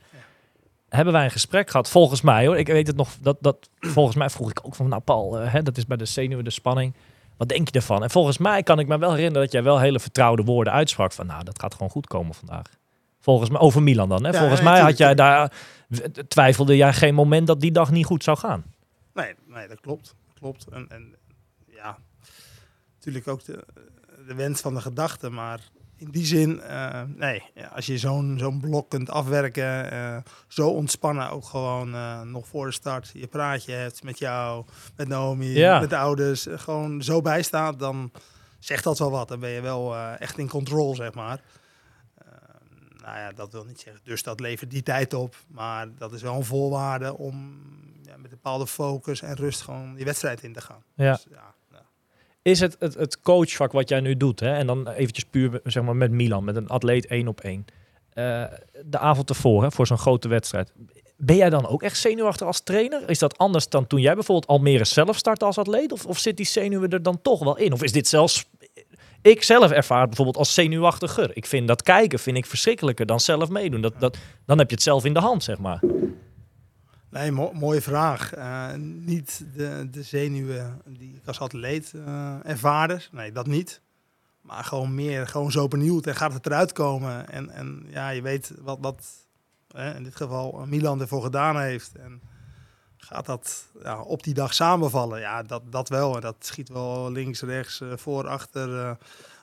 hebben 0.89 1.13
wij 1.13 1.25
een 1.25 1.31
gesprek 1.31 1.71
gehad. 1.71 1.89
Volgens 1.89 2.21
mij 2.21 2.47
hoor, 2.47 2.59
ik 2.59 2.67
weet 2.67 2.87
het 2.87 2.97
nog, 2.97 3.09
dat, 3.21 3.37
dat, 3.41 3.69
volgens 3.79 4.17
mij 4.17 4.31
vroeg 4.31 4.51
ik 4.51 4.61
ook 4.63 4.75
van, 4.75 4.89
nou 4.89 5.03
Paul, 5.03 5.35
hè, 5.35 5.63
dat 5.63 5.77
is 5.77 5.87
bij 5.87 5.97
de 5.97 6.05
zenuwen, 6.05 6.45
de 6.45 6.51
spanning. 6.51 6.95
Wat 7.37 7.49
denk 7.49 7.69
je 7.69 7.75
ervan? 7.75 8.03
En 8.03 8.11
volgens 8.11 8.39
mij 8.39 8.63
kan 8.63 8.79
ik 8.79 8.87
me 8.87 8.99
wel 8.99 9.11
herinneren 9.11 9.43
dat 9.43 9.53
jij 9.53 9.63
wel 9.63 9.79
hele 9.79 10.01
vertrouwde 10.01 10.43
woorden 10.43 10.73
uitsprak 10.73 11.13
van, 11.13 11.27
nou, 11.27 11.45
dat 11.45 11.61
gaat 11.61 11.73
gewoon 11.73 11.91
goed 11.91 12.07
komen 12.07 12.35
vandaag. 12.35 12.67
Volgens 13.21 13.51
mij, 13.51 13.61
over 13.61 13.83
Milan 13.83 14.09
dan. 14.09 14.25
Hè? 14.25 14.31
Ja, 14.31 14.39
volgens 14.39 14.61
mij 14.61 14.81
had 14.81 14.99
jij 14.99 15.15
tuurlijk. 15.15 15.17
daar, 15.17 15.53
twijfelde 16.29 16.77
jij 16.77 16.93
geen 16.93 17.15
moment 17.15 17.47
dat 17.47 17.61
die 17.61 17.73
dag 17.73 17.91
niet 17.91 18.07
goed 18.07 18.25
zou 18.25 18.39
gaan. 18.39 18.65
Nee, 19.15 19.35
nee, 19.47 19.69
dat 19.69 19.81
klopt. 19.81 20.15
klopt. 20.39 20.67
En, 20.69 20.87
en 20.89 21.15
ja, 21.67 21.99
natuurlijk 22.95 23.29
ook 23.29 23.45
de, 23.45 23.65
de 24.27 24.35
wens 24.35 24.61
van 24.61 24.75
de 24.75 24.81
gedachte. 24.81 25.31
Maar 25.31 25.61
in 25.97 26.11
die 26.11 26.27
zin, 26.27 26.61
eh, 26.61 27.03
nee, 27.17 27.43
ja, 27.55 27.67
als 27.67 27.87
je 27.87 27.99
zo'n 27.99 28.37
zo'n 28.39 28.61
blok 28.61 28.89
kunt 28.91 29.11
afwerken, 29.11 29.91
eh, 29.91 30.17
zo 30.49 30.69
ontspannen 30.69 31.31
ook 31.31 31.45
gewoon 31.45 31.95
eh, 31.95 32.21
nog 32.21 32.47
voor 32.47 32.67
de 32.67 32.73
start 32.73 33.11
je 33.15 33.27
praatje 33.27 33.73
hebt 33.73 34.03
met 34.03 34.19
jou, 34.19 34.65
met 34.97 35.09
Naomi, 35.09 35.47
Ja. 35.59 35.81
met 35.81 35.91
de 35.91 35.97
ouders, 35.97 36.47
gewoon 36.51 37.03
zo 37.03 37.21
bijstaat, 37.23 37.79
dan 37.79 38.11
zegt 38.59 38.85
dat 38.85 38.99
wel 38.99 39.11
wat. 39.11 39.29
Dan 39.29 39.41
ben 39.41 39.51
je 39.51 39.61
wel 39.61 39.97
echt 39.97 40.39
in 40.39 40.49
controle, 40.49 40.95
zeg 40.95 41.15
maar. 41.15 41.41
Nou 43.03 43.17
ja, 43.19 43.33
dat 43.33 43.53
wil 43.53 43.65
niet 43.65 43.81
zeggen, 43.81 44.03
dus 44.05 44.23
dat 44.23 44.41
levert 44.41 44.71
die 44.71 44.83
tijd 44.83 45.15
op. 45.15 45.37
Maar 45.49 45.89
dat 45.99 46.13
is 46.13 46.23
wel 46.23 46.35
een 46.35 46.45
voorwaarde 46.45 47.17
om 47.17 47.63
ja, 48.03 48.17
met 48.17 48.25
een 48.25 48.31
bepaalde 48.31 48.67
focus 48.67 49.23
en 49.23 49.35
rust 49.35 49.61
gewoon 49.61 49.95
die 49.95 50.05
wedstrijd 50.05 50.43
in 50.43 50.53
te 50.53 50.61
gaan. 50.61 50.83
Ja. 50.95 51.13
Dus, 51.13 51.27
ja, 51.31 51.55
nou. 51.71 51.85
Is 52.43 52.61
het, 52.61 52.77
het 52.79 52.95
het 52.95 53.21
coachvak 53.21 53.73
wat 53.73 53.89
jij 53.89 54.01
nu 54.01 54.17
doet, 54.17 54.41
hè? 54.41 54.55
en 54.55 54.67
dan 54.67 54.89
eventjes 54.89 55.25
puur 55.25 55.61
zeg 55.65 55.83
maar, 55.83 55.97
met 55.97 56.11
Milan, 56.11 56.45
met 56.45 56.57
een 56.57 56.69
atleet 56.69 57.07
één 57.07 57.29
op 57.29 57.41
één. 57.41 57.65
Eh, 58.11 58.45
de 58.85 58.99
avond 58.99 59.29
ervoor, 59.29 59.63
hè, 59.63 59.71
voor 59.71 59.87
zo'n 59.87 59.99
grote 59.99 60.29
wedstrijd. 60.29 60.73
Ben 61.17 61.37
jij 61.37 61.51
dan 61.51 61.67
ook 61.67 61.83
echt 61.83 61.99
zenuwachtig 61.99 62.47
als 62.47 62.61
trainer? 62.61 63.11
Is 63.11 63.19
dat 63.19 63.39
anders 63.39 63.69
dan 63.69 63.87
toen 63.87 64.01
jij 64.01 64.15
bijvoorbeeld 64.15 64.47
Almere 64.47 64.85
zelf 64.85 65.17
startte 65.17 65.45
als 65.45 65.59
atleet? 65.59 65.93
Of, 65.93 66.07
of 66.07 66.19
zit 66.19 66.37
die 66.37 66.47
zenuwen 66.47 66.91
er 66.91 67.03
dan 67.03 67.23
toch 67.23 67.45
wel 67.45 67.57
in? 67.57 67.73
Of 67.73 67.83
is 67.83 67.93
dit 67.93 68.09
zelfs... 68.09 68.45
Ik 69.23 69.43
zelf 69.43 69.71
ervaar 69.71 69.99
het 69.99 70.07
bijvoorbeeld 70.09 70.37
als 70.37 70.55
zenuwachtiger. 70.55 71.37
Ik 71.37 71.47
vind 71.47 71.69
dat 71.69 71.83
kijken 71.83 72.19
vind 72.19 72.37
ik 72.37 72.47
verschrikkelijker 72.47 73.07
dan 73.07 73.21
zelf 73.21 73.49
meedoen. 73.49 73.81
Dat, 73.81 73.95
dat, 73.99 74.19
dan 74.47 74.59
heb 74.59 74.69
je 74.69 74.75
het 74.75 74.85
zelf 74.85 75.05
in 75.05 75.15
de 75.15 75.21
hand, 75.21 75.43
zeg 75.45 75.59
maar. 75.59 75.83
Nee, 77.11 77.31
mo- 77.33 77.53
mooie 77.55 77.81
vraag. 77.81 78.35
Eh, 78.35 78.75
niet 78.77 79.45
de, 79.55 79.89
de 79.91 80.03
zenuwen 80.03 80.83
die 80.87 81.15
ik 81.15 81.27
als 81.27 81.41
atleet 81.41 81.93
eh 81.95 82.35
ervaarde. 82.45 83.01
Nee, 83.13 83.33
dat 83.33 83.47
niet. 83.47 83.81
Maar 84.41 84.65
gewoon 84.65 84.95
meer, 84.95 85.27
gewoon 85.27 85.51
zo 85.51 85.69
benieuwd. 85.69 86.07
En 86.07 86.15
gaat 86.15 86.33
het 86.33 86.47
eruit 86.47 86.73
komen? 86.73 87.29
En, 87.29 87.51
en 87.51 87.87
ja, 87.89 88.09
je 88.09 88.23
weet 88.23 88.53
wat, 88.61 88.79
wat 88.81 89.07
in 89.97 90.03
dit 90.03 90.17
geval 90.17 90.65
Milan 90.67 91.01
ervoor 91.01 91.23
gedaan 91.23 91.61
heeft. 91.61 91.93
En 91.95 92.21
gaat 93.01 93.27
dat 93.27 93.67
ja, 93.83 94.01
op 94.01 94.23
die 94.23 94.35
dag 94.35 94.55
samenvallen? 94.55 95.21
Ja, 95.21 95.43
dat, 95.43 95.63
dat 95.73 95.89
wel. 95.89 96.15
En 96.15 96.21
dat 96.21 96.37
schiet 96.39 96.69
wel 96.69 97.13
links, 97.13 97.43
rechts, 97.43 97.81
eh, 97.81 97.89
voor, 97.97 98.29
achter, 98.29 98.79
eh, 98.79 98.91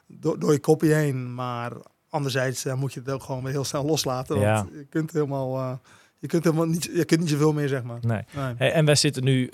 door, 0.08 0.40
door 0.40 0.52
je 0.52 0.60
kopje 0.60 0.94
heen. 0.94 1.34
Maar 1.34 1.72
anderzijds 2.10 2.66
eh, 2.66 2.74
moet 2.74 2.94
je 2.94 3.00
het 3.00 3.10
ook 3.10 3.24
gewoon 3.24 3.44
weer 3.44 3.52
heel 3.52 3.64
snel 3.64 3.86
loslaten. 3.86 4.40
Ja. 4.40 4.56
Want 4.56 4.70
je 4.74 4.86
kunt 4.90 5.12
helemaal... 5.12 5.80
je 6.20 6.28
kunt 6.28 6.44
helemaal 6.44 6.66
niet, 6.66 6.84
je 6.94 7.06
kunt 7.06 7.20
niet 7.20 7.30
zoveel 7.30 7.54
meer, 7.54 7.68
zeg 7.68 7.84
maar. 7.84 8.00
Nee. 8.02 8.26
Nee. 8.36 8.54
Hey, 8.58 8.72
en 8.72 8.86
wij 8.86 8.96
zitten 8.96 9.24
nu 9.24 9.50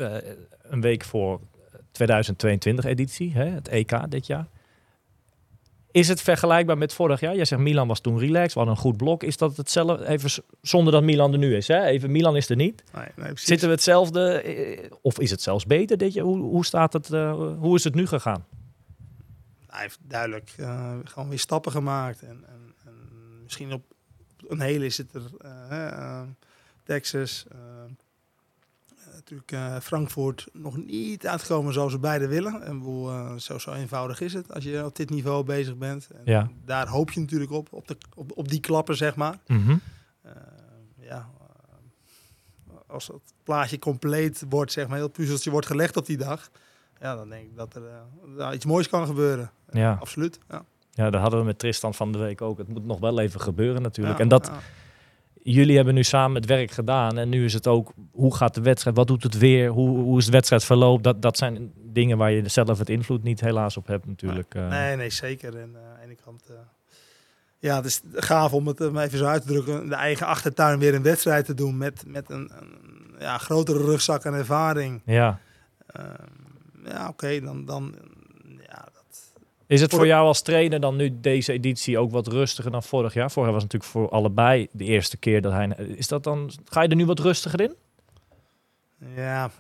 een 0.62 0.82
week 0.82 1.04
voor 1.04 1.40
2022 1.92 2.86
editie, 2.86 3.34
hè, 3.34 3.46
het 3.46 3.68
EK 3.68 4.12
dit 4.12 4.28
jaar. 4.28 4.48
Is 5.94 6.08
het 6.08 6.22
vergelijkbaar 6.22 6.78
met 6.78 6.94
vorig 6.94 7.20
jaar? 7.20 7.36
Jij 7.36 7.46
zegt 7.46 7.62
Milan 7.62 7.88
was 7.88 8.00
toen 8.00 8.20
relaxed, 8.20 8.54
we 8.54 8.60
hadden 8.60 8.76
een 8.76 8.82
goed 8.82 8.98
blok. 8.98 9.24
Is 9.24 9.38
dat 9.38 9.58
hetzelfde, 9.58 10.08
even 10.08 10.44
zonder 10.62 10.94
dat 10.94 11.04
Milan 11.04 11.32
er 11.32 11.38
nu 11.38 11.56
is? 11.56 11.68
Hè? 11.68 11.84
Even, 11.84 12.12
Milan 12.12 12.36
is 12.36 12.50
er 12.50 12.56
niet. 12.56 12.84
Nee, 12.94 13.06
nee. 13.16 13.32
Zitten 13.36 13.68
we 13.68 13.74
hetzelfde, 13.74 14.42
eh, 14.42 14.92
of 15.02 15.20
is 15.20 15.32
het 15.32 15.42
zelfs 15.42 15.66
beter 15.66 15.98
dit 15.98 16.14
jaar? 16.14 16.26
Hoe, 16.26 16.38
hoe, 16.38 16.66
staat 16.66 16.94
het, 16.94 17.14
eh, 17.14 17.34
hoe 17.58 17.76
is 17.76 17.84
het 17.84 17.96
nu 17.96 18.08
gegaan? 18.08 18.46
Hij 19.68 19.82
heeft 19.82 20.00
duidelijk 20.02 20.54
eh, 20.58 20.96
gewoon 21.04 21.30
weer 21.30 21.40
stappen 21.40 21.72
gemaakt. 21.72 22.22
En, 22.22 22.44
en, 22.48 22.74
en 22.86 22.94
misschien 23.44 23.74
op, 23.74 23.84
op 24.44 24.52
een 24.52 24.62
hele 24.62 24.86
is 24.86 24.98
het 24.98 25.14
er 25.14 25.24
eh, 25.70 26.22
Texas, 26.84 27.46
natuurlijk 29.30 29.52
eh, 29.52 29.82
Frankfurt 29.82 30.48
nog 30.54 30.78
niet 30.78 31.28
uitgekomen 31.28 31.74
zoals 31.74 31.94
we 31.94 32.00
beide 32.00 32.28
willen. 32.28 32.62
En 32.62 32.80
bedoel, 32.80 33.10
eh, 33.10 33.36
zo, 33.36 33.58
zo 33.58 33.72
eenvoudig 33.74 34.22
is 34.22 34.34
het 34.34 34.54
als 34.54 34.64
je 34.64 34.86
op 34.86 34.96
dit 34.96 35.10
niveau 35.10 35.44
bezig 35.44 35.78
bent. 35.78 36.08
En 36.14 36.22
Ja. 36.26 36.50
Daar 36.66 36.88
hoop 36.88 37.12
je 37.12 37.20
natuurlijk 37.20 37.52
op, 37.52 37.74
op, 37.74 37.88
de, 37.88 37.98
op, 38.16 38.32
op 38.36 38.48
die 38.48 38.60
klappen 38.60 38.96
zeg 38.96 39.16
maar. 39.16 39.40
Mhm. 39.48 39.78
Eh, 40.22 40.32
ja, 41.00 41.30
als 42.88 43.08
het 43.08 43.34
plaatje 43.44 43.80
compleet 43.80 44.46
wordt, 44.50 44.72
zeg 44.72 44.88
maar, 44.88 44.96
heel 44.96 45.06
het 45.06 45.16
puzzeltje 45.16 45.52
wordt 45.52 45.68
gelegd 45.68 45.98
op 45.98 46.06
die 46.06 46.18
dag. 46.18 46.50
Ja, 47.00 47.16
dan 47.16 47.30
denk 47.30 47.44
ik 47.44 47.56
dat 47.56 47.76
er 47.76 47.82
nou, 48.38 48.54
iets 48.54 48.66
moois 48.66 48.90
kan 48.90 49.06
gebeuren. 49.06 49.52
Ja. 49.72 49.98
Absoluut. 50.00 50.40
Ja. 50.50 50.66
ja, 50.92 51.10
dat 51.10 51.22
hadden 51.22 51.40
we 51.40 51.46
met 51.46 51.60
Tristan 51.60 51.94
van 51.94 52.12
de 52.12 52.18
week 52.18 52.42
ook. 52.42 52.58
Het 52.58 52.68
moet 52.68 52.86
nog 52.86 53.00
wel 53.00 53.20
even 53.20 53.42
gebeuren 53.42 53.82
natuurlijk. 53.82 54.18
Ja, 54.18 54.24
en 54.24 54.30
dat, 54.30 54.48
ja. 54.48 54.60
Jullie 55.44 55.76
hebben 55.76 55.94
nu 55.94 56.04
samen 56.04 56.36
het 56.36 56.46
werk 56.46 56.72
gedaan. 56.72 57.18
En 57.18 57.30
nu 57.30 57.46
is 57.46 57.54
het 57.54 57.68
ook, 57.68 57.94
hoe 58.12 58.36
gaat 58.36 58.54
de 58.54 58.62
wedstrijd? 58.62 58.96
Wat 58.96 59.08
doet 59.08 59.24
het 59.24 59.38
weer? 59.38 59.70
Hoe, 59.70 59.98
hoe 59.98 60.18
is 60.18 60.26
de 60.26 60.32
wedstrijdverloop? 60.32 61.04
Dat, 61.04 61.22
dat 61.22 61.38
zijn 61.38 61.72
dingen 61.76 62.18
waar 62.18 62.32
je 62.32 62.50
zelf 62.50 62.80
het 62.80 62.90
invloed 62.90 63.24
niet 63.24 63.40
helaas 63.42 63.78
op 63.78 63.88
hebt 63.88 64.06
natuurlijk. 64.06 64.56
eh. 64.56 64.68
Nee, 64.68 64.96
nee, 64.96 65.10
zeker. 65.10 65.58
En 65.58 65.70
eh, 65.76 65.82
aan 65.90 65.96
de 66.00 66.06
ene 66.06 66.16
kant, 66.26 66.44
eh, 66.50 66.56
ja, 67.60 67.76
het 67.76 67.86
is 67.86 68.02
gaaf 68.14 68.54
om 68.54 68.68
het 68.68 68.80
even 68.80 69.18
zo 69.18 69.26
uit 69.26 69.42
te 69.42 69.48
drukken. 69.48 69.90
De 69.90 69.96
eigen 69.96 70.26
achtertuin 70.26 70.80
weer 70.80 70.94
een 70.94 71.04
wedstrijd 71.04 71.46
te 71.46 71.54
doen 71.54 71.78
met, 71.78 72.04
met 72.08 72.30
een, 72.30 72.52
een 72.60 73.16
ja, 73.20 73.38
grotere 73.38 73.80
rugzak 73.86 74.26
aan 74.26 74.34
ervaring. 74.34 75.02
Ja. 75.06 75.40
Ehm, 75.86 76.06
ja, 76.86 77.08
oké, 77.08 77.40
dan, 77.40 77.66
dan, 77.66 77.96
Is 79.74 79.82
het 79.82 79.92
Voor- 79.94 80.08
jou 80.08 80.26
als 80.28 80.42
trainer 80.42 80.80
dan 80.80 80.96
nu 80.96 81.20
deze 81.22 81.52
editie 81.54 81.98
ook 81.98 82.12
wat 82.12 82.28
rustiger 82.28 82.72
dan 82.72 82.84
vorig 82.84 83.14
jaar? 83.14 83.32
Vorig 83.32 83.44
jaar 83.50 83.54
was 83.60 83.64
natuurlijk 83.64 83.92
voor 83.92 84.10
allebei 84.10 84.68
de 84.72 84.84
eerste 84.84 85.18
keer 85.18 85.42
dat 85.42 85.52
hij... 85.52 85.68
Is 85.96 86.08
dat 86.08 86.24
dan, 86.24 86.52
ga 86.66 86.82
je 86.82 86.88
er 86.88 86.96
nu 86.96 87.06
wat 87.06 87.20
rustiger 87.20 87.62
in? 87.62 87.76
Ja, 89.16 89.52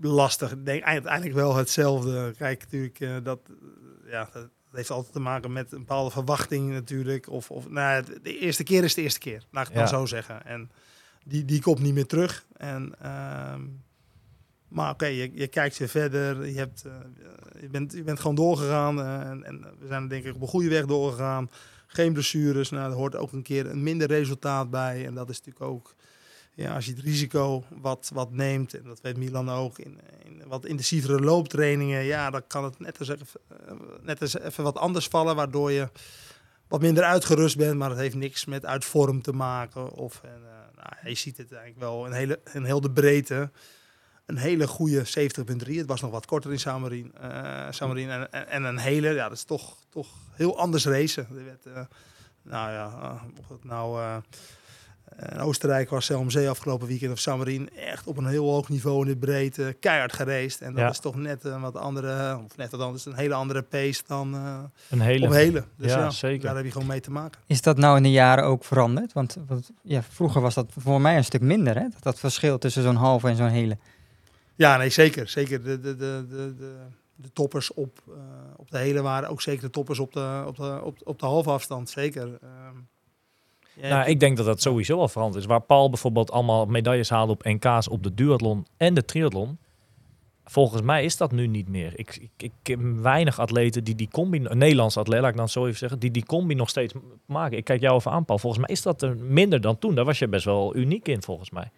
lastig. 0.00 0.52
Ik 0.52 0.64
denk 0.64 0.82
uiteindelijk 0.82 1.34
wel 1.34 1.56
hetzelfde. 1.56 2.34
Kijk, 2.38 2.60
natuurlijk, 2.62 3.00
eh, 3.00 3.16
dat, 3.22 3.40
eh, 3.48 4.10
ja, 4.10 4.28
dat 4.32 4.48
heeft 4.72 4.90
altijd 4.90 5.12
te 5.12 5.20
maken 5.20 5.52
met 5.52 5.72
een 5.72 5.78
bepaalde 5.78 6.10
verwachting 6.10 6.70
natuurlijk. 6.72 7.28
Of, 7.28 7.50
of 7.50 7.68
nou, 7.68 8.04
de 8.22 8.38
eerste 8.38 8.62
keer 8.62 8.84
is 8.84 8.94
de 8.94 9.02
eerste 9.02 9.20
keer, 9.20 9.44
laat 9.50 9.68
ik 9.68 9.74
het 9.74 9.82
Ja. 9.82 9.90
dan 9.90 9.98
zo 9.98 10.06
zeggen. 10.06 10.46
En 10.46 10.70
die, 11.24 11.44
die 11.44 11.60
komt 11.62 11.80
niet 11.80 11.94
meer 11.94 12.06
terug. 12.06 12.46
En, 12.56 12.94
ehm, 13.00 13.60
maar 14.72 14.90
oké, 14.90 15.06
je, 15.06 15.30
je 15.34 15.46
kijkt 15.46 15.78
weer 15.78 15.88
verder. 15.88 16.46
Je, 16.46 16.58
hebt, 16.58 16.84
eh, 16.84 16.92
je, 17.60 17.68
bent, 17.68 17.92
je 17.92 18.02
bent 18.02 18.20
gewoon 18.20 18.34
doorgegaan. 18.34 19.00
eh, 19.00 19.20
en, 19.20 19.44
en 19.44 19.60
we 19.78 19.86
zijn 19.86 20.08
denk 20.08 20.24
ik 20.24 20.34
op 20.34 20.40
een 20.40 20.48
goede 20.48 20.68
weg 20.68 20.86
doorgegaan. 20.86 21.50
Geen 21.86 22.12
blessures. 22.12 22.70
Nou, 22.70 22.90
er 22.90 22.96
hoort 22.96 23.16
ook 23.16 23.32
een 23.32 23.42
keer 23.42 23.66
een 23.66 23.82
minder 23.82 24.08
resultaat 24.08 24.70
bij. 24.70 25.06
En 25.06 25.14
dat 25.14 25.28
is 25.28 25.38
natuurlijk 25.38 25.64
ook 25.64 25.94
ja, 26.54 26.74
als 26.74 26.86
je 26.86 26.92
het 26.92 27.00
risico 27.00 27.64
wat, 27.68 28.10
wat 28.14 28.32
neemt, 28.32 28.74
en 28.74 28.84
dat 28.84 29.00
weet 29.00 29.16
Milan 29.16 29.50
ook, 29.50 29.78
in, 29.78 30.00
in 30.24 30.42
wat 30.46 30.66
intensievere 30.66 31.20
looptrainingen, 31.20 32.02
ja, 32.04 32.30
dan 32.30 32.46
kan 32.46 32.64
het 32.64 32.78
net 32.78 33.00
eens, 33.00 33.08
even, 33.08 33.40
eh, 33.48 33.74
net 34.02 34.20
eens 34.20 34.38
even 34.38 34.64
wat 34.64 34.78
anders 34.78 35.06
vallen, 35.06 35.36
waardoor 35.36 35.72
je 35.72 35.88
wat 36.68 36.80
minder 36.80 37.04
uitgerust 37.04 37.56
bent, 37.56 37.78
maar 37.78 37.90
het 37.90 37.98
heeft 37.98 38.14
niks 38.14 38.44
met 38.44 38.66
uit 38.66 38.84
vorm 38.84 39.22
te 39.22 39.32
maken. 39.32 39.90
Of, 39.90 40.20
en, 40.22 40.40
nou, 40.76 41.08
je 41.08 41.14
ziet 41.14 41.36
het 41.36 41.52
eigenlijk 41.52 41.80
wel 41.80 42.06
in, 42.06 42.12
hele, 42.12 42.40
in 42.52 42.64
heel 42.64 42.80
de 42.80 42.90
breedte. 42.90 43.50
Een 44.26 44.36
hele 44.36 44.66
goede 44.66 45.04
70.3. 45.06 45.76
Het 45.76 45.86
was 45.86 46.00
nog 46.00 46.10
wat 46.10 46.26
korter 46.26 46.52
in 46.52 46.60
Samarin. 46.60 47.12
eh 47.20 47.66
Samarin 47.70 48.10
en, 48.10 48.32
en, 48.32 48.48
en 48.48 48.64
een 48.64 48.78
hele, 48.78 49.08
ja, 49.08 49.28
dat 49.28 49.36
is 49.36 49.44
toch, 49.44 49.76
toch 49.90 50.08
heel 50.32 50.58
anders 50.58 50.84
racen. 50.86 51.26
Er 51.36 51.44
werd, 51.44 51.66
eh, 51.66 51.82
nou 52.42 52.70
ja, 52.72 52.92
eh, 53.02 53.22
of 53.40 53.48
het 53.48 53.64
nou... 53.64 54.00
eh, 54.00 54.16
in 55.32 55.38
Oostenrijk 55.38 55.90
was 55.90 56.04
Selm 56.04 56.30
Zee 56.30 56.48
afgelopen 56.48 56.86
weekend 56.86 57.12
of 57.12 57.18
Samarin 57.18 57.70
echt 57.76 58.06
op 58.06 58.16
een 58.16 58.26
heel 58.26 58.50
hoog 58.50 58.68
niveau 58.68 59.00
in 59.06 59.12
de 59.12 59.16
breedte, 59.16 59.76
keihard 59.80 60.12
gereisd. 60.12 60.60
En 60.60 60.72
dat 60.72 60.80
Ja. 60.82 60.90
is 60.90 60.98
toch 60.98 61.14
net 61.16 61.44
een 61.44 61.60
wat 61.60 61.76
andere, 61.76 62.40
of 62.44 62.56
net 62.56 62.70
wat 62.70 62.80
anders, 62.80 63.06
een 63.06 63.14
hele 63.14 63.34
andere 63.34 63.62
pace 63.62 64.02
dan 64.06 64.34
eh 64.34 64.58
Een 64.90 65.00
hele... 65.00 65.26
op 65.26 65.32
hele. 65.32 65.64
Dus 65.76 65.92
Ja, 65.92 65.98
ja, 65.98 66.10
zeker. 66.10 66.46
daar 66.46 66.56
heb 66.56 66.64
je 66.64 66.70
gewoon 66.72 66.86
mee 66.86 67.00
te 67.00 67.10
maken. 67.10 67.40
Is 67.46 67.62
dat 67.62 67.76
nou 67.76 67.96
in 67.96 68.02
de 68.02 68.10
jaren 68.10 68.44
ook 68.44 68.64
veranderd? 68.64 69.12
Want, 69.12 69.36
want 69.46 69.70
ja, 69.82 70.02
vroeger 70.02 70.40
was 70.40 70.54
dat 70.54 70.66
voor 70.78 71.00
mij 71.00 71.16
een 71.16 71.24
stuk 71.24 71.40
minder, 71.40 71.74
hè? 71.74 71.82
Dat, 71.88 72.02
dat 72.02 72.18
verschil 72.18 72.58
tussen 72.58 72.82
zo'n 72.82 72.96
halve 72.96 73.28
en 73.28 73.36
zo'n 73.36 73.48
hele. 73.48 73.78
Ja, 74.54 74.76
nee, 74.76 74.90
zeker. 74.90 75.28
Zeker. 75.28 75.62
De, 75.62 75.80
de, 75.80 75.96
de, 75.96 76.26
de, 76.28 76.54
de, 77.14 77.32
toppers 77.32 77.74
op, 77.74 78.02
eh, 78.08 78.14
op 78.56 78.70
de 78.70 78.78
hele 78.78 79.02
waren 79.02 79.28
ook 79.28 79.42
zeker 79.42 79.62
de 79.62 79.70
toppers 79.70 79.98
op 79.98 80.12
de, 80.12 80.44
op 80.46 80.56
de, 80.56 80.80
op, 80.84 80.98
op 81.04 81.18
de 81.18 81.26
halve 81.26 81.50
afstand. 81.50 81.90
Zeker. 81.90 82.38
Ehm, 82.42 82.76
ja, 83.74 83.88
Nou, 83.88 84.08
ik 84.08 84.20
denk 84.20 84.36
dat 84.36 84.46
dat 84.46 84.60
sowieso 84.60 84.98
al 84.98 85.08
veranderd 85.08 85.42
is. 85.42 85.48
Waar 85.48 85.60
Paul 85.60 85.88
bijvoorbeeld 85.88 86.30
allemaal 86.30 86.66
medailles 86.66 87.10
haalde 87.10 87.32
op 87.32 87.44
NK's 87.44 87.88
op 87.88 88.02
de 88.02 88.14
duathlon 88.14 88.66
en 88.76 88.94
de 88.94 89.04
triathlon. 89.04 89.58
Volgens 90.44 90.82
mij 90.82 91.04
is 91.04 91.16
dat 91.16 91.32
nu 91.32 91.46
niet 91.46 91.68
meer. 91.68 91.92
Ik, 91.98 92.16
ik, 92.16 92.30
ik 92.36 92.52
ken 92.62 93.02
weinig 93.02 93.40
atleten 93.40 93.84
die 93.84 93.94
die 93.94 94.08
combi, 94.08 94.44
een 94.44 94.58
Nederlandse 94.58 94.98
atleet, 94.98 95.20
laat 95.20 95.30
ik 95.30 95.36
dan 95.36 95.48
zo 95.48 95.66
even 95.66 95.78
zeggen, 95.78 95.98
die 95.98 96.10
die 96.10 96.24
combi 96.24 96.54
nog 96.54 96.68
steeds 96.68 96.94
maken. 97.26 97.56
Ik 97.56 97.64
kijk 97.64 97.80
jou 97.80 97.96
even 97.96 98.10
aan, 98.10 98.24
Paul. 98.24 98.38
Volgens 98.38 98.66
mij 98.66 98.74
is 98.74 98.82
dat 98.82 99.02
er 99.02 99.16
minder 99.16 99.60
dan 99.60 99.78
toen. 99.78 99.94
Daar 99.94 100.04
was 100.04 100.18
je 100.18 100.28
best 100.28 100.44
wel 100.44 100.76
uniek 100.76 101.08
in, 101.08 101.22
volgens 101.22 101.50
mij. 101.50 101.70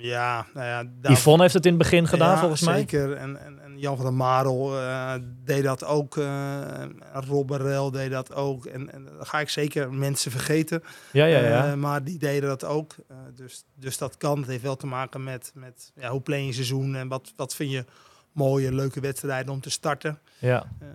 Ja, 0.00 0.46
nou 0.54 0.66
ja, 0.66 0.84
daar- 1.00 1.12
Yvonne 1.12 1.42
heeft 1.42 1.54
het 1.54 1.64
in 1.66 1.72
het 1.72 1.82
begin 1.82 2.06
gedaan, 2.08 2.32
Ja, 2.34 2.38
volgens 2.38 2.60
mij. 2.62 2.76
Zeker. 2.78 3.12
En, 3.12 3.44
en, 3.44 3.58
en 3.62 3.78
Jan 3.78 3.96
van 3.96 4.04
der 4.04 4.14
Marel 4.14 4.78
eh, 4.78 5.14
deed 5.44 5.62
dat 5.64 5.84
ook. 5.84 6.16
eh 6.16 6.82
Rob 7.12 7.50
Rel 7.50 7.90
deed 7.90 8.10
dat 8.10 8.34
ook. 8.34 8.66
En, 8.66 8.92
en 8.92 9.04
dan 9.04 9.26
ga 9.26 9.40
ik 9.40 9.48
zeker 9.48 9.92
mensen 9.92 10.30
vergeten. 10.30 10.82
Ja, 11.12 11.24
ja, 11.24 11.38
ja. 11.38 11.66
Eh, 11.70 11.74
maar 11.74 12.04
die 12.04 12.18
deden 12.18 12.48
dat 12.48 12.64
ook. 12.64 12.94
Eh, 13.08 13.16
dus, 13.34 13.64
dus 13.74 13.98
dat 13.98 14.16
kan. 14.16 14.38
Het 14.38 14.48
heeft 14.48 14.62
wel 14.62 14.76
te 14.76 14.86
maken 14.86 15.24
met, 15.24 15.52
met 15.54 15.92
ja, 15.94 16.10
hoe 16.10 16.20
plan 16.20 16.46
je 16.46 16.52
seizoen 16.52 16.94
en 16.94 17.08
wat, 17.08 17.32
wat 17.36 17.54
vind 17.54 17.70
je 17.70 17.84
mooie, 18.32 18.72
leuke 18.74 19.00
wedstrijden 19.00 19.52
om 19.52 19.60
te 19.60 19.70
starten. 19.70 20.18
ja. 20.38 20.66
Eh, 20.80 20.86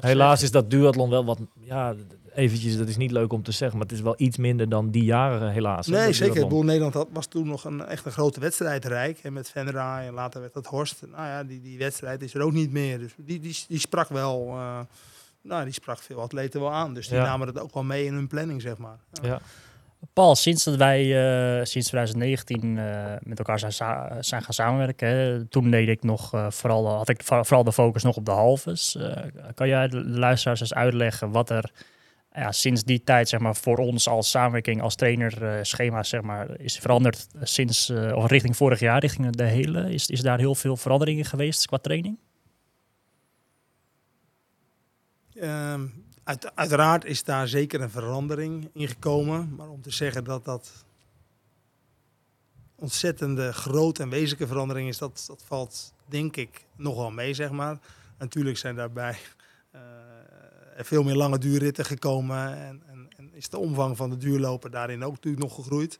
Helaas 0.00 0.34
zeg, 0.38 0.44
is 0.48 0.50
dat 0.50 0.70
duathlon 0.70 1.10
wel 1.10 1.24
wat, 1.24 1.38
ja, 1.60 1.94
eventjes, 2.34 2.76
dat 2.76 2.88
is 2.88 2.96
niet 2.96 3.10
leuk 3.10 3.32
om 3.32 3.42
te 3.42 3.52
zeggen, 3.52 3.78
maar 3.78 3.86
het 3.86 3.96
is 3.96 4.02
wel 4.02 4.14
iets 4.16 4.36
minder 4.36 4.68
dan 4.68 4.90
die 4.90 5.04
jaren, 5.04 5.50
helaas. 5.50 5.86
Nee, 5.86 6.12
zeker. 6.12 6.42
Bedoel, 6.42 6.62
Nederland 6.62 6.94
had, 6.94 7.08
was 7.12 7.26
toen 7.26 7.46
nog 7.48 7.64
een, 7.64 7.84
echt 7.84 8.04
een 8.06 8.12
grote 8.12 8.40
wedstrijdrijk. 8.40 9.18
En 9.18 9.32
met 9.32 9.50
Venra 9.50 10.02
en 10.02 10.12
later 10.14 10.40
werd 10.40 10.54
dat 10.54 10.66
Horst. 10.66 11.02
Nou 11.10 11.26
ja, 11.26 11.44
die, 11.44 11.60
die 11.60 11.78
wedstrijd 11.78 12.22
is 12.22 12.34
er 12.34 12.42
ook 12.42 12.52
niet 12.52 12.72
meer. 12.72 12.98
Dus 12.98 13.12
die, 13.16 13.40
die, 13.40 13.64
die 13.68 13.78
sprak 13.78 14.08
wel... 14.08 14.46
eh, 14.48 14.78
nou, 15.42 15.64
die 15.64 15.72
sprak 15.72 15.98
veel 15.98 16.20
atleten 16.20 16.60
wel 16.60 16.72
aan. 16.72 16.94
Dus 16.94 17.08
die 17.08 17.16
Ja. 17.18 17.24
namen 17.24 17.46
het 17.46 17.58
ook 17.60 17.74
wel 17.74 17.82
mee 17.84 18.04
in 18.04 18.14
hun 18.14 18.26
planning, 18.26 18.62
zeg 18.62 18.78
maar. 18.78 18.98
Ja. 19.22 19.28
Ja. 19.28 19.40
Paul, 20.12 20.34
sinds 20.34 20.64
dat 20.64 20.76
wij 20.76 21.00
eh, 21.00 21.64
sinds 21.64 21.88
2019 21.88 22.78
eh, 22.78 23.12
met 23.22 23.38
elkaar 23.38 23.58
zijn, 23.58 24.42
gaan 24.42 24.54
samenwerken, 24.54 25.46
toen 25.48 25.70
deed 25.70 25.88
ik 25.88 26.02
nog 26.02 26.34
eh, 26.34 26.50
vooral, 26.50 26.88
had 26.88 27.08
ik 27.08 27.22
vooral 27.22 27.64
de 27.64 27.72
focus 27.72 28.02
nog 28.02 28.16
op 28.16 28.24
de 28.24 28.30
halves. 28.30 28.98
Kan 29.54 29.68
jij 29.68 29.88
de 29.88 30.08
luisteraars 30.08 30.60
eens 30.60 30.74
uitleggen 30.74 31.30
wat 31.30 31.50
er 31.50 31.72
ja, 32.34 32.52
sinds 32.52 32.84
die 32.84 33.02
tijd 33.04 33.28
zeg 33.28 33.40
maar, 33.40 33.56
voor 33.56 33.76
ons 33.76 34.08
als 34.08 34.30
samenwerking, 34.30 34.82
als 34.82 34.94
trainer, 34.94 35.66
schema 35.66 36.02
zeg 36.02 36.20
maar, 36.20 36.60
is 36.60 36.78
veranderd 36.78 37.26
sinds, 37.42 37.90
of 37.90 38.30
richting 38.30 38.56
vorig 38.56 38.80
jaar, 38.80 39.00
richting 39.00 39.30
de 39.30 39.44
hele? 39.44 39.92
Is, 39.92 40.06
is 40.06 40.20
daar 40.20 40.38
heel 40.38 40.54
veel 40.54 40.76
veranderingen 40.76 41.24
geweest 41.24 41.66
qua 41.66 41.78
training? 41.78 42.18
Ehm, 45.34 45.86
uit, 46.24 46.56
uiteraard 46.56 47.04
is 47.04 47.24
daar 47.24 47.48
zeker 47.48 47.80
een 47.80 47.90
verandering 47.90 48.70
in 48.72 48.88
gekomen. 48.88 49.54
Maar 49.54 49.68
om 49.68 49.82
te 49.82 49.90
zeggen 49.90 50.24
dat 50.24 50.44
dat 50.44 50.84
ontzettende 52.74 53.52
grote 53.52 54.02
en 54.02 54.08
wezenlijke 54.08 54.46
verandering 54.46 54.88
is, 54.88 54.98
dat, 54.98 55.24
dat 55.26 55.42
valt 55.46 55.94
denk 56.06 56.36
ik 56.36 56.66
nog 56.76 56.96
wel 56.96 57.10
mee, 57.10 57.34
zeg 57.34 57.50
maar. 57.50 57.78
Natuurlijk 58.18 58.58
zijn 58.58 58.76
daarbij 58.76 59.18
eh, 59.70 59.80
veel 60.76 61.02
meer 61.02 61.14
lange 61.14 61.38
duurritten 61.38 61.84
gekomen. 61.84 62.56
En, 62.56 62.82
en, 62.86 63.08
en 63.16 63.34
is 63.34 63.48
de 63.48 63.58
omvang 63.58 63.96
van 63.96 64.10
de 64.10 64.16
duurlopen 64.16 64.70
daarin 64.70 65.04
ook 65.04 65.14
natuurlijk 65.14 65.42
nog 65.42 65.54
gegroeid. 65.54 65.98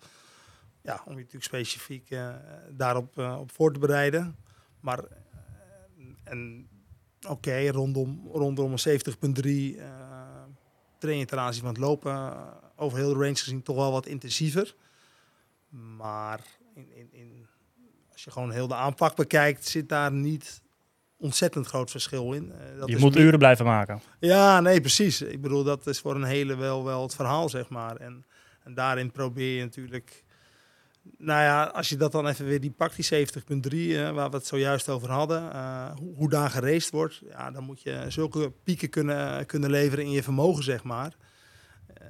Ja, 0.83 1.03
om 1.05 1.13
je 1.13 1.19
natuurlijk 1.19 1.45
specifiek 1.45 2.11
eh, 2.11 2.35
daarop 2.71 3.19
eh, 3.19 3.37
op 3.41 3.53
voor 3.53 3.73
te 3.73 3.79
bereiden. 3.79 4.37
Maar 4.81 5.05
en 6.25 6.69
oké, 7.29 7.69
rondom, 7.69 8.29
rondom 8.33 8.73
een 8.73 9.01
70.3 9.75 9.79
eh 9.79 9.91
training 10.99 11.29
ten 11.29 11.39
aanzien 11.41 11.63
van 11.63 11.71
het 11.71 11.79
lopen 11.79 12.35
over 12.77 12.99
heel 12.99 13.13
de 13.13 13.19
range 13.21 13.37
gezien 13.37 13.63
toch 13.63 13.77
wel 13.77 13.93
wat 13.93 14.07
intensiever. 14.07 14.75
Maar 15.97 16.41
in, 16.75 16.89
in, 16.95 17.09
in, 17.13 17.47
als 18.13 18.25
je 18.25 18.31
gewoon 18.31 18.51
heel 18.51 18.67
de 18.69 18.75
aanpak 18.75 19.17
bekijkt, 19.17 19.67
zit 19.67 19.89
daar 19.89 20.13
niet 20.13 20.63
ontzettend 21.17 21.67
groot 21.67 21.91
verschil 21.91 22.33
in. 22.33 22.53
Eh, 22.53 22.79
dat 22.79 22.89
je 22.89 22.95
is 22.95 23.01
moet 23.01 23.15
meer- 23.15 23.25
uren 23.25 23.39
blijven 23.39 23.65
maken. 23.65 24.01
ja, 24.21 24.61
nee, 24.61 24.81
precies. 24.81 25.23
Ik 25.23 25.41
bedoel, 25.41 25.65
dat 25.65 25.87
is 25.87 26.01
voor 26.01 26.15
een 26.15 26.25
hele 26.25 26.57
wel, 26.57 26.85
wel 26.85 27.03
het 27.03 27.15
verhaal, 27.15 27.49
zeg 27.49 27.69
maar. 27.69 27.97
En, 27.97 28.25
en 28.65 28.75
daarin 28.75 29.11
probeer 29.11 29.57
je 29.57 29.63
natuurlijk... 29.63 30.25
Nou 31.03 31.41
ja, 31.41 31.65
als 31.65 31.89
je 31.89 31.97
dat 31.97 32.13
dan 32.13 32.27
even 32.27 32.47
weer 32.47 32.61
die 32.61 32.71
pakt, 32.71 32.97
die 32.97 33.05
70.3, 33.05 33.97
eh, 33.97 34.11
waar 34.11 34.31
we 34.31 34.37
het 34.37 34.47
zojuist 34.47 34.89
over 34.89 35.11
hadden, 35.11 35.53
eh, 35.53 35.91
hoe, 35.97 36.15
hoe 36.15 36.29
daar 36.29 36.51
gereest 36.51 36.91
wordt, 36.91 37.23
ja, 37.29 37.51
dan 37.51 37.65
moet 37.65 37.83
je 37.83 38.05
zulke 38.09 38.53
pieken 38.65 38.91
kunnen, 38.91 39.47
kunnen 39.47 39.71
leveren 39.71 40.05
in 40.05 40.11
je 40.11 40.23
vermogen, 40.23 40.63
zeg 40.63 40.83
maar. 40.83 41.17
Eh, 41.95 42.07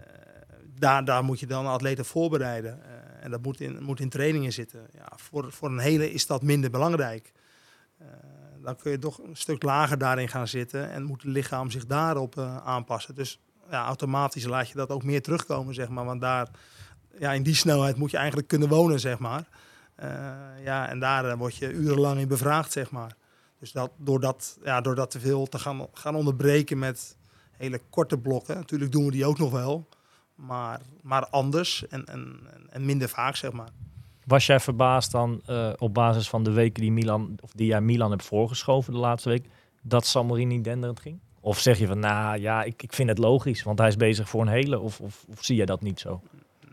daar, 0.79 1.05
daar 1.05 1.25
moet 1.25 1.41
je 1.41 1.47
dan 1.47 1.67
atleten 1.67 2.05
voorbereiden. 2.05 2.81
En 3.21 3.31
dat 3.31 3.43
moet 3.43 3.61
in, 3.61 3.83
moet 3.83 4.01
in 4.01 4.09
trainingen 4.09 4.53
zitten. 4.53 4.87
Ja, 4.93 5.13
voor, 5.17 5.53
voor 5.53 5.69
een 5.69 5.79
hele 5.79 6.13
is 6.13 6.27
dat 6.27 6.43
minder 6.43 6.71
belangrijk. 6.71 7.33
Dan 8.63 8.77
kun 8.77 8.91
je 8.91 8.99
toch 8.99 9.19
een 9.19 9.37
stuk 9.37 9.63
lager 9.63 9.99
daarin 9.99 10.29
gaan 10.29 10.49
zitten 10.49 10.91
en 10.91 11.03
moet 11.03 11.23
het 11.23 11.33
lichaam 11.33 11.71
zich 11.71 11.87
daarop 11.87 12.39
aanpassen. 12.65 13.15
Dus 13.15 13.41
ja, 13.71 13.85
automatisch 13.85 14.45
laat 14.45 14.69
je 14.69 14.75
dat 14.75 14.91
ook 14.91 15.05
meer 15.05 15.23
terugkomen, 15.23 15.75
zeg 15.75 15.89
maar. 15.89 16.05
Want 16.05 16.21
daar, 16.21 16.49
ja, 17.19 17.33
in 17.33 17.43
die 17.43 17.55
snelheid 17.55 17.97
moet 17.97 18.11
je 18.11 18.17
eigenlijk 18.17 18.49
kunnen 18.49 18.69
wonen, 18.69 19.01
zeg 19.01 19.19
maar. 19.19 19.45
Eh, 19.95 20.09
ja, 20.65 20.89
en 20.89 20.99
daar 20.99 21.25
eh, 21.25 21.37
word 21.39 21.57
je 21.57 21.73
urenlang 21.73 22.21
in 22.21 22.29
bevraagd, 22.29 22.73
zeg 22.73 22.91
maar. 22.91 23.17
Dus 23.59 23.73
dat, 23.73 23.91
door, 23.97 24.21
dat, 24.21 24.59
ja, 24.65 24.81
door 24.81 24.95
dat 24.95 25.11
te 25.11 25.21
veel 25.21 25.47
te 25.47 25.59
gaan, 25.59 25.87
gaan 25.93 26.15
onderbreken 26.15 26.79
met 26.79 27.17
hele 27.53 27.81
korte 27.91 28.19
blokken. 28.19 28.57
Natuurlijk 28.57 28.93
doen 28.93 29.05
we 29.05 29.11
die 29.11 29.25
ook 29.25 29.39
nog 29.39 29.51
wel. 29.51 29.89
Maar, 30.35 30.81
maar 31.03 31.27
anders 31.27 31.89
en, 31.89 32.05
en, 32.05 32.41
en- 32.71 32.85
minder 32.85 33.09
vaak, 33.09 33.37
zeg 33.37 33.53
maar. 33.53 33.69
Was 34.25 34.47
jij 34.47 34.61
verbaasd 34.61 35.11
dan 35.11 35.41
eh, 35.47 35.73
op 35.79 35.95
basis 35.95 36.29
van 36.29 36.43
de 36.43 36.51
weken 36.51 36.83
die, 36.83 36.93
Milan, 36.93 37.37
of 37.41 37.51
die 37.53 37.67
jij 37.67 37.81
Milan 37.81 38.11
hebt 38.11 38.25
voorgeschoven 38.25 38.93
de 38.93 38.99
laatste 38.99 39.29
week, 39.29 39.47
dat 39.83 40.07
Samorini 40.07 40.61
denderend 40.61 41.01
ging? 41.01 41.19
Of 41.41 41.59
zeg 41.59 41.79
je 41.79 41.87
van, 41.87 41.99
nou 41.99 42.41
ja, 42.41 42.63
ik, 42.63 42.83
ik 42.83 42.93
vind 42.93 43.09
het 43.09 43.19
logisch, 43.19 43.63
want 43.63 43.79
hij 43.79 43.89
is 43.89 43.97
bezig 43.97 44.29
voor 44.29 44.41
een 44.41 44.49
hele, 44.49 44.79
of, 44.79 45.01
of, 45.01 45.25
zie 45.41 45.57
jij 45.57 45.67
dat 45.67 45.83
niet 45.83 46.01
zo? 46.01 46.21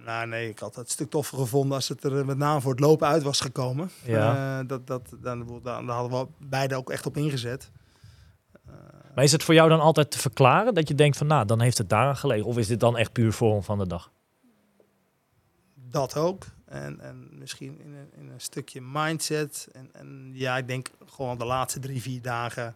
Nou 0.06 0.28
nee, 0.28 0.50
ik 0.50 0.60
had 0.60 0.76
het 0.76 0.86
een 0.86 0.91
stuk 0.91 1.10
toffer 1.10 1.38
gevonden 1.38 1.76
als 1.76 1.88
het 1.88 2.04
er 2.04 2.26
met 2.26 2.38
name 2.38 2.62
voor 2.62 2.72
het 2.72 2.80
lopen 2.80 3.08
uit 3.08 3.24
was 3.24 3.41
gekomen. 3.41 3.91
Ja. 4.04 4.60
Eh, 4.60 4.68
dat, 4.68 4.88
dat, 4.88 5.02
dan, 5.22 5.60
dan, 5.64 5.86
daar 5.86 5.95
hadden 5.95 6.20
we 6.20 6.28
beide 6.38 6.76
ook 6.76 6.89
echt 6.89 7.06
op 7.06 7.18
ingezet. 7.18 7.72
Maar 9.16 9.24
is 9.24 9.32
het 9.32 9.43
voor 9.43 9.54
jou 9.54 9.70
dan 9.70 9.80
altijd 9.80 10.12
te 10.12 10.20
verklaren 10.20 10.74
dat 10.74 10.88
je 10.88 10.95
denkt 10.95 11.18
van, 11.18 11.28
nou, 11.28 11.45
dan 11.45 11.62
heeft 11.62 11.78
het 11.78 11.89
daar 11.89 12.16
gelegen? 12.16 12.45
Of 12.45 12.58
is 12.58 12.68
dit 12.68 12.80
dan 12.80 12.97
echt 12.97 13.12
puur 13.12 13.34
vorm 13.34 13.64
van 13.64 13.78
de 13.78 13.88
dag? 13.88 14.12
Dat 15.74 16.16
ook. 16.16 16.45
En, 16.66 17.00
en 17.00 17.30
misschien 17.32 17.80
in 17.82 17.93
een, 17.93 18.10
in 18.20 18.30
een 18.30 18.41
stukje 18.41 18.82
mindset. 18.82 19.68
En, 19.72 19.89
en 19.93 20.32
ja, 20.34 20.58
ik 20.58 20.68
denk 20.68 20.89
gewoon 21.06 21.38
de 21.38 21.45
laatste 21.45 21.80
drie, 21.80 22.02
vier 22.02 22.22
dagen 22.22 22.76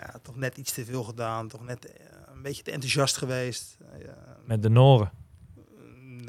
ja, 0.00 0.18
toch 0.22 0.36
net 0.36 0.56
iets 0.56 0.72
te 0.72 0.84
veel 0.84 1.02
gedaan. 1.02 1.48
Toch 1.48 1.64
net 1.64 1.86
eh, 1.86 2.06
een 2.34 2.42
beetje 2.42 2.62
te 2.62 2.70
enthousiast 2.70 3.16
geweest. 3.16 3.76
Eh, 3.92 4.04
ja, 4.04 4.16
Met 4.44 4.62
de 4.62 4.68
Noren. 4.68 5.10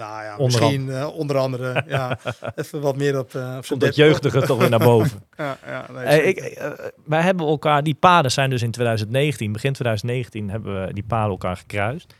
Nou 0.01 0.23
ja, 0.23 0.37
Onder 0.37 0.45
misschien 0.45 0.89
eh, 0.89 1.17
onder 1.17 1.37
andere 1.37 1.83
ja, 1.87 2.17
even 2.55 2.81
wat 2.81 2.97
meer 2.97 3.19
op, 3.19 3.35
eh 3.35 3.41
zijn 3.41 3.63
Komt 3.67 3.81
dat 3.81 3.95
jeugdige 3.95 4.41
toch 4.41 4.57
weer 4.59 4.69
naar 4.69 4.79
boven. 4.79 5.23
Ja, 5.37 5.57
ja, 5.65 5.85
nee, 5.91 6.03
Eh, 6.03 6.27
ik, 6.27 6.61
wij 7.05 7.21
hebben 7.21 7.47
elkaar, 7.47 7.83
die 7.83 7.93
paden 7.93 8.31
zijn 8.31 8.49
dus 8.49 8.61
in 8.61 8.71
2019, 8.71 9.51
begin 9.51 9.73
2019 9.73 10.49
hebben 10.49 10.85
we 10.85 10.93
die 10.93 11.03
paden 11.03 11.29
elkaar 11.29 11.57
gekruist. 11.57 12.13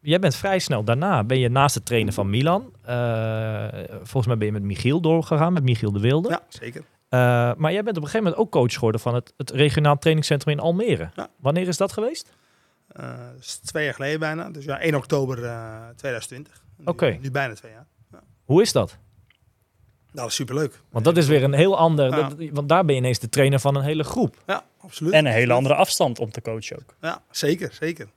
Jij 0.00 0.18
bent 0.18 0.34
vrij 0.34 0.58
snel 0.58 0.84
daarna, 0.84 1.24
ben 1.24 1.38
je 1.38 1.48
naast 1.48 1.74
het 1.74 1.84
trainen 1.84 2.12
van 2.12 2.30
Milan. 2.30 2.72
volgens 4.02 4.26
mij 4.26 4.36
ben 4.36 4.46
je 4.46 4.52
met 4.52 4.62
Michiel 4.62 5.00
doorgegaan, 5.00 5.52
met 5.52 5.62
Michiel 5.62 5.92
de 5.92 6.00
Wilde. 6.00 6.28
ja, 6.28 6.42
zeker. 6.48 6.82
Maar 7.58 7.72
jij 7.72 7.82
bent 7.82 7.96
op 7.96 8.02
een 8.02 8.08
gegeven 8.08 8.22
moment 8.22 8.36
ook 8.36 8.50
coach 8.50 8.74
geworden 8.74 9.00
van 9.00 9.14
het, 9.14 9.32
het 9.36 9.50
regionaal 9.50 9.98
trainingscentrum 9.98 10.54
in 10.54 10.60
Almere. 10.60 11.10
Ja. 11.14 11.28
Wanneer 11.40 11.68
is 11.68 11.76
dat 11.76 11.92
geweest? 11.92 12.32
Eh, 12.92 13.08
dat 13.32 13.40
is 13.40 13.56
twee 13.56 13.84
jaar 13.84 13.94
geleden 13.94 14.20
bijna. 14.20 14.50
Dus 14.50 14.64
ja, 14.64 14.80
1 14.82 14.94
oktober 14.94 15.44
eh 15.44 15.88
2020. 15.96 16.62
Nu- 16.76 16.84
Oké. 16.84 17.18
Nu 17.20 17.30
bijna 17.30 17.54
twee 17.54 17.72
jaar. 17.72 17.86
Hoe 18.44 18.62
is 18.62 18.72
dat? 18.72 18.88
Nou, 18.90 20.24
dat 20.24 20.26
is 20.26 20.34
superleuk. 20.34 20.80
Want 20.90 21.04
dat 21.04 21.16
is 21.16 21.26
weer 21.26 21.42
een 21.42 21.52
heel 21.52 21.78
ander, 21.78 22.10
Ja. 22.10 22.28
dat- 22.28 22.48
want 22.52 22.68
daar 22.68 22.84
ben 22.84 22.94
je 22.94 23.00
ineens 23.00 23.18
de 23.18 23.28
trainer 23.28 23.60
van 23.60 23.76
een 23.76 23.82
hele 23.82 24.04
groep. 24.04 24.42
Ja, 24.46 24.64
absoluut. 24.80 25.12
En 25.12 25.26
een 25.26 25.32
hele 25.32 25.52
andere 25.52 25.74
afstand 25.74 26.18
om 26.18 26.30
te 26.30 26.42
coachen 26.42 26.76
ook. 26.78 26.94
Ja, 27.00 27.22
zeker, 27.30 27.72
zeker. 27.72 28.08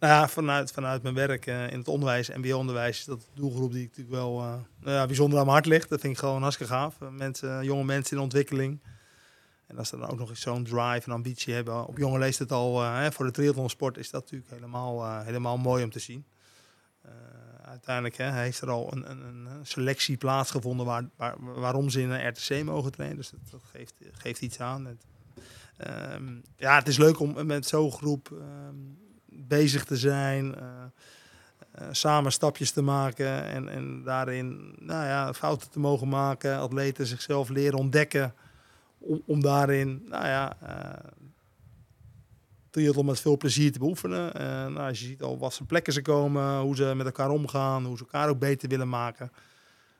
Nou 0.00 0.12
ja, 0.12 0.28
vanuit, 0.28 0.70
vanuit 0.72 1.02
mijn 1.02 1.14
werk 1.14 1.46
eh, 1.46 1.70
in 1.70 1.78
het 1.78 1.88
onderwijs, 1.88 2.28
mbo-onderwijs, 2.34 2.98
is 2.98 3.04
dat 3.04 3.20
de 3.20 3.26
doelgroep 3.40 3.72
die 3.72 3.82
natuurlijk 3.82 4.16
wel 4.16 4.40
eh, 4.40 4.46
nou 4.80 4.96
ja, 4.96 5.06
bijzonder 5.06 5.38
aan 5.38 5.44
mijn 5.44 5.56
hart 5.56 5.66
ligt. 5.66 5.88
Dat 5.88 6.00
vind 6.00 6.12
ik 6.12 6.18
gewoon 6.18 6.42
hartstikke 6.42 6.72
gaaf. 6.72 6.94
Eh, 7.00 7.08
Mensen, 7.08 7.64
jonge 7.64 7.84
mensen 7.84 8.16
in 8.16 8.22
ontwikkeling. 8.22 8.80
En 9.66 9.78
als 9.78 9.88
ze 9.88 9.96
dan 9.96 10.08
ook 10.08 10.18
nog 10.18 10.28
eens 10.28 10.40
zo'n 10.40 10.64
drive 10.64 11.06
en 11.06 11.12
ambitie 11.12 11.54
hebben, 11.54 11.86
op 11.86 11.98
jonge 11.98 12.18
leeftijd 12.18 12.52
al, 12.52 12.82
eh, 12.82 13.10
voor 13.10 13.24
de 13.24 13.30
triathlonsport, 13.30 13.96
is 13.96 14.10
dat 14.10 14.22
natuurlijk 14.22 14.50
helemaal, 14.50 15.04
eh, 15.04 15.24
helemaal 15.24 15.58
mooi 15.58 15.84
om 15.84 15.90
te 15.90 15.98
zien. 15.98 16.24
Eh, 17.02 17.12
uiteindelijk 17.64 18.16
hè, 18.16 18.32
heeft 18.32 18.60
er 18.60 18.70
al 18.70 18.92
een, 18.92 19.10
een, 19.10 19.46
een 19.46 19.66
selectie 19.66 20.16
plaatsgevonden 20.16 20.86
waar, 20.86 21.08
waar, 21.16 21.34
waarom 21.60 21.90
ze 21.90 22.00
in 22.00 22.10
een 22.10 22.28
RTC 22.28 22.64
mogen 22.64 22.92
trainen. 22.92 23.16
Dus 23.16 23.32
dat, 23.50 23.60
geeft, 23.72 23.94
geeft 24.12 24.40
iets 24.40 24.60
aan. 24.60 24.86
Het- 24.86 25.04
ehm, 25.76 26.34
ja, 26.56 26.78
het 26.78 26.88
is 26.88 26.96
leuk 26.96 27.20
om 27.20 27.46
met 27.46 27.66
zo'n 27.66 27.92
groep 27.92 28.30
ehm, 28.32 28.76
bezig 29.26 29.84
te 29.84 29.96
zijn. 29.96 30.54
samen 31.90 32.32
stapjes 32.32 32.70
te 32.70 32.82
maken 32.82 33.44
en, 33.44 33.68
en 33.68 34.02
daarin 34.02 34.74
nou 34.78 35.06
ja, 35.06 35.34
fouten 35.34 35.70
te 35.70 35.78
mogen 35.78 36.08
maken. 36.08 36.58
Atleten 36.58 37.06
zichzelf 37.06 37.48
leren 37.48 37.78
ontdekken. 37.78 38.34
Om, 38.98 39.22
om 39.26 39.40
daarin, 39.40 40.02
nou 40.08 40.26
ja, 40.26 40.56
eh 40.60 41.10
triathlon 42.76 43.06
met 43.06 43.20
veel 43.20 43.36
plezier 43.36 43.72
te 43.72 43.78
beoefenen. 43.78 44.34
Eh, 44.34 44.46
nou, 44.46 44.88
als 44.88 45.00
je 45.00 45.06
ziet 45.06 45.22
al 45.22 45.38
wat 45.38 45.54
voor 45.54 45.66
plekken 45.66 45.92
ze 45.92 46.02
komen, 46.02 46.58
hoe 46.60 46.76
ze 46.76 46.92
met 46.96 47.06
elkaar 47.06 47.30
omgaan, 47.30 47.84
hoe 47.84 47.96
ze 47.96 48.02
elkaar 48.02 48.28
ook 48.28 48.38
beter 48.38 48.68
willen 48.68 48.88
maken. 48.88 49.32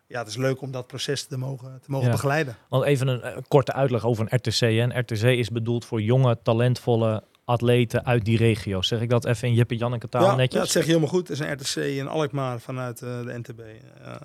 Ja, 0.07 0.19
het 0.19 0.29
is 0.29 0.37
leuk 0.37 0.61
om 0.61 0.71
dat 0.71 0.87
proces 0.87 1.25
te 1.25 1.39
mogen, 1.39 1.81
te 1.83 1.91
mogen 1.91 2.07
Ja. 2.07 2.13
begeleiden. 2.13 2.57
Want 2.69 2.85
even 2.85 3.09
een, 3.09 3.45
korte 3.49 3.73
uitleg 3.73 4.05
over 4.05 4.27
een 4.29 4.37
RTC. 4.39 4.61
Hè. 4.61 4.67
Een 4.67 4.99
RTC 4.99 5.23
is 5.23 5.51
bedoeld 5.51 5.85
voor 5.85 6.03
jonge, 6.03 6.39
talentvolle 6.43 7.23
atleten 7.45 8.05
uit 8.05 8.25
die 8.25 8.37
regio. 8.37 8.83
Zeg 8.83 9.01
ik 9.01 9.11
dat 9.11 9.25
even 9.25 9.49
in 9.49 9.55
Jeppe 9.55 9.77
Janneke 9.77 10.09
taal 10.09 10.23
ja, 10.23 10.31
ja, 10.31 10.37
netjes? 10.37 10.61
dat 10.61 10.71
zeg 10.71 10.83
je 10.83 10.89
helemaal 10.89 11.11
goed. 11.11 11.29
Het 11.29 11.41
is 11.41 11.47
een 11.47 11.53
RTC 11.53 11.77
in 11.77 12.09
Alkmaar 12.09 12.61
vanuit 12.61 13.03
eh, 13.03 13.25
de 13.25 13.39
NTB. 13.39 13.61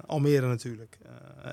Almere 0.06 0.48
natuurlijk. 0.48 0.98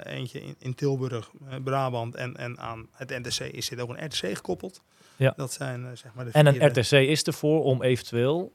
Eentje 0.03 0.41
in, 0.41 0.57
in 0.59 0.75
Tilburg, 0.75 1.31
eh, 1.49 1.57
Brabant. 1.65 2.15
En, 2.15 2.37
en 2.37 2.59
aan 2.59 2.89
het 2.93 3.09
NTC 3.09 3.41
is 3.41 3.69
dit 3.69 3.81
ook 3.81 3.89
een 3.89 4.05
RTC 4.05 4.37
gekoppeld. 4.37 4.83
Ja. 5.17 5.33
Dat 5.37 5.53
zijn 5.53 5.87
eh, 5.87 5.91
zeg 5.95 6.15
maar 6.15 6.25
de 6.25 6.31
en 6.31 6.47
een 6.47 6.61
eh, 6.61 6.69
RTC 6.69 6.91
is 6.91 7.23
ervoor 7.23 7.65
om 7.65 7.83
eventueel, 7.83 8.53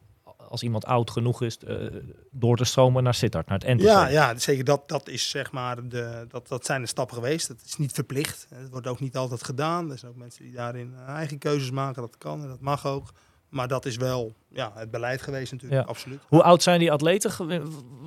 als 0.54 0.64
iemand 0.64 0.86
oud 0.86 1.12
genoeg 1.12 1.42
is, 1.42 1.58
eh, 1.58 1.78
door 2.32 2.58
te 2.58 2.64
stromen 2.64 3.04
naar 3.04 3.14
Sittard, 3.14 3.48
naar 3.48 3.60
het 3.60 3.68
NTC. 3.68 3.82
Ja, 3.82 4.08
ja, 4.08 4.38
zeker. 4.38 4.64
Dat, 4.64 4.90
dat, 4.90 5.08
is, 5.08 5.30
zeg 5.30 5.52
maar 5.52 5.88
de, 5.88 6.26
dat, 6.30 6.48
dat 6.48 6.66
zijn 6.66 6.82
de 6.82 6.88
stappen 6.88 7.16
geweest. 7.16 7.48
Het 7.48 7.62
is 7.66 7.78
niet 7.78 7.92
verplicht. 7.92 8.48
Het 8.56 8.70
wordt 8.70 8.88
ook 8.88 9.00
niet 9.00 9.18
altijd 9.18 9.44
gedaan. 9.44 9.92
Er 9.92 9.98
zijn 9.98 10.12
ook 10.12 10.18
mensen 10.18 10.44
die 10.44 10.54
daarin 10.54 10.94
eh, 10.96 11.14
eigen 11.14 11.38
keuzes 11.38 11.72
maken. 11.72 12.02
Dat 12.02 12.18
kan 12.18 12.42
en 12.42 12.48
dat 12.48 12.60
mag 12.60 12.86
ook. 12.86 13.14
Maar 13.54 13.68
dat 13.68 13.86
is 13.86 13.96
wel 13.98 14.34
ja, 14.50 14.72
het 14.76 14.92
beleid 14.92 15.22
geweest 15.22 15.52
natuurlijk, 15.52 15.82
Ja. 15.82 15.88
absoluut. 15.88 16.20
Hoe 16.28 16.44
oud 16.44 16.64
zijn 16.64 16.80
die 16.80 16.92
atleten? 16.92 17.32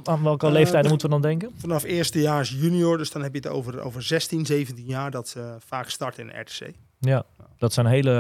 Aan 0.05 0.23
welke 0.23 0.47
Eh, 0.47 0.53
leeftijden 0.53 0.83
de- 0.83 0.89
moeten 0.89 1.07
we 1.09 1.13
dan 1.13 1.23
denken? 1.23 1.51
Vanaf 1.57 1.83
eerstejaars 1.85 2.51
junior, 2.51 2.99
dus 2.99 3.11
dan 3.11 3.23
heb 3.23 3.33
je 3.33 3.39
het 3.39 3.49
over, 3.49 3.81
over 3.81 4.03
16, 4.03 4.47
17 4.47 4.85
jaar 4.85 5.11
dat 5.11 5.29
ze 5.29 5.57
vaak 5.59 5.89
starten 5.91 6.31
in 6.31 6.41
RTC. 6.41 6.71
Ja, 6.99 7.25
dat 7.59 7.73
zijn 7.73 7.87
hele, 7.87 8.11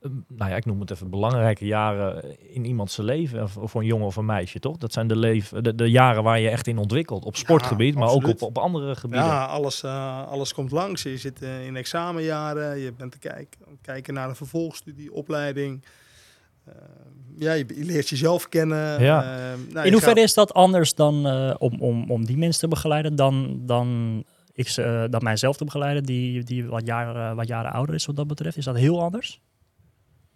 eh, 0.00 0.10
nou 0.28 0.50
ja, 0.50 0.56
ik 0.56 0.64
noem 0.64 0.80
het 0.80 0.90
even 0.90 1.10
belangrijke 1.10 1.66
jaren 1.66 2.36
in 2.54 2.64
iemands 2.64 2.96
leven. 2.96 3.48
Voor 3.48 3.80
een 3.80 3.86
jongen 3.86 4.06
of 4.06 4.16
een 4.16 4.24
meisje, 4.24 4.58
toch? 4.58 4.76
Dat 4.76 4.92
zijn 4.92 5.06
de, 5.06 5.16
leven, 5.16 5.62
de, 5.62 5.74
de 5.74 5.90
jaren 5.90 6.22
waar 6.22 6.40
je 6.40 6.48
echt 6.48 6.66
in 6.66 6.78
ontwikkelt. 6.78 7.24
Op 7.24 7.36
sportgebied, 7.36 7.94
maar 7.94 8.08
ook 8.08 8.26
op, 8.26 8.42
op 8.42 8.58
andere 8.58 8.96
gebieden. 8.96 9.26
Ja, 9.26 9.44
alles, 9.44 9.82
eh, 9.82 10.26
alles 10.28 10.54
komt 10.54 10.70
langs. 10.70 11.02
Je 11.02 11.16
zit 11.16 11.42
in 11.42 11.76
examenjaren, 11.76 12.78
je 12.78 12.92
bent 12.92 13.12
te 13.12 13.18
kijken, 13.18 13.60
kijken 13.82 14.14
naar 14.14 14.28
een 14.28 14.36
vervolgstudie, 14.36 15.12
opleiding. 15.12 15.84
Eh, 16.70 16.76
ja, 17.36 17.52
je, 17.52 17.64
je 17.68 17.84
leert 17.84 18.08
jezelf 18.08 18.48
kennen. 18.48 19.02
Ja. 19.02 19.22
Eh, 19.22 19.58
nou, 19.72 19.86
In 19.86 19.92
hoeverre 19.92 20.14
gaat- 20.14 20.24
is 20.24 20.34
dat 20.34 20.54
anders 20.54 20.94
dan 20.94 21.26
eh, 21.26 21.54
om, 21.58 21.80
om, 21.80 22.10
om 22.10 22.24
die 22.26 22.36
mensen 22.38 22.60
te 22.60 22.68
begeleiden 22.68 23.16
dan, 23.16 23.60
dan, 23.66 24.22
ik, 24.52 24.68
ze- 24.68 24.82
eh, 24.82 25.04
dan 25.10 25.22
mijzelf 25.22 25.56
te 25.56 25.64
begeleiden, 25.64 26.02
die, 26.04 26.42
die 26.42 26.64
wat, 26.66 26.86
jaren, 26.86 27.36
wat 27.36 27.46
jaren 27.48 27.72
ouder 27.72 27.94
is 27.94 28.06
wat 28.06 28.16
dat 28.16 28.26
betreft? 28.26 28.56
Is 28.56 28.64
dat 28.64 28.76
heel 28.76 29.02
anders? 29.02 29.40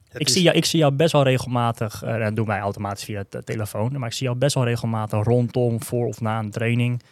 het 0.08 0.20
Ik 0.20 0.26
is- 0.28 0.32
zie, 0.32 0.42
jou, 0.42 0.56
ik 0.56 0.64
zie 0.64 0.78
jou 0.78 0.92
best 0.92 1.12
wel 1.12 1.22
regelmatig, 1.22 2.02
en 2.02 2.20
dat 2.20 2.36
doen 2.36 2.46
wij 2.46 2.58
automatisch 2.60 3.04
via 3.04 3.24
de 3.28 3.42
telefoon, 3.42 3.92
maar 3.98 4.08
ik 4.08 4.14
zie 4.14 4.26
jou 4.26 4.38
best 4.38 4.54
wel 4.54 4.64
regelmatig 4.64 5.24
rondom, 5.24 5.82
voor 5.82 6.06
of 6.06 6.20
na 6.20 6.38
een 6.38 6.50
training, 6.50 7.02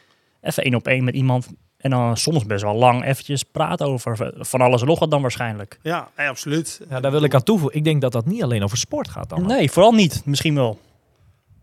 even 0.40 0.62
één 0.62 0.74
op 0.74 0.86
één 0.86 1.04
met 1.04 1.14
iemand 1.14 1.48
en 1.82 1.90
dan 1.90 2.16
soms 2.16 2.46
best 2.46 2.62
wel 2.62 2.74
lang 2.74 3.04
eventjes 3.04 3.42
praten 3.42 3.86
over 3.86 4.32
van 4.38 4.60
alles 4.60 4.80
en 4.80 4.86
nog 4.86 4.98
wat 4.98 5.10
dan 5.10 5.22
waarschijnlijk. 5.22 5.78
Ja, 5.82 6.10
absoluut. 6.16 6.80
Ja, 6.88 7.00
daar 7.00 7.10
wil 7.10 7.22
ik 7.22 7.34
aan 7.34 7.42
toevoegen. 7.42 7.78
Ik 7.78 7.84
denk 7.84 8.00
dat 8.00 8.12
dat 8.12 8.26
niet 8.26 8.42
alleen 8.42 8.62
over 8.62 8.78
sport 8.78 9.08
gaat 9.08 9.28
dan. 9.28 9.46
Nee, 9.46 9.70
vooral 9.70 9.92
niet. 9.92 10.22
Misschien 10.24 10.54
wel. 10.54 10.78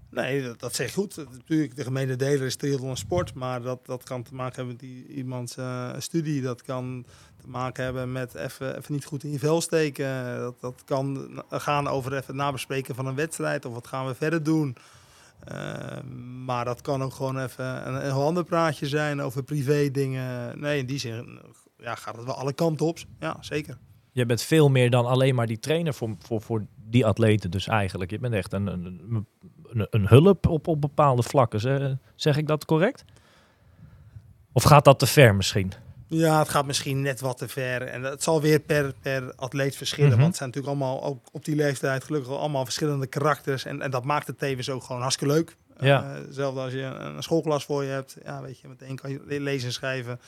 Nee, 0.09 0.43
dat, 0.43 0.59
dat 0.59 0.75
zeg 0.75 0.87
je 0.87 0.93
goed. 0.93 1.25
Natuurlijk, 1.31 1.75
de 1.75 1.83
gemene 1.83 2.15
deler 2.15 2.45
is 2.45 2.55
triathlon 2.55 2.89
een 2.89 2.97
sport, 2.97 3.33
maar 3.33 3.61
dat, 3.61 3.85
dat 3.85 4.03
kan 4.03 4.23
te 4.23 4.35
maken 4.35 4.55
hebben 4.55 4.73
met 4.73 4.79
die, 4.79 5.07
iemands 5.07 5.57
eh, 5.57 5.89
studie. 5.97 6.41
Dat 6.41 6.61
kan 6.61 7.05
te 7.41 7.47
maken 7.47 7.83
hebben 7.83 8.11
met 8.11 8.35
even, 8.35 8.77
even 8.77 8.93
niet 8.93 9.05
goed 9.05 9.23
in 9.23 9.31
je 9.31 9.39
vel 9.39 9.61
steken. 9.61 10.39
Dat, 10.39 10.59
dat 10.59 10.81
kan 10.85 11.29
gaan 11.49 11.87
over 11.87 12.11
even 12.11 12.25
het 12.25 12.35
nabespreken 12.35 12.95
van 12.95 13.05
een 13.05 13.15
wedstrijd 13.15 13.65
of 13.65 13.73
wat 13.73 13.87
gaan 13.87 14.07
we 14.07 14.15
verder 14.15 14.43
doen. 14.43 14.75
Eh, 15.43 16.01
maar 16.45 16.65
dat 16.65 16.81
kan 16.81 17.03
ook 17.03 17.13
gewoon 17.13 17.39
even 17.39 17.87
een, 17.87 17.95
een 17.95 18.01
heel 18.01 18.25
ander 18.25 18.43
praatje 18.43 18.87
zijn 18.87 19.21
over 19.21 19.43
privé 19.43 19.91
dingen. 19.91 20.59
Nee, 20.59 20.79
in 20.79 20.85
die 20.85 20.99
zin 20.99 21.39
ja, 21.77 21.95
gaat 21.95 22.15
het 22.15 22.25
wel 22.25 22.35
alle 22.35 22.53
kanten 22.53 22.85
op. 22.85 22.97
Ja, 23.19 23.37
zeker. 23.39 23.77
Je 24.11 24.25
bent 24.25 24.41
veel 24.41 24.69
meer 24.69 24.89
dan 24.89 25.05
alleen 25.05 25.35
maar 25.35 25.47
die 25.47 25.59
trainer 25.59 25.93
voor, 25.93 26.15
voor, 26.19 26.41
voor 26.41 26.65
die 26.75 27.05
atleten 27.05 27.51
dus 27.51 27.67
eigenlijk. 27.67 28.11
Je 28.11 28.19
bent 28.19 28.33
echt 28.33 28.53
een, 28.53 28.67
een, 28.67 29.25
een, 29.89 30.07
hulp 30.07 30.47
op, 30.47 30.67
op 30.67 30.81
bepaalde 30.81 31.23
vlakken. 31.23 31.99
Zeg 32.15 32.37
ik 32.37 32.47
dat 32.47 32.65
correct? 32.65 33.05
Of 34.51 34.63
gaat 34.63 34.85
dat 34.85 34.99
te 34.99 35.05
ver 35.05 35.35
misschien? 35.35 35.71
Ja, 36.09 36.39
het 36.39 36.49
gaat 36.49 36.65
misschien 36.65 37.01
net 37.01 37.19
wat 37.19 37.37
te 37.37 37.47
ver. 37.47 37.81
En 37.81 38.03
het 38.03 38.23
zal 38.23 38.41
weer 38.41 38.59
per, 38.59 38.93
per 39.01 39.33
atleet 39.35 39.75
verschillen. 39.75 40.09
Mhm. 40.11 40.19
Want 40.19 40.27
het 40.27 40.37
zijn 40.37 40.49
natuurlijk 40.49 40.77
allemaal, 40.77 41.03
ook 41.03 41.27
op 41.31 41.45
die 41.45 41.55
leeftijd, 41.55 42.03
gelukkig 42.03 42.31
allemaal 42.31 42.63
verschillende 42.63 43.07
karakters. 43.07 43.65
En, 43.65 43.81
en 43.81 43.91
dat 43.91 44.03
maakt 44.03 44.27
het 44.27 44.39
tevens 44.39 44.69
ook 44.69 44.83
gewoon 44.83 45.01
hartstikke 45.01 45.33
leuk. 45.33 45.55
Ja. 45.79 46.13
Eh, 46.15 46.21
zelfs 46.29 46.57
als 46.57 46.71
je 46.71 46.81
een, 46.81 47.15
een 47.15 47.23
schoolklas 47.23 47.65
voor 47.65 47.83
je 47.83 47.89
hebt. 47.89 48.17
Ja, 48.23 48.41
weet 48.41 48.59
je, 48.59 48.67
meteen 48.67 48.95
kan 48.95 49.11
je 49.11 49.21
le- 49.25 49.39
lezen 49.39 49.67
en 49.67 49.73
schrijven. 49.73 50.19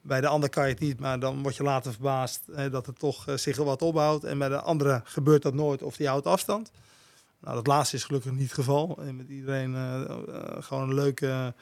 Bij 0.00 0.20
de 0.20 0.26
ander 0.26 0.48
kan 0.48 0.64
je 0.64 0.70
het 0.70 0.80
niet, 0.80 1.00
maar 1.00 1.18
dan 1.20 1.42
word 1.42 1.56
je 1.56 1.62
later 1.62 1.92
verbaasd 1.92 2.40
eh, 2.54 2.70
dat 2.70 2.86
het 2.86 2.98
toch 2.98 3.28
eh, 3.28 3.36
zich 3.36 3.56
wel 3.56 3.66
wat 3.66 3.82
opbouwt. 3.82 4.24
En 4.24 4.38
bij 4.38 4.48
de 4.48 4.60
andere 4.60 5.00
gebeurt 5.04 5.42
dat 5.42 5.54
nooit 5.54 5.82
of 5.82 5.96
die 5.96 6.08
houdt 6.08 6.26
afstand. 6.26 6.70
Nou, 7.40 7.54
dat 7.54 7.66
laatste 7.66 7.96
is 7.96 8.04
gelukkig 8.04 8.32
niet 8.32 8.42
het 8.42 8.52
geval. 8.52 8.98
En 9.00 9.16
met 9.16 9.28
iedereen 9.28 9.76
gewoon 10.60 10.88
een 10.88 10.94
leuke, 10.94 11.54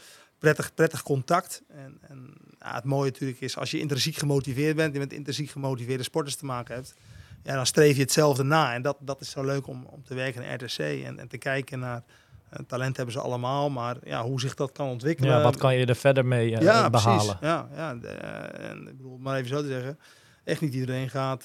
prettig, 0.45 0.75
prettig 0.75 1.03
contact. 1.03 1.63
En, 1.69 1.99
en 2.09 2.35
ja, 2.59 2.75
het 2.75 2.85
mooie 2.85 3.11
natuurlijk 3.11 3.41
is, 3.41 3.57
als 3.57 3.71
je 3.71 3.79
intrinsiek 3.79 4.17
gemotiveerd 4.17 4.77
bent 4.77 4.95
en 4.95 5.01
met 5.01 5.13
intrinsiek 5.13 5.51
gemotiveerde 5.51 6.03
sporters 6.03 6.37
te 6.37 6.45
maken 6.45 6.75
hebt, 6.75 6.95
ja, 7.43 7.55
dan 7.55 7.67
streef 7.67 7.97
je 7.97 8.03
hetzelfde 8.03 8.43
na. 8.43 8.75
En 8.75 8.83
dat, 8.83 8.97
dat 9.01 9.21
is 9.21 9.31
zo 9.31 9.45
leuk 9.45 9.67
om, 9.67 9.87
om 9.91 10.05
te 10.05 10.15
werken 10.15 10.43
in 10.43 10.55
RTC 10.55 10.79
en, 10.79 11.19
en 11.19 11.29
te 11.29 11.39
kijken 11.39 11.79
naar, 11.79 12.03
eh, 12.51 12.59
talent 12.67 12.97
hebben 12.97 13.15
ze 13.15 13.21
allemaal, 13.21 13.71
maar 13.71 13.97
ja, 14.05 14.23
hoe 14.23 14.41
zich 14.41 14.55
dat 14.55 14.73
kan 14.73 14.89
ontwikkelen. 14.89 15.37
Ja, 15.37 15.43
wat 15.43 15.57
kan 15.57 15.77
je 15.77 15.87
er 15.87 15.97
verder 15.97 16.27
mee 16.27 16.57
eh, 16.57 16.63
ja, 16.63 16.91
behalen? 16.91 17.25
Precies. 17.25 17.37
Ja, 17.41 17.69
ja 17.75 17.95
de- 17.95 18.09
eh, 18.09 18.71
en 18.71 18.89
ik 18.89 18.97
bedoel, 18.97 19.19
maar 19.19 19.37
even 19.37 19.49
zo 19.49 19.61
te 19.61 19.67
zeggen. 19.69 19.99
Echt 20.45 20.61
niet 20.61 20.75
iedereen 20.75 21.11
gaat, 21.11 21.45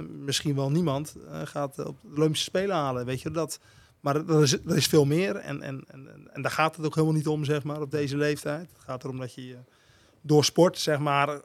misschien 0.00 0.54
wel 0.54 0.70
niemand, 0.70 1.16
gaat 1.44 1.78
op 1.78 1.96
de 2.02 2.16
Olympische 2.16 2.44
Spelen 2.44 2.76
halen. 2.76 3.04
Weet 3.06 3.20
je 3.22 3.30
dat? 3.30 3.60
Maar 4.04 4.16
er 4.16 4.42
is, 4.42 4.52
er 4.52 4.76
is 4.76 4.86
veel 4.86 5.04
meer 5.04 5.36
en, 5.36 5.62
en, 5.62 5.84
en, 5.88 6.08
en 6.32 6.42
daar 6.42 6.50
gaat 6.50 6.76
het 6.76 6.86
ook 6.86 6.94
helemaal 6.94 7.16
niet 7.16 7.28
om, 7.28 7.44
zeg 7.44 7.62
maar, 7.62 7.80
op 7.80 7.90
deze 7.90 8.16
leeftijd. 8.16 8.70
Het 8.72 8.84
gaat 8.84 9.04
erom 9.04 9.18
dat 9.18 9.34
je 9.34 9.56
door 10.20 10.44
sport, 10.44 10.78
zeg 10.78 10.98
maar, 10.98 11.28
eh, 11.28 11.40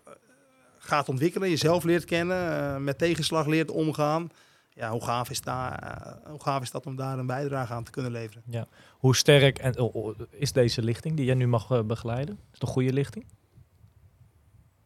gaat 0.77 1.09
ontwikkelen, 1.09 1.49
jezelf 1.49 1.83
leert 1.83 2.05
kennen, 2.05 2.51
eh, 2.51 2.77
met 2.77 2.97
tegenslag 2.97 3.45
leert 3.45 3.71
omgaan. 3.71 4.31
Ja, 4.73 4.91
hoe 4.91 5.03
gaaf, 5.03 5.29
is 5.29 5.41
daar, 5.41 5.79
eh, 5.79 6.31
hoe 6.31 6.41
gaaf 6.41 6.61
is 6.61 6.71
dat 6.71 6.85
om 6.85 6.95
daar 6.95 7.19
een 7.19 7.25
bijdrage 7.25 7.73
aan 7.73 7.83
te 7.83 7.91
kunnen 7.91 8.11
leveren? 8.11 8.43
Hoe 8.91 9.15
sterk 9.15 9.59
en, 9.59 9.79
oh, 9.79 9.95
oh, 9.95 10.19
is 10.29 10.51
deze 10.51 10.81
lichting 10.81 11.15
die 11.15 11.25
jij 11.25 11.35
nu 11.35 11.47
mag 11.47 11.85
begeleiden? 11.85 12.35
Is 12.35 12.51
het 12.51 12.61
een 12.61 12.67
goede 12.67 12.93
lichting? 12.93 13.25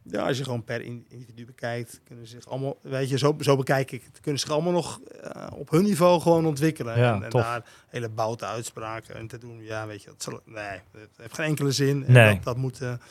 Ja, 0.05 0.27
als 0.27 0.37
je 0.37 0.43
gewoon 0.43 0.63
per 0.63 0.81
in- 0.81 1.05
individu 1.09 1.45
bekijkt, 1.45 2.01
kunnen 2.03 2.27
ze 2.27 2.31
zich 2.35 2.47
allemaal, 2.49 2.77
weet 2.81 3.09
je, 3.09 3.17
zo, 3.17 3.35
zo 3.39 3.55
bekijk 3.55 3.91
ik 3.91 4.03
het, 4.03 4.19
kunnen 4.19 4.39
ze 4.39 4.45
zich 4.45 4.55
allemaal 4.55 4.73
nog 4.73 4.99
eh, 5.21 5.47
op 5.55 5.69
hun 5.69 5.83
niveau 5.83 6.21
gewoon 6.21 6.45
ontwikkelen. 6.45 6.99
Ja, 6.99 7.21
en, 7.21 7.29
daar 7.29 7.63
hele 7.89 8.09
boute 8.09 8.45
uitspraken 8.45 9.15
en 9.15 9.27
te 9.27 9.37
doen, 9.37 9.63
ja, 9.63 9.87
weet 9.87 10.01
je, 10.03 10.09
dat 10.09 10.23
zal, 10.23 10.39
nee, 10.45 10.79
dat 10.91 11.01
heeft 11.17 11.35
geen 11.35 11.45
enkele 11.45 11.71
zin. 11.71 12.05
En 12.05 12.13
Nee. 12.13 12.33
Dat, 12.35 12.43
dat 12.43 12.57
moeten, 12.57 13.01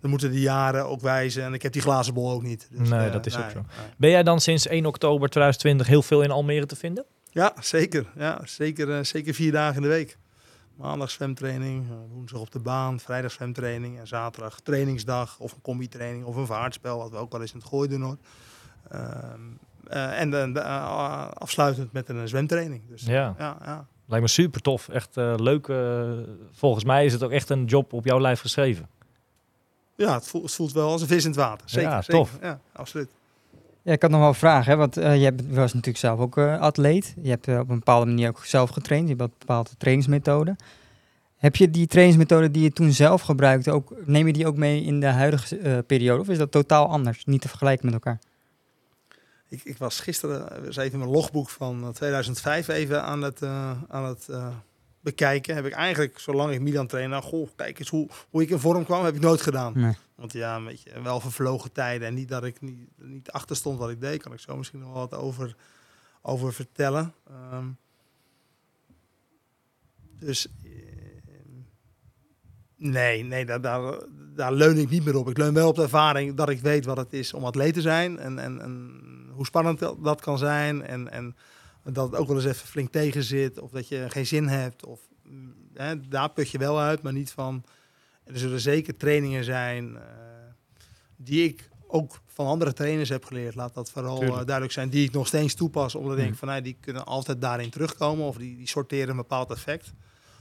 dat 0.00 0.10
moeten 0.10 0.30
de 0.30 0.40
jaren 0.40 0.86
ook 0.86 1.00
wijzen. 1.00 1.42
En 1.44 1.54
ik 1.54 1.62
heb 1.62 1.72
die 1.72 1.82
glazen 1.82 2.14
bol 2.14 2.30
ook 2.30 2.42
niet. 2.42 2.68
Dus, 2.70 2.88
Nee, 2.88 3.06
eh, 3.06 3.12
dat 3.12 3.26
is 3.26 3.36
ook 3.36 3.50
zo. 3.50 3.58
nee. 3.58 3.86
Ben 3.96 4.10
jij 4.10 4.22
dan 4.22 4.40
sinds 4.40 4.66
1 4.66 4.86
oktober 4.86 5.28
2020 5.28 5.86
heel 5.86 6.02
veel 6.02 6.22
in 6.22 6.30
Almere 6.30 6.66
te 6.66 6.76
vinden? 6.76 7.04
Ja, 7.30 7.54
zeker. 7.60 8.06
Ja, 8.16 8.40
zeker, 8.44 8.90
eh, 8.92 9.02
zeker 9.04 9.34
vier 9.34 9.52
dagen 9.52 9.76
in 9.76 9.82
de 9.82 9.88
week. 9.88 10.16
Maandag 10.76 11.10
zwemtraining, 11.10 11.90
eh, 11.90 11.96
woensdag 12.12 12.40
op 12.40 12.50
de 12.50 12.58
baan, 12.58 13.00
vrijdag 13.00 13.30
zwemtraining 13.32 13.98
en 13.98 14.06
zaterdag 14.06 14.60
trainingsdag 14.60 15.38
of 15.38 15.52
een 15.52 15.60
combi-training 15.60 16.24
of 16.24 16.36
een 16.36 16.46
vaartspel, 16.46 16.98
wat 16.98 17.10
we 17.10 17.16
ook 17.16 17.32
wel 17.32 17.40
eens 17.40 17.52
in 17.52 17.58
het 17.58 17.68
gooi 17.68 17.88
doen 17.88 18.02
hoor. 18.02 18.16
Ehm, 18.90 19.40
eh, 19.86 20.20
en 20.20 20.30
dan 20.30 20.56
eh, 20.58 21.28
afsluitend 21.30 21.92
met 21.92 22.08
een 22.08 22.28
zwemtraining. 22.28 22.82
Dus 22.88 23.02
Ja. 23.02 23.34
ja, 23.38 23.56
ja. 23.64 23.86
Lijkt 24.06 24.24
me 24.24 24.30
super 24.30 24.60
tof. 24.60 24.88
Echt 24.88 25.16
eh, 25.16 25.34
leuk. 25.36 25.66
volgens 26.52 26.84
mij 26.84 27.04
is 27.04 27.12
het 27.12 27.22
ook 27.22 27.30
echt 27.30 27.50
een 27.50 27.64
job 27.64 27.92
op 27.92 28.04
jouw 28.04 28.20
lijf 28.20 28.40
geschreven. 28.40 28.88
ja 29.96 30.14
het, 30.14 30.26
voelt, 30.28 30.44
het 30.44 30.54
voelt 30.54 30.72
wel 30.72 30.90
als 30.90 31.00
een 31.02 31.08
vis 31.08 31.22
in 31.24 31.30
het 31.30 31.38
water. 31.38 31.68
Zeker, 31.68 31.90
Ja, 31.90 32.02
zeker. 32.02 32.14
tof. 32.14 32.38
Ja, 32.42 32.60
absoluut. 32.72 33.10
Ik 33.84 34.02
had 34.02 34.10
nog 34.10 34.20
wel 34.20 34.28
een 34.28 34.34
vraag, 34.34 34.66
hè? 34.66 34.76
want 34.76 34.96
eh, 34.96 35.22
je 35.22 35.34
was 35.48 35.72
natuurlijk 35.72 35.98
zelf 35.98 36.20
ook 36.20 36.38
eh, 36.38 36.60
atleet. 36.60 37.14
Je 37.22 37.30
hebt 37.30 37.48
eh, 37.48 37.58
op 37.58 37.68
een 37.68 37.78
bepaalde 37.78 38.06
manier 38.06 38.28
ook 38.28 38.44
zelf 38.44 38.70
getraind. 38.70 39.08
Je 39.08 39.14
hebt 39.16 39.38
bepaalde 39.38 39.70
trainingsmethode. 39.78 40.56
Heb 41.36 41.56
je 41.56 41.70
die 41.70 41.86
trainingsmethode 41.86 42.50
die 42.50 42.62
je 42.62 42.72
toen 42.72 42.92
zelf 42.92 43.22
gebruikte, 43.22 43.70
ook, 43.70 43.92
neem 44.04 44.26
je 44.26 44.32
die 44.32 44.46
ook 44.46 44.56
mee 44.56 44.82
in 44.82 45.00
de 45.00 45.06
huidige 45.06 45.84
periode? 45.86 46.20
Of 46.20 46.28
is 46.28 46.38
dat 46.38 46.50
totaal 46.50 46.88
anders, 46.88 47.24
niet 47.24 47.40
te 47.40 47.48
vergelijken 47.48 47.84
met 47.84 47.94
elkaar? 47.94 48.18
ik, 49.54 49.64
ik 49.64 49.78
was 49.78 50.00
gisteren 50.00 50.70
even 50.78 50.98
mijn 50.98 51.10
logboek 51.10 51.50
van 51.50 51.82
eh, 51.82 51.88
2005 51.88 52.68
even 52.68 53.02
aan 53.02 53.22
het, 53.22 53.42
aan 53.88 54.04
het 54.04 54.28
bekijken. 55.04 55.54
Heb 55.54 55.64
ik 55.64 55.72
eigenlijk, 55.72 56.18
zolang 56.18 56.52
ik 56.52 56.60
Milan 56.60 56.86
train, 56.86 57.10
nou, 57.10 57.22
goh, 57.22 57.48
kijk 57.56 57.78
eens 57.78 57.88
hoe, 57.88 58.08
hoe 58.30 58.42
ik 58.42 58.50
in 58.50 58.58
vorm 58.58 58.84
kwam, 58.84 59.04
heb 59.04 59.14
ik 59.14 59.20
nooit 59.20 59.40
gedaan. 59.40 59.72
Nee. 59.76 59.96
Want 60.14 60.32
ja, 60.32 60.56
een 60.56 60.64
beetje 60.64 61.02
wel 61.02 61.20
vervlogen 61.20 61.72
tijden. 61.72 62.08
En 62.08 62.14
niet 62.14 62.28
dat 62.28 62.44
ik 62.44 62.60
niet, 62.60 62.88
niet 62.96 63.30
achter 63.30 63.56
stond 63.56 63.78
wat 63.78 63.90
ik 63.90 64.00
deed, 64.00 64.22
kan 64.22 64.32
ik 64.32 64.40
zo 64.40 64.56
misschien 64.56 64.78
nog 64.78 64.92
wel 64.92 65.08
wat 65.08 65.14
over, 65.14 65.56
over 66.22 66.52
vertellen. 66.52 67.14
Ehm, 67.28 67.66
dus 70.18 70.46
eh, 70.64 70.70
nee, 72.76 73.22
nee 73.22 73.44
daar, 73.44 73.60
daar, 73.60 73.98
daar 74.34 74.52
leun 74.52 74.78
ik 74.78 74.90
niet 74.90 75.04
meer 75.04 75.16
op. 75.16 75.28
Ik 75.28 75.38
leun 75.38 75.54
wel 75.54 75.68
op 75.68 75.76
de 75.76 75.82
ervaring 75.82 76.34
dat 76.34 76.48
ik 76.48 76.60
weet 76.60 76.84
wat 76.84 76.96
het 76.96 77.12
is 77.12 77.32
om 77.32 77.44
atleet 77.44 77.74
te 77.74 77.80
zijn. 77.80 78.18
En, 78.18 78.38
en, 78.38 78.60
en 78.60 79.02
hoe 79.32 79.46
spannend 79.46 79.78
dat, 79.78 80.04
dat 80.04 80.20
kan 80.20 80.38
zijn. 80.38 80.82
En, 80.82 81.10
en 81.10 81.36
dat 81.92 82.10
het 82.10 82.20
ook 82.20 82.26
wel 82.26 82.36
eens 82.36 82.44
even 82.46 82.66
flink 82.68 82.92
tegen 82.92 83.22
zit. 83.22 83.58
Of 83.60 83.70
dat 83.70 83.88
je 83.88 84.06
geen 84.08 84.26
zin 84.26 84.48
hebt. 84.48 84.86
Of, 84.86 85.00
mm, 85.22 85.54
hè, 85.74 86.08
daar 86.08 86.30
put 86.30 86.50
je 86.50 86.58
wel 86.58 86.80
uit, 86.80 87.02
maar 87.02 87.12
niet 87.12 87.30
van... 87.32 87.64
Er 88.24 88.38
zullen 88.38 88.60
zeker 88.60 88.96
trainingen 88.96 89.44
zijn 89.44 89.96
eh, 89.96 90.02
die 91.16 91.44
ik 91.44 91.68
ook 91.86 92.20
van 92.26 92.46
andere 92.46 92.72
trainers 92.72 93.08
heb 93.08 93.24
geleerd. 93.24 93.54
Laat 93.54 93.74
dat 93.74 93.90
vooral 93.90 94.22
eh, 94.22 94.28
duidelijk 94.28 94.72
zijn. 94.72 94.88
Die 94.88 95.04
ik 95.04 95.12
nog 95.12 95.26
steeds 95.26 95.54
toepas. 95.54 95.94
Omdat 95.94 96.12
ik 96.12 96.18
Mhm. 96.18 96.26
denk 96.26 96.38
van, 96.38 96.48
nou, 96.48 96.62
die 96.62 96.76
kunnen 96.80 97.04
altijd 97.04 97.40
daarin 97.40 97.70
terugkomen. 97.70 98.26
Of 98.26 98.36
die, 98.36 98.56
die 98.56 98.68
sorteren 98.68 99.08
een 99.08 99.16
bepaald 99.16 99.50
effect. 99.50 99.92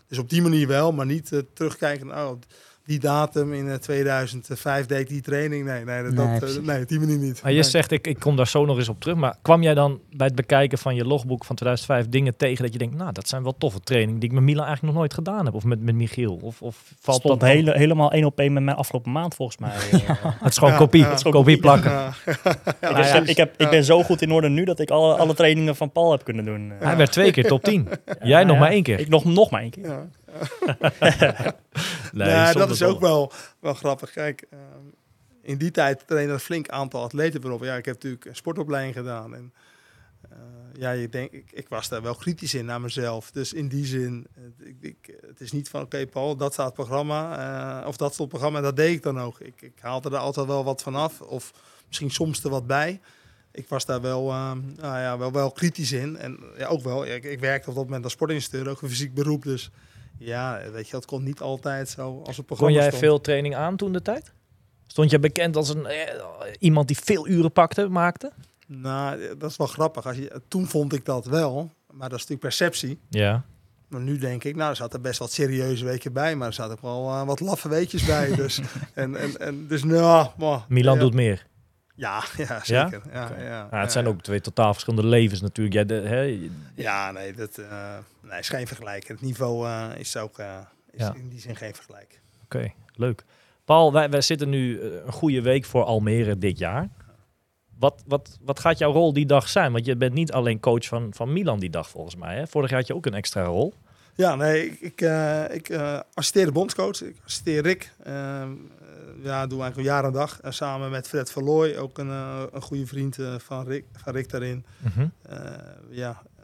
Dus 0.07 0.17
op 0.17 0.29
die 0.29 0.41
manier 0.41 0.67
wel, 0.67 0.91
maar 0.91 1.05
niet 1.05 1.31
eh, 1.31 1.39
terugkijken. 1.53 2.11
Oh, 2.11 2.39
die 2.86 2.99
datum 2.99 3.53
in 3.53 3.69
eh, 3.69 3.75
2005 3.75 4.86
deed 4.86 4.99
ik 4.99 5.07
die 5.07 5.21
training. 5.21 5.65
Nee, 5.65 5.84
nee, 5.84 6.03
dat, 6.03 6.13
Nee, 6.13 6.39
dat, 6.39 6.55
eh, 6.57 6.63
nee 6.63 6.86
die 6.86 6.99
manier 6.99 7.17
niet. 7.17 7.41
Maar 7.43 7.51
je 7.51 7.59
Nee. 7.59 7.69
zegt, 7.69 7.91
ik, 7.91 8.07
ik 8.07 8.19
kom 8.19 8.36
daar 8.36 8.47
zo 8.47 8.65
nog 8.65 8.77
eens 8.77 8.89
op 8.89 8.99
terug. 8.99 9.15
Maar 9.15 9.36
kwam 9.41 9.63
jij 9.63 9.73
dan 9.73 9.99
bij 10.11 10.27
het 10.27 10.36
bekijken 10.36 10.77
van 10.77 10.95
je 10.95 11.05
logboek 11.05 11.45
van 11.45 11.55
2005 11.55 12.09
dingen 12.09 12.38
tegen 12.38 12.63
dat 12.63 12.73
je 12.73 12.79
denkt, 12.79 12.95
nou, 12.95 13.11
dat 13.11 13.27
zijn 13.27 13.43
wel 13.43 13.55
toffe 13.57 13.79
trainingen 13.79 14.19
die 14.19 14.29
ik 14.29 14.36
met 14.36 14.43
Milan 14.43 14.65
eigenlijk 14.65 14.93
nog 14.93 15.01
nooit 15.03 15.13
gedaan 15.13 15.45
heb. 15.45 15.53
Of 15.53 15.63
met, 15.63 15.81
met 15.81 15.95
Michiel. 15.95 16.39
Of, 16.41 16.61
of 16.61 16.93
valt 16.99 17.19
stond 17.19 17.39
dat 17.39 17.49
hele, 17.49 17.77
helemaal 17.77 18.11
één 18.11 18.25
op 18.25 18.39
één 18.39 18.53
met 18.53 18.63
mij 18.63 18.73
afgelopen 18.73 19.11
maand 19.11 19.36
volgens 19.36 19.57
mij. 19.57 19.71
Eh, 19.91 20.09
Het 20.39 20.51
is 20.51 20.57
gewoon 20.57 20.73
Ja, 20.73 20.79
kopie, 20.79 21.01
ja. 21.01 21.09
het 21.09 21.25
is 21.25 21.31
kopie 21.31 21.57
plakken. 21.59 21.91
Ja. 21.91 22.13
ik, 23.21 23.27
ik, 23.34 23.38
heb, 23.38 23.53
ik 23.57 23.69
ben 23.69 23.84
zo 23.84 24.03
goed 24.03 24.21
in 24.21 24.31
orde 24.31 24.49
nu 24.49 24.63
dat 24.63 24.79
ik 24.79 24.89
alle, 24.89 25.15
alle 25.15 25.34
trainingen 25.34 25.75
van 25.75 25.91
Paul 25.91 26.11
heb 26.11 26.23
kunnen 26.23 26.45
doen. 26.45 26.71
Hij 26.79 26.97
werd 26.97 27.11
twee 27.11 27.31
keer 27.31 27.43
top 27.47 27.63
10. 27.63 27.88
Jij 28.23 28.43
nog 28.43 28.53
ja, 28.53 28.59
maar 28.61 28.69
één 28.71 28.84
keer. 28.84 28.99
Ik 28.99 29.09
nog, 29.09 29.25
nog 29.25 29.49
maar 29.49 29.61
één 29.61 29.69
keer. 29.69 30.07
Nee, 32.13 32.53
dat 32.53 32.69
is 32.69 32.84
ook 32.84 32.99
wel, 32.99 33.31
wel 33.59 33.73
grappig. 33.73 34.11
Kijk, 34.11 34.45
ehm, 34.49 34.61
in 35.41 35.57
die 35.57 35.71
tijd 35.71 36.07
trainde 36.07 36.29
er 36.29 36.34
een 36.34 36.39
flink 36.39 36.69
aantal 36.69 37.03
atleten 37.03 37.43
erop. 37.43 37.63
Ja, 37.63 37.75
ik 37.75 37.86
heb 37.86 37.93
natuurlijk 37.95 38.25
een 38.25 38.36
sportopleiding 38.36 38.95
gedaan. 38.95 39.36
En 39.36 39.53
eh, 40.29 40.38
ja, 40.73 40.91
je 40.91 41.09
denkt, 41.09 41.34
ik, 41.34 41.51
ik 41.51 41.69
was 41.69 41.89
daar 41.89 42.01
wel 42.01 42.15
kritisch 42.15 42.53
in 42.53 42.65
naar 42.65 42.81
mezelf. 42.81 43.31
Dus 43.31 43.53
in 43.53 43.67
die 43.67 43.86
zin, 43.86 44.27
ik, 44.59 44.75
ik, 44.81 45.15
het 45.27 45.41
is 45.41 45.51
niet 45.51 45.69
van, 45.69 45.81
oké 45.81 46.05
Paul, 46.07 46.36
dat 46.36 46.53
staat 46.53 46.65
het 46.65 46.73
programma. 46.75 47.38
eh, 47.81 47.88
of 47.88 47.97
dat 47.97 48.13
stond 48.13 48.31
het 48.31 48.39
programma, 48.39 48.67
dat 48.67 48.75
deed 48.75 48.95
ik 48.95 49.03
dan 49.03 49.19
ook. 49.19 49.39
Ik, 49.39 49.61
ik 49.61 49.77
haalde 49.79 50.09
er 50.09 50.17
altijd 50.17 50.47
wel 50.47 50.63
wat 50.63 50.81
van 50.81 50.95
af. 50.95 51.21
Of 51.21 51.53
misschien 51.88 52.11
soms 52.11 52.43
er 52.43 52.49
wat 52.49 52.67
bij. 52.67 52.99
Ik 53.51 53.67
was 53.67 53.86
daar 53.86 54.01
wel, 54.01 54.29
ehm, 54.29 54.59
nou 54.75 54.99
ja, 54.99 55.17
wel, 55.17 55.31
wel 55.31 55.51
kritisch 55.51 55.91
in. 55.91 56.17
En 56.17 56.39
ja, 56.57 56.67
ook 56.67 56.84
wel, 56.84 57.05
ik, 57.05 57.23
ik 57.23 57.39
werkte 57.39 57.69
op 57.69 57.75
dat 57.75 57.84
moment 57.84 58.03
als 58.03 58.13
sportinstructeur, 58.13 58.71
ook 58.71 58.81
een 58.81 58.89
fysiek 58.89 59.13
beroep. 59.13 59.43
Dus 59.43 59.71
ja, 60.18 60.61
weet 60.72 60.86
je, 60.86 60.91
dat 60.91 61.05
kon 61.05 61.24
niet 61.24 61.39
altijd 61.39 61.89
zo 61.89 62.22
als 62.26 62.38
het 62.38 62.45
programma 62.45 62.74
Kon 62.74 62.82
jij 62.84 62.91
stond. 62.91 63.03
veel 63.03 63.22
training 63.22 63.55
aan 63.55 63.76
toen 63.76 63.93
de 63.93 64.01
tijd? 64.01 64.32
Stond 64.88 65.11
je 65.11 65.20
bekend 65.20 65.55
als 65.55 65.70
een, 65.70 65.86
eh, 65.86 66.14
iemand 66.59 66.88
die 66.88 66.97
veel 66.97 67.28
uren 67.28 67.51
pakte, 67.51 67.88
maakte? 67.88 68.32
Nou, 68.68 69.38
dat 69.38 69.49
is 69.49 69.57
wel 69.57 69.68
grappig. 69.68 70.05
Als 70.05 70.18
je, 70.18 70.41
toen 70.47 70.68
vond 70.68 70.93
ik 70.93 71.05
dat 71.05 71.26
wel, 71.26 71.72
maar 71.91 72.09
dat 72.09 72.20
is 72.20 72.28
natuurlijk 72.28 72.39
perceptie. 72.39 72.99
Ja. 73.09 73.43
Maar 73.88 74.01
nu 74.01 74.18
denk 74.18 74.43
ik, 74.43 74.55
nou, 74.55 74.70
er 74.70 74.76
zaten 74.76 75.01
best 75.01 75.20
wat 75.20 75.32
serieuze 75.32 75.86
weken 75.86 76.14
bij, 76.14 76.36
maar 76.36 76.47
er 76.47 76.53
zaten 76.53 76.74
ook 76.74 76.82
wel 76.82 77.09
eh, 77.09 77.24
wat 77.26 77.39
laffe 77.39 77.70
weetjes 77.70 78.05
bij. 78.05 78.36
Dus, 78.36 78.61
en, 78.93 79.16
en, 79.16 79.38
en, 79.39 79.68
dus 79.68 79.84
nou, 79.84 80.28
maar, 80.38 80.66
Milan 80.68 80.93
ja. 80.93 80.99
doet 80.99 81.14
meer. 81.14 81.45
Ja, 82.05 82.23
ja, 82.37 82.63
zeker. 82.63 83.01
Ja? 83.11 83.31
Ja, 83.37 83.43
ja, 83.43 83.67
Ja, 83.71 83.79
het 83.79 83.91
zijn 83.91 84.07
ook 84.07 84.21
twee 84.21 84.41
totaal 84.41 84.73
verschillende 84.73 85.07
levens 85.09 85.41
natuurlijk. 85.41 85.75
Jij, 85.75 85.85
de, 85.85 85.93
hè, 85.93 86.49
Ja, 86.75 87.11
nee, 87.11 87.33
dat 87.33 87.57
eh, 87.57 87.97
nee, 88.21 88.39
is 88.39 88.49
geen 88.49 88.67
vergelijk. 88.67 89.07
Het 89.07 89.21
niveau 89.21 89.67
eh, 89.67 89.89
is 89.97 90.17
ook 90.17 90.39
eh, 90.39 90.57
is 90.91 91.09
in 91.15 91.29
die 91.29 91.39
zin 91.39 91.55
geen 91.55 91.75
vergelijk. 91.75 92.21
Oké, 92.43 92.71
leuk. 92.93 93.23
Paul, 93.65 93.93
wij, 93.93 94.09
wij 94.09 94.21
zitten 94.21 94.49
nu 94.49 94.81
een 94.81 95.11
goede 95.11 95.41
week 95.41 95.65
voor 95.65 95.83
Almere 95.83 96.37
dit 96.37 96.57
jaar. 96.57 96.89
Wat, 97.79 98.03
wat, 98.07 98.37
wat 98.41 98.59
gaat 98.59 98.77
jouw 98.77 98.91
rol 98.91 99.13
die 99.13 99.25
dag 99.25 99.49
zijn? 99.49 99.71
Want 99.71 99.85
je 99.85 99.95
bent 99.95 100.13
niet 100.13 100.31
alleen 100.31 100.59
coach 100.59 100.85
van, 100.85 101.13
van 101.13 101.33
Milan 101.33 101.59
die 101.59 101.69
dag 101.69 101.89
volgens 101.89 102.15
mij. 102.15 102.35
Hè? 102.35 102.47
Vorig 102.47 102.69
jaar 102.69 102.79
had 102.79 102.87
je 102.87 102.95
ook 102.95 103.05
een 103.05 103.13
extra 103.13 103.43
rol. 103.43 103.73
Ja, 104.15 104.35
nee, 104.35 104.69
ik, 104.69 104.79
ik, 104.79 105.01
ik 105.51 105.77
assisteer 106.13 106.45
de 106.45 106.51
bondscoach. 106.51 107.01
Ik 107.01 107.15
assisteer 107.25 107.61
Rick. 107.61 107.91
Eh, 109.24 109.30
ja, 109.30 109.47
doe 109.47 109.61
eigenlijk 109.61 109.89
al 109.89 109.95
jaar 109.95 110.05
en 110.05 110.11
dag. 110.11 110.39
En 110.41 110.53
samen 110.53 110.91
met 110.91 111.07
Fred 111.07 111.32
Verlooy, 111.32 111.76
ook 111.76 111.97
een, 111.97 112.09
eh, 112.09 112.41
een 112.51 112.61
goede 112.61 112.86
vriend 112.88 113.19
eh, 113.19 113.34
van, 113.38 113.65
Rick, 113.67 113.86
van 113.93 114.13
Rick 114.13 114.30
daarin. 114.30 114.65
Eh, 115.21 115.38
ja, 115.89 116.21
eh, 116.39 116.43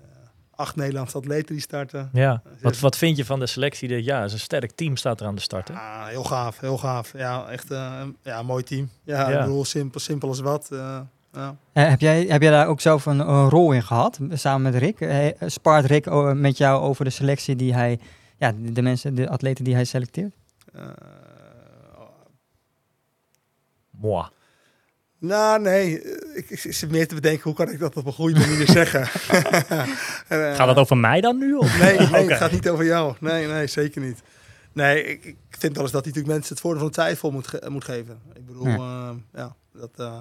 acht 0.56 0.76
Nederlandse 0.76 1.18
atleten 1.18 1.54
die 1.54 1.62
starten. 1.64 2.10
Ja. 2.14 2.42
Wat, 2.62 2.80
wat 2.80 2.98
vind 2.98 3.18
je 3.18 3.26
van 3.26 3.40
de 3.40 3.48
selectie 3.48 3.88
dit 3.88 4.06
jaar? 4.06 4.18
Het 4.22 4.28
is 4.28 4.34
een 4.34 4.40
sterk 4.40 4.72
team 4.72 4.96
staat 4.98 5.20
er 5.20 5.28
aan 5.28 5.36
de 5.36 5.42
start. 5.42 5.68
Hè? 5.68 5.74
Ah, 5.74 6.06
heel 6.08 6.24
gaaf, 6.24 6.60
heel 6.60 6.78
gaaf. 6.78 7.14
Ja, 7.18 7.48
echt 7.50 7.72
eh, 7.72 8.02
ja, 8.24 8.40
een 8.40 8.46
mooi 8.46 8.64
team. 8.64 8.90
Ja, 9.04 9.30
Ja. 9.30 9.38
ik 9.40 9.46
bedoel, 9.46 9.66
simpel, 9.66 10.00
simpel 10.00 10.28
als 10.28 10.40
wat. 10.40 10.68
eh, 10.72 11.00
ja. 11.34 11.56
Eh, 11.74 11.90
heb, 11.90 12.00
jij, 12.00 12.26
heb 12.28 12.42
jij 12.42 12.52
daar 12.52 12.68
ook 12.68 12.82
zelf 12.82 13.06
een, 13.06 13.20
een 13.20 13.50
rol 13.50 13.72
in 13.72 13.84
gehad, 13.84 14.20
samen 14.34 14.62
met 14.72 14.82
Rick? 14.82 15.02
Eh, 15.02 15.28
spaart 15.46 15.86
Rick 15.86 16.10
met 16.34 16.58
jou 16.58 16.82
over 16.82 17.04
de 17.06 17.12
selectie 17.12 17.56
die 17.56 17.74
hij, 17.74 18.00
ja, 18.38 18.52
de, 18.52 18.72
de 18.72 18.82
mensen, 18.82 19.16
de 19.16 19.30
atleten 19.30 19.64
die 19.64 19.74
hij 19.74 19.86
selecteert? 19.86 20.34
Eh, 24.02 24.10
Moi. 24.10 24.26
nou, 25.20 25.62
nee, 25.62 26.02
eh, 26.02 26.38
ik, 26.38 26.50
ik 26.50 26.74
zit 26.74 26.92
meer 26.92 27.08
te 27.08 27.16
bedenken 27.16 27.44
hoe 27.44 27.54
kan 27.54 27.70
ik 27.70 27.80
dat 27.80 27.96
op 27.96 28.06
een 28.06 28.14
goede 28.14 28.40
manier 28.40 28.68
zeggen. 28.80 29.02
En, 29.28 29.46
eh, 30.50 30.56
Gaat 30.56 30.68
dat 30.68 30.78
over 30.78 30.98
mij 30.98 31.22
dan 31.22 31.38
nu? 31.38 31.54
Of? 31.56 31.80
Nee, 31.80 31.98
nee 31.98 32.28
het 32.30 32.38
gaat 32.38 32.52
niet 32.52 32.70
over 32.70 32.86
jou. 32.86 33.16
Nee, 33.20 33.48
nee, 33.48 33.68
zeker 33.68 34.02
niet. 34.02 34.20
Nee, 34.74 35.04
ik, 35.06 35.26
ik 35.26 35.36
vind 35.50 35.74
wel 35.74 35.84
eens 35.84 35.92
dat 35.92 36.04
hij 36.06 36.12
natuurlijk 36.14 36.28
mensen 36.36 36.54
het 36.54 36.60
voordeel 36.62 36.80
van 36.80 36.90
de 36.90 36.96
twijfel 36.96 37.32
moet, 37.32 37.48
ge- 37.48 37.66
moet 37.70 37.84
geven. 37.84 38.20
Ik 38.34 38.46
bedoel, 38.46 38.68
Ja. 38.68 38.76
ja, 38.76 39.16
ja 39.34 39.56
dat... 39.74 39.90
eh, 39.96 40.18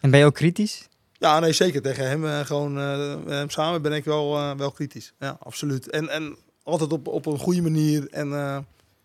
En 0.00 0.10
ben 0.10 0.20
je 0.20 0.26
ook 0.26 0.34
kritisch? 0.34 0.88
ja, 1.12 1.40
nee, 1.40 1.52
zeker. 1.52 1.82
Tegen 1.82 2.08
hem 2.08 2.26
eh, 2.26 2.40
gewoon 2.40 2.78
eh, 2.78 3.14
hem 3.26 3.50
samen 3.50 3.82
ben 3.82 3.92
ik 3.92 4.04
wel, 4.04 4.36
eh, 4.36 4.56
wel 4.56 4.70
kritisch. 4.70 5.12
Ja, 5.18 5.36
absoluut. 5.40 5.90
En, 5.90 6.08
en 6.08 6.36
altijd 6.62 6.92
op, 6.92 7.06
op 7.08 7.26
een 7.26 7.38
goede 7.38 7.62
manier. 7.62 8.08
En 8.10 8.32
eh, 8.32 8.58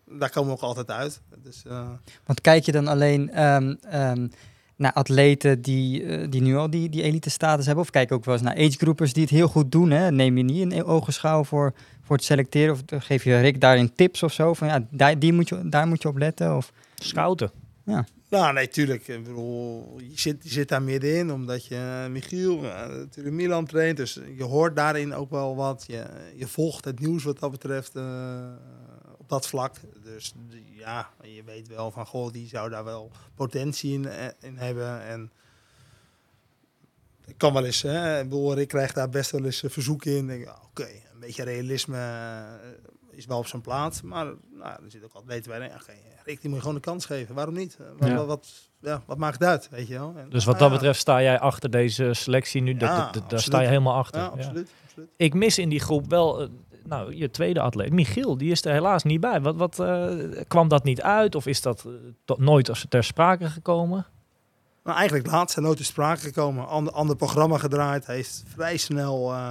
daar 0.06 0.30
komen 0.30 0.50
we 0.50 0.56
ook 0.56 0.62
altijd 0.62 0.90
uit. 0.90 1.20
Dus, 1.42 1.62
eh, 1.66 1.88
Want 2.24 2.40
kijk 2.40 2.64
je 2.64 2.72
dan 2.72 2.88
alleen 2.88 3.30
ehm, 3.30 3.74
ehm, 3.82 4.28
naar 4.76 4.92
atleten 4.92 5.62
die, 5.62 6.04
eh, 6.04 6.26
die 6.30 6.42
nu 6.42 6.56
al 6.56 6.70
die, 6.70 6.88
die 6.88 7.02
elite 7.02 7.30
status 7.30 7.66
hebben? 7.66 7.84
Of 7.84 7.90
kijk 7.90 8.08
je 8.08 8.14
ook 8.14 8.24
wel 8.24 8.34
eens 8.34 8.42
naar 8.42 8.56
agegroupers 8.56 9.12
die 9.12 9.22
het 9.22 9.32
heel 9.32 9.48
goed 9.48 9.72
doen? 9.72 9.90
Hè? 9.90 10.10
Neem 10.10 10.36
je 10.36 10.42
niet 10.42 10.72
in 10.72 10.84
ogenschouw 10.84 11.44
voor, 11.44 11.74
voor 12.02 12.16
het 12.16 12.24
selecteren? 12.24 12.72
Of 12.72 13.02
geef 13.04 13.24
je 13.24 13.40
Rick 13.40 13.60
daarin 13.60 13.94
tips 13.94 14.22
of 14.22 14.32
zo? 14.32 14.54
Van 14.54 14.68
ja, 14.68 14.86
daar, 14.90 15.18
die 15.18 15.32
moet 15.32 15.48
je, 15.48 15.68
daar 15.68 15.86
moet 15.86 16.02
je 16.02 16.08
op 16.08 16.18
letten? 16.18 16.56
Of, 16.56 16.72
Scouten. 16.94 17.50
nou, 18.28 18.52
nee, 18.52 18.68
tuurlijk. 18.68 19.08
Ik 19.08 19.24
bedoel, 19.24 19.96
je 20.00 20.18
zit, 20.20 20.36
je 20.42 20.48
zit 20.48 20.68
daar 20.68 20.82
middenin, 20.82 21.32
omdat 21.32 21.66
je 21.66 22.02
eh, 22.04 22.10
Michiel, 22.10 22.60
natuurlijk 22.88 23.36
Milan 23.36 23.66
traint. 23.66 23.96
Dus 23.96 24.20
je 24.36 24.44
hoort 24.44 24.76
daarin 24.76 25.14
ook 25.14 25.30
wel 25.30 25.56
wat. 25.56 25.84
Je, 25.86 26.04
je 26.36 26.46
volgt 26.46 26.84
het 26.84 27.00
nieuws 27.00 27.24
wat 27.24 27.38
dat 27.38 27.50
betreft 27.50 27.96
eh, 27.96 28.02
op 29.24 29.30
dat 29.30 29.46
vlak. 29.48 29.76
Dus 30.02 30.34
ja, 30.72 31.08
je 31.22 31.42
weet 31.44 31.68
wel 31.68 31.90
van, 31.90 32.06
goh, 32.06 32.32
die 32.32 32.48
zou 32.48 32.70
daar 32.70 32.84
wel 32.84 33.10
potentie 33.34 33.92
in, 33.92 34.06
eh, 34.08 34.26
in 34.40 34.56
hebben. 34.56 35.02
En 35.02 35.30
het 37.24 37.34
kan 37.36 37.52
wel 37.52 37.64
eens, 37.64 37.82
hè. 37.82 38.18
Ik 38.20 38.28
bedoel, 38.28 38.56
ik 38.56 38.68
krijg 38.68 38.92
daar 38.92 39.08
best 39.08 39.30
wel 39.30 39.44
eens 39.44 39.62
een 39.62 39.70
verzoek 39.70 40.04
in. 40.04 40.26
Denk, 40.26 40.42
ik, 40.42 40.54
Oké, 40.70 40.86
een 41.12 41.20
beetje 41.20 41.42
realisme 41.44 41.96
eh, 41.98 42.68
is 43.18 43.26
wel 43.26 43.38
op 43.38 43.46
zijn 43.46 43.62
plaats. 43.62 44.02
Maar 44.02 44.24
nou, 44.52 44.84
er 44.84 44.90
zit 44.90 45.04
ook 45.04 45.12
altijd 45.12 45.46
weten 45.46 45.58
bij. 45.68 45.74
Oké, 45.74 45.92
Rick, 46.24 46.40
die 46.40 46.44
moet 46.48 46.54
je 46.54 46.60
gewoon 46.60 46.74
een 46.74 46.80
kans 46.80 47.04
geven. 47.06 47.34
Waarom 47.34 47.54
niet? 47.54 47.76
Eh, 47.80 47.86
Wat, 47.98 48.08
Ja. 48.08 48.14
wat, 48.14 48.26
wat, 48.26 48.48
ja, 48.80 49.02
wat 49.06 49.18
maakt 49.18 49.38
het 49.38 49.48
uit, 49.48 49.68
weet 49.68 49.86
je 49.88 49.94
wel? 49.98 50.14
En, 50.16 50.30
Dus 50.30 50.44
wat 50.44 50.54
ah, 50.54 50.60
dat 50.60 50.70
betreft 50.70 51.00
sta 51.00 51.22
jij 51.22 51.38
achter 51.40 51.70
deze 51.70 52.14
selectie 52.14 52.60
nu. 52.62 52.74
Ja, 52.78 53.04
dat- 53.04 53.14
dat- 53.14 53.30
daar 53.30 53.40
sta 53.40 53.60
je 53.60 53.66
helemaal 53.68 53.94
achter. 53.94 54.20
Absoluut. 54.28 54.70
absoluut. 54.84 55.08
Ik 55.16 55.34
mis 55.34 55.58
in 55.58 55.68
die 55.68 55.80
groep 55.80 56.10
wel 56.10 56.40
eh, 56.42 56.48
nou, 56.86 57.14
je 57.16 57.30
tweede 57.30 57.60
atleet, 57.60 57.92
Michiel. 57.92 58.36
Die 58.38 58.50
is 58.50 58.64
er 58.64 58.72
helaas 58.72 59.02
niet 59.02 59.20
bij. 59.20 59.40
Wat, 59.40 59.56
wat, 59.56 59.78
eh, 59.80 60.08
kwam 60.48 60.68
dat 60.68 60.84
niet 60.84 61.02
uit? 61.02 61.34
Of 61.34 61.46
is 61.46 61.62
dat 61.62 61.84
eh, 61.86 61.92
tot 62.24 62.38
nooit 62.38 62.68
als 62.68 62.86
ter 62.88 63.04
sprake 63.04 63.48
gekomen? 63.48 64.06
Maar 64.82 64.94
eigenlijk 64.96 65.26
laatst 65.26 65.52
zijn 65.52 65.64
nooit 65.64 65.78
te 65.78 65.84
sprake 65.84 66.20
gekomen. 66.20 66.68
Ander, 66.68 66.92
ander 66.92 67.16
programma 67.16 67.58
gedraaid. 67.58 68.06
Hij 68.06 68.14
heeft 68.14 68.44
vrij 68.46 68.76
snel 68.76 69.32
eh, 69.32 69.50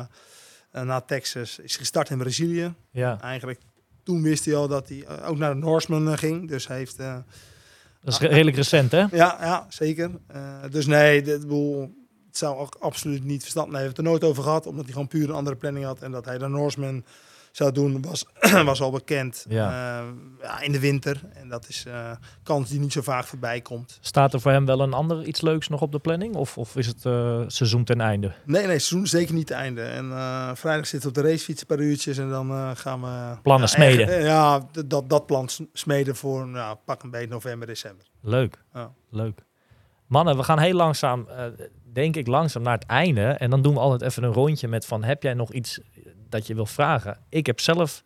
eh, 0.72 0.84
na 0.84 1.02
Texas 1.02 1.60
is 1.60 1.76
gestart 1.76 2.10
in 2.10 2.18
Brazilië. 2.18 2.74
Ja, 2.92 3.22
Eigenlijk 3.22 3.60
toen 4.04 4.22
wist 4.22 4.46
hij 4.46 4.56
al 4.56 4.68
dat 4.68 4.90
hij 4.90 5.06
ook 5.26 5.38
naar 5.38 5.54
de 5.54 5.60
Norseman 5.60 6.18
ging. 6.18 6.48
Dus 6.48 6.68
hij 6.68 6.78
heeft... 6.78 6.98
dat 6.98 7.24
is 8.04 8.20
re- 8.20 8.28
redelijk 8.28 8.56
recent, 8.56 8.92
hè? 8.92 9.00
ja, 9.00 9.38
ja, 9.42 9.66
zeker. 9.70 10.12
Dus 10.70 10.86
nee, 10.86 11.22
dit, 11.22 11.36
ik 11.36 11.42
bedoel, 11.42 11.94
het 12.34 12.42
zou 12.42 12.58
ook 12.58 12.76
absoluut 12.80 13.24
niet 13.24 13.42
verstand. 13.42 13.66
Nee, 13.68 13.76
hij 13.76 13.84
heeft 13.84 13.98
het 13.98 14.06
er 14.06 14.12
nooit 14.12 14.24
over 14.24 14.44
gehad, 14.44 14.66
omdat 14.66 14.84
hij 14.84 14.94
gewoon 14.94 15.08
puur 15.08 15.30
een 15.30 15.36
andere 15.36 15.56
planning 15.56 15.86
had. 15.86 16.02
En 16.02 16.12
dat 16.12 16.26
hij 16.26 16.38
de 16.38 16.48
Norseman 16.48 17.04
zou 17.52 17.72
doen, 17.72 18.02
was, 18.02 18.26
was 18.66 18.82
al 18.82 18.92
bekend 18.92 19.46
Ja. 19.50 20.00
eh, 20.00 20.08
ja, 20.42 20.62
in 20.62 20.72
de 20.72 20.80
winter. 20.80 21.22
En 21.34 21.50
dat 21.50 21.68
is 21.68 21.86
eh 21.86 22.12
kans 22.44 22.70
die 22.70 22.80
niet 22.80 22.94
zo 22.94 23.02
vaak 23.02 23.26
voorbij 23.26 23.62
komt. 23.62 23.98
Staat 24.02 24.34
er 24.34 24.42
voor 24.42 24.52
hem 24.52 24.66
wel 24.66 24.80
een 24.80 24.94
ander 24.94 25.24
iets 25.24 25.42
leuks 25.42 25.68
nog 25.68 25.82
op 25.82 25.92
de 25.92 26.00
planning? 26.00 26.36
Of, 26.36 26.58
of 26.58 26.76
is 26.76 26.88
het 26.88 27.06
eh, 27.06 27.42
seizoen 27.48 27.84
ten 27.84 28.02
einde? 28.02 28.28
Nee, 28.46 28.68
nee, 28.68 28.80
seizoen 28.80 29.08
zeker 29.08 29.34
niet 29.34 29.50
het 29.50 29.58
einde. 29.58 29.82
En 29.82 30.06
vrijdag 30.58 30.88
zitten 30.88 31.12
we 31.12 31.18
op 31.18 31.24
de 31.24 31.30
racefiets 31.30 31.62
een 31.62 31.68
paar 31.68 31.80
uurtjes 31.80 32.18
en 32.18 32.30
dan 32.30 32.78
gaan 32.78 33.02
we... 33.02 33.42
Plannen 33.42 33.68
ja, 33.70 33.76
smeden. 33.76 34.08
echt, 34.08 34.26
ja, 34.26 34.68
dat, 34.86 35.10
dat 35.10 35.26
plan 35.26 35.50
smeden 35.74 36.16
voor 36.16 36.48
nou, 36.48 36.78
pak 36.86 37.04
een 37.04 37.10
beetje 37.10 37.28
november, 37.28 37.68
december. 37.68 38.06
Leuk. 38.22 38.64
Ja. 38.74 38.92
Leuk. 39.10 39.44
Mannen, 40.08 40.38
we 40.38 40.44
gaan 40.44 40.60
heel 40.60 40.76
langzaam, 40.76 41.28
denk 41.94 42.16
ik, 42.16 42.28
langzaam 42.28 42.64
naar 42.64 42.74
het 42.74 42.86
einde. 42.86 43.22
En 43.22 43.50
dan 43.50 43.62
doen 43.62 43.74
we 43.74 43.80
altijd 43.80 44.02
even 44.02 44.24
een 44.24 44.34
rondje 44.34 44.68
met 44.68 44.86
van, 44.86 45.04
heb 45.04 45.24
jij 45.24 45.34
nog 45.34 45.52
iets 45.52 45.80
dat 46.30 46.48
je 46.48 46.56
wil 46.56 46.66
vragen? 46.66 47.18
Ik 47.30 47.46
heb 47.46 47.60
zelf 47.60 48.04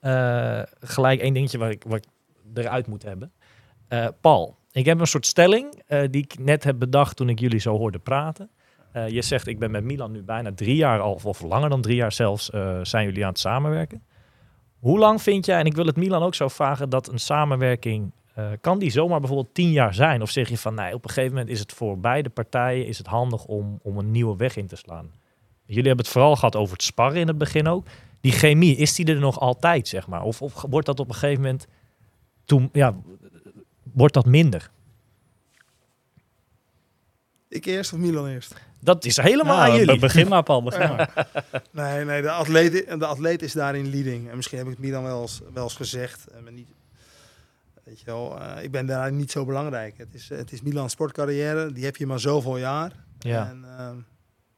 eh, 0.00 0.62
gelijk 0.80 1.20
één 1.20 1.34
dingetje 1.34 1.58
waar 1.58 1.70
ik, 1.70 1.84
wat 1.86 2.06
eruit 2.54 2.86
moet 2.86 3.02
hebben. 3.02 3.32
Eh, 3.88 4.06
Paul, 4.20 4.56
ik 4.72 4.84
heb 4.84 5.00
een 5.00 5.06
soort 5.06 5.26
stelling 5.26 5.82
eh, 5.86 6.00
die 6.10 6.22
ik 6.22 6.38
net 6.38 6.64
heb 6.64 6.78
bedacht 6.78 7.16
toen 7.16 7.28
ik 7.28 7.38
jullie 7.38 7.60
zo 7.60 7.76
hoorde 7.76 7.98
praten. 7.98 8.50
Je 9.08 9.22
zegt, 9.22 9.46
ik 9.46 9.58
ben 9.58 9.70
met 9.70 9.84
Milan 9.84 10.12
nu 10.12 10.22
bijna 10.22 10.52
drie 10.54 10.76
jaar 10.76 11.00
al, 11.00 11.20
of 11.22 11.42
langer 11.42 11.68
dan 11.68 11.80
drie 11.80 11.96
jaar 11.96 12.12
zelfs, 12.12 12.50
zijn 12.82 13.04
jullie 13.04 13.24
aan 13.24 13.30
het 13.30 13.38
samenwerken. 13.38 14.02
Hoe 14.78 14.98
lang 14.98 15.22
vind 15.22 15.46
jij, 15.46 15.58
en 15.58 15.66
ik 15.66 15.74
wil 15.74 15.86
het 15.86 15.96
Milan 15.96 16.22
ook 16.22 16.34
zo 16.34 16.48
vragen, 16.48 16.88
dat 16.88 17.08
een 17.08 17.18
samenwerking, 17.18 18.12
eh, 18.38 18.50
kan 18.60 18.78
die 18.78 18.90
zomaar 18.90 19.20
bijvoorbeeld 19.20 19.54
tien 19.54 19.70
jaar 19.70 19.94
zijn? 19.94 20.22
Of 20.22 20.30
zeg 20.30 20.48
je 20.48 20.58
van, 20.58 20.74
nee, 20.74 20.94
op 20.94 21.04
een 21.04 21.10
gegeven 21.10 21.32
moment 21.32 21.50
is 21.50 21.58
het 21.58 21.72
voor 21.72 21.98
beide 21.98 22.28
partijen 22.28 22.86
is 22.86 22.98
het 22.98 23.06
handig 23.06 23.44
om, 23.44 23.78
om 23.82 23.98
een 23.98 24.10
nieuwe 24.10 24.36
weg 24.36 24.56
in 24.56 24.66
te 24.66 24.76
slaan? 24.76 25.10
Jullie 25.64 25.86
hebben 25.86 26.04
het 26.04 26.14
vooral 26.14 26.34
gehad 26.36 26.56
over 26.56 26.72
het 26.72 26.82
sparren 26.82 27.20
in 27.20 27.26
het 27.28 27.38
begin 27.38 27.66
ook. 27.68 27.86
Die 28.20 28.32
chemie, 28.32 28.76
is 28.76 28.94
die 28.94 29.06
er 29.06 29.20
nog 29.20 29.40
altijd, 29.40 29.88
zeg 29.88 30.06
maar? 30.06 30.22
Of, 30.22 30.42
of 30.42 30.64
wordt 30.70 30.86
dat 30.86 31.00
op 31.00 31.08
een 31.08 31.14
gegeven 31.14 31.42
moment, 31.42 31.66
toen, 32.44 32.68
ja, 32.72 32.94
wordt 33.92 34.14
dat 34.14 34.26
minder? 34.26 34.70
Ik 37.48 37.64
eerst 37.64 37.92
of 37.92 37.98
Milan 37.98 38.26
eerst? 38.26 38.54
Dat 38.80 39.04
is 39.04 39.16
helemaal 39.16 39.56
Nou, 39.56 39.68
aan 39.70 39.76
be- 39.78 39.84
jullie. 39.84 40.00
Begin 40.00 40.28
maar, 40.28 40.42
Paul. 40.42 40.62
Begin 40.62 40.88
maar. 40.88 41.26
Nee, 41.72 42.04
nee 42.04 42.22
de, 42.22 42.30
atleet, 42.30 42.72
de 42.98 43.06
atleet 43.06 43.42
is 43.42 43.52
daarin 43.52 43.90
leading. 43.90 44.28
En 44.30 44.36
misschien 44.36 44.58
heb 44.58 44.66
ik 44.66 44.72
het 44.72 44.82
Milan 44.82 45.02
wel 45.02 45.20
eens, 45.22 45.40
wel 45.52 45.64
eens 45.64 45.76
gezegd. 45.76 46.26
eh, 46.26 46.40
maar 46.42 46.52
niet, 46.52 46.68
weet 47.88 47.98
je 48.00 48.04
wel, 48.06 48.40
eh, 48.40 48.62
ik 48.62 48.70
ben 48.70 48.86
daar 48.86 49.12
niet 49.12 49.30
zo 49.30 49.44
belangrijk. 49.44 49.98
Het 49.98 50.14
is, 50.14 50.28
het 50.28 50.52
is 50.52 50.62
Milan's 50.62 50.92
sportcarrière, 50.92 51.72
die 51.72 51.84
heb 51.84 51.96
je 51.96 52.06
maar 52.06 52.20
zoveel 52.20 52.56
jaar. 52.58 52.92
Ja. 53.18 53.48
En 53.48 53.64
eh, 53.78 53.90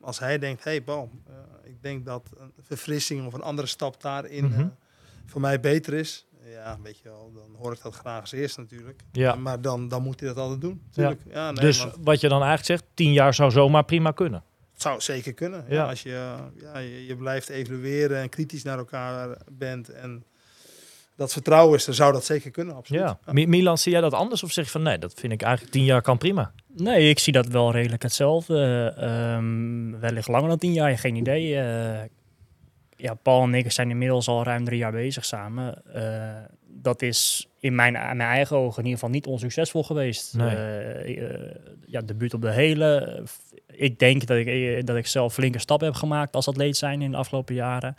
als 0.01 0.19
hij 0.19 0.39
denkt, 0.39 0.65
hé 0.65 0.71
hey, 0.71 0.83
Paul, 0.83 1.11
eh, 1.27 1.35
ik 1.71 1.83
denk 1.83 2.05
dat 2.07 2.29
een 2.39 2.53
verfrissing 2.61 3.27
of 3.27 3.33
een 3.33 3.43
andere 3.43 3.69
stap 3.69 4.01
daarin 4.03 4.45
Mhm. 4.45 4.67
voor 5.27 5.41
mij 5.41 5.61
beter 5.61 5.95
is. 5.95 6.25
Ja, 6.45 6.79
weet 6.83 6.99
je 6.99 7.09
wel, 7.09 7.33
dan 7.35 7.55
hoor 7.59 7.73
ik 7.73 7.83
dat 7.83 7.95
graag 7.95 8.21
als 8.21 8.33
eerst 8.33 8.57
natuurlijk. 8.59 9.03
Ja. 9.13 9.35
Maar 9.35 9.61
dan, 9.61 9.89
dan 9.89 10.03
moet 10.03 10.21
hij 10.21 10.29
dat 10.29 10.39
altijd 10.39 10.61
doen. 10.61 10.83
Ja. 10.93 11.15
nee, 11.33 11.53
dus 11.53 11.79
want 11.79 11.97
wat 12.01 12.21
je 12.21 12.29
dan 12.29 12.43
eigenlijk 12.43 12.81
zegt, 12.81 12.85
tien 12.95 13.13
jaar 13.13 13.35
zou 13.35 13.51
zomaar 13.51 13.85
prima 13.85 14.11
kunnen. 14.11 14.43
het 14.73 14.83
zou 14.83 15.01
zeker 15.01 15.35
kunnen. 15.35 15.65
Ja. 15.69 15.75
Ja. 15.75 15.89
als 15.89 16.03
je, 16.03 16.35
ja, 16.61 16.79
je, 16.79 17.07
je 17.07 17.17
blijft 17.17 17.49
evalueren 17.49 18.19
en 18.21 18.29
kritisch 18.29 18.63
naar 18.63 18.79
elkaar 18.79 19.39
bent 19.53 19.89
en 19.89 20.25
dat 21.21 21.33
vertrouwen 21.33 21.79
is, 21.79 21.85
dan 21.85 21.95
zou 21.95 22.13
dat 22.13 22.25
zeker 22.25 22.51
kunnen, 22.51 22.75
absoluut. 22.77 23.03
Ja. 23.03 23.19
Mi- 23.33 23.47
Milan, 23.47 23.79
zie 23.79 23.93
jij 23.93 24.01
dat 24.01 24.13
anders? 24.15 24.43
Of 24.43 24.53
zeg 24.53 24.65
je 24.65 24.71
van, 24.71 24.83
nee, 24.83 24.99
dat 24.99 25.15
vind 25.17 25.33
ik 25.33 25.43
eigenlijk 25.43 25.73
tien 25.73 25.85
jaar 25.85 26.03
kan 26.03 26.19
prima? 26.19 26.53
Nee, 26.77 27.09
ik 27.09 27.19
zie 27.19 27.33
dat 27.33 27.47
wel 27.47 27.73
redelijk 27.73 28.03
hetzelfde. 28.03 28.93
Ehm, 28.97 29.99
wellicht 30.01 30.29
langer 30.29 30.49
dan 30.49 30.59
tien 30.59 30.73
jaar, 30.73 30.99
geen 30.99 31.17
idee. 31.17 31.57
Eh, 31.61 32.01
ja, 32.97 33.15
Paul 33.15 33.43
en 33.43 33.55
ik 33.55 33.73
zijn 33.73 33.91
inmiddels 33.91 34.29
al 34.29 34.43
ruim 34.45 34.65
drie 34.65 34.79
jaar 34.79 34.93
bezig 34.93 35.25
samen. 35.25 35.95
Eh, 35.95 36.37
dat 36.67 37.03
is 37.03 37.49
in 37.59 37.75
mijn, 37.75 37.95
in 37.95 38.17
mijn 38.17 38.21
eigen 38.31 38.57
ogen 38.57 38.79
in 38.79 38.85
ieder 38.85 38.99
geval 38.99 39.15
niet 39.15 39.27
onsuccesvol 39.27 39.83
geweest. 39.83 40.35
Nee. 40.37 41.19
Ja, 41.87 42.01
debuut 42.01 42.35
op 42.35 42.43
de 42.43 42.53
hele. 42.53 43.23
Ik 43.67 43.99
denk 43.99 44.27
dat 44.27 44.37
ik, 44.37 44.87
dat 44.87 44.97
ik 44.97 45.07
zelf 45.07 45.35
flinke 45.35 45.59
stappen 45.59 45.87
heb 45.87 45.97
gemaakt 45.97 46.35
als 46.35 46.49
atleet 46.49 46.77
zijn 46.77 47.03
in 47.03 47.11
de 47.11 47.17
afgelopen 47.17 47.55
jaren. 47.55 47.95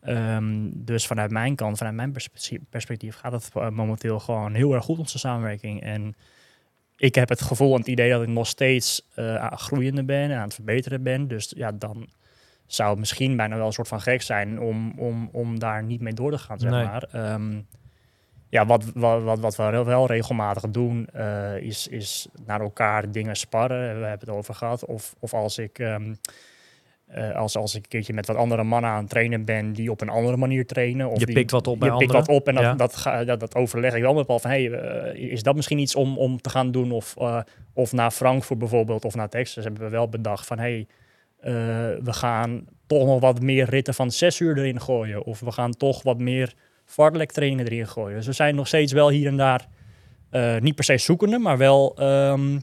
Ehm, 0.00 0.68
dus 0.72 1.06
vanuit 1.06 1.30
mijn 1.30 1.54
kant, 1.56 1.76
vanuit 1.78 1.96
mijn 1.96 2.12
perspe- 2.12 2.60
perspectief, 2.70 3.16
gaat 3.16 3.32
het 3.32 3.50
eh, 3.54 3.68
momenteel 3.68 4.18
gewoon 4.20 4.54
heel 4.54 4.74
erg 4.74 4.84
goed, 4.84 4.98
onze 4.98 5.18
samenwerking. 5.18 5.82
En 5.82 6.16
ik 6.96 7.14
heb 7.14 7.28
het 7.28 7.40
gevoel 7.40 7.72
en 7.72 7.78
het 7.78 7.86
idee 7.88 8.10
dat 8.10 8.22
ik 8.22 8.28
nog 8.28 8.46
steeds 8.46 9.08
het 9.14 9.60
groeiende 9.60 10.04
ben 10.04 10.30
en 10.30 10.36
aan 10.36 10.42
het 10.44 10.54
verbeteren 10.54 11.02
ben. 11.02 11.28
Dus 11.28 11.52
ja, 11.56 11.72
dan 11.72 12.08
zou 12.66 12.90
het 12.90 12.98
misschien 12.98 13.36
bijna 13.36 13.56
wel 13.56 13.66
een 13.66 13.72
soort 13.72 13.88
van 13.88 14.00
gek 14.00 14.22
zijn 14.22 14.60
om, 14.60 14.92
om, 14.98 15.28
om 15.32 15.58
daar 15.58 15.82
niet 15.82 16.00
mee 16.00 16.12
door 16.12 16.30
te 16.30 16.38
gaan, 16.38 16.58
zeg 16.58 16.70
Nee. 16.70 16.84
maar. 16.84 17.02
Ehm, 17.12 17.60
ja, 18.48 18.66
wat, 18.66 18.84
wat, 18.94 19.22
wat, 19.22 19.38
wat 19.38 19.56
we 19.56 19.84
wel 19.84 20.06
regelmatig 20.06 20.70
doen, 20.70 21.06
eh, 21.06 21.56
is, 21.56 21.88
is 21.88 22.28
naar 22.46 22.60
elkaar 22.60 23.10
dingen 23.10 23.36
sparren. 23.36 24.00
We 24.00 24.06
hebben 24.06 24.28
het 24.28 24.36
over 24.36 24.54
gehad. 24.54 24.84
Of, 24.84 25.14
of 25.18 25.34
als 25.34 25.58
ik... 25.58 25.78
ehm, 25.78 26.14
eh, 27.08 27.34
als, 27.36 27.56
als 27.56 27.74
ik 27.74 27.82
een 27.82 27.88
keertje 27.88 28.12
met 28.12 28.26
wat 28.26 28.36
andere 28.36 28.62
mannen 28.62 28.90
aan 28.90 29.00
het 29.00 29.10
trainen 29.10 29.44
ben 29.44 29.72
die 29.72 29.90
op 29.90 30.00
een 30.00 30.08
andere 30.08 30.36
manier 30.36 30.66
trainen. 30.66 31.08
Of 31.10 31.18
Je 31.18 31.26
die- 31.26 31.34
pikt 31.34 31.50
wat 31.50 31.66
op 31.66 31.78
bij 31.80 31.88
Je 31.90 31.96
pikt 31.96 32.12
wat 32.12 32.28
op 32.28 32.48
en 32.48 32.54
dat, 32.54 32.62
Ja. 32.62 32.74
dat, 32.74 32.96
ga, 32.96 33.24
dat, 33.24 33.40
dat 33.40 33.54
overleg 33.54 33.94
ik 33.94 34.02
wel 34.02 34.14
met 34.14 34.26
Paul 34.26 34.38
van, 34.38 34.50
hey, 34.50 34.70
eh, 34.70 35.30
is 35.32 35.42
dat 35.42 35.54
misschien 35.56 35.78
iets 35.78 35.94
om, 35.94 36.18
om 36.18 36.40
te 36.40 36.50
gaan 36.50 36.70
doen? 36.70 36.90
Of, 36.92 37.14
eh, 37.18 37.40
of 37.72 37.92
naar 37.92 38.10
Frankfurt 38.10 38.58
bijvoorbeeld, 38.58 39.04
of 39.04 39.14
naar 39.14 39.28
Texas 39.28 39.64
hebben 39.64 39.82
we 39.82 39.88
wel 39.88 40.08
bedacht 40.08 40.46
van, 40.46 40.58
hey, 40.58 40.86
we 42.02 42.12
gaan 42.12 42.64
toch 42.86 43.06
nog 43.06 43.20
wat 43.20 43.40
meer 43.40 43.68
ritten 43.68 43.94
van 43.94 44.10
zes 44.10 44.40
uur 44.40 44.58
erin 44.58 44.80
gooien. 44.80 45.24
Of 45.24 45.40
we 45.40 45.52
gaan 45.52 45.70
toch 45.72 46.02
wat 46.02 46.18
meer 46.18 46.52
fartlek 46.84 47.32
trainen 47.32 47.64
erin 47.66 47.86
gooien. 47.88 48.16
Dus 48.16 48.26
we 48.26 48.32
zijn 48.32 48.54
nog 48.54 48.66
steeds 48.66 48.92
wel 48.92 49.10
hier 49.10 49.26
en 49.26 49.36
daar 49.36 49.66
niet 50.60 50.74
per 50.74 50.84
se 50.84 50.98
zoekende, 50.98 51.38
maar 51.38 51.58
wel 51.58 51.94
ehm, 51.98 52.58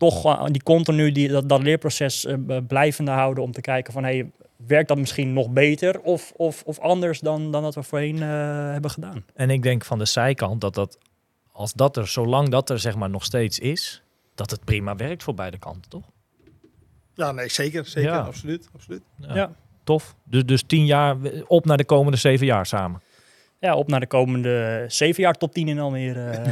toch 0.00 0.24
eh, 0.24 0.44
die 0.46 0.62
continu 0.62 1.12
die, 1.12 1.28
dat, 1.28 1.48
dat 1.48 1.62
leerproces 1.62 2.24
eh, 2.24 2.36
blijvende 2.68 3.10
houden 3.10 3.44
om 3.44 3.52
te 3.52 3.60
kijken 3.60 3.92
van 3.92 4.02
hey, 4.02 4.30
werkt 4.66 4.88
dat 4.88 4.98
misschien 4.98 5.32
nog 5.32 5.50
beter 5.50 6.00
of, 6.00 6.32
of, 6.36 6.62
of 6.66 6.78
anders 6.78 7.20
dan, 7.20 7.50
dan 7.52 7.62
dat 7.62 7.74
we 7.74 7.82
voorheen 7.82 8.22
eh, 8.22 8.28
hebben 8.72 8.90
gedaan. 8.90 9.24
En 9.34 9.50
ik 9.50 9.62
denk 9.62 9.84
van 9.84 9.98
de 9.98 10.04
zijkant 10.04 10.60
dat 10.60 10.74
dat, 10.74 10.98
als 11.52 11.72
dat 11.72 11.96
er, 11.96 12.08
zolang 12.08 12.48
dat 12.48 12.70
er 12.70 12.78
zeg 12.78 12.96
maar 12.96 13.10
nog 13.10 13.24
steeds 13.24 13.58
is, 13.58 14.02
dat 14.34 14.50
het 14.50 14.64
prima 14.64 14.96
werkt 14.96 15.22
voor 15.22 15.34
beide 15.34 15.58
kanten, 15.58 15.90
toch? 15.90 16.04
Ja, 17.14 17.32
nee, 17.32 17.48
zeker. 17.48 17.86
Zeker, 17.86 18.10
Ja. 18.10 18.18
absoluut. 18.18 18.68
absoluut. 18.74 19.02
Ja. 19.16 19.34
Ja. 19.34 19.52
Tof. 19.84 20.14
Dus, 20.24 20.44
dus 20.44 20.62
tien 20.62 20.86
jaar, 20.86 21.16
op 21.46 21.64
naar 21.64 21.76
de 21.76 21.84
komende 21.84 22.18
zeven 22.18 22.46
jaar 22.46 22.66
samen. 22.66 23.02
Ja, 23.60 23.74
op 23.74 23.88
naar 23.88 24.00
de 24.00 24.06
komende 24.06 24.84
zeven 24.88 25.22
jaar 25.22 25.34
top 25.34 25.52
10 25.52 25.68
in 25.68 25.78
Almere. 25.78 26.42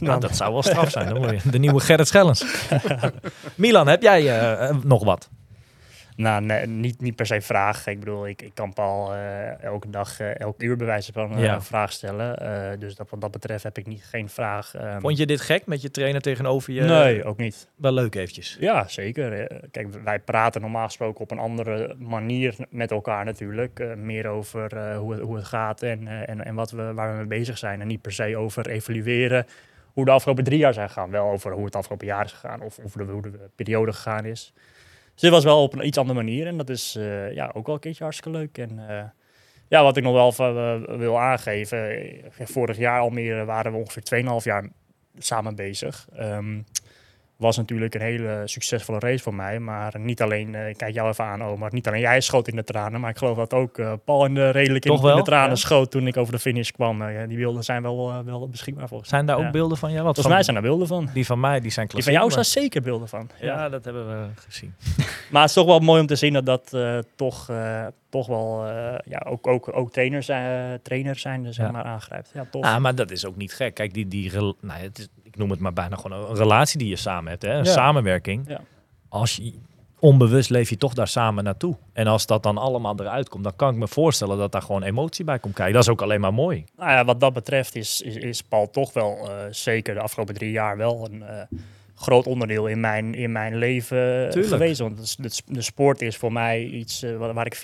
Nou, 0.00 0.20
dat 0.20 0.36
zou 0.36 0.52
wel 0.52 0.62
straf 0.62 0.90
zijn. 0.90 1.08
Dan 1.08 1.34
je 1.34 1.50
de 1.50 1.58
nieuwe 1.58 1.80
Gerrit 1.80 2.08
Schellens. 2.08 2.44
Milan, 3.54 3.86
heb 3.86 4.02
jij 4.02 4.40
eh, 4.40 4.76
nog 4.82 5.04
wat? 5.04 5.30
Nou, 6.22 6.44
nee, 6.44 6.66
niet, 6.66 7.00
niet 7.00 7.16
per 7.16 7.26
se 7.26 7.40
vraag. 7.40 7.86
Ik 7.86 7.98
bedoel, 7.98 8.26
ik, 8.28 8.42
ik 8.42 8.54
kan 8.54 8.72
Paul 8.72 9.14
eh, 9.14 9.62
elke 9.62 9.90
dag, 9.90 10.20
eh, 10.20 10.40
elk 10.40 10.62
uur 10.62 10.76
bij 10.76 10.86
wijze 10.86 11.12
van 11.12 11.32
eh, 11.36 11.42
Ja. 11.42 11.54
een 11.54 11.62
vraag 11.62 11.92
stellen. 11.92 12.38
Eh, 12.38 12.78
dus 12.78 12.94
dat, 12.94 13.10
wat 13.10 13.20
dat 13.20 13.30
betreft 13.30 13.62
heb 13.62 13.78
ik 13.78 13.86
niet, 13.86 14.04
geen 14.04 14.28
vraag. 14.28 14.74
Ehm, 14.74 15.00
Vond 15.00 15.16
je 15.18 15.26
dit 15.26 15.40
gek 15.40 15.66
met 15.66 15.82
je 15.82 15.90
trainer 15.90 16.20
tegenover 16.20 16.72
je? 16.72 16.80
Nee, 16.82 17.24
ook 17.24 17.36
niet. 17.38 17.68
Wel 17.76 17.92
leuk 17.92 18.14
eventjes. 18.14 18.56
Ja, 18.60 18.88
zeker. 18.88 19.32
Eh, 19.32 19.58
Kijk, 19.70 19.88
wij 20.04 20.18
praten 20.18 20.60
normaal 20.60 20.86
gesproken 20.86 21.20
op 21.20 21.30
een 21.30 21.38
andere 21.38 21.94
manier 21.98 22.54
met 22.70 22.90
elkaar 22.90 23.24
natuurlijk. 23.24 23.80
Eh, 23.80 23.94
meer 23.94 24.26
over 24.26 24.76
eh, 24.76 24.96
hoe, 24.98 25.12
het, 25.12 25.22
hoe 25.22 25.36
het 25.36 25.44
gaat 25.44 25.82
en, 25.82 26.08
eh, 26.08 26.28
en, 26.28 26.44
en 26.44 26.54
wat 26.54 26.70
we, 26.70 26.92
waar 26.94 27.10
we 27.10 27.16
mee 27.16 27.38
bezig 27.38 27.58
zijn. 27.58 27.80
En 27.80 27.86
niet 27.86 28.02
per 28.02 28.12
se 28.12 28.36
over 28.36 28.68
evalueren 28.68 29.46
hoe 29.92 30.04
de 30.04 30.10
afgelopen 30.10 30.44
drie 30.44 30.58
jaar 30.58 30.74
zijn 30.74 30.88
gegaan. 30.88 31.10
Wel 31.10 31.30
over 31.30 31.52
hoe 31.52 31.64
het 31.64 31.76
afgelopen 31.76 32.06
jaar 32.06 32.24
is 32.24 32.32
gegaan 32.32 32.60
of, 32.60 32.78
of 32.78 32.92
de, 32.92 33.02
hoe 33.04 33.22
de 33.22 33.32
periode 33.56 33.92
gegaan 33.92 34.24
is. 34.24 34.52
Dus 35.12 35.22
dit 35.22 35.30
was 35.30 35.44
wel 35.44 35.62
op 35.62 35.72
een 35.72 35.86
iets 35.86 35.98
andere 35.98 36.18
manier. 36.18 36.46
En 36.46 36.56
dat 36.56 36.68
is 36.68 36.96
eh, 36.96 37.32
ja, 37.32 37.50
ook 37.54 37.66
wel 37.66 37.74
een 37.74 37.80
keertje 37.80 38.02
hartstikke 38.02 38.38
leuk. 38.38 38.58
En 38.58 38.88
eh, 38.88 39.04
ja, 39.68 39.82
wat 39.82 39.96
ik 39.96 40.02
nog 40.02 40.34
wel 40.34 40.56
eh, 40.56 40.96
wil 40.98 41.20
aangeven. 41.20 42.02
vorig 42.30 42.76
jaar 42.76 43.00
Almere 43.00 43.44
waren 43.44 43.72
we 43.72 43.78
ongeveer 43.78 44.24
2,5 44.40 44.44
jaar 44.44 44.68
samen 45.18 45.54
bezig. 45.54 46.08
Ehm, 46.14 46.60
was 47.42 47.56
natuurlijk 47.56 47.94
een 47.94 48.00
hele 48.00 48.42
succesvolle 48.44 48.98
race 48.98 49.22
voor 49.22 49.34
mij. 49.34 49.58
Maar 49.58 49.92
niet 49.98 50.22
alleen, 50.22 50.54
eh, 50.54 50.68
ik 50.68 50.76
kijk 50.76 50.94
jou 50.94 51.08
even 51.08 51.24
aan 51.24 51.42
Omar, 51.44 51.70
niet 51.72 51.86
alleen 51.86 52.00
jij 52.00 52.20
schoot 52.20 52.48
in 52.48 52.56
de 52.56 52.64
tranen. 52.64 53.00
Maar 53.00 53.10
ik 53.10 53.16
geloof 53.18 53.36
dat 53.36 53.52
ook 53.54 53.78
eh, 53.78 53.92
Paul 54.04 54.24
in 54.24 54.34
de, 54.34 54.50
redelijk 54.50 54.84
in, 54.84 54.96
de 54.96 55.20
tranen 55.22 55.48
Ja. 55.48 55.54
schoot 55.54 55.90
toen 55.90 56.06
ik 56.06 56.16
over 56.16 56.32
de 56.32 56.38
finish 56.38 56.70
kwam. 56.70 57.02
Eh, 57.02 57.14
ja, 57.20 57.26
die 57.26 57.36
beelden 57.36 57.64
zijn 57.64 57.82
wel, 57.82 58.24
wel 58.24 58.48
beschikbaar 58.48 58.88
volgens 58.88 59.10
mij. 59.10 59.18
Zijn 59.18 59.30
daar 59.30 59.38
ook 59.38 59.52
Ja. 59.52 59.58
beelden 59.58 59.78
van 59.78 59.92
jou? 59.92 60.04
Wat 60.04 60.14
Volgens 60.14 60.26
van- 60.26 60.34
mij 60.34 60.42
zijn 60.42 60.56
er 60.56 60.62
beelden 60.62 60.86
van. 60.86 61.10
Die 61.14 61.26
van 61.26 61.40
mij, 61.40 61.60
die 61.60 61.70
zijn 61.70 61.86
Die 61.86 61.94
klassiek. 61.94 62.02
van 62.04 62.12
jou 62.12 62.34
maar- 62.34 62.44
staan 62.44 62.62
zeker 62.62 62.82
beelden 62.82 63.08
van. 63.08 63.30
Ja, 63.40 63.68
dat 63.68 63.84
hebben 63.84 64.06
we 64.08 64.26
gezien. 64.46 64.74
Maar 65.30 65.40
het 65.40 65.50
is 65.50 65.56
toch 65.56 65.66
wel 65.66 65.78
mooi 65.78 66.00
om 66.00 66.06
te 66.06 66.16
zien 66.16 66.32
dat 66.32 66.46
dat 66.46 66.76
toch, 67.16 67.50
toch 68.08 68.26
wel 68.26 68.66
ja, 69.04 69.22
ook, 69.28 69.46
ook, 69.46 69.76
ook 69.76 69.92
trainers, 69.92 70.26
zijn, 70.26 70.78
trainers 70.82 71.20
zijn, 71.22 71.52
zeg 71.54 71.66
Ja. 71.66 71.72
maar, 71.72 71.84
aangrijpt. 71.84 72.30
Ja, 72.34 72.46
tof. 72.50 72.64
Ah, 72.64 72.78
maar 72.78 72.94
dat 72.94 73.10
is 73.10 73.26
ook 73.26 73.36
niet 73.36 73.54
gek. 73.54 73.74
Kijk, 73.74 73.94
die, 73.94 74.08
die 74.08 74.30
nou, 74.32 74.80
het 74.80 74.98
is, 74.98 75.08
ik 75.32 75.38
noem 75.38 75.50
het 75.50 75.60
maar 75.60 75.72
bijna 75.72 75.96
gewoon 75.96 76.28
een 76.30 76.36
relatie 76.36 76.78
die 76.78 76.88
je 76.88 76.96
samen 76.96 77.30
hebt. 77.30 77.42
Hè? 77.42 77.50
Een 77.52 77.64
Ja. 77.64 77.72
samenwerking. 77.72 78.44
Ja. 78.48 78.60
Als 79.08 79.36
je, 79.36 79.52
onbewust 79.98 80.50
leef 80.50 80.70
je 80.70 80.76
toch 80.76 80.94
daar 80.94 81.08
samen 81.08 81.44
naartoe. 81.44 81.76
En 81.92 82.06
als 82.06 82.26
dat 82.26 82.42
dan 82.42 82.58
allemaal 82.58 82.94
eruit 83.00 83.28
komt, 83.28 83.44
dan 83.44 83.56
kan 83.56 83.72
ik 83.72 83.78
me 83.78 83.88
voorstellen 83.88 84.38
dat 84.38 84.52
daar 84.52 84.62
gewoon 84.62 84.82
emotie 84.82 85.24
bij 85.24 85.38
komt 85.38 85.54
kijken. 85.54 85.74
Dat 85.74 85.82
is 85.82 85.88
ook 85.88 86.02
alleen 86.02 86.20
maar 86.20 86.34
mooi. 86.34 86.64
Nou 86.76 86.90
ja, 86.90 87.04
wat 87.04 87.20
dat 87.20 87.32
betreft 87.32 87.74
is, 87.74 88.00
is, 88.00 88.16
is 88.16 88.42
Paul 88.42 88.70
toch 88.70 88.92
wel 88.92 89.18
eh, 89.30 89.36
zeker 89.50 89.94
de 89.94 90.00
afgelopen 90.00 90.34
drie 90.34 90.50
jaar 90.50 90.76
wel 90.76 91.08
een 91.10 91.22
eh, 91.22 91.42
groot 91.94 92.26
onderdeel 92.26 92.66
in 92.66 92.80
mijn, 92.80 93.14
in 93.14 93.32
mijn 93.32 93.56
leven 93.56 94.30
Tuurlijk. 94.30 94.52
geweest. 94.52 94.80
Want 94.80 95.16
de, 95.46 95.62
sport 95.62 96.02
is 96.02 96.16
voor 96.16 96.32
mij 96.32 96.64
iets 96.64 97.02
eh, 97.02 97.16
waar, 97.16 97.34
waar 97.34 97.46
ik 97.46 97.56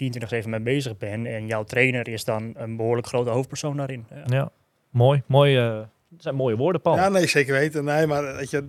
24-7 0.45 0.49
mee 0.49 0.61
bezig 0.61 0.97
ben. 0.99 1.27
En 1.27 1.47
jouw 1.47 1.65
trainer 1.65 2.09
is 2.09 2.25
dan 2.25 2.53
een 2.57 2.77
behoorlijk 2.77 3.07
grote 3.07 3.31
hoofdpersoon 3.31 3.77
daarin. 3.77 4.07
Ja. 4.11 4.23
Ja, 4.37 4.51
mooi. 4.91 5.23
mooi 5.27 5.57
eh, 5.59 5.79
dat 6.09 6.23
zijn 6.23 6.35
mooie 6.35 6.57
woorden, 6.57 6.81
Paul. 6.81 6.97
Ja, 6.97 7.09
nee, 7.09 7.27
zeker 7.27 7.53
weten. 7.53 7.85
Nee, 7.85 8.07
maar 8.07 8.25
eh, 8.25 8.37
weet 8.37 8.51
je, 8.51 8.65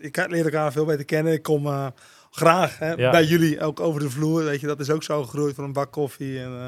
je 0.00 0.24
leert 0.28 0.44
elkaar 0.44 0.72
veel 0.72 0.84
beter 0.84 1.04
kennen. 1.04 1.32
Ik 1.32 1.42
kom 1.42 1.66
eh, 1.66 1.86
graag 2.30 2.78
hè, 2.78 2.92
Ja. 2.92 3.10
bij 3.10 3.24
jullie 3.24 3.60
ook 3.60 3.80
over 3.80 4.00
de 4.00 4.10
vloer. 4.10 4.44
Weet 4.44 4.60
je, 4.60 4.66
dat 4.66 4.80
is 4.80 4.90
ook 4.90 5.02
zo 5.02 5.22
gegroeid 5.24 5.54
van 5.54 5.64
een 5.64 5.72
bak 5.72 5.92
koffie 5.92 6.40
en 6.40 6.50
eh, 6.60 6.66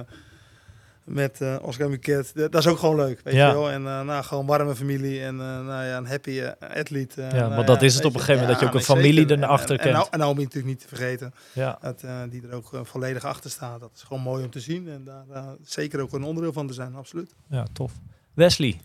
met 1.05 1.41
eh 1.41 1.57
Oscar 1.63 1.91
Muket. 1.91 2.31
Dat 2.35 2.53
dat 2.53 2.61
is 2.63 2.69
ook 2.71 2.79
gewoon 2.79 2.97
leuk, 2.97 3.21
weet 3.25 3.35
Ja. 3.35 3.47
je 3.49 3.53
wel. 3.55 3.71
En 3.71 3.83
nou, 3.83 4.23
gewoon 4.25 4.47
warme 4.47 4.75
familie 4.77 5.23
en 5.23 5.37
nou 5.37 5.85
ja, 5.85 5.97
een 5.97 6.07
happy 6.07 6.41
athlete. 6.77 7.23
Ja, 7.23 7.33
nou 7.33 7.55
want 7.55 7.67
dat 7.67 7.83
is 7.83 7.95
het 7.95 8.05
op 8.05 8.15
een 8.15 8.21
gegeven 8.21 8.41
moment, 8.41 8.61
dat 8.61 8.69
je 8.69 8.75
ook 8.75 8.81
een 8.81 8.95
familie 8.95 9.29
zeker. 9.29 9.43
erachter 9.45 9.79
en, 9.81 9.87
en, 9.87 9.93
kent. 9.95 10.09
En 10.11 10.19
Naomi 10.19 10.43
natuurlijk 10.43 10.67
niet 10.67 10.81
te 10.81 10.89
vergeten, 10.89 11.33
Ja. 11.53 11.79
dat, 11.81 12.05
die 12.31 12.43
er 12.49 12.55
ook 12.55 12.71
volledig 12.83 13.25
achter 13.25 13.51
staat. 13.51 13.81
Dat 13.81 13.91
is 13.95 14.03
gewoon 14.03 14.23
mooi 14.23 14.45
om 14.45 14.51
te 14.51 14.61
zien 14.61 14.89
en 14.89 15.05
daar 15.05 15.45
zeker 15.63 16.01
ook 16.01 16.13
een 16.13 16.23
onderdeel 16.25 16.53
van 16.53 16.67
te 16.67 16.73
zijn, 16.73 16.95
absoluut. 16.95 17.35
ja, 17.49 17.67
tof. 17.73 17.93
Wesley, 18.35 18.81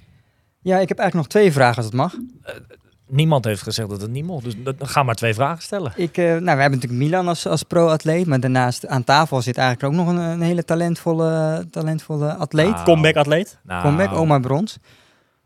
Ja, 0.66 0.78
ik 0.80 0.88
heb 0.89 0.99
eigenlijk 0.99 1.13
nog 1.13 1.28
twee 1.41 1.51
vragen 1.51 1.76
als 1.78 1.86
het 1.86 1.93
mag. 1.93 2.16
niemand 3.07 3.45
heeft 3.45 3.61
gezegd 3.61 3.89
dat 3.89 4.01
het 4.01 4.11
niet 4.11 4.26
mocht. 4.26 4.43
Dus 4.43 4.53
dat- 4.63 4.76
ga 4.80 5.03
maar 5.03 5.16
twee 5.16 5.34
vragen 5.34 5.63
stellen. 5.63 5.91
Ik, 5.95 6.18
eh, 6.18 6.26
nou, 6.26 6.39
we 6.39 6.49
hebben 6.49 6.72
natuurlijk 6.72 7.01
Milan 7.03 7.28
als, 7.28 7.47
als 7.47 7.63
pro-atleet, 7.63 8.26
maar 8.26 8.39
daarnaast 8.39 8.88
aan 8.88 9.03
tafel 9.03 9.41
zit 9.41 9.57
eigenlijk 9.57 9.93
ook 9.93 10.05
nog 10.05 10.13
een, 10.16 10.22
een 10.22 10.41
hele 10.41 10.63
talentvolle, 10.63 11.66
talentvolle 11.72 12.34
atleet. 12.34 12.74
Ah. 12.74 12.84
Comeback-atleet. 12.84 13.57
Nou, 13.63 13.82
Comeback, 13.84 14.13
Omar 14.18 14.39
Brons. 14.39 14.78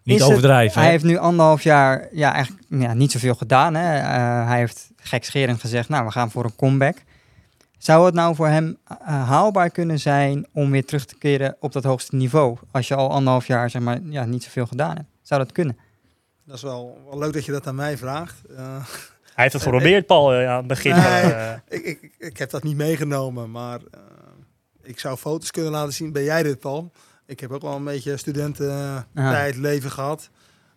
Niet 0.04 0.20
het- 0.20 0.30
overdrijven. 0.30 0.82
Hij 0.82 0.90
heeft 0.90 1.04
nu 1.04 1.18
anderhalf 1.18 1.64
jaar 1.64 2.08
ja, 2.12 2.34
eigenlijk 2.34 2.66
ja, 2.70 2.94
niet 2.94 3.12
zoveel 3.12 3.36
gedaan. 3.36 3.74
Hè. 3.76 3.98
Eh, 3.98 4.48
hij 4.48 4.58
heeft 4.58 4.92
gekscherend 4.98 5.60
gezegd, 5.60 5.90
nou, 5.90 6.06
we 6.06 6.12
gaan 6.12 6.32
voor 6.32 6.44
een 6.44 6.56
comeback. 6.56 6.98
Zou 7.80 8.06
het 8.06 8.14
nou 8.14 8.36
voor 8.36 8.48
hem 8.48 8.78
eh, 8.88 8.98
haalbaar 9.30 9.70
kunnen 9.70 10.00
zijn 10.00 10.48
om 10.54 10.72
weer 10.72 10.86
terug 10.86 11.06
te 11.06 11.18
keren 11.18 11.56
op 11.60 11.72
dat 11.72 11.84
hoogste 11.84 12.16
niveau? 12.16 12.58
Als 12.72 12.88
je 12.88 12.96
al 12.96 13.10
anderhalf 13.12 13.48
jaar 13.48 13.70
zeg 13.70 13.82
maar, 13.82 14.00
ja, 14.04 14.26
niet 14.26 14.44
zoveel 14.44 14.66
gedaan 14.66 14.96
hebt. 14.96 15.10
Zou 15.22 15.42
dat 15.44 15.52
kunnen? 15.52 15.78
Dat 16.46 16.56
is 16.56 16.62
wel, 16.64 17.02
wel 17.10 17.18
leuk 17.20 17.34
dat 17.34 17.46
je 17.46 17.52
dat 17.52 17.68
aan 17.68 17.76
mij 17.76 17.98
vraagt. 17.98 18.46
Eh, 18.46 18.86
Hij 19.24 19.44
heeft 19.48 19.54
het 19.54 19.64
geprobeerd, 19.64 20.06
Paul, 20.06 20.34
eh, 20.34 20.50
aan 20.50 20.58
het 20.58 20.68
begin. 20.68 20.96
Nee. 20.96 21.56
Ik, 21.68 21.84
ik, 21.86 22.14
ik- 22.18 22.38
heb 22.38 22.50
dat 22.50 22.64
niet 22.64 22.76
meegenomen, 22.76 23.52
maar 23.52 23.80
ik 24.84 25.00
zou 25.00 25.18
foto's 25.18 25.52
kunnen 25.52 25.72
laten 25.72 25.94
zien. 25.94 26.12
Ben 26.12 26.24
jij 26.24 26.44
dit, 26.44 26.60
Paul? 26.60 26.92
Ik 27.26 27.40
heb 27.40 27.52
ook 27.52 27.62
wel 27.62 27.76
een 27.76 27.84
beetje 27.84 28.18
studententijd, 28.18 29.56
leven 29.56 29.92
gehad. 29.92 30.30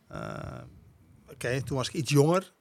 Eh, 0.09 0.19
Oké, 1.33 1.63
toen 1.63 1.77
was 1.77 1.89
ik 1.89 1.95
iets 1.95 2.11
jonger. 2.13 2.53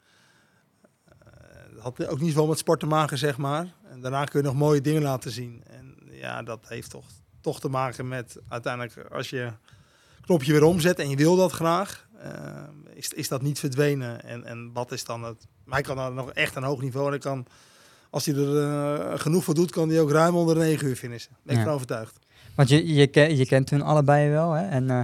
Had 1.79 2.07
ook 2.07 2.19
niet 2.19 2.29
zoveel 2.31 2.47
met 2.47 2.57
sport 2.57 2.79
te 2.79 2.85
maken, 2.85 3.17
zeg 3.17 3.37
maar. 3.37 3.67
En 3.91 4.01
daarna 4.01 4.23
kun 4.23 4.41
je 4.41 4.45
nog 4.47 4.55
mooie 4.55 4.81
dingen 4.81 5.01
laten 5.01 5.31
zien. 5.31 5.63
En 5.69 5.95
ja, 6.11 6.43
dat 6.43 6.59
heeft 6.67 6.89
toch, 6.89 7.05
toch 7.41 7.59
te 7.59 7.69
maken 7.69 8.07
met 8.07 8.37
uiteindelijk 8.47 9.07
als 9.11 9.29
je 9.29 9.51
knopje 10.21 10.51
weer 10.51 10.63
omzet 10.63 10.99
en 10.99 11.09
je 11.09 11.15
wil 11.15 11.35
dat 11.35 11.51
graag, 11.51 12.07
eh, 12.19 12.31
is, 12.93 13.09
is 13.13 13.27
dat 13.27 13.41
niet 13.41 13.59
verdwenen. 13.59 14.23
En, 14.23 14.45
en 14.45 14.69
wat 14.73 14.91
is 14.91 15.03
dan 15.03 15.23
het... 15.23 15.47
Maar 15.63 15.73
hij 15.75 15.83
kan 15.83 15.95
dan 15.95 16.13
nog 16.13 16.31
echt 16.31 16.55
een 16.55 16.63
hoog 16.63 16.81
niveau 16.81 17.05
en 17.05 17.11
hij 17.11 17.21
kan 17.21 17.45
als 18.09 18.25
hij 18.25 18.35
er 18.35 18.63
eh, 18.63 19.19
genoeg 19.19 19.43
voor 19.43 19.53
doet, 19.53 19.71
kan 19.71 19.89
hij 19.89 20.01
ook 20.01 20.11
ruim 20.11 20.35
onder 20.35 20.55
de 20.55 20.61
9 20.61 20.87
uur 20.87 20.95
finishen. 20.95 21.31
Ben 21.43 21.53
ik 21.53 21.59
Ja. 21.61 21.65
van 21.65 21.73
overtuigd. 21.73 22.19
Want 22.55 22.69
je, 22.69 22.93
je, 22.93 23.07
ken- 23.07 23.35
je 23.37 23.45
kent 23.45 23.69
hun 23.69 23.81
allebei 23.81 24.29
wel. 24.29 24.51
Hè? 24.51 24.67
En, 24.67 24.89
eh, 24.89 25.01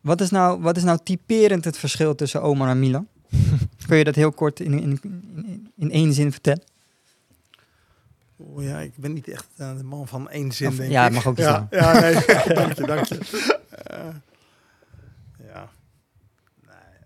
wat, 0.00 0.20
is 0.20 0.30
nou, 0.30 0.60
wat 0.60 0.76
is 0.76 0.82
nou 0.82 0.98
typerend 1.04 1.64
het 1.64 1.78
verschil 1.78 2.14
tussen 2.14 2.42
Omar 2.42 2.68
en 2.68 2.78
Milan? 2.78 3.06
Kun 3.86 3.96
je 3.96 4.04
dat 4.04 4.14
heel 4.14 4.32
kort 4.32 4.60
in, 4.60 4.72
in, 4.80 4.98
in, 5.02 5.72
in 5.76 5.90
één 5.90 6.12
zin 6.12 6.32
vertellen? 6.32 6.62
Oeh, 8.46 8.66
ja, 8.66 8.78
ik 8.78 8.92
ben 8.96 9.12
niet 9.12 9.28
echt 9.28 9.46
eh, 9.56 9.76
de 9.76 9.84
man 9.84 10.08
van 10.08 10.30
één 10.30 10.52
zin, 10.52 10.68
Of- 10.68 10.76
denk 10.76 10.90
ja, 10.90 11.00
ik. 11.00 11.04
het 11.04 11.14
mag 11.14 11.26
ook 11.26 11.38
iets 11.38 11.46
ja, 11.46 11.66
zijn. 11.70 11.82
ja, 11.84 12.00
nee, 12.00 12.54
dank 12.56 12.72
je, 12.76 12.86
dank 12.86 13.04
je. 13.04 13.18
Eh, 13.84 13.98
ja. 15.52 15.68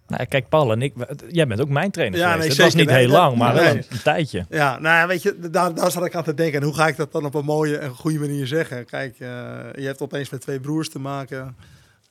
Nou, 0.07 0.24
kijk, 0.24 0.49
Paul 0.49 0.72
en 0.72 0.82
ik, 0.82 0.95
jij 1.28 1.47
bent 1.47 1.61
ook 1.61 1.68
mijn 1.68 1.91
trainer 1.91 2.18
Ja, 2.18 2.32
geweest. 2.32 2.49
nee, 2.49 2.57
het 2.57 2.66
was 2.66 2.74
niet 2.74 2.87
Nee, 2.87 2.97
heel 3.05 3.09
lang, 3.09 3.37
maar 3.37 3.55
nee. 3.55 3.62
wel 3.64 3.72
een, 3.74 3.84
een 3.89 4.03
tijdje. 4.03 4.45
Ja, 4.49 4.78
nou 4.78 4.97
ja, 4.97 5.07
weet 5.07 5.22
je, 5.22 5.51
daar, 5.51 5.74
daar 5.74 5.91
zat 5.91 6.05
ik 6.05 6.14
aan 6.14 6.22
te 6.24 6.34
denken. 6.34 6.61
En 6.61 6.66
hoe 6.66 6.74
ga 6.74 6.87
ik 6.89 6.97
dat 6.97 7.12
dan 7.12 7.24
op 7.24 7.34
een 7.34 7.45
mooie 7.45 7.76
en 7.78 7.91
goede 7.91 8.18
manier 8.18 8.47
zeggen? 8.47 8.84
Kijk, 8.87 9.12
eh, 9.18 9.28
je 9.74 9.87
hebt 9.87 10.01
opeens 10.01 10.30
met 10.30 10.41
twee 10.41 10.61
broers 10.61 10.89
te 10.91 10.99
maken. 10.99 11.57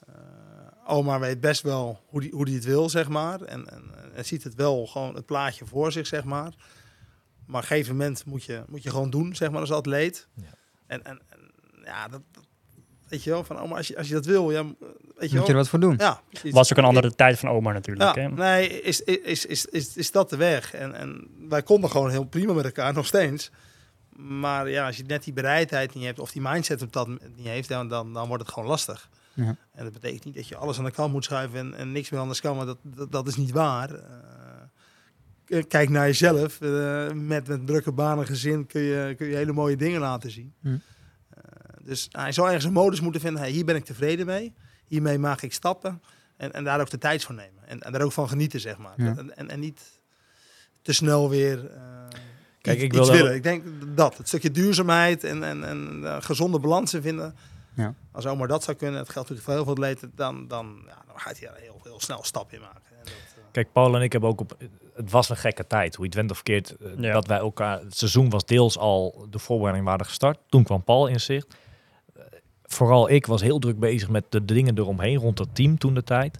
Eh 0.07 0.13
oma 0.87 1.19
weet 1.19 1.39
best 1.39 1.61
wel 1.61 1.99
hoe 2.05 2.21
die, 2.21 2.31
hoe 2.31 2.45
die 2.45 2.55
het 2.55 2.65
wil, 2.65 2.89
zeg 2.89 3.09
maar. 3.09 3.41
En, 3.41 3.69
en, 3.69 3.83
en 4.15 4.25
ziet 4.25 4.43
het 4.43 4.55
wel 4.55 4.85
gewoon 4.85 5.15
het 5.15 5.25
plaatje 5.25 5.65
voor 5.65 5.91
zich, 5.91 6.07
zeg 6.07 6.23
maar. 6.23 6.53
Maar 7.45 7.55
op 7.55 7.61
een 7.61 7.67
gegeven 7.67 7.95
moment 7.95 8.25
moet 8.25 8.43
je, 8.43 8.63
moet 8.67 8.83
je 8.83 8.89
gewoon 8.89 9.09
doen, 9.09 9.35
zeg 9.35 9.51
maar, 9.51 9.59
als 9.59 9.71
atleet. 9.71 10.27
Ja. 10.33 10.43
En, 10.87 11.03
en, 11.05 11.21
en 11.29 11.39
ja, 11.83 12.07
dat, 12.07 12.21
dat- 12.31 12.43
weet 13.07 13.23
je 13.23 13.29
wel, 13.29 13.43
van 13.43 13.57
oma, 13.59 13.75
als 13.77 13.87
je, 13.87 13.97
als 13.97 14.07
je 14.07 14.13
dat 14.13 14.25
wil, 14.25 14.51
ja, 14.51 14.63
weet 14.63 14.73
je 14.79 15.19
Moet 15.19 15.31
wel. 15.31 15.41
je 15.45 15.49
er 15.51 15.55
wat 15.55 15.69
voor 15.69 15.79
doen? 15.79 15.95
Ja, 15.97 16.21
precies. 16.29 16.51
was 16.53 16.71
ook 16.71 16.77
een 16.77 16.83
andere 16.83 17.15
tijd 17.15 17.39
van 17.39 17.49
Omar 17.49 17.73
natuurlijk. 17.73 18.15
Ja, 18.15 18.21
hè? 18.21 18.29
nee, 18.29 18.81
is, 18.81 19.01
is, 19.01 19.45
is, 19.45 19.65
is, 19.65 19.95
is 19.97 20.11
dat 20.11 20.29
de 20.29 20.37
weg? 20.37 20.73
En, 20.73 20.93
en 20.95 21.27
wij 21.49 21.63
konden 21.63 21.89
gewoon 21.89 22.09
heel 22.09 22.25
prima 22.25 22.53
met 22.53 22.65
elkaar, 22.65 22.93
nog 23.01 23.05
steeds. 23.05 23.51
Maar 24.15 24.69
ja, 24.69 24.85
als 24.85 24.97
je 24.97 25.03
net 25.03 25.23
die 25.23 25.33
bereidheid 25.33 25.93
niet 25.93 26.03
hebt 26.03 26.19
of 26.19 26.31
die 26.31 26.41
mindset 26.41 26.81
op 26.81 26.93
dat 26.93 27.07
niet 27.07 27.47
heeft, 27.47 27.69
dan, 27.69 27.87
dan, 27.87 28.13
dan 28.13 28.27
wordt 28.27 28.43
het 28.43 28.53
gewoon 28.53 28.69
lastig. 28.69 29.09
Ja. 29.33 29.55
En 29.73 29.83
dat 29.83 29.93
betekent 29.93 30.25
niet 30.25 30.35
dat 30.35 30.47
je 30.47 30.55
alles 30.55 30.77
aan 30.77 30.83
de 30.85 30.91
kant 30.91 31.11
moet 31.13 31.23
schuiven 31.23 31.59
en, 31.59 31.73
en 31.73 31.91
niks 31.91 32.09
meer 32.09 32.19
anders 32.19 32.41
kan, 32.41 32.55
maar 32.55 32.65
dat, 32.65 32.77
dat, 32.83 33.11
dat 33.11 33.27
is 33.27 33.35
niet 33.35 33.51
waar. 33.51 33.89
Eh, 33.93 34.01
kijk 35.67 35.89
naar 35.89 36.05
jezelf. 36.05 36.61
Eh, 36.61 37.11
met, 37.11 37.47
met 37.47 37.67
drukke 37.67 37.91
banen 37.91 38.25
gezin 38.25 38.65
kun 38.65 38.81
je, 38.81 39.13
kun 39.17 39.27
je 39.27 39.35
hele 39.35 39.53
mooie 39.53 39.75
dingen 39.75 39.99
laten 39.99 40.31
zien. 40.31 40.53
Hm. 40.61 40.67
Eh, 40.67 41.41
dus 41.83 42.07
hij 42.11 42.31
zou 42.31 42.47
ergens 42.47 42.65
een 42.65 42.73
modus 42.73 43.01
moeten 43.01 43.21
vinden. 43.21 43.41
Hey, 43.41 43.51
hier 43.51 43.65
ben 43.65 43.75
ik 43.75 43.85
tevreden 43.85 44.25
mee. 44.25 44.53
Hiermee 44.87 45.19
maak 45.19 45.41
ik 45.41 45.53
stappen. 45.53 46.01
En, 46.37 46.51
en 46.53 46.63
daar 46.63 46.79
ook 46.81 46.89
de 46.89 46.97
tijd 46.97 47.23
voor 47.23 47.35
nemen. 47.35 47.67
En, 47.67 47.79
en 47.81 47.91
daar 47.91 48.01
ook 48.01 48.11
van 48.11 48.29
genieten, 48.29 48.59
zeg 48.59 48.77
maar. 48.77 48.93
Ja. 48.97 49.15
En, 49.17 49.37
en, 49.37 49.49
en 49.49 49.59
niet 49.59 49.81
te 50.81 50.93
snel 50.93 51.29
weer 51.29 51.65
eh 51.71 51.81
Kijk, 52.61 52.77
iets, 52.77 52.85
ik 52.85 52.93
wil- 52.93 53.11
willen. 53.11 53.35
Ik 53.35 53.43
denk 53.43 53.63
dat. 53.95 54.17
Het 54.17 54.27
stukje 54.27 54.51
duurzaamheid 54.51 55.23
en, 55.23 55.43
en, 55.43 55.63
en 55.63 56.01
eh, 56.03 56.17
gezonde 56.21 56.59
balansen 56.59 57.01
vinden. 57.01 57.35
Ja. 57.73 57.93
Als 58.11 58.25
oma 58.25 58.47
dat 58.47 58.63
zou 58.63 58.77
kunnen, 58.77 58.99
het 58.99 59.09
geldt 59.09 59.29
natuurlijk 59.29 59.45
voor 59.45 59.53
heel 59.53 59.75
veel 59.75 59.83
atleten, 59.85 60.11
dan, 60.15 60.47
dan, 60.47 60.83
ja, 60.87 61.03
dan 61.07 61.19
gaat 61.19 61.39
hij 61.39 61.47
daar 61.47 61.59
heel, 61.59 61.79
heel 61.83 61.99
snel 61.99 62.23
stap 62.23 62.53
in 62.53 62.59
maken. 62.59 62.81
En 62.91 63.03
dat, 63.03 63.07
eh, 63.07 63.43
Kijk, 63.51 63.71
Paul 63.71 63.95
en 63.95 64.01
ik 64.01 64.11
hebben 64.11 64.29
ook 64.29 64.39
op. 64.39 64.57
Het 64.95 65.11
was 65.11 65.29
een 65.29 65.37
gekke 65.37 65.67
tijd, 65.67 65.95
hoe 65.95 66.03
je 66.05 66.09
het 66.09 66.19
went 66.19 66.31
of 66.31 66.35
verkeerd. 66.35 66.75
eh, 66.77 66.87
Ja. 66.97 67.13
Dat 67.13 67.27
wij 67.27 67.37
elkaar. 67.37 67.79
Het 67.79 67.97
seizoen 67.97 68.29
was 68.29 68.45
deels 68.45 68.77
al 68.77 69.27
de 69.29 69.39
voorbereiding 69.39 69.85
waren 69.87 70.05
gestart. 70.05 70.37
Toen 70.49 70.63
kwam 70.63 70.83
Paul 70.83 71.07
in 71.07 71.19
zicht. 71.19 71.55
Eh, 72.15 72.21
Vooral 72.63 73.09
ik 73.09 73.25
was 73.25 73.41
heel 73.41 73.59
druk 73.59 73.79
bezig 73.79 74.09
met 74.09 74.23
de 74.29 74.45
dingen 74.45 74.77
eromheen 74.77 75.17
rond 75.17 75.39
het 75.39 75.55
team 75.55 75.77
toen 75.77 75.93
de 75.93 76.03
tijd. 76.03 76.39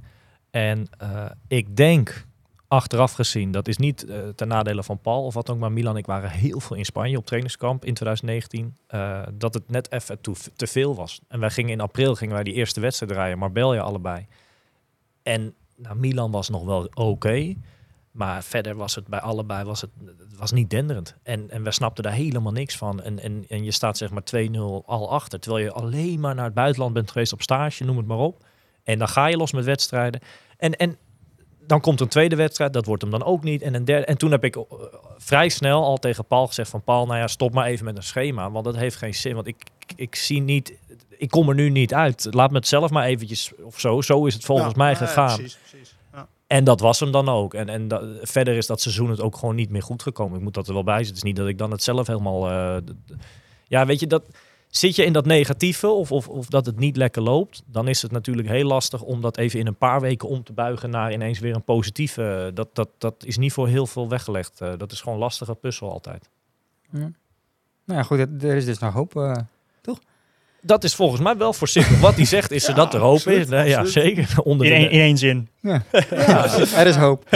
En 0.51 0.87
eh, 0.97 1.25
ik 1.47 1.75
denk, 1.75 2.25
achteraf 2.67 3.11
gezien, 3.11 3.51
dat 3.51 3.67
is 3.67 3.77
niet 3.77 4.05
ten 4.35 4.47
nadele 4.47 4.83
van 4.83 4.99
Paul 4.99 5.23
of 5.25 5.33
wat 5.33 5.49
ook, 5.49 5.57
maar 5.57 5.71
Milan 5.71 5.93
en 5.93 5.99
ik 5.99 6.05
waren 6.05 6.29
heel 6.29 6.59
veel 6.59 6.75
in 6.77 6.85
Spanje 6.85 7.17
op 7.17 7.25
trainingskamp 7.25 7.85
in 7.85 7.93
2019. 7.93 8.77
eh, 8.87 9.21
dat 9.33 9.53
het 9.53 9.69
net 9.69 9.91
even 9.91 10.21
te, 10.55 10.67
veel 10.67 10.95
was. 10.95 11.19
En 11.27 11.39
wij 11.39 11.49
gingen 11.49 11.71
in 11.71 11.81
april 11.81 12.15
gingen 12.15 12.33
wij 12.33 12.43
die 12.43 12.53
eerste 12.53 12.79
wedstrijd 12.79 13.11
rijden, 13.11 13.37
Marbella 13.37 13.81
allebei. 13.81 14.25
En 15.23 15.53
nou, 15.75 15.95
Milan 15.95 16.31
was 16.31 16.49
nog 16.49 16.63
wel 16.65 16.89
oké. 16.93 17.55
Maar 18.15 18.43
verder 18.43 18.75
was 18.75 18.95
het 18.95 19.07
bij 19.07 19.19
allebei 19.19 19.63
was 19.63 19.81
het, 19.81 19.89
het 20.05 20.37
was 20.37 20.51
niet 20.51 20.69
denderend. 20.69 21.15
En, 21.23 21.49
en 21.49 21.63
we 21.63 21.71
snapten 21.71 22.03
daar 22.03 22.13
helemaal 22.13 22.51
niks 22.51 22.77
van. 22.77 23.01
En, 23.01 23.19
en, 23.19 23.45
en 23.49 23.63
je 23.63 23.71
staat 23.71 23.97
zeg 23.97 24.09
maar 24.09 24.23
2-0 24.35 24.59
al 24.85 25.11
achter. 25.11 25.39
Terwijl 25.39 25.63
je 25.63 25.71
alleen 25.71 26.19
maar 26.19 26.35
naar 26.35 26.45
het 26.45 26.53
buitenland 26.53 26.93
bent 26.93 27.11
geweest 27.11 27.33
op 27.33 27.41
stage, 27.41 27.83
noem 27.83 27.97
het 27.97 28.07
maar 28.07 28.17
op. 28.17 28.43
En 28.83 28.99
dan 28.99 29.07
ga 29.07 29.25
je 29.25 29.37
los 29.37 29.51
met 29.51 29.65
wedstrijden. 29.65 30.21
En, 30.57 30.75
en 30.75 30.97
dan 31.67 31.81
komt 31.81 31.99
een 31.99 32.07
tweede 32.07 32.35
wedstrijd, 32.35 32.73
dat 32.73 32.85
wordt 32.85 33.01
hem 33.01 33.11
dan 33.11 33.23
ook 33.23 33.43
niet. 33.43 33.61
En 33.61 33.73
een 33.73 33.85
derde. 33.85 34.05
En 34.05 34.17
toen 34.17 34.31
heb 34.31 34.43
ik 34.43 34.55
eh, 34.55 34.63
vrij 35.17 35.49
snel 35.49 35.83
al 35.83 35.97
tegen 35.97 36.25
Paul 36.25 36.47
gezegd 36.47 36.69
van 36.69 36.83
Paul, 36.83 37.05
nou 37.05 37.19
ja, 37.19 37.27
stop 37.27 37.53
maar 37.53 37.65
even 37.65 37.85
met 37.85 37.97
een 37.97 38.03
schema. 38.03 38.51
Want 38.51 38.65
dat 38.65 38.75
heeft 38.75 38.95
geen 38.95 39.15
zin. 39.15 39.35
Want 39.35 39.47
ik, 39.47 39.63
ik, 39.95 40.15
zie 40.15 40.41
niet, 40.41 40.73
ik 41.09 41.29
kom 41.29 41.49
er 41.49 41.55
nu 41.55 41.69
niet 41.69 41.93
uit. 41.93 42.27
Laat 42.31 42.51
me 42.51 42.57
het 42.57 42.67
zelf 42.67 42.91
maar 42.91 43.05
eventjes 43.05 43.51
of 43.61 43.79
zo. 43.79 44.01
Zo 44.01 44.25
is 44.25 44.33
het 44.33 44.45
volgens 44.45 44.71
ja, 44.71 44.77
mij 44.77 44.91
ja, 44.91 44.97
gegaan. 44.97 45.35
precies, 45.35 45.57
precies. 45.69 45.94
Ja. 46.47 46.55
En 46.57 46.63
dat 46.63 46.79
was 46.79 46.99
hem 46.99 47.11
dan 47.11 47.29
ook. 47.29 47.53
En, 47.53 47.69
en 47.69 47.87
verder 48.21 48.55
is 48.55 48.65
dat 48.67 48.81
seizoen 48.81 49.09
het 49.09 49.21
ook 49.21 49.37
gewoon 49.37 49.55
niet 49.55 49.69
meer 49.69 49.81
goed 49.83 50.01
gekomen. 50.01 50.37
Ik 50.37 50.43
moet 50.43 50.53
dat 50.53 50.67
er 50.67 50.73
wel 50.73 50.83
bij 50.83 50.95
zetten. 51.03 51.15
Het 51.15 51.23
is 51.23 51.29
niet 51.29 51.35
dat 51.39 51.47
ik 51.47 51.57
dan 51.57 51.71
het 51.71 51.83
zelf 51.83 52.07
helemaal... 52.07 52.49
eh, 52.49 52.77
ja, 53.67 53.85
weet 53.85 53.99
je, 53.99 54.07
dat, 54.07 54.23
zit 54.67 54.95
je 54.95 55.05
in 55.05 55.13
dat 55.13 55.25
negatieve 55.25 55.87
of, 55.87 56.11
of, 56.11 56.27
of 56.27 56.45
dat 56.47 56.65
het 56.65 56.79
niet 56.79 56.97
lekker 56.97 57.21
loopt... 57.21 57.63
dan 57.65 57.87
is 57.87 58.01
het 58.01 58.11
natuurlijk 58.11 58.47
heel 58.47 58.67
lastig 58.67 59.01
om 59.01 59.21
dat 59.21 59.37
even 59.37 59.59
in 59.59 59.67
een 59.67 59.75
paar 59.77 60.01
weken 60.01 60.27
om 60.29 60.43
te 60.43 60.53
buigen... 60.53 60.89
naar 60.89 61.13
ineens 61.13 61.39
weer 61.39 61.55
een 61.55 61.63
positieve. 61.63 62.51
Dat, 62.53 62.67
dat, 62.73 62.89
dat 62.97 63.15
is 63.25 63.37
niet 63.37 63.53
voor 63.53 63.67
heel 63.67 63.87
veel 63.87 64.09
weggelegd. 64.09 64.61
Eh, 64.61 64.73
dat 64.77 64.91
is 64.91 64.99
gewoon 64.99 65.13
een 65.13 65.19
lastige 65.23 65.55
puzzel 65.55 65.91
altijd. 65.91 66.29
Nou 67.85 67.99
ja, 67.99 68.03
goed, 68.03 68.19
er- 68.19 68.55
is 68.55 68.65
dus 68.65 68.79
nog 68.79 68.93
hoop. 68.93 69.15
eh. 69.15 69.35
Dat 70.65 70.83
is 70.83 70.95
volgens 70.95 71.21
mij 71.21 71.37
wel 71.37 71.53
voorzichtig. 71.53 71.99
Wat 71.99 72.15
hij 72.15 72.25
zegt 72.25 72.51
is 72.51 72.67
er 72.67 72.75
dat 72.75 72.93
er 72.93 72.99
hoop 72.99 73.15
absoluut, 73.15 73.39
is. 73.39 73.47
Nee, 73.49 73.69
ja, 73.69 73.85
zeker. 73.85 74.29
Onder 74.43 74.65
In, 74.67 74.71
de, 74.73 74.77
één- 74.77 74.91
in 74.91 74.99
één 74.99 75.17
zin. 75.17 75.49
Ja, 75.61 75.83
er 76.75 76.87
is 76.87 76.95
hoop. 76.95 77.29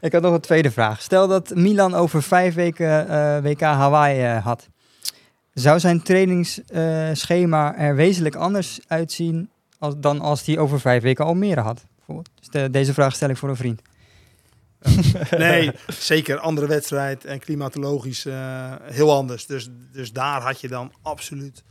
Ik 0.00 0.12
had 0.12 0.22
nog 0.22 0.32
een 0.34 0.40
tweede 0.40 0.70
vraag. 0.70 1.00
Stel 1.02 1.28
dat 1.28 1.54
Milan 1.54 1.94
over 1.94 2.22
vijf 2.22 2.54
weken 2.54 3.08
eh, 3.08 3.42
WK 3.42 3.60
Hawaii 3.60 4.20
eh, 4.22 4.44
had. 4.44 4.68
Zou 5.52 5.80
zijn 5.80 6.02
trainingsschema 6.02 7.76
er 7.78 7.94
wezenlijk 7.94 8.34
anders 8.34 8.80
uitzien 8.86 9.50
als, 9.78 9.94
dan 9.96 10.20
als 10.20 10.46
hij 10.46 10.58
over 10.58 10.80
vijf 10.80 11.02
weken 11.02 11.24
Almere 11.24 11.60
had? 11.60 11.84
Dus 12.06 12.48
de- 12.50 12.70
deze 12.70 12.92
vraag 12.94 13.14
stel 13.14 13.28
ik 13.28 13.36
voor 13.36 13.48
een 13.48 13.56
vriend. 13.56 13.82
Nee, 15.38 15.70
zeker. 15.88 16.38
Andere 16.38 16.66
wedstrijd 16.66 17.24
en 17.24 17.38
klimatologisch 17.38 18.26
eh, 18.26 18.72
heel 18.82 19.12
anders. 19.12 19.46
Dus, 19.46 19.68
dus 19.92 20.12
daar 20.12 20.40
had 20.42 20.60
je 20.60 20.68
dan 20.68 20.92
absoluut 21.02 21.62
eh, 21.66 21.69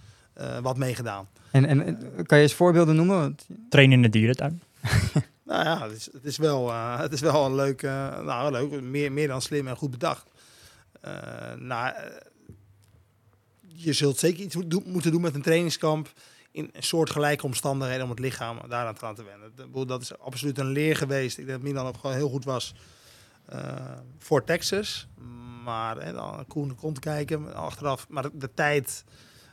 wat 0.61 0.77
mee 0.77 0.95
gedaan. 0.95 1.27
En, 1.51 1.65
en 1.65 1.85
en 1.85 2.25
kan 2.25 2.37
je 2.37 2.43
eens 2.43 2.53
voorbeelden 2.53 2.95
noemen? 2.95 3.17
Want, 3.19 3.47
Trainen 3.69 3.95
in 3.95 4.01
de 4.01 4.09
dierentuin. 4.09 4.61
Nou 5.43 5.63
ja, 5.63 5.81
het 5.83 5.91
is, 5.91 6.09
het 6.13 6.23
is, 6.25 6.37
wel, 6.37 6.69
eh, 6.69 6.99
het 6.99 7.13
is 7.13 7.21
wel 7.21 7.45
een 7.45 7.55
leuk, 7.55 7.83
eh, 7.83 8.19
nou, 8.19 8.51
leuk 8.51 8.81
meer, 8.81 9.11
meer 9.11 9.27
dan 9.27 9.41
slim 9.41 9.67
en 9.67 9.75
goed 9.75 9.91
bedacht. 9.91 10.31
Eh, 11.01 11.11
nou, 11.57 11.93
eh, 11.95 12.03
je 13.67 13.93
zult 13.93 14.17
zeker 14.17 14.43
iets 14.43 14.55
do- 14.65 14.81
moeten 14.85 15.11
doen 15.11 15.21
met 15.21 15.35
een 15.35 15.41
trainingskamp 15.41 16.11
in 16.51 16.69
een 16.73 16.83
soortgelijke 16.83 17.45
omstandigheden 17.45 18.03
om 18.03 18.09
het 18.09 18.19
lichaam 18.19 18.59
daaraan 18.67 18.93
te 18.95 19.05
laten 19.05 19.25
wennen. 19.25 19.47
Ik 19.47 19.55
bedoel, 19.55 19.85
Dat 19.85 20.01
is 20.01 20.17
absoluut 20.19 20.57
een 20.59 20.71
leer 20.71 20.95
geweest. 20.95 21.37
Ik 21.37 21.45
denk 21.45 21.61
dat 21.61 21.67
Milan 21.71 21.87
ook 21.87 21.97
gewoon 21.97 22.15
heel 22.15 22.29
goed 22.29 22.45
was 22.45 22.75
eh, 23.45 23.75
voor 24.17 24.43
Texas. 24.43 25.07
Maar 25.63 25.97
hè, 25.97 26.13
dan 26.13 26.45
Koen 26.47 26.67
de 26.67 26.73
kont 26.73 26.99
kijken 26.99 27.53
achteraf. 27.55 28.05
Maar 28.09 28.23
de, 28.23 28.31
de 28.33 28.53
tijd 28.53 29.03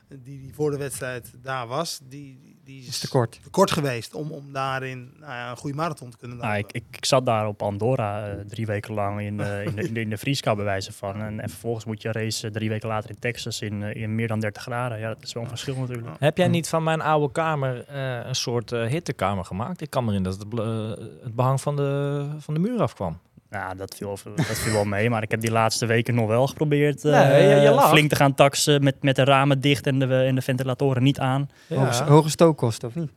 die, 0.09 0.41
die 0.41 0.55
voor 0.55 0.71
de 0.71 0.77
wedstrijd 0.77 1.33
daar 1.43 1.67
was, 1.67 2.01
die, 2.09 2.57
die 2.65 2.81
is 2.81 2.87
is 2.89 2.99
te 2.99 3.09
kort. 3.09 3.39
te 3.43 3.51
kort 3.51 3.71
geweest 3.71 4.15
om, 4.15 4.31
om 4.31 4.53
daarin 4.53 5.13
nou 5.19 5.33
ja, 5.33 5.51
een 5.51 5.57
goede 5.57 5.77
marathon 5.77 6.11
te 6.11 6.17
kunnen 6.17 6.37
Nou, 6.37 6.55
lopen. 6.57 6.69
ik, 6.69 6.83
ik, 6.85 6.97
ik 6.97 7.05
zat 7.05 7.27
daar 7.27 7.47
op 7.47 7.63
Andorra 7.63 8.29
eh, 8.29 8.41
drie 8.41 8.67
weken 8.67 8.95
lang 8.95 9.21
in, 9.21 9.41
eh, 9.41 9.65
in, 9.65 9.77
de, 9.77 9.83
in, 9.83 10.11
de, 10.11 10.19
in 10.41 10.57
wijze 10.57 10.93
van. 10.93 11.21
En, 11.23 11.41
en 11.41 11.49
vervolgens 11.49 11.85
moet 11.85 12.03
je 12.03 12.13
racen 12.13 12.53
drie 12.53 12.69
weken 12.69 12.89
later 12.89 13.11
in 13.11 13.19
Texas 13.19 13.61
in, 13.61 13.83
eh, 13.83 14.03
in 14.03 14.15
meer 14.15 14.29
dan 14.29 14.41
30 14.41 14.63
graden. 14.63 14.99
Ja, 14.99 15.09
dat 15.09 15.23
is 15.23 15.33
wel 15.33 15.43
een 15.43 15.49
verschil 15.49 15.77
natuurlijk. 15.77 16.07
Heb 16.19 16.37
jij 16.37 16.49
niet 16.49 16.69
van 16.69 16.83
mijn 16.83 17.01
oude 17.01 17.33
kamer 17.33 17.85
eh, 17.85 18.27
een 18.27 18.35
soort 18.35 18.73
eh, 18.73 18.87
hittekamer 18.87 19.45
gemaakt? 19.45 19.81
Ik 19.81 19.91
kan 19.91 20.05
me 20.05 20.11
herinneren 20.11 20.39
dat 20.39 20.59
het, 20.59 21.23
het 21.23 21.35
behang 21.35 21.61
van 21.61 21.77
de, 21.77 22.27
van 22.39 22.55
de 22.55 22.61
muur 22.61 22.81
afkwam. 22.81 23.19
Nou, 23.59 23.77
dat 23.77 23.95
viel, 23.97 24.19
dat 24.37 24.45
viel 24.47 24.73
wel 24.73 24.85
mee. 24.85 25.11
Maar 25.11 25.23
ik 25.23 25.31
heb 25.31 25.41
die 25.41 25.51
laatste 25.51 25.87
weken 25.87 26.15
nog 26.15 26.27
wel 26.29 26.47
geprobeerd 26.47 27.05
eh, 27.05 27.13
Nee, 27.13 27.49
je- 27.49 27.55
je 27.61 27.71
lacht. 27.71 27.89
flink 27.89 28.09
te 28.11 28.17
gaan 28.17 28.35
taxen 28.35 28.85
met, 28.85 28.95
met 29.03 29.17
de 29.17 29.25
ramen 29.25 29.61
dicht 29.61 29.87
en 29.87 29.99
de, 29.99 30.15
en 30.25 30.35
de 30.35 30.43
ventilatoren 30.43 31.03
niet 31.03 31.19
aan. 31.19 31.51
Hoge, 31.75 32.03
hoge 32.03 32.29
stookkosten, 32.31 32.89
of 32.89 32.95
niet? 32.95 33.11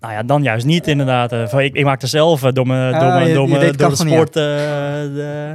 Nou 0.00 0.12
ja, 0.12 0.22
dan 0.22 0.42
juist 0.42 0.66
niet 0.66 0.86
inderdaad. 0.86 1.32
Eh, 1.32 1.46
van, 1.48 1.60
ik, 1.60 1.74
ik 1.74 1.84
maakte 1.84 2.06
zelf 2.06 2.42
eh, 2.42 2.52
door, 2.52 2.66
mijn 2.66 2.94
Ah, 2.94 3.00
door, 3.00 3.08
mijn- 3.08 3.32
mijn- 3.50 3.76
door 3.76 3.88
de 3.90 3.96
sport 3.96 4.36
eh, 4.36 4.42
de, 4.44 5.54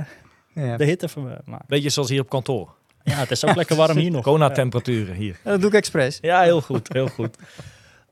Ja. 0.54 0.78
de 0.78 0.86
hitte 0.86 1.10
van 1.10 1.24
me. 1.24 1.38
Maar 1.46 1.62
Beetje 1.68 1.90
zoals 1.90 2.10
hier 2.10 2.22
op 2.22 2.30
kantoor. 2.30 2.70
ja, 3.04 3.14
het 3.16 3.32
is 3.32 3.46
ook 3.46 3.56
lekker 3.56 3.76
warm 3.76 3.98
hier 3.98 4.12
nog. 4.12 4.24
Kona-temperaturen 4.24 5.16
hier. 5.16 5.40
Ja, 5.44 5.52
dat 5.52 5.60
doe 5.62 5.70
ik 5.70 5.76
expres. 5.76 6.18
Ja, 6.22 6.42
heel 6.42 6.62
goed, 6.62 6.94
heel 6.94 7.08
goed. 7.08 7.38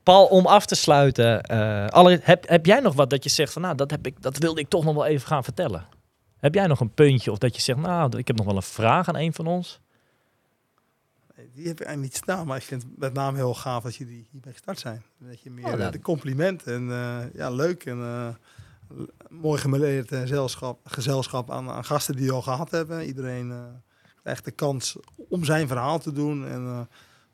Paul, 0.02 0.24
om 0.26 0.46
af 0.46 0.66
te 0.66 0.74
sluiten. 0.74 1.40
eh, 1.42 1.86
alle, 1.86 2.20
heb, 2.22 2.48
heb 2.48 2.66
jij 2.66 2.80
nog 2.80 2.94
wat 2.94 3.10
dat 3.10 3.24
je 3.24 3.30
zegt 3.30 3.52
van, 3.52 3.62
nou, 3.62 3.74
dat, 3.74 3.90
heb 3.90 4.06
ik, 4.06 4.14
dat 4.22 4.38
wilde 4.38 4.60
ik 4.60 4.68
toch 4.68 4.84
nog 4.84 4.94
wel 4.94 5.06
even 5.06 5.26
gaan 5.26 5.44
vertellen? 5.44 5.84
Heb 6.44 6.54
jij 6.54 6.66
nog 6.66 6.80
een 6.80 6.94
puntje 6.94 7.30
of 7.32 7.38
dat 7.38 7.54
je 7.56 7.62
zegt, 7.62 7.78
nou, 7.78 8.18
ik 8.18 8.26
heb 8.26 8.36
nog 8.36 8.46
wel 8.46 8.56
een 8.56 8.62
vraag 8.62 9.08
aan 9.08 9.16
een 9.16 9.32
van 9.32 9.46
ons? 9.46 9.80
Die 11.34 11.66
heb 11.66 11.80
ik 11.80 11.86
eigenlijk 11.86 12.00
niet 12.00 12.16
staan, 12.16 12.46
maar 12.46 12.56
ik 12.56 12.62
vind 12.62 12.82
het 12.82 12.98
met 12.98 13.12
name 13.12 13.36
heel 13.36 13.54
gaaf 13.54 13.82
dat 13.82 13.94
jullie 13.96 14.26
hierbij 14.30 14.52
gestart 14.52 14.78
zijn. 14.78 15.02
Dat 15.18 15.40
je 15.40 15.50
meer 15.50 15.64
Oh, 15.72 15.78
dat- 15.78 15.92
de 15.92 16.00
compliment 16.00 16.62
en 16.62 16.90
eh, 16.90 17.18
ja, 17.34 17.50
leuk 17.50 17.84
en 17.84 17.98
eh, 18.00 18.28
l- 18.98 19.02
mooi 19.28 19.60
gemeleerd 19.60 20.12
eh, 20.12 20.20
gezelschap, 20.20 20.78
gezelschap 20.84 21.50
aan, 21.50 21.70
aan 21.70 21.84
gasten 21.84 22.16
die 22.16 22.24
je 22.24 22.32
al 22.32 22.42
gehad 22.42 22.70
hebben. 22.70 23.04
Iedereen 23.06 23.50
eh, 23.50 23.58
krijgt 24.22 24.44
de 24.44 24.50
kans 24.50 24.96
om 25.28 25.44
zijn 25.44 25.68
verhaal 25.68 25.98
te 25.98 26.12
doen. 26.12 26.46
En 26.46 26.64
eh 26.66 26.80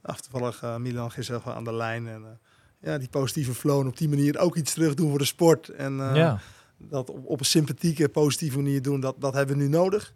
ach, 0.03 0.21
toevallig 0.21 0.63
eh, 0.63 0.77
Milan 0.77 1.11
gisteren 1.11 1.55
aan 1.55 1.65
de 1.65 1.73
lijn. 1.75 2.09
En 2.09 2.23
eh, 2.25 2.91
ja, 2.91 2.99
die 2.99 3.09
positieve 3.09 3.55
flow 3.55 3.81
en 3.81 3.87
op 3.87 3.97
die 3.97 4.09
manier 4.09 4.39
ook 4.39 4.57
iets 4.57 4.73
terug 4.73 4.95
doen 4.95 5.09
voor 5.11 5.19
de 5.19 5.25
sport. 5.25 5.69
En 5.69 6.01
eh, 6.01 6.17
ja. 6.17 6.41
Dat 6.89 7.11
op, 7.11 7.41
een 7.41 7.47
sympathieke, 7.47 8.09
positieve 8.09 8.57
manier 8.57 8.83
doen, 8.83 9.01
dat, 9.01 9.14
dat 9.18 9.35
hebben 9.35 9.57
we 9.57 9.62
nu 9.62 9.68
nodig. 9.68 10.14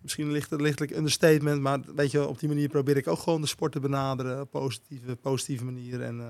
Misschien 0.00 0.32
ligt 0.32 0.50
het 0.50 0.60
lichtelijk 0.60 0.96
understatement, 0.96 1.60
maar 1.60 1.80
weet 1.94 2.10
je, 2.10 2.26
op 2.26 2.38
die 2.38 2.48
manier 2.48 2.68
probeer 2.68 2.96
ik 2.96 3.06
ook 3.06 3.18
gewoon 3.18 3.40
de 3.40 3.46
sport 3.46 3.72
te 3.72 3.80
benaderen. 3.80 4.40
Op 4.40 4.50
positieve, 4.50 5.16
positieve 5.16 5.64
manier. 5.64 6.02
En 6.02 6.20
eh, 6.20 6.26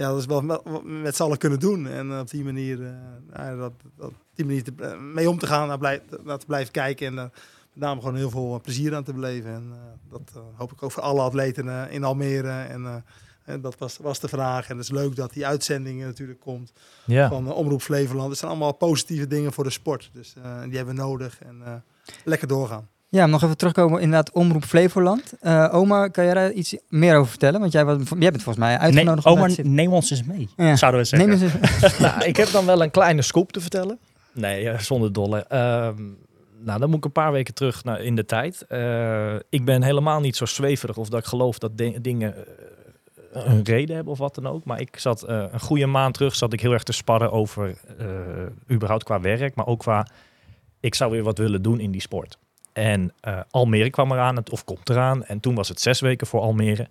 ja, 0.00 0.08
dat 0.08 0.18
is 0.18 0.26
wel 0.26 0.40
met, 0.40 0.60
met 0.84 1.16
z'n 1.16 1.22
allen 1.22 1.38
kunnen 1.38 1.60
doen. 1.60 1.86
En 1.86 2.10
eh, 2.10 2.18
op 2.18 2.30
die 2.30 2.44
manier, 2.44 2.86
eh, 2.86 2.92
nou 3.36 3.58
dat, 3.58 3.72
dat, 3.96 4.12
die 4.34 4.44
manier 4.44 4.64
mee 5.00 5.30
om 5.30 5.38
te 5.38 5.46
gaan, 5.46 5.68
naar, 5.68 5.78
blij, 5.78 6.02
naar 6.24 6.38
te 6.38 6.46
blijven 6.46 6.72
kijken. 6.72 7.06
En 7.06 7.18
eh, 7.18 7.24
met 7.72 7.82
name 7.82 8.00
gewoon 8.00 8.16
heel 8.16 8.30
veel 8.30 8.60
plezier 8.62 8.94
aan 8.94 9.04
te 9.04 9.12
beleven. 9.12 9.50
En 9.50 9.72
dat 10.10 10.42
hoop 10.54 10.72
ik 10.72 10.82
ook 10.82 10.92
voor 10.92 11.02
alle 11.02 11.20
atleten 11.20 11.90
in 11.90 12.04
Almere. 12.04 12.50
En 12.50 13.04
eh, 13.44 13.54
dat 13.62 13.74
was, 13.78 13.96
was 14.00 14.20
de 14.20 14.28
vraag. 14.28 14.68
En 14.68 14.76
het 14.76 14.84
is 14.84 14.90
leuk 14.90 15.16
dat 15.16 15.32
die 15.32 15.46
uitzending 15.46 16.02
natuurlijk 16.04 16.40
komt 16.40 16.72
ja. 17.04 17.28
van 17.28 17.46
eh, 17.46 17.56
Omroep 17.56 17.82
Flevoland. 17.82 18.28
Het 18.28 18.38
zijn 18.38 18.50
allemaal 18.50 18.72
positieve 18.72 19.26
dingen 19.26 19.52
voor 19.52 19.64
de 19.64 19.70
sport. 19.70 20.10
Dus 20.12 20.34
eh, 20.42 20.62
die 20.68 20.76
hebben 20.76 20.94
we 20.96 21.00
nodig. 21.02 21.38
En 21.46 21.56
eh, 21.64 21.72
lekker 22.24 22.48
doorgaan. 22.48 22.88
Ja, 23.08 23.26
nog 23.26 23.42
even 23.42 23.56
terugkomen 23.56 24.00
inderdaad 24.00 24.32
Omroep 24.32 24.64
Flevoland. 24.64 25.32
Eh 25.40 25.68
oma, 25.74 26.08
kan 26.08 26.24
jij 26.24 26.34
daar 26.34 26.50
iets 26.52 26.76
meer 26.88 27.16
over 27.16 27.30
vertellen? 27.30 27.60
Want 27.60 27.72
jij, 27.72 27.84
was, 27.84 27.96
jij 28.08 28.30
bent 28.30 28.42
volgens 28.42 28.56
mij 28.64 28.68
Nee, 28.70 28.78
uitgenodigd 28.78 29.26
om 29.26 29.32
daar 29.32 29.40
maar 29.40 29.48
te 29.48 29.54
zitten. 29.54 29.74
neem 29.74 29.92
ons 29.92 30.10
eens 30.10 30.24
mee, 30.24 30.48
Ja. 30.56 30.76
zouden 30.76 31.00
we 31.00 31.06
zeggen. 31.06 31.28
Neem 31.28 31.40
eens 31.42 31.52
eens- 31.82 31.98
nou, 32.06 32.24
ik 32.24 32.36
heb 32.36 32.50
dan 32.50 32.66
wel 32.66 32.82
een 32.82 32.90
kleine 32.90 33.22
scoop 33.22 33.52
te 33.52 33.60
vertellen. 33.60 33.98
Nee, 34.32 34.78
zonder 34.78 35.12
dolle. 35.12 35.38
Ehm, 35.48 36.02
nou, 36.64 36.80
dan 36.80 36.88
moet 36.88 36.98
ik 36.98 37.04
een 37.04 37.12
paar 37.12 37.32
weken 37.32 37.54
terug 37.54 37.84
naar 37.84 38.00
in 38.00 38.16
de 38.16 38.24
tijd. 38.24 38.64
Eh, 38.68 39.34
ik 39.48 39.64
ben 39.64 39.82
helemaal 39.82 40.20
niet 40.20 40.36
zo 40.36 40.44
zweverig 40.44 40.96
of 40.96 41.08
dat 41.08 41.20
ik 41.20 41.26
geloof 41.26 41.58
dat 41.58 41.76
di- 41.78 42.00
dingen 42.00 42.34
een 43.32 43.64
reden 43.64 43.94
hebben 43.94 44.12
of 44.12 44.18
wat 44.18 44.34
dan 44.34 44.46
ook. 44.46 44.64
Maar 44.64 44.80
ik 44.80 44.98
zat 44.98 45.22
eh, 45.22 45.44
een 45.50 45.60
goede 45.60 45.86
maand 45.86 46.14
terug, 46.14 46.34
zat 46.34 46.52
ik 46.52 46.60
heel 46.60 46.72
erg 46.72 46.82
te 46.82 46.92
sparren 46.92 47.32
over, 47.32 47.76
eh, 47.98 48.06
überhaupt 48.70 49.04
qua 49.04 49.20
werk, 49.20 49.54
maar 49.54 49.66
ook 49.66 49.78
qua, 49.78 50.06
ik 50.80 50.94
zou 50.94 51.10
weer 51.10 51.22
wat 51.22 51.38
willen 51.38 51.62
doen 51.62 51.80
in 51.80 51.90
die 51.90 52.00
sport. 52.00 52.38
En 52.72 53.12
eh, 53.20 53.40
Almere 53.50 53.90
kwam 53.90 54.12
eraan, 54.12 54.50
of 54.50 54.64
komt 54.64 54.88
eraan. 54.88 55.24
En 55.24 55.40
toen 55.40 55.54
was 55.54 55.68
het 55.68 55.80
zes 55.80 56.00
weken 56.00 56.26
voor 56.26 56.40
Almere. 56.40 56.88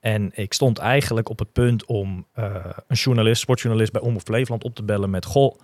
En 0.00 0.30
ik 0.34 0.52
stond 0.52 0.78
eigenlijk 0.78 1.28
op 1.28 1.38
het 1.38 1.52
punt 1.52 1.84
om 1.84 2.26
een 2.34 2.96
journalist, 2.96 3.40
sportjournalist 3.40 3.92
bij 3.92 4.00
Omroep 4.00 4.22
Flevoland 4.22 4.64
op 4.64 4.74
te 4.74 4.82
bellen 4.82 5.10
met... 5.10 5.24
Goh, 5.24 5.58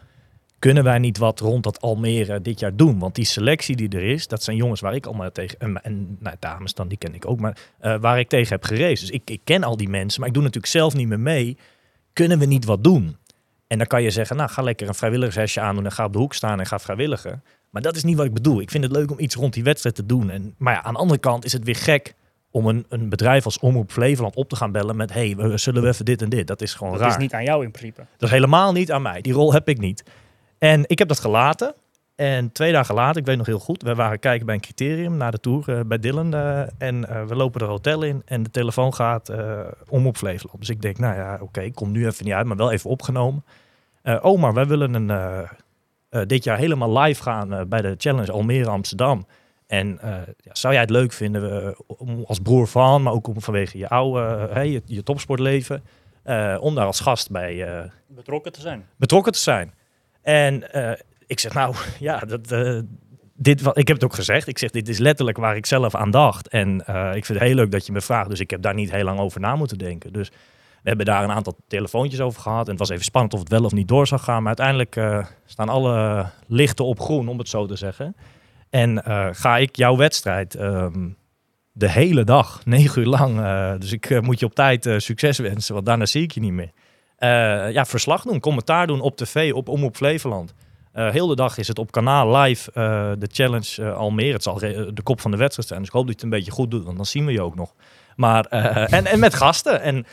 kunnen 0.59 0.85
wij 0.85 0.99
niet 0.99 1.19
wat 1.19 1.41
rond 1.41 1.65
dat 1.65 1.81
Almere 1.81 2.41
dit 2.43 2.61
jaar 2.61 2.77
doen? 2.77 2.99
Want 2.99 3.15
die 3.15 3.25
selectie 3.25 3.77
die 3.77 3.89
er 3.89 4.03
is, 4.03 4.29
dat 4.29 4.43
zijn 4.43 4.57
jongens 4.57 4.81
waar 4.81 4.95
ik 4.95 5.07
allemaal 5.07 5.33
tegen... 5.33 5.59
En, 5.59 5.83
en 5.83 6.17
nou, 6.21 6.37
dames 6.39 6.75
dan, 6.75 6.89
die 6.89 6.99
ken 6.99 7.15
ik 7.15 7.29
ook, 7.29 7.41
maar 7.41 7.59
eh, 7.79 7.97
waar 8.01 8.19
ik 8.19 8.29
tegen 8.29 8.53
heb 8.53 8.65
geraced. 8.65 9.01
Dus 9.01 9.11
ik, 9.11 9.31
ik 9.31 9.41
ken 9.45 9.63
al 9.63 9.77
die 9.77 9.89
mensen, 9.89 10.21
maar 10.21 10.29
ik 10.29 10.35
doe 10.35 10.43
natuurlijk 10.43 10.73
zelf 10.73 10.95
niet 10.95 11.09
meer 11.09 11.21
mee. 11.21 11.57
Kunnen 12.13 12.39
we 12.39 12.45
niet 12.45 12.65
wat 12.65 12.85
doen? 12.85 13.17
En 13.67 13.79
dan 13.79 13.87
kan 13.87 14.03
je 14.03 14.11
zeggen, 14.11 14.37
nou 14.37 14.51
ga 14.51 14.63
lekker 14.63 14.89
een 14.89 14.95
vrijwilligershesje 14.95 15.61
aandoen 15.61 15.85
en 15.85 15.93
ga 15.93 16.05
op 16.05 16.13
de 16.13 16.19
hoek 16.19 16.35
staan 16.35 16.61
en 16.61 16.67
ga 16.67 16.79
vrijwilligen. 16.79 17.43
Maar 17.71 17.83
dat 17.83 17.97
is 17.97 18.05
niet 18.05 18.17
wat 18.17 18.27
ik 18.27 18.35
bedoel. 18.35 18.61
Ik 18.61 18.71
vind 18.71 18.85
het 18.85 18.93
leuk 18.93 19.11
om 19.11 19.19
iets 19.19 19.35
rond 19.35 19.53
die 19.53 19.63
wedstrijd 19.63 19.95
te 19.95 20.07
doen. 20.07 20.31
En, 20.31 20.55
maar 20.59 20.75
ja, 20.75 20.83
aan 20.83 20.93
de 20.93 20.99
andere 20.99 21.21
kant 21.21 21.45
is 21.45 21.53
het 21.53 21.65
weer 21.65 21.77
gek 21.77 22.15
om 22.51 22.67
een, 22.67 22.87
een 22.89 23.09
bedrijf 23.09 23.45
als 23.45 23.59
Omroep 23.59 23.91
Flevoland 23.93 24.37
op 24.37 24.49
te 24.49 24.57
gaan 24.57 24.73
bellen 24.73 24.97
met... 24.97 25.13
hey, 25.13 25.37
we, 25.37 25.59
zullen 25.59 25.83
we 25.83 25.89
even 25.89 26.05
dit 26.05 26.23
en 26.23 26.29
dit? 26.29 26.47
Dat 26.47 26.63
is 26.63 26.75
gewoon 26.75 26.93
Dat 26.93 27.03
raar. 27.03 27.11
is 27.11 27.17
niet 27.17 27.33
aan 27.33 27.45
jou 27.45 27.65
in 27.65 27.71
principe. 27.71 28.07
Dat 28.17 28.29
is 28.29 28.35
helemaal 28.35 28.73
niet 28.73 28.93
aan 28.93 29.03
mij. 29.03 29.21
Die 29.21 29.33
rol 29.33 29.53
heb 29.53 29.69
ik 29.69 29.79
niet. 29.79 30.05
En 30.59 30.85
ik 30.87 30.99
heb 30.99 31.09
dat 31.09 31.21
gelaten. 31.21 31.75
En 32.19 32.53
twee 32.53 32.73
dagen 32.73 32.95
later, 32.95 33.21
ik 33.21 33.27
weet 33.27 33.37
nog 33.37 33.47
heel 33.47 33.59
goed, 33.59 33.83
we 33.83 33.95
waren 33.95 34.19
kijken 34.19 34.47
bij 34.47 34.55
een 34.55 34.61
criterium 34.61 35.17
na 35.17 35.31
de 35.31 35.41
tour 35.41 35.79
eh, 35.79 35.81
bij 35.87 35.99
Dylan. 35.99 36.35
eh, 36.35 36.61
en 36.79 37.09
eh, 37.09 37.25
we 37.25 37.35
lopen 37.35 37.61
er 37.61 37.67
hotel 37.67 38.03
in 38.03 38.23
en 38.25 38.43
de 38.43 38.51
telefoon 38.51 38.95
gaat 38.95 39.33
om 39.89 40.07
op 40.07 40.17
Flevoland. 40.17 40.59
Dus 40.59 40.69
ik 40.69 40.83
denk, 40.83 40.99
nou 40.99 41.17
ja, 41.17 41.39
oké, 41.41 41.61
ik 41.61 41.75
kom 41.75 41.91
nu 41.93 42.07
even 42.07 42.25
niet 42.25 42.35
uit, 42.35 42.47
maar 42.47 42.57
wel 42.57 42.73
even 42.73 42.91
opgenomen. 42.91 43.45
Eh 44.03 44.25
Omar, 44.25 44.55
wij 44.55 44.67
willen 44.67 44.95
een, 44.95 45.47
dit 46.29 46.45
jaar 46.45 46.59
helemaal 46.59 46.99
live 46.99 47.23
gaan 47.23 47.69
bij 47.69 47.83
de 47.83 47.95
Challenge 47.99 48.33
Almere 48.33 48.71
Amsterdam. 48.71 49.27
En 49.67 49.99
ja, 50.37 50.53
zou 50.53 50.73
jij 50.73 50.83
het 50.83 50.91
leuk 50.91 51.13
vinden, 51.13 51.75
om 51.87 52.25
als 52.27 52.39
broer 52.39 52.67
van, 52.67 53.03
maar 53.03 53.13
ook 53.13 53.27
om 53.27 53.41
vanwege 53.41 53.79
je 53.79 53.89
oude, 53.89 54.49
hey, 54.53 54.71
je, 54.71 54.83
je 54.85 55.03
topsportleven, 55.03 55.83
om 56.61 56.75
daar 56.75 56.87
als 56.87 57.01
gast 57.01 57.31
bij 57.31 57.91
Betrokken 58.07 58.53
te 58.53 58.61
zijn. 58.61 58.87
betrokken 58.97 59.33
te 59.33 59.39
zijn. 59.39 59.73
En 60.29 60.73
eh, 60.73 60.93
ik 61.27 61.41
zeg, 61.41 61.55
nou 61.55 61.75
ja, 62.09 62.19
dat, 62.19 62.51
eh, 62.51 62.79
dit, 63.35 63.61
ik 63.61 63.89
heb 63.89 63.97
het 63.97 64.05
ook 64.05 64.15
gezegd. 64.15 64.49
Ik 64.49 64.59
zeg, 64.59 64.71
dit 64.71 64.89
is 64.89 64.99
letterlijk 64.99 65.39
waar 65.39 65.57
ik 65.57 65.67
zelf 65.67 65.95
aan 65.95 66.11
dacht. 66.11 66.49
En 66.49 66.87
eh, 66.87 67.15
ik 67.15 67.25
vind 67.25 67.39
het 67.39 67.49
heel 67.49 67.57
leuk 67.57 67.71
dat 67.71 67.87
je 67.87 67.93
me 67.93 68.01
vraagt. 68.01 68.29
Dus 68.29 68.41
ik 68.41 68.51
heb 68.51 68.63
daar 68.63 68.75
niet 68.75 68.91
heel 68.91 69.05
lang 69.05 69.19
over 69.19 69.41
na 69.41 69.57
moeten 69.57 69.79
denken. 69.79 70.13
Dus 70.13 70.29
we 70.83 70.89
hebben 70.89 71.07
daar 71.07 71.25
een 71.25 71.31
aantal 71.31 71.57
telefoontjes 71.69 72.21
over 72.21 72.41
gehad. 72.41 72.65
En 72.65 72.71
het 72.71 72.79
was 72.79 72.89
even 72.89 73.05
spannend 73.05 73.35
of 73.35 73.41
het 73.41 73.49
wel 73.49 73.65
of 73.65 73.73
niet 73.73 73.89
door 73.89 74.07
zou 74.07 74.21
gaan. 74.21 74.43
Maar 74.43 74.57
uiteindelijk 74.59 75.25
staan 75.47 75.69
alle 75.69 76.27
lichten 76.47 76.85
op 76.85 77.01
groen, 77.01 77.29
om 77.29 77.39
het 77.39 77.49
zo 77.49 77.67
te 77.67 77.77
zeggen. 77.77 78.17
En 78.71 79.03
ga 79.35 79.57
ik 79.57 79.77
jouw 79.77 79.97
wedstrijd 79.97 80.55
ehm, 80.55 81.09
De 81.73 81.91
hele 81.91 82.25
dag, 82.25 82.61
negen 82.65 83.01
uur 83.01 83.09
lang. 83.09 83.41
Dus 83.79 83.93
ik 83.93 84.23
moet 84.23 84.41
je 84.41 84.47
op 84.47 84.55
tijd 84.55 84.95
succes 84.97 85.39
wensen, 85.39 85.75
want 85.75 85.87
daarna 85.87 86.07
zie 86.07 86.23
ik 86.23 86.33
je 86.33 86.41
niet 86.41 86.53
meer. 86.53 86.71
Eh, 87.19 87.71
ja, 87.71 87.85
verslag 87.85 88.23
doen, 88.23 88.41
commentaar 88.41 88.87
doen 88.87 89.01
op 89.01 89.17
tv, 89.17 89.53
op 89.53 89.69
Omroep 89.69 89.97
Flevoland. 89.97 90.55
Eh 90.93 91.11
heel 91.11 91.27
de 91.27 91.37
dag 91.37 91.59
is 91.59 91.69
het 91.69 91.79
op 91.79 91.91
kanaal 91.91 92.37
live 92.37 92.71
eh, 92.73 93.13
de 93.19 93.29
challenge 93.33 93.83
eh, 93.83 93.97
Almere. 93.97 94.33
Het 94.33 94.43
zal 94.43 94.59
de 94.59 95.03
kop 95.03 95.21
van 95.21 95.31
de 95.31 95.37
wedstrijd 95.37 95.69
zijn. 95.69 95.81
Dus 95.81 95.89
ik 95.89 95.95
hoop 95.95 96.07
dat 96.07 96.21
je 96.21 96.27
het 96.27 96.33
een 96.33 96.39
beetje 96.39 96.57
goed 96.57 96.71
doet, 96.71 96.85
want 96.85 96.97
dan 96.97 97.07
zien 97.07 97.27
we 97.27 97.33
je 97.33 97.43
ook 97.43 97.55
nog. 97.55 97.75
Maar, 98.17 98.45
en, 98.45 99.07
en 99.07 99.19
met 99.19 99.35
gasten. 99.35 99.81
En 99.81 100.07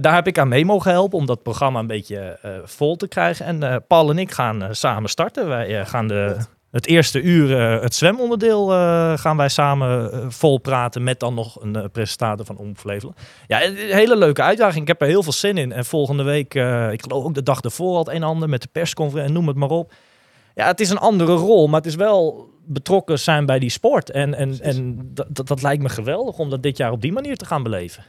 daar 0.00 0.14
heb 0.14 0.26
ik 0.26 0.38
aan 0.38 0.48
mee 0.48 0.64
mogen 0.64 0.90
helpen 0.90 1.18
om 1.18 1.26
dat 1.26 1.42
programma 1.42 1.78
een 1.78 1.86
beetje 1.86 2.38
vol 2.64 2.96
te 2.96 3.08
krijgen. 3.08 3.46
En 3.46 3.84
Paul 3.86 4.10
en 4.10 4.18
ik 4.18 4.30
gaan 4.30 4.68
samen 4.70 5.10
starten. 5.10 5.48
Wij 5.48 5.86
gaan 5.86 6.08
de, 6.08 6.36
het 6.70 6.86
eerste 6.86 7.20
uur, 7.20 7.58
eh, 7.58 7.82
het 7.82 7.94
zwemonderdeel, 7.94 8.72
eh, 8.72 9.18
gaan 9.18 9.36
wij 9.36 9.48
samen 9.48 10.12
eh, 10.12 10.24
vol 10.28 10.58
praten 10.58 11.02
met 11.02 11.20
dan 11.20 11.34
nog 11.34 11.62
een 11.62 11.90
presentator 11.90 12.46
van 12.46 12.56
Omroep 12.56 12.78
Flevoland. 12.78 13.18
Ja, 13.46 13.64
een 13.64 13.76
hele 13.76 14.16
leuke 14.16 14.42
uitdaging. 14.42 14.82
Ik 14.82 14.88
heb 14.88 15.00
er 15.00 15.06
heel 15.06 15.22
veel 15.22 15.32
zin 15.32 15.58
in. 15.58 15.72
En 15.72 15.84
volgende 15.84 16.22
week, 16.22 16.54
ik 16.92 17.02
geloof 17.02 17.24
ook 17.24 17.34
de 17.34 17.42
dag 17.42 17.60
ervoor 17.60 17.92
al 17.92 17.98
het 17.98 18.08
een 18.08 18.14
en 18.14 18.22
ander 18.22 18.48
met 18.48 18.62
de 18.62 18.68
persconferentie, 18.72 19.34
noem 19.34 19.48
het 19.48 19.56
maar 19.56 19.70
op. 19.70 19.92
Ja, 20.54 20.66
het 20.66 20.80
is 20.80 20.90
een 20.90 20.98
andere 20.98 21.34
rol, 21.34 21.66
maar 21.66 21.80
het 21.80 21.88
is 21.88 21.94
wel 21.94 22.50
betrokken 22.64 23.18
zijn 23.18 23.46
bij 23.46 23.58
die 23.58 23.70
sport. 23.70 24.10
En, 24.10 24.34
en, 24.34 24.60
en 24.60 25.00
dat, 25.14 25.26
dat, 25.28 25.46
dat 25.46 25.62
lijkt 25.62 25.82
me 25.82 25.88
geweldig 25.88 26.38
om 26.38 26.50
dat 26.50 26.62
dit 26.62 26.76
jaar 26.76 26.92
op 26.92 27.00
die 27.00 27.12
manier 27.12 27.36
te 27.36 27.44
gaan 27.44 27.62
beleven. 27.62 28.04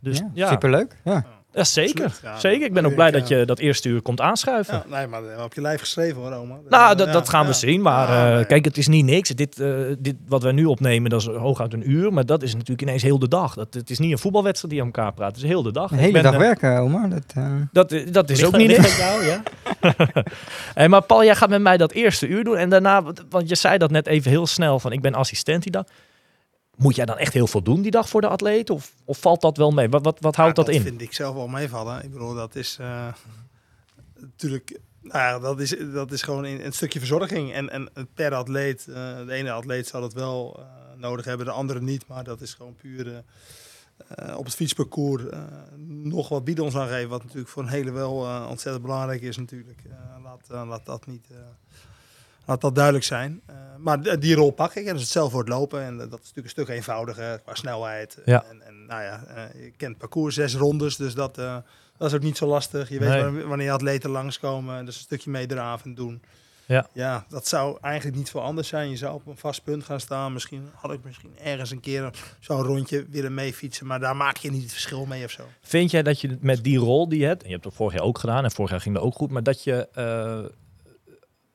Dus 0.00 0.18
ja, 0.18 0.30
ja, 0.34 0.48
superleuk. 0.48 0.96
Ja. 1.04 1.41
Ja 1.52 1.64
zeker. 1.64 2.04
Absoluut, 2.04 2.34
ja. 2.34 2.38
zeker. 2.38 2.66
Ik 2.66 2.72
ben 2.72 2.86
ook 2.86 2.94
blij 2.94 3.10
dat 3.10 3.28
je 3.28 3.44
dat 3.44 3.58
eerste 3.58 3.88
uur 3.88 4.02
komt 4.02 4.20
aanschuiven. 4.20 4.74
Ja, 4.74 4.96
nee, 4.96 5.06
maar 5.06 5.22
we 5.22 5.42
op 5.42 5.54
je 5.54 5.60
lijf 5.60 5.80
geschreven 5.80 6.22
hoor, 6.22 6.32
Oma. 6.32 6.56
Nou, 6.68 6.96
dat, 6.96 7.12
dat 7.12 7.28
gaan 7.28 7.42
we 7.42 7.52
ja. 7.52 7.58
zien. 7.58 7.82
Maar 7.82 8.08
Ja, 8.08 8.28
eh, 8.28 8.34
nee. 8.34 8.44
kijk, 8.44 8.64
het 8.64 8.76
is 8.78 8.88
niet 8.88 9.04
niks. 9.04 9.28
Dit, 9.28 9.60
eh, 9.60 9.68
dit, 9.98 10.16
wat 10.26 10.42
wij 10.42 10.52
nu 10.52 10.64
opnemen, 10.64 11.10
dat 11.10 11.20
is 11.20 11.26
hooguit 11.26 11.72
een 11.72 11.90
uur. 11.90 12.12
Maar 12.12 12.26
dat 12.26 12.42
is 12.42 12.52
natuurlijk 12.52 12.82
ineens 12.82 13.02
heel 13.02 13.18
de 13.18 13.28
dag. 13.28 13.54
Dat, 13.54 13.74
het 13.74 13.90
is 13.90 13.98
niet 13.98 14.12
een 14.12 14.18
voetbalwedstrijd 14.18 14.72
die 14.74 14.82
aan 14.82 14.90
elkaar 14.92 15.12
praat. 15.12 15.28
Het 15.28 15.44
is 15.44 15.50
heel 15.50 15.62
de 15.62 15.72
dag. 15.72 15.90
Een 15.90 15.98
hele 15.98 16.12
ben, 16.12 16.22
dag 16.22 16.32
eh, 16.32 16.38
werken, 16.38 16.78
Omar. 16.78 17.08
Dat, 17.08 17.24
eh, 17.34 17.44
Dat, 17.72 17.92
eh, 17.92 18.12
dat 18.12 18.30
is 18.30 18.40
Ligt 18.40 18.54
ook 18.54 18.60
niet 18.60 18.68
niks. 18.68 18.96
jou, 18.96 19.24
ja? 19.24 19.42
Hey, 20.74 20.88
maar 20.88 21.02
Paul, 21.02 21.24
jij 21.24 21.34
gaat 21.34 21.48
met 21.48 21.62
mij 21.62 21.76
dat 21.76 21.92
eerste 21.92 22.26
uur 22.26 22.44
doen. 22.44 22.56
En 22.56 22.70
daarna, 22.70 23.02
want 23.28 23.48
je 23.48 23.54
zei 23.54 23.78
dat 23.78 23.90
net 23.90 24.06
even 24.06 24.30
heel 24.30 24.46
snel 24.46 24.78
van 24.78 24.92
ik 24.92 25.00
ben 25.00 25.14
assistent 25.14 25.62
die 25.62 25.72
dag. 25.72 25.84
Moet 26.82 26.96
jij 26.96 27.04
dan 27.04 27.18
echt 27.18 27.32
heel 27.32 27.46
veel 27.46 27.62
doen 27.62 27.82
die 27.82 27.90
dag 27.90 28.08
voor 28.08 28.20
de 28.20 28.28
atleet? 28.28 28.70
Of, 28.70 28.94
of 29.04 29.18
valt 29.18 29.40
dat 29.40 29.56
wel 29.56 29.70
mee? 29.70 29.88
Wat, 29.88 30.04
wat, 30.04 30.20
wat 30.20 30.36
houdt 30.36 30.56
Ja, 30.56 30.64
dat, 30.64 30.74
in? 30.74 30.82
vind 30.82 31.00
ik 31.00 31.12
zelf 31.12 31.34
wel 31.34 31.48
meevallen. 31.48 32.04
Ik 32.04 32.12
bedoel, 32.12 32.34
dat 32.34 32.54
is 32.54 32.76
eh, 32.80 33.06
natuurlijk... 34.20 34.78
Nou 35.02 35.42
dat 35.42 35.60
is, 35.60 35.76
dat 35.92 36.12
is 36.12 36.22
gewoon 36.22 36.44
een, 36.44 36.64
een 36.64 36.72
stukje 36.72 36.98
verzorging. 36.98 37.52
En, 37.52 37.70
en 37.70 37.90
per 38.14 38.34
atleet, 38.34 38.88
eh, 38.88 38.94
de 39.26 39.32
ene 39.32 39.50
atleet 39.50 39.86
zal 39.86 40.02
het 40.02 40.12
wel 40.12 40.56
eh, 40.58 40.64
nodig 41.00 41.24
hebben, 41.24 41.46
de 41.46 41.52
andere 41.52 41.80
niet. 41.80 42.06
Maar 42.06 42.24
dat 42.24 42.40
is 42.40 42.54
gewoon 42.54 42.74
puur 42.74 43.22
op 44.36 44.44
het 44.44 44.54
fietsparcours 44.54 45.22
nog 45.86 46.28
wat 46.28 46.44
bidons 46.44 46.76
aangeven. 46.76 47.08
Wat 47.08 47.22
natuurlijk 47.22 47.48
voor 47.48 47.62
een 47.62 47.68
hele 47.68 47.90
wel 47.90 48.14
ontzettend 48.48 48.84
belangrijk 48.84 49.22
is 49.22 49.36
natuurlijk. 49.36 49.78
Laat, 50.22 50.66
laat 50.66 50.86
dat 50.86 51.06
niet... 51.06 51.26
Laat 52.52 52.60
dat 52.60 52.74
duidelijk 52.74 53.04
zijn. 53.04 53.40
Eh, 53.46 53.56
maar 53.78 54.20
die 54.20 54.34
rol 54.34 54.50
pak 54.50 54.74
ik. 54.74 54.86
En 54.86 54.92
dus 54.92 55.02
het 55.02 55.10
zelf 55.10 55.32
wordt 55.32 55.48
lopen. 55.48 55.82
En 55.82 55.96
dat 55.96 56.06
is 56.06 56.10
natuurlijk 56.10 56.44
een 56.44 56.48
stuk 56.48 56.68
eenvoudiger 56.68 57.38
qua 57.38 57.54
snelheid. 57.54 58.18
Ja. 58.24 58.44
En, 58.50 58.62
en 58.62 58.86
nou 58.86 59.02
ja, 59.02 59.24
eh, 59.24 59.64
je 59.64 59.70
kent 59.76 59.90
het 59.90 59.98
parcours, 59.98 60.34
zes 60.34 60.54
rondes. 60.54 60.96
Dus 60.96 61.14
dat, 61.14 61.38
eh, 61.38 61.56
dat 61.96 62.08
is 62.08 62.14
ook 62.14 62.22
niet 62.22 62.36
zo 62.36 62.46
lastig. 62.46 62.88
Je 62.88 62.98
weet 62.98 63.32
Nee. 63.32 63.44
wanneer, 63.44 63.70
atleten 63.70 64.10
langskomen. 64.10 64.84
Dus 64.84 64.94
een 64.96 65.02
stukje 65.02 65.30
meedraven 65.30 65.86
en 65.86 65.94
doen. 65.94 66.22
Ja. 66.66 66.86
ja, 66.92 67.24
dat 67.28 67.48
zou 67.48 67.78
eigenlijk 67.80 68.16
niet 68.16 68.30
veel 68.30 68.42
anders 68.42 68.68
zijn. 68.68 68.90
Je 68.90 68.96
zou 68.96 69.14
op 69.14 69.26
een 69.26 69.36
vast 69.36 69.64
punt 69.64 69.84
gaan 69.84 70.00
staan. 70.00 70.32
Misschien 70.32 70.70
had 70.74 70.92
ik 70.92 71.04
misschien 71.04 71.32
ergens 71.42 71.70
een 71.70 71.80
keer 71.80 72.10
zo'n 72.40 72.62
rondje 72.62 73.06
willen 73.10 73.34
meefietsen. 73.34 73.86
Maar 73.86 74.00
daar 74.00 74.16
maak 74.16 74.36
je 74.36 74.50
niet 74.50 74.62
het 74.62 74.72
verschil 74.72 75.06
mee 75.06 75.24
of 75.24 75.30
zo. 75.30 75.42
Vind 75.60 75.90
jij 75.90 76.02
dat 76.02 76.20
je 76.20 76.38
met 76.40 76.64
die 76.64 76.78
rol 76.78 77.08
die 77.08 77.20
je 77.20 77.26
hebt, 77.26 77.42
en 77.42 77.48
je 77.48 77.54
hebt 77.54 77.64
het 77.64 77.74
vorig 77.74 77.94
jaar 77.94 78.02
ook 78.02 78.18
gedaan 78.18 78.44
en 78.44 78.50
vorig 78.50 78.70
jaar 78.70 78.80
ging 78.80 78.94
dat 78.94 79.04
ook 79.04 79.14
goed, 79.14 79.30
maar 79.30 79.42
dat 79.42 79.64
je, 79.64 79.88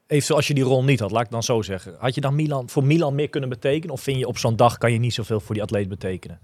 eh 0.08 0.16
even 0.16 0.26
zoals 0.26 0.48
je 0.48 0.54
die 0.54 0.64
rol 0.64 0.84
niet 0.84 1.00
had, 1.00 1.12
laat 1.12 1.26
ik 1.26 1.32
dan 1.32 1.44
zo 1.44 1.62
zeggen, 1.62 1.96
had 2.00 2.16
je 2.16 2.22
dan 2.22 2.36
Milan, 2.36 2.70
voor 2.70 2.84
Milan 2.84 3.16
meer 3.16 3.30
kunnen 3.30 3.50
betekenen? 3.50 3.94
Of 3.94 4.02
vind 4.02 4.18
je 4.18 4.28
op 4.28 4.38
zo'n 4.38 4.56
dag 4.56 4.78
kan 4.78 4.92
je 4.92 5.00
niet 5.00 5.14
zoveel 5.14 5.40
voor 5.40 5.54
die 5.54 5.64
atleet 5.64 5.90
betekenen? 5.90 6.40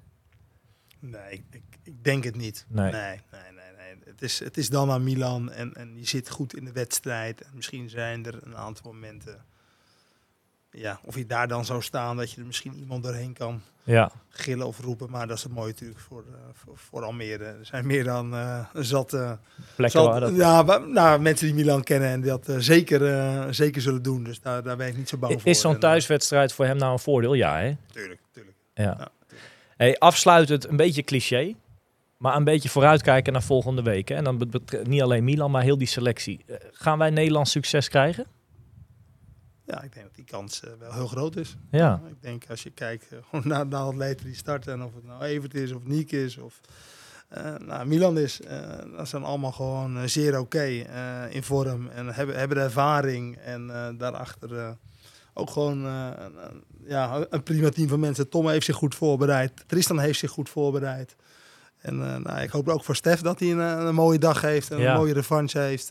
Nee, 1.00 1.32
ik, 1.32 1.44
ik, 1.52 1.64
ik 1.84 2.04
denk 2.04 2.24
het 2.24 2.36
niet. 2.36 2.66
Nee. 2.70 2.92
Nee, 2.92 3.20
nee, 3.32 3.42
nee. 3.52 3.52
nee. 3.78 3.96
Het, 4.06 4.22
is, 4.22 4.40
het 4.40 4.58
is 4.58 4.70
dan 4.70 4.92
aan 4.92 5.04
Milan 5.04 5.52
en, 5.52 5.74
en 5.74 5.98
je 5.98 6.08
zit 6.08 6.30
goed 6.30 6.56
in 6.56 6.66
de 6.66 6.72
wedstrijd. 6.72 7.42
En 7.42 7.52
misschien 7.54 7.90
zijn 7.90 8.26
er 8.26 8.40
een 8.44 8.56
aantal 8.56 8.94
momenten. 8.94 9.46
Ja, 10.74 11.00
of 11.06 11.16
je 11.16 11.26
daar 11.26 11.48
dan 11.48 11.66
zou 11.66 11.82
staan 11.82 12.18
dat 12.18 12.32
je 12.32 12.40
er 12.42 12.46
misschien 12.48 12.74
iemand 12.76 13.04
doorheen 13.04 13.34
kan 13.34 13.62
Ja, 13.84 14.12
gillen 14.30 14.68
of 14.68 14.80
roepen. 14.80 15.10
Maar 15.10 15.28
dat 15.28 15.38
is 15.38 15.44
het 15.44 15.52
mooie 15.54 15.68
natuurlijk 15.72 16.00
voor, 16.00 16.24
eh, 16.34 16.40
voor, 16.54 16.78
voor 16.78 17.04
Almere. 17.04 17.44
Er 17.44 17.66
zijn 17.66 17.88
meer 17.88 18.04
dan 18.04 18.34
een 18.34 18.86
zat. 18.86 19.14
eh, 19.14 19.32
plekken 19.76 20.02
zat- 20.02 20.12
waar 20.12 20.20
dat... 20.20 20.36
ja, 20.36 20.78
nou, 20.78 21.20
mensen 21.22 21.46
die 21.46 21.56
Milan 21.56 21.84
kennen 21.84 22.10
en 22.10 22.22
dat 22.22 22.48
zeker, 22.58 23.54
zeker 23.54 23.82
zullen 23.82 24.02
doen. 24.04 24.24
Dus 24.24 24.42
daar, 24.42 24.64
daar 24.64 24.78
ben 24.78 24.88
ik 24.88 24.98
niet 24.98 25.10
zo 25.10 25.18
bang 25.18 25.42
voor. 25.42 25.52
Is 25.52 25.60
zo'n 25.60 25.80
thuiswedstrijd 25.80 26.54
voor 26.54 26.66
hem 26.66 26.78
nou 26.78 26.92
een 26.92 27.00
voordeel? 27.00 27.34
Ja, 27.34 27.58
hè? 27.60 27.76
Tuurlijk, 27.92 28.20
tuurlijk. 28.32 28.56
Ja. 28.74 28.84
Ja. 28.84 29.08
Hey, 29.78 29.98
afsluitend, 29.98 30.68
een 30.68 30.76
beetje 30.76 31.04
cliché, 31.04 31.56
maar 32.18 32.36
een 32.36 32.44
beetje 32.44 32.70
vooruitkijken 32.70 33.34
naar 33.34 33.44
volgende 33.44 33.82
week. 33.82 34.08
Hè? 34.08 34.16
En 34.16 34.24
dan 34.24 34.52
niet 34.84 35.02
alleen 35.02 35.24
Milan, 35.24 35.52
maar 35.52 35.64
heel 35.64 35.78
die 35.78 35.88
selectie. 35.88 36.46
Gaan 36.72 36.98
wij 36.98 37.10
Nederlands 37.10 37.52
succes 37.52 37.90
krijgen? 37.90 38.26
Ja, 39.74 39.82
ik 39.82 39.94
denk 39.94 40.06
dat 40.06 40.16
die 40.16 40.26
kans 40.26 40.64
eh, 40.64 40.70
wel 40.80 40.94
heel 40.94 41.08
groot 41.08 41.36
is. 41.36 41.56
Ja. 41.72 42.02
Ik 42.08 42.22
denk 42.22 42.44
als 42.50 42.64
je 42.64 42.70
kijkt 42.70 43.06
eh, 43.12 43.18
gewoon 43.30 43.48
naar 43.48 43.70
de 43.70 43.76
atleten 43.76 44.26
die 44.26 44.36
starten, 44.36 44.74
en 44.74 44.82
of 44.84 44.94
het 44.94 45.06
nou 45.06 45.24
Evert 45.24 45.54
is 45.54 45.72
of 45.72 45.84
Niek 45.84 46.12
is 46.12 46.38
of 46.38 46.60
eh, 47.28 47.56
nou, 47.66 47.86
Milan 47.86 48.18
is, 48.18 48.42
eh, 48.42 48.60
dat 48.98 49.08
zijn 49.08 49.24
allemaal 49.24 49.52
gewoon 49.52 50.10
zeer 50.10 50.40
oké 50.40 50.64
in 51.30 51.44
vorm 51.44 51.88
en 51.88 52.08
hebben, 52.08 52.38
hebben 52.38 52.58
de 52.58 52.64
ervaring 52.64 53.38
en 53.38 53.68
daarachter 53.98 54.78
ook 55.34 55.50
gewoon 55.50 55.82
ja, 56.86 57.26
een 57.30 57.44
prima 57.44 57.70
team 57.70 57.88
van 57.88 58.00
mensen. 58.00 58.30
Tom 58.30 58.50
heeft 58.50 58.66
zich 58.66 58.76
goed 58.76 58.96
voorbereid, 58.96 59.64
Tristan 59.68 60.00
heeft 60.00 60.20
zich 60.20 60.32
goed 60.32 60.50
voorbereid. 60.50 61.16
En 61.78 61.98
nou, 61.98 62.40
ik 62.40 62.50
hoop 62.50 62.70
ook 62.70 62.84
voor 62.84 62.96
Stef 62.96 63.22
dat 63.22 63.40
hij 63.40 63.52
een, 63.52 63.60
een 63.60 63.96
mooie 63.96 64.20
dag 64.20 64.42
heeft 64.42 64.72
en 64.72 64.80
Ja. 64.80 64.92
een 64.92 64.98
mooie 64.98 65.14
revanche 65.14 65.60
heeft. 65.60 65.90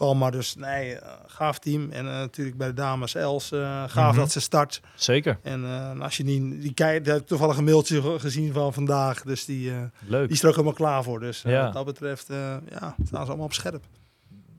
Maar 0.00 0.30
dus 0.30 0.54
nee, 0.54 0.94
eh, 0.94 1.12
gaaf 1.26 1.58
team. 1.58 1.90
En 1.90 2.06
eh, 2.06 2.12
natuurlijk 2.12 2.56
bij 2.56 2.66
de 2.68 2.74
dames 2.74 3.14
Els, 3.14 3.52
eh, 3.52 3.84
gaaf 3.86 4.10
Mhm. 4.10 4.20
dat 4.20 4.30
ze 4.32 4.40
start. 4.40 4.80
Zeker. 4.94 5.38
En 5.42 5.64
eh, 5.64 6.00
als 6.00 6.16
je 6.16 6.24
die, 6.24 6.58
die 6.58 6.74
kijkt, 6.74 7.04
daar 7.04 7.14
heb 7.14 7.22
ik 7.22 7.28
toevallig 7.28 7.56
een 7.56 7.64
mailtje 7.64 8.02
ge- 8.02 8.18
gezien 8.18 8.52
van 8.52 8.72
vandaag. 8.72 9.22
Dus 9.22 9.44
die, 9.44 9.70
eh, 9.70 9.76
Leuk. 10.06 10.26
die 10.26 10.36
is 10.36 10.40
er 10.42 10.46
ook 10.48 10.52
helemaal 10.54 10.74
klaar 10.76 11.02
voor. 11.02 11.20
Dus 11.20 11.42
Ja. 11.42 11.64
wat 11.64 11.72
dat 11.72 11.84
betreft, 11.84 12.30
eh, 12.30 12.36
ja, 12.70 12.94
staan 13.04 13.22
ze 13.24 13.28
allemaal 13.28 13.46
op 13.46 13.52
scherp. 13.52 13.84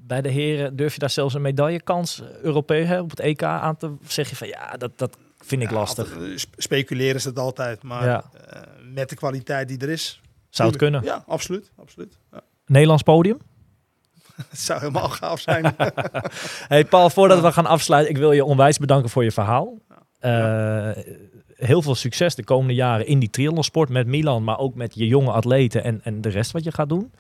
Bij 0.07 0.21
de 0.21 0.29
heren 0.29 0.75
durf 0.75 0.93
je 0.93 0.99
daar 0.99 1.09
zelfs 1.09 1.33
een 1.33 1.41
medaillekans 1.41 2.21
Europees 2.41 2.87
hè, 2.87 3.01
op 3.01 3.09
het 3.09 3.19
EK 3.19 3.43
aan 3.43 3.77
te 3.77 3.93
zeg 4.07 4.29
je 4.29 4.35
van 4.35 4.47
ja, 4.47 4.71
dat, 4.77 4.91
dat 4.97 5.17
vind 5.39 5.61
ik 5.61 5.69
Ja, 5.69 5.75
lastig. 5.75 6.13
altijd, 6.13 6.47
speculeren 6.57 7.15
is 7.15 7.23
het 7.25 7.39
altijd, 7.39 7.83
maar 7.83 8.05
Ja. 8.05 8.23
eh, 8.47 8.61
met 8.93 9.09
de 9.09 9.15
kwaliteit 9.15 9.67
die 9.67 9.77
er 9.77 9.89
is. 9.89 10.21
Zou 10.49 10.69
het 10.69 10.77
kunnen? 10.77 11.03
Ja, 11.03 11.23
absoluut. 11.27 11.71
absoluut. 11.75 12.17
Ja. 12.31 12.41
Nederlands 12.65 13.03
podium? 13.03 13.37
Het 14.49 14.59
zou 14.59 14.79
helemaal 14.79 15.09
gaaf 15.09 15.39
zijn. 15.39 15.75
Hey 16.67 16.85
Paul, 16.85 17.09
voordat 17.09 17.41
we 17.41 17.51
gaan 17.51 17.65
afsluiten, 17.65 18.13
ik 18.13 18.19
wil 18.19 18.31
je 18.31 18.43
onwijs 18.43 18.77
bedanken 18.77 19.09
voor 19.09 19.23
je 19.23 19.31
verhaal. 19.31 19.77
Eh, 20.19 20.89
heel 21.53 21.81
veel 21.81 21.95
succes 21.95 22.35
de 22.35 22.43
komende 22.43 22.73
jaren 22.73 23.07
in 23.07 23.19
die 23.19 23.29
triathlonsport 23.29 23.89
met 23.89 24.07
Milan, 24.07 24.43
maar 24.43 24.57
ook 24.57 24.75
met 24.75 24.95
je 24.95 25.07
jonge 25.07 25.31
atleten 25.31 25.83
en, 25.83 25.99
en 26.03 26.21
de 26.21 26.29
rest 26.29 26.51
wat 26.51 26.63
je 26.63 26.71
gaat 26.71 26.89
doen. 26.89 27.11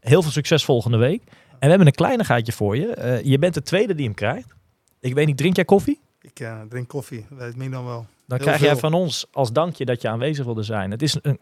Heel 0.00 0.22
veel 0.22 0.30
succes 0.30 0.64
volgende 0.64 0.96
week. 0.96 1.22
En 1.26 1.58
we 1.58 1.68
hebben 1.68 1.86
een 1.86 1.92
kleinigheidje 1.92 2.52
voor 2.52 2.76
je. 2.76 2.86
Eh, 2.86 3.24
je 3.24 3.38
bent 3.38 3.54
de 3.54 3.62
tweede 3.62 3.94
die 3.94 4.04
hem 4.04 4.14
krijgt. 4.14 4.54
Ik 5.00 5.14
weet 5.14 5.26
niet, 5.26 5.36
drink 5.36 5.56
jij 5.56 5.64
koffie? 5.64 6.00
ik 6.20 6.40
eh, 6.40 6.60
drink 6.68 6.88
koffie, 6.88 7.26
weet 7.28 7.56
Milan 7.56 7.84
wel. 7.84 8.06
Dan 8.26 8.38
Heel 8.38 8.46
krijg 8.46 8.60
jij 8.60 8.76
van 8.76 8.94
ons 8.94 9.26
als 9.32 9.52
dankje 9.52 9.84
dat 9.84 10.02
je 10.02 10.08
aanwezig 10.08 10.44
wilde 10.44 10.62
zijn. 10.62 10.90
Het 10.90 11.02
is 11.02 11.18
een, 11.22 11.40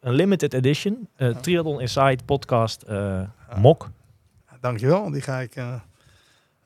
een 0.00 0.12
limited 0.12 0.54
edition. 0.54 1.08
Ja. 1.16 1.32
Triathlon 1.32 1.80
Inside 1.80 2.18
podcast 2.24 2.84
mok. 3.56 3.90
Dankjewel, 4.60 5.10
die 5.10 5.20
ga 5.20 5.38
ik, 5.38 5.54
ja, 5.54 5.84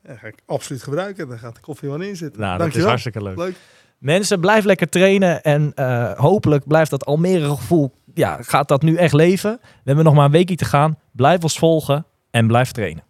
ga 0.07 0.27
ik 0.27 0.39
absoluut 0.45 0.83
gebruiken. 0.83 1.27
Daar 1.27 1.39
gaat 1.39 1.55
de 1.55 1.61
koffie 1.61 1.89
wel 1.89 2.01
in 2.01 2.15
zitten. 2.15 2.41
Nou, 2.41 2.57
dat 2.57 2.75
is 2.75 2.83
hartstikke 2.83 3.23
leuk. 3.23 3.37
Leuk. 3.37 3.55
Mensen, 3.97 4.39
blijf 4.39 4.63
lekker 4.63 4.89
trainen. 4.89 5.43
En 5.43 5.71
eh, 5.75 6.11
hopelijk 6.11 6.67
blijft 6.67 6.89
dat 6.89 7.05
Almere 7.05 7.49
gevoel, 7.49 7.93
ja, 8.13 8.37
gaat 8.41 8.67
dat 8.67 8.81
nu 8.81 8.95
echt 8.95 9.13
leven. 9.13 9.59
We 9.61 9.67
hebben 9.83 10.05
nog 10.05 10.13
maar 10.13 10.25
een 10.25 10.31
weekje 10.31 10.55
te 10.55 10.65
gaan. 10.65 10.99
Blijf 11.11 11.43
ons 11.43 11.57
volgen 11.57 12.05
en 12.31 12.47
blijf 12.47 12.71
trainen. 12.71 13.03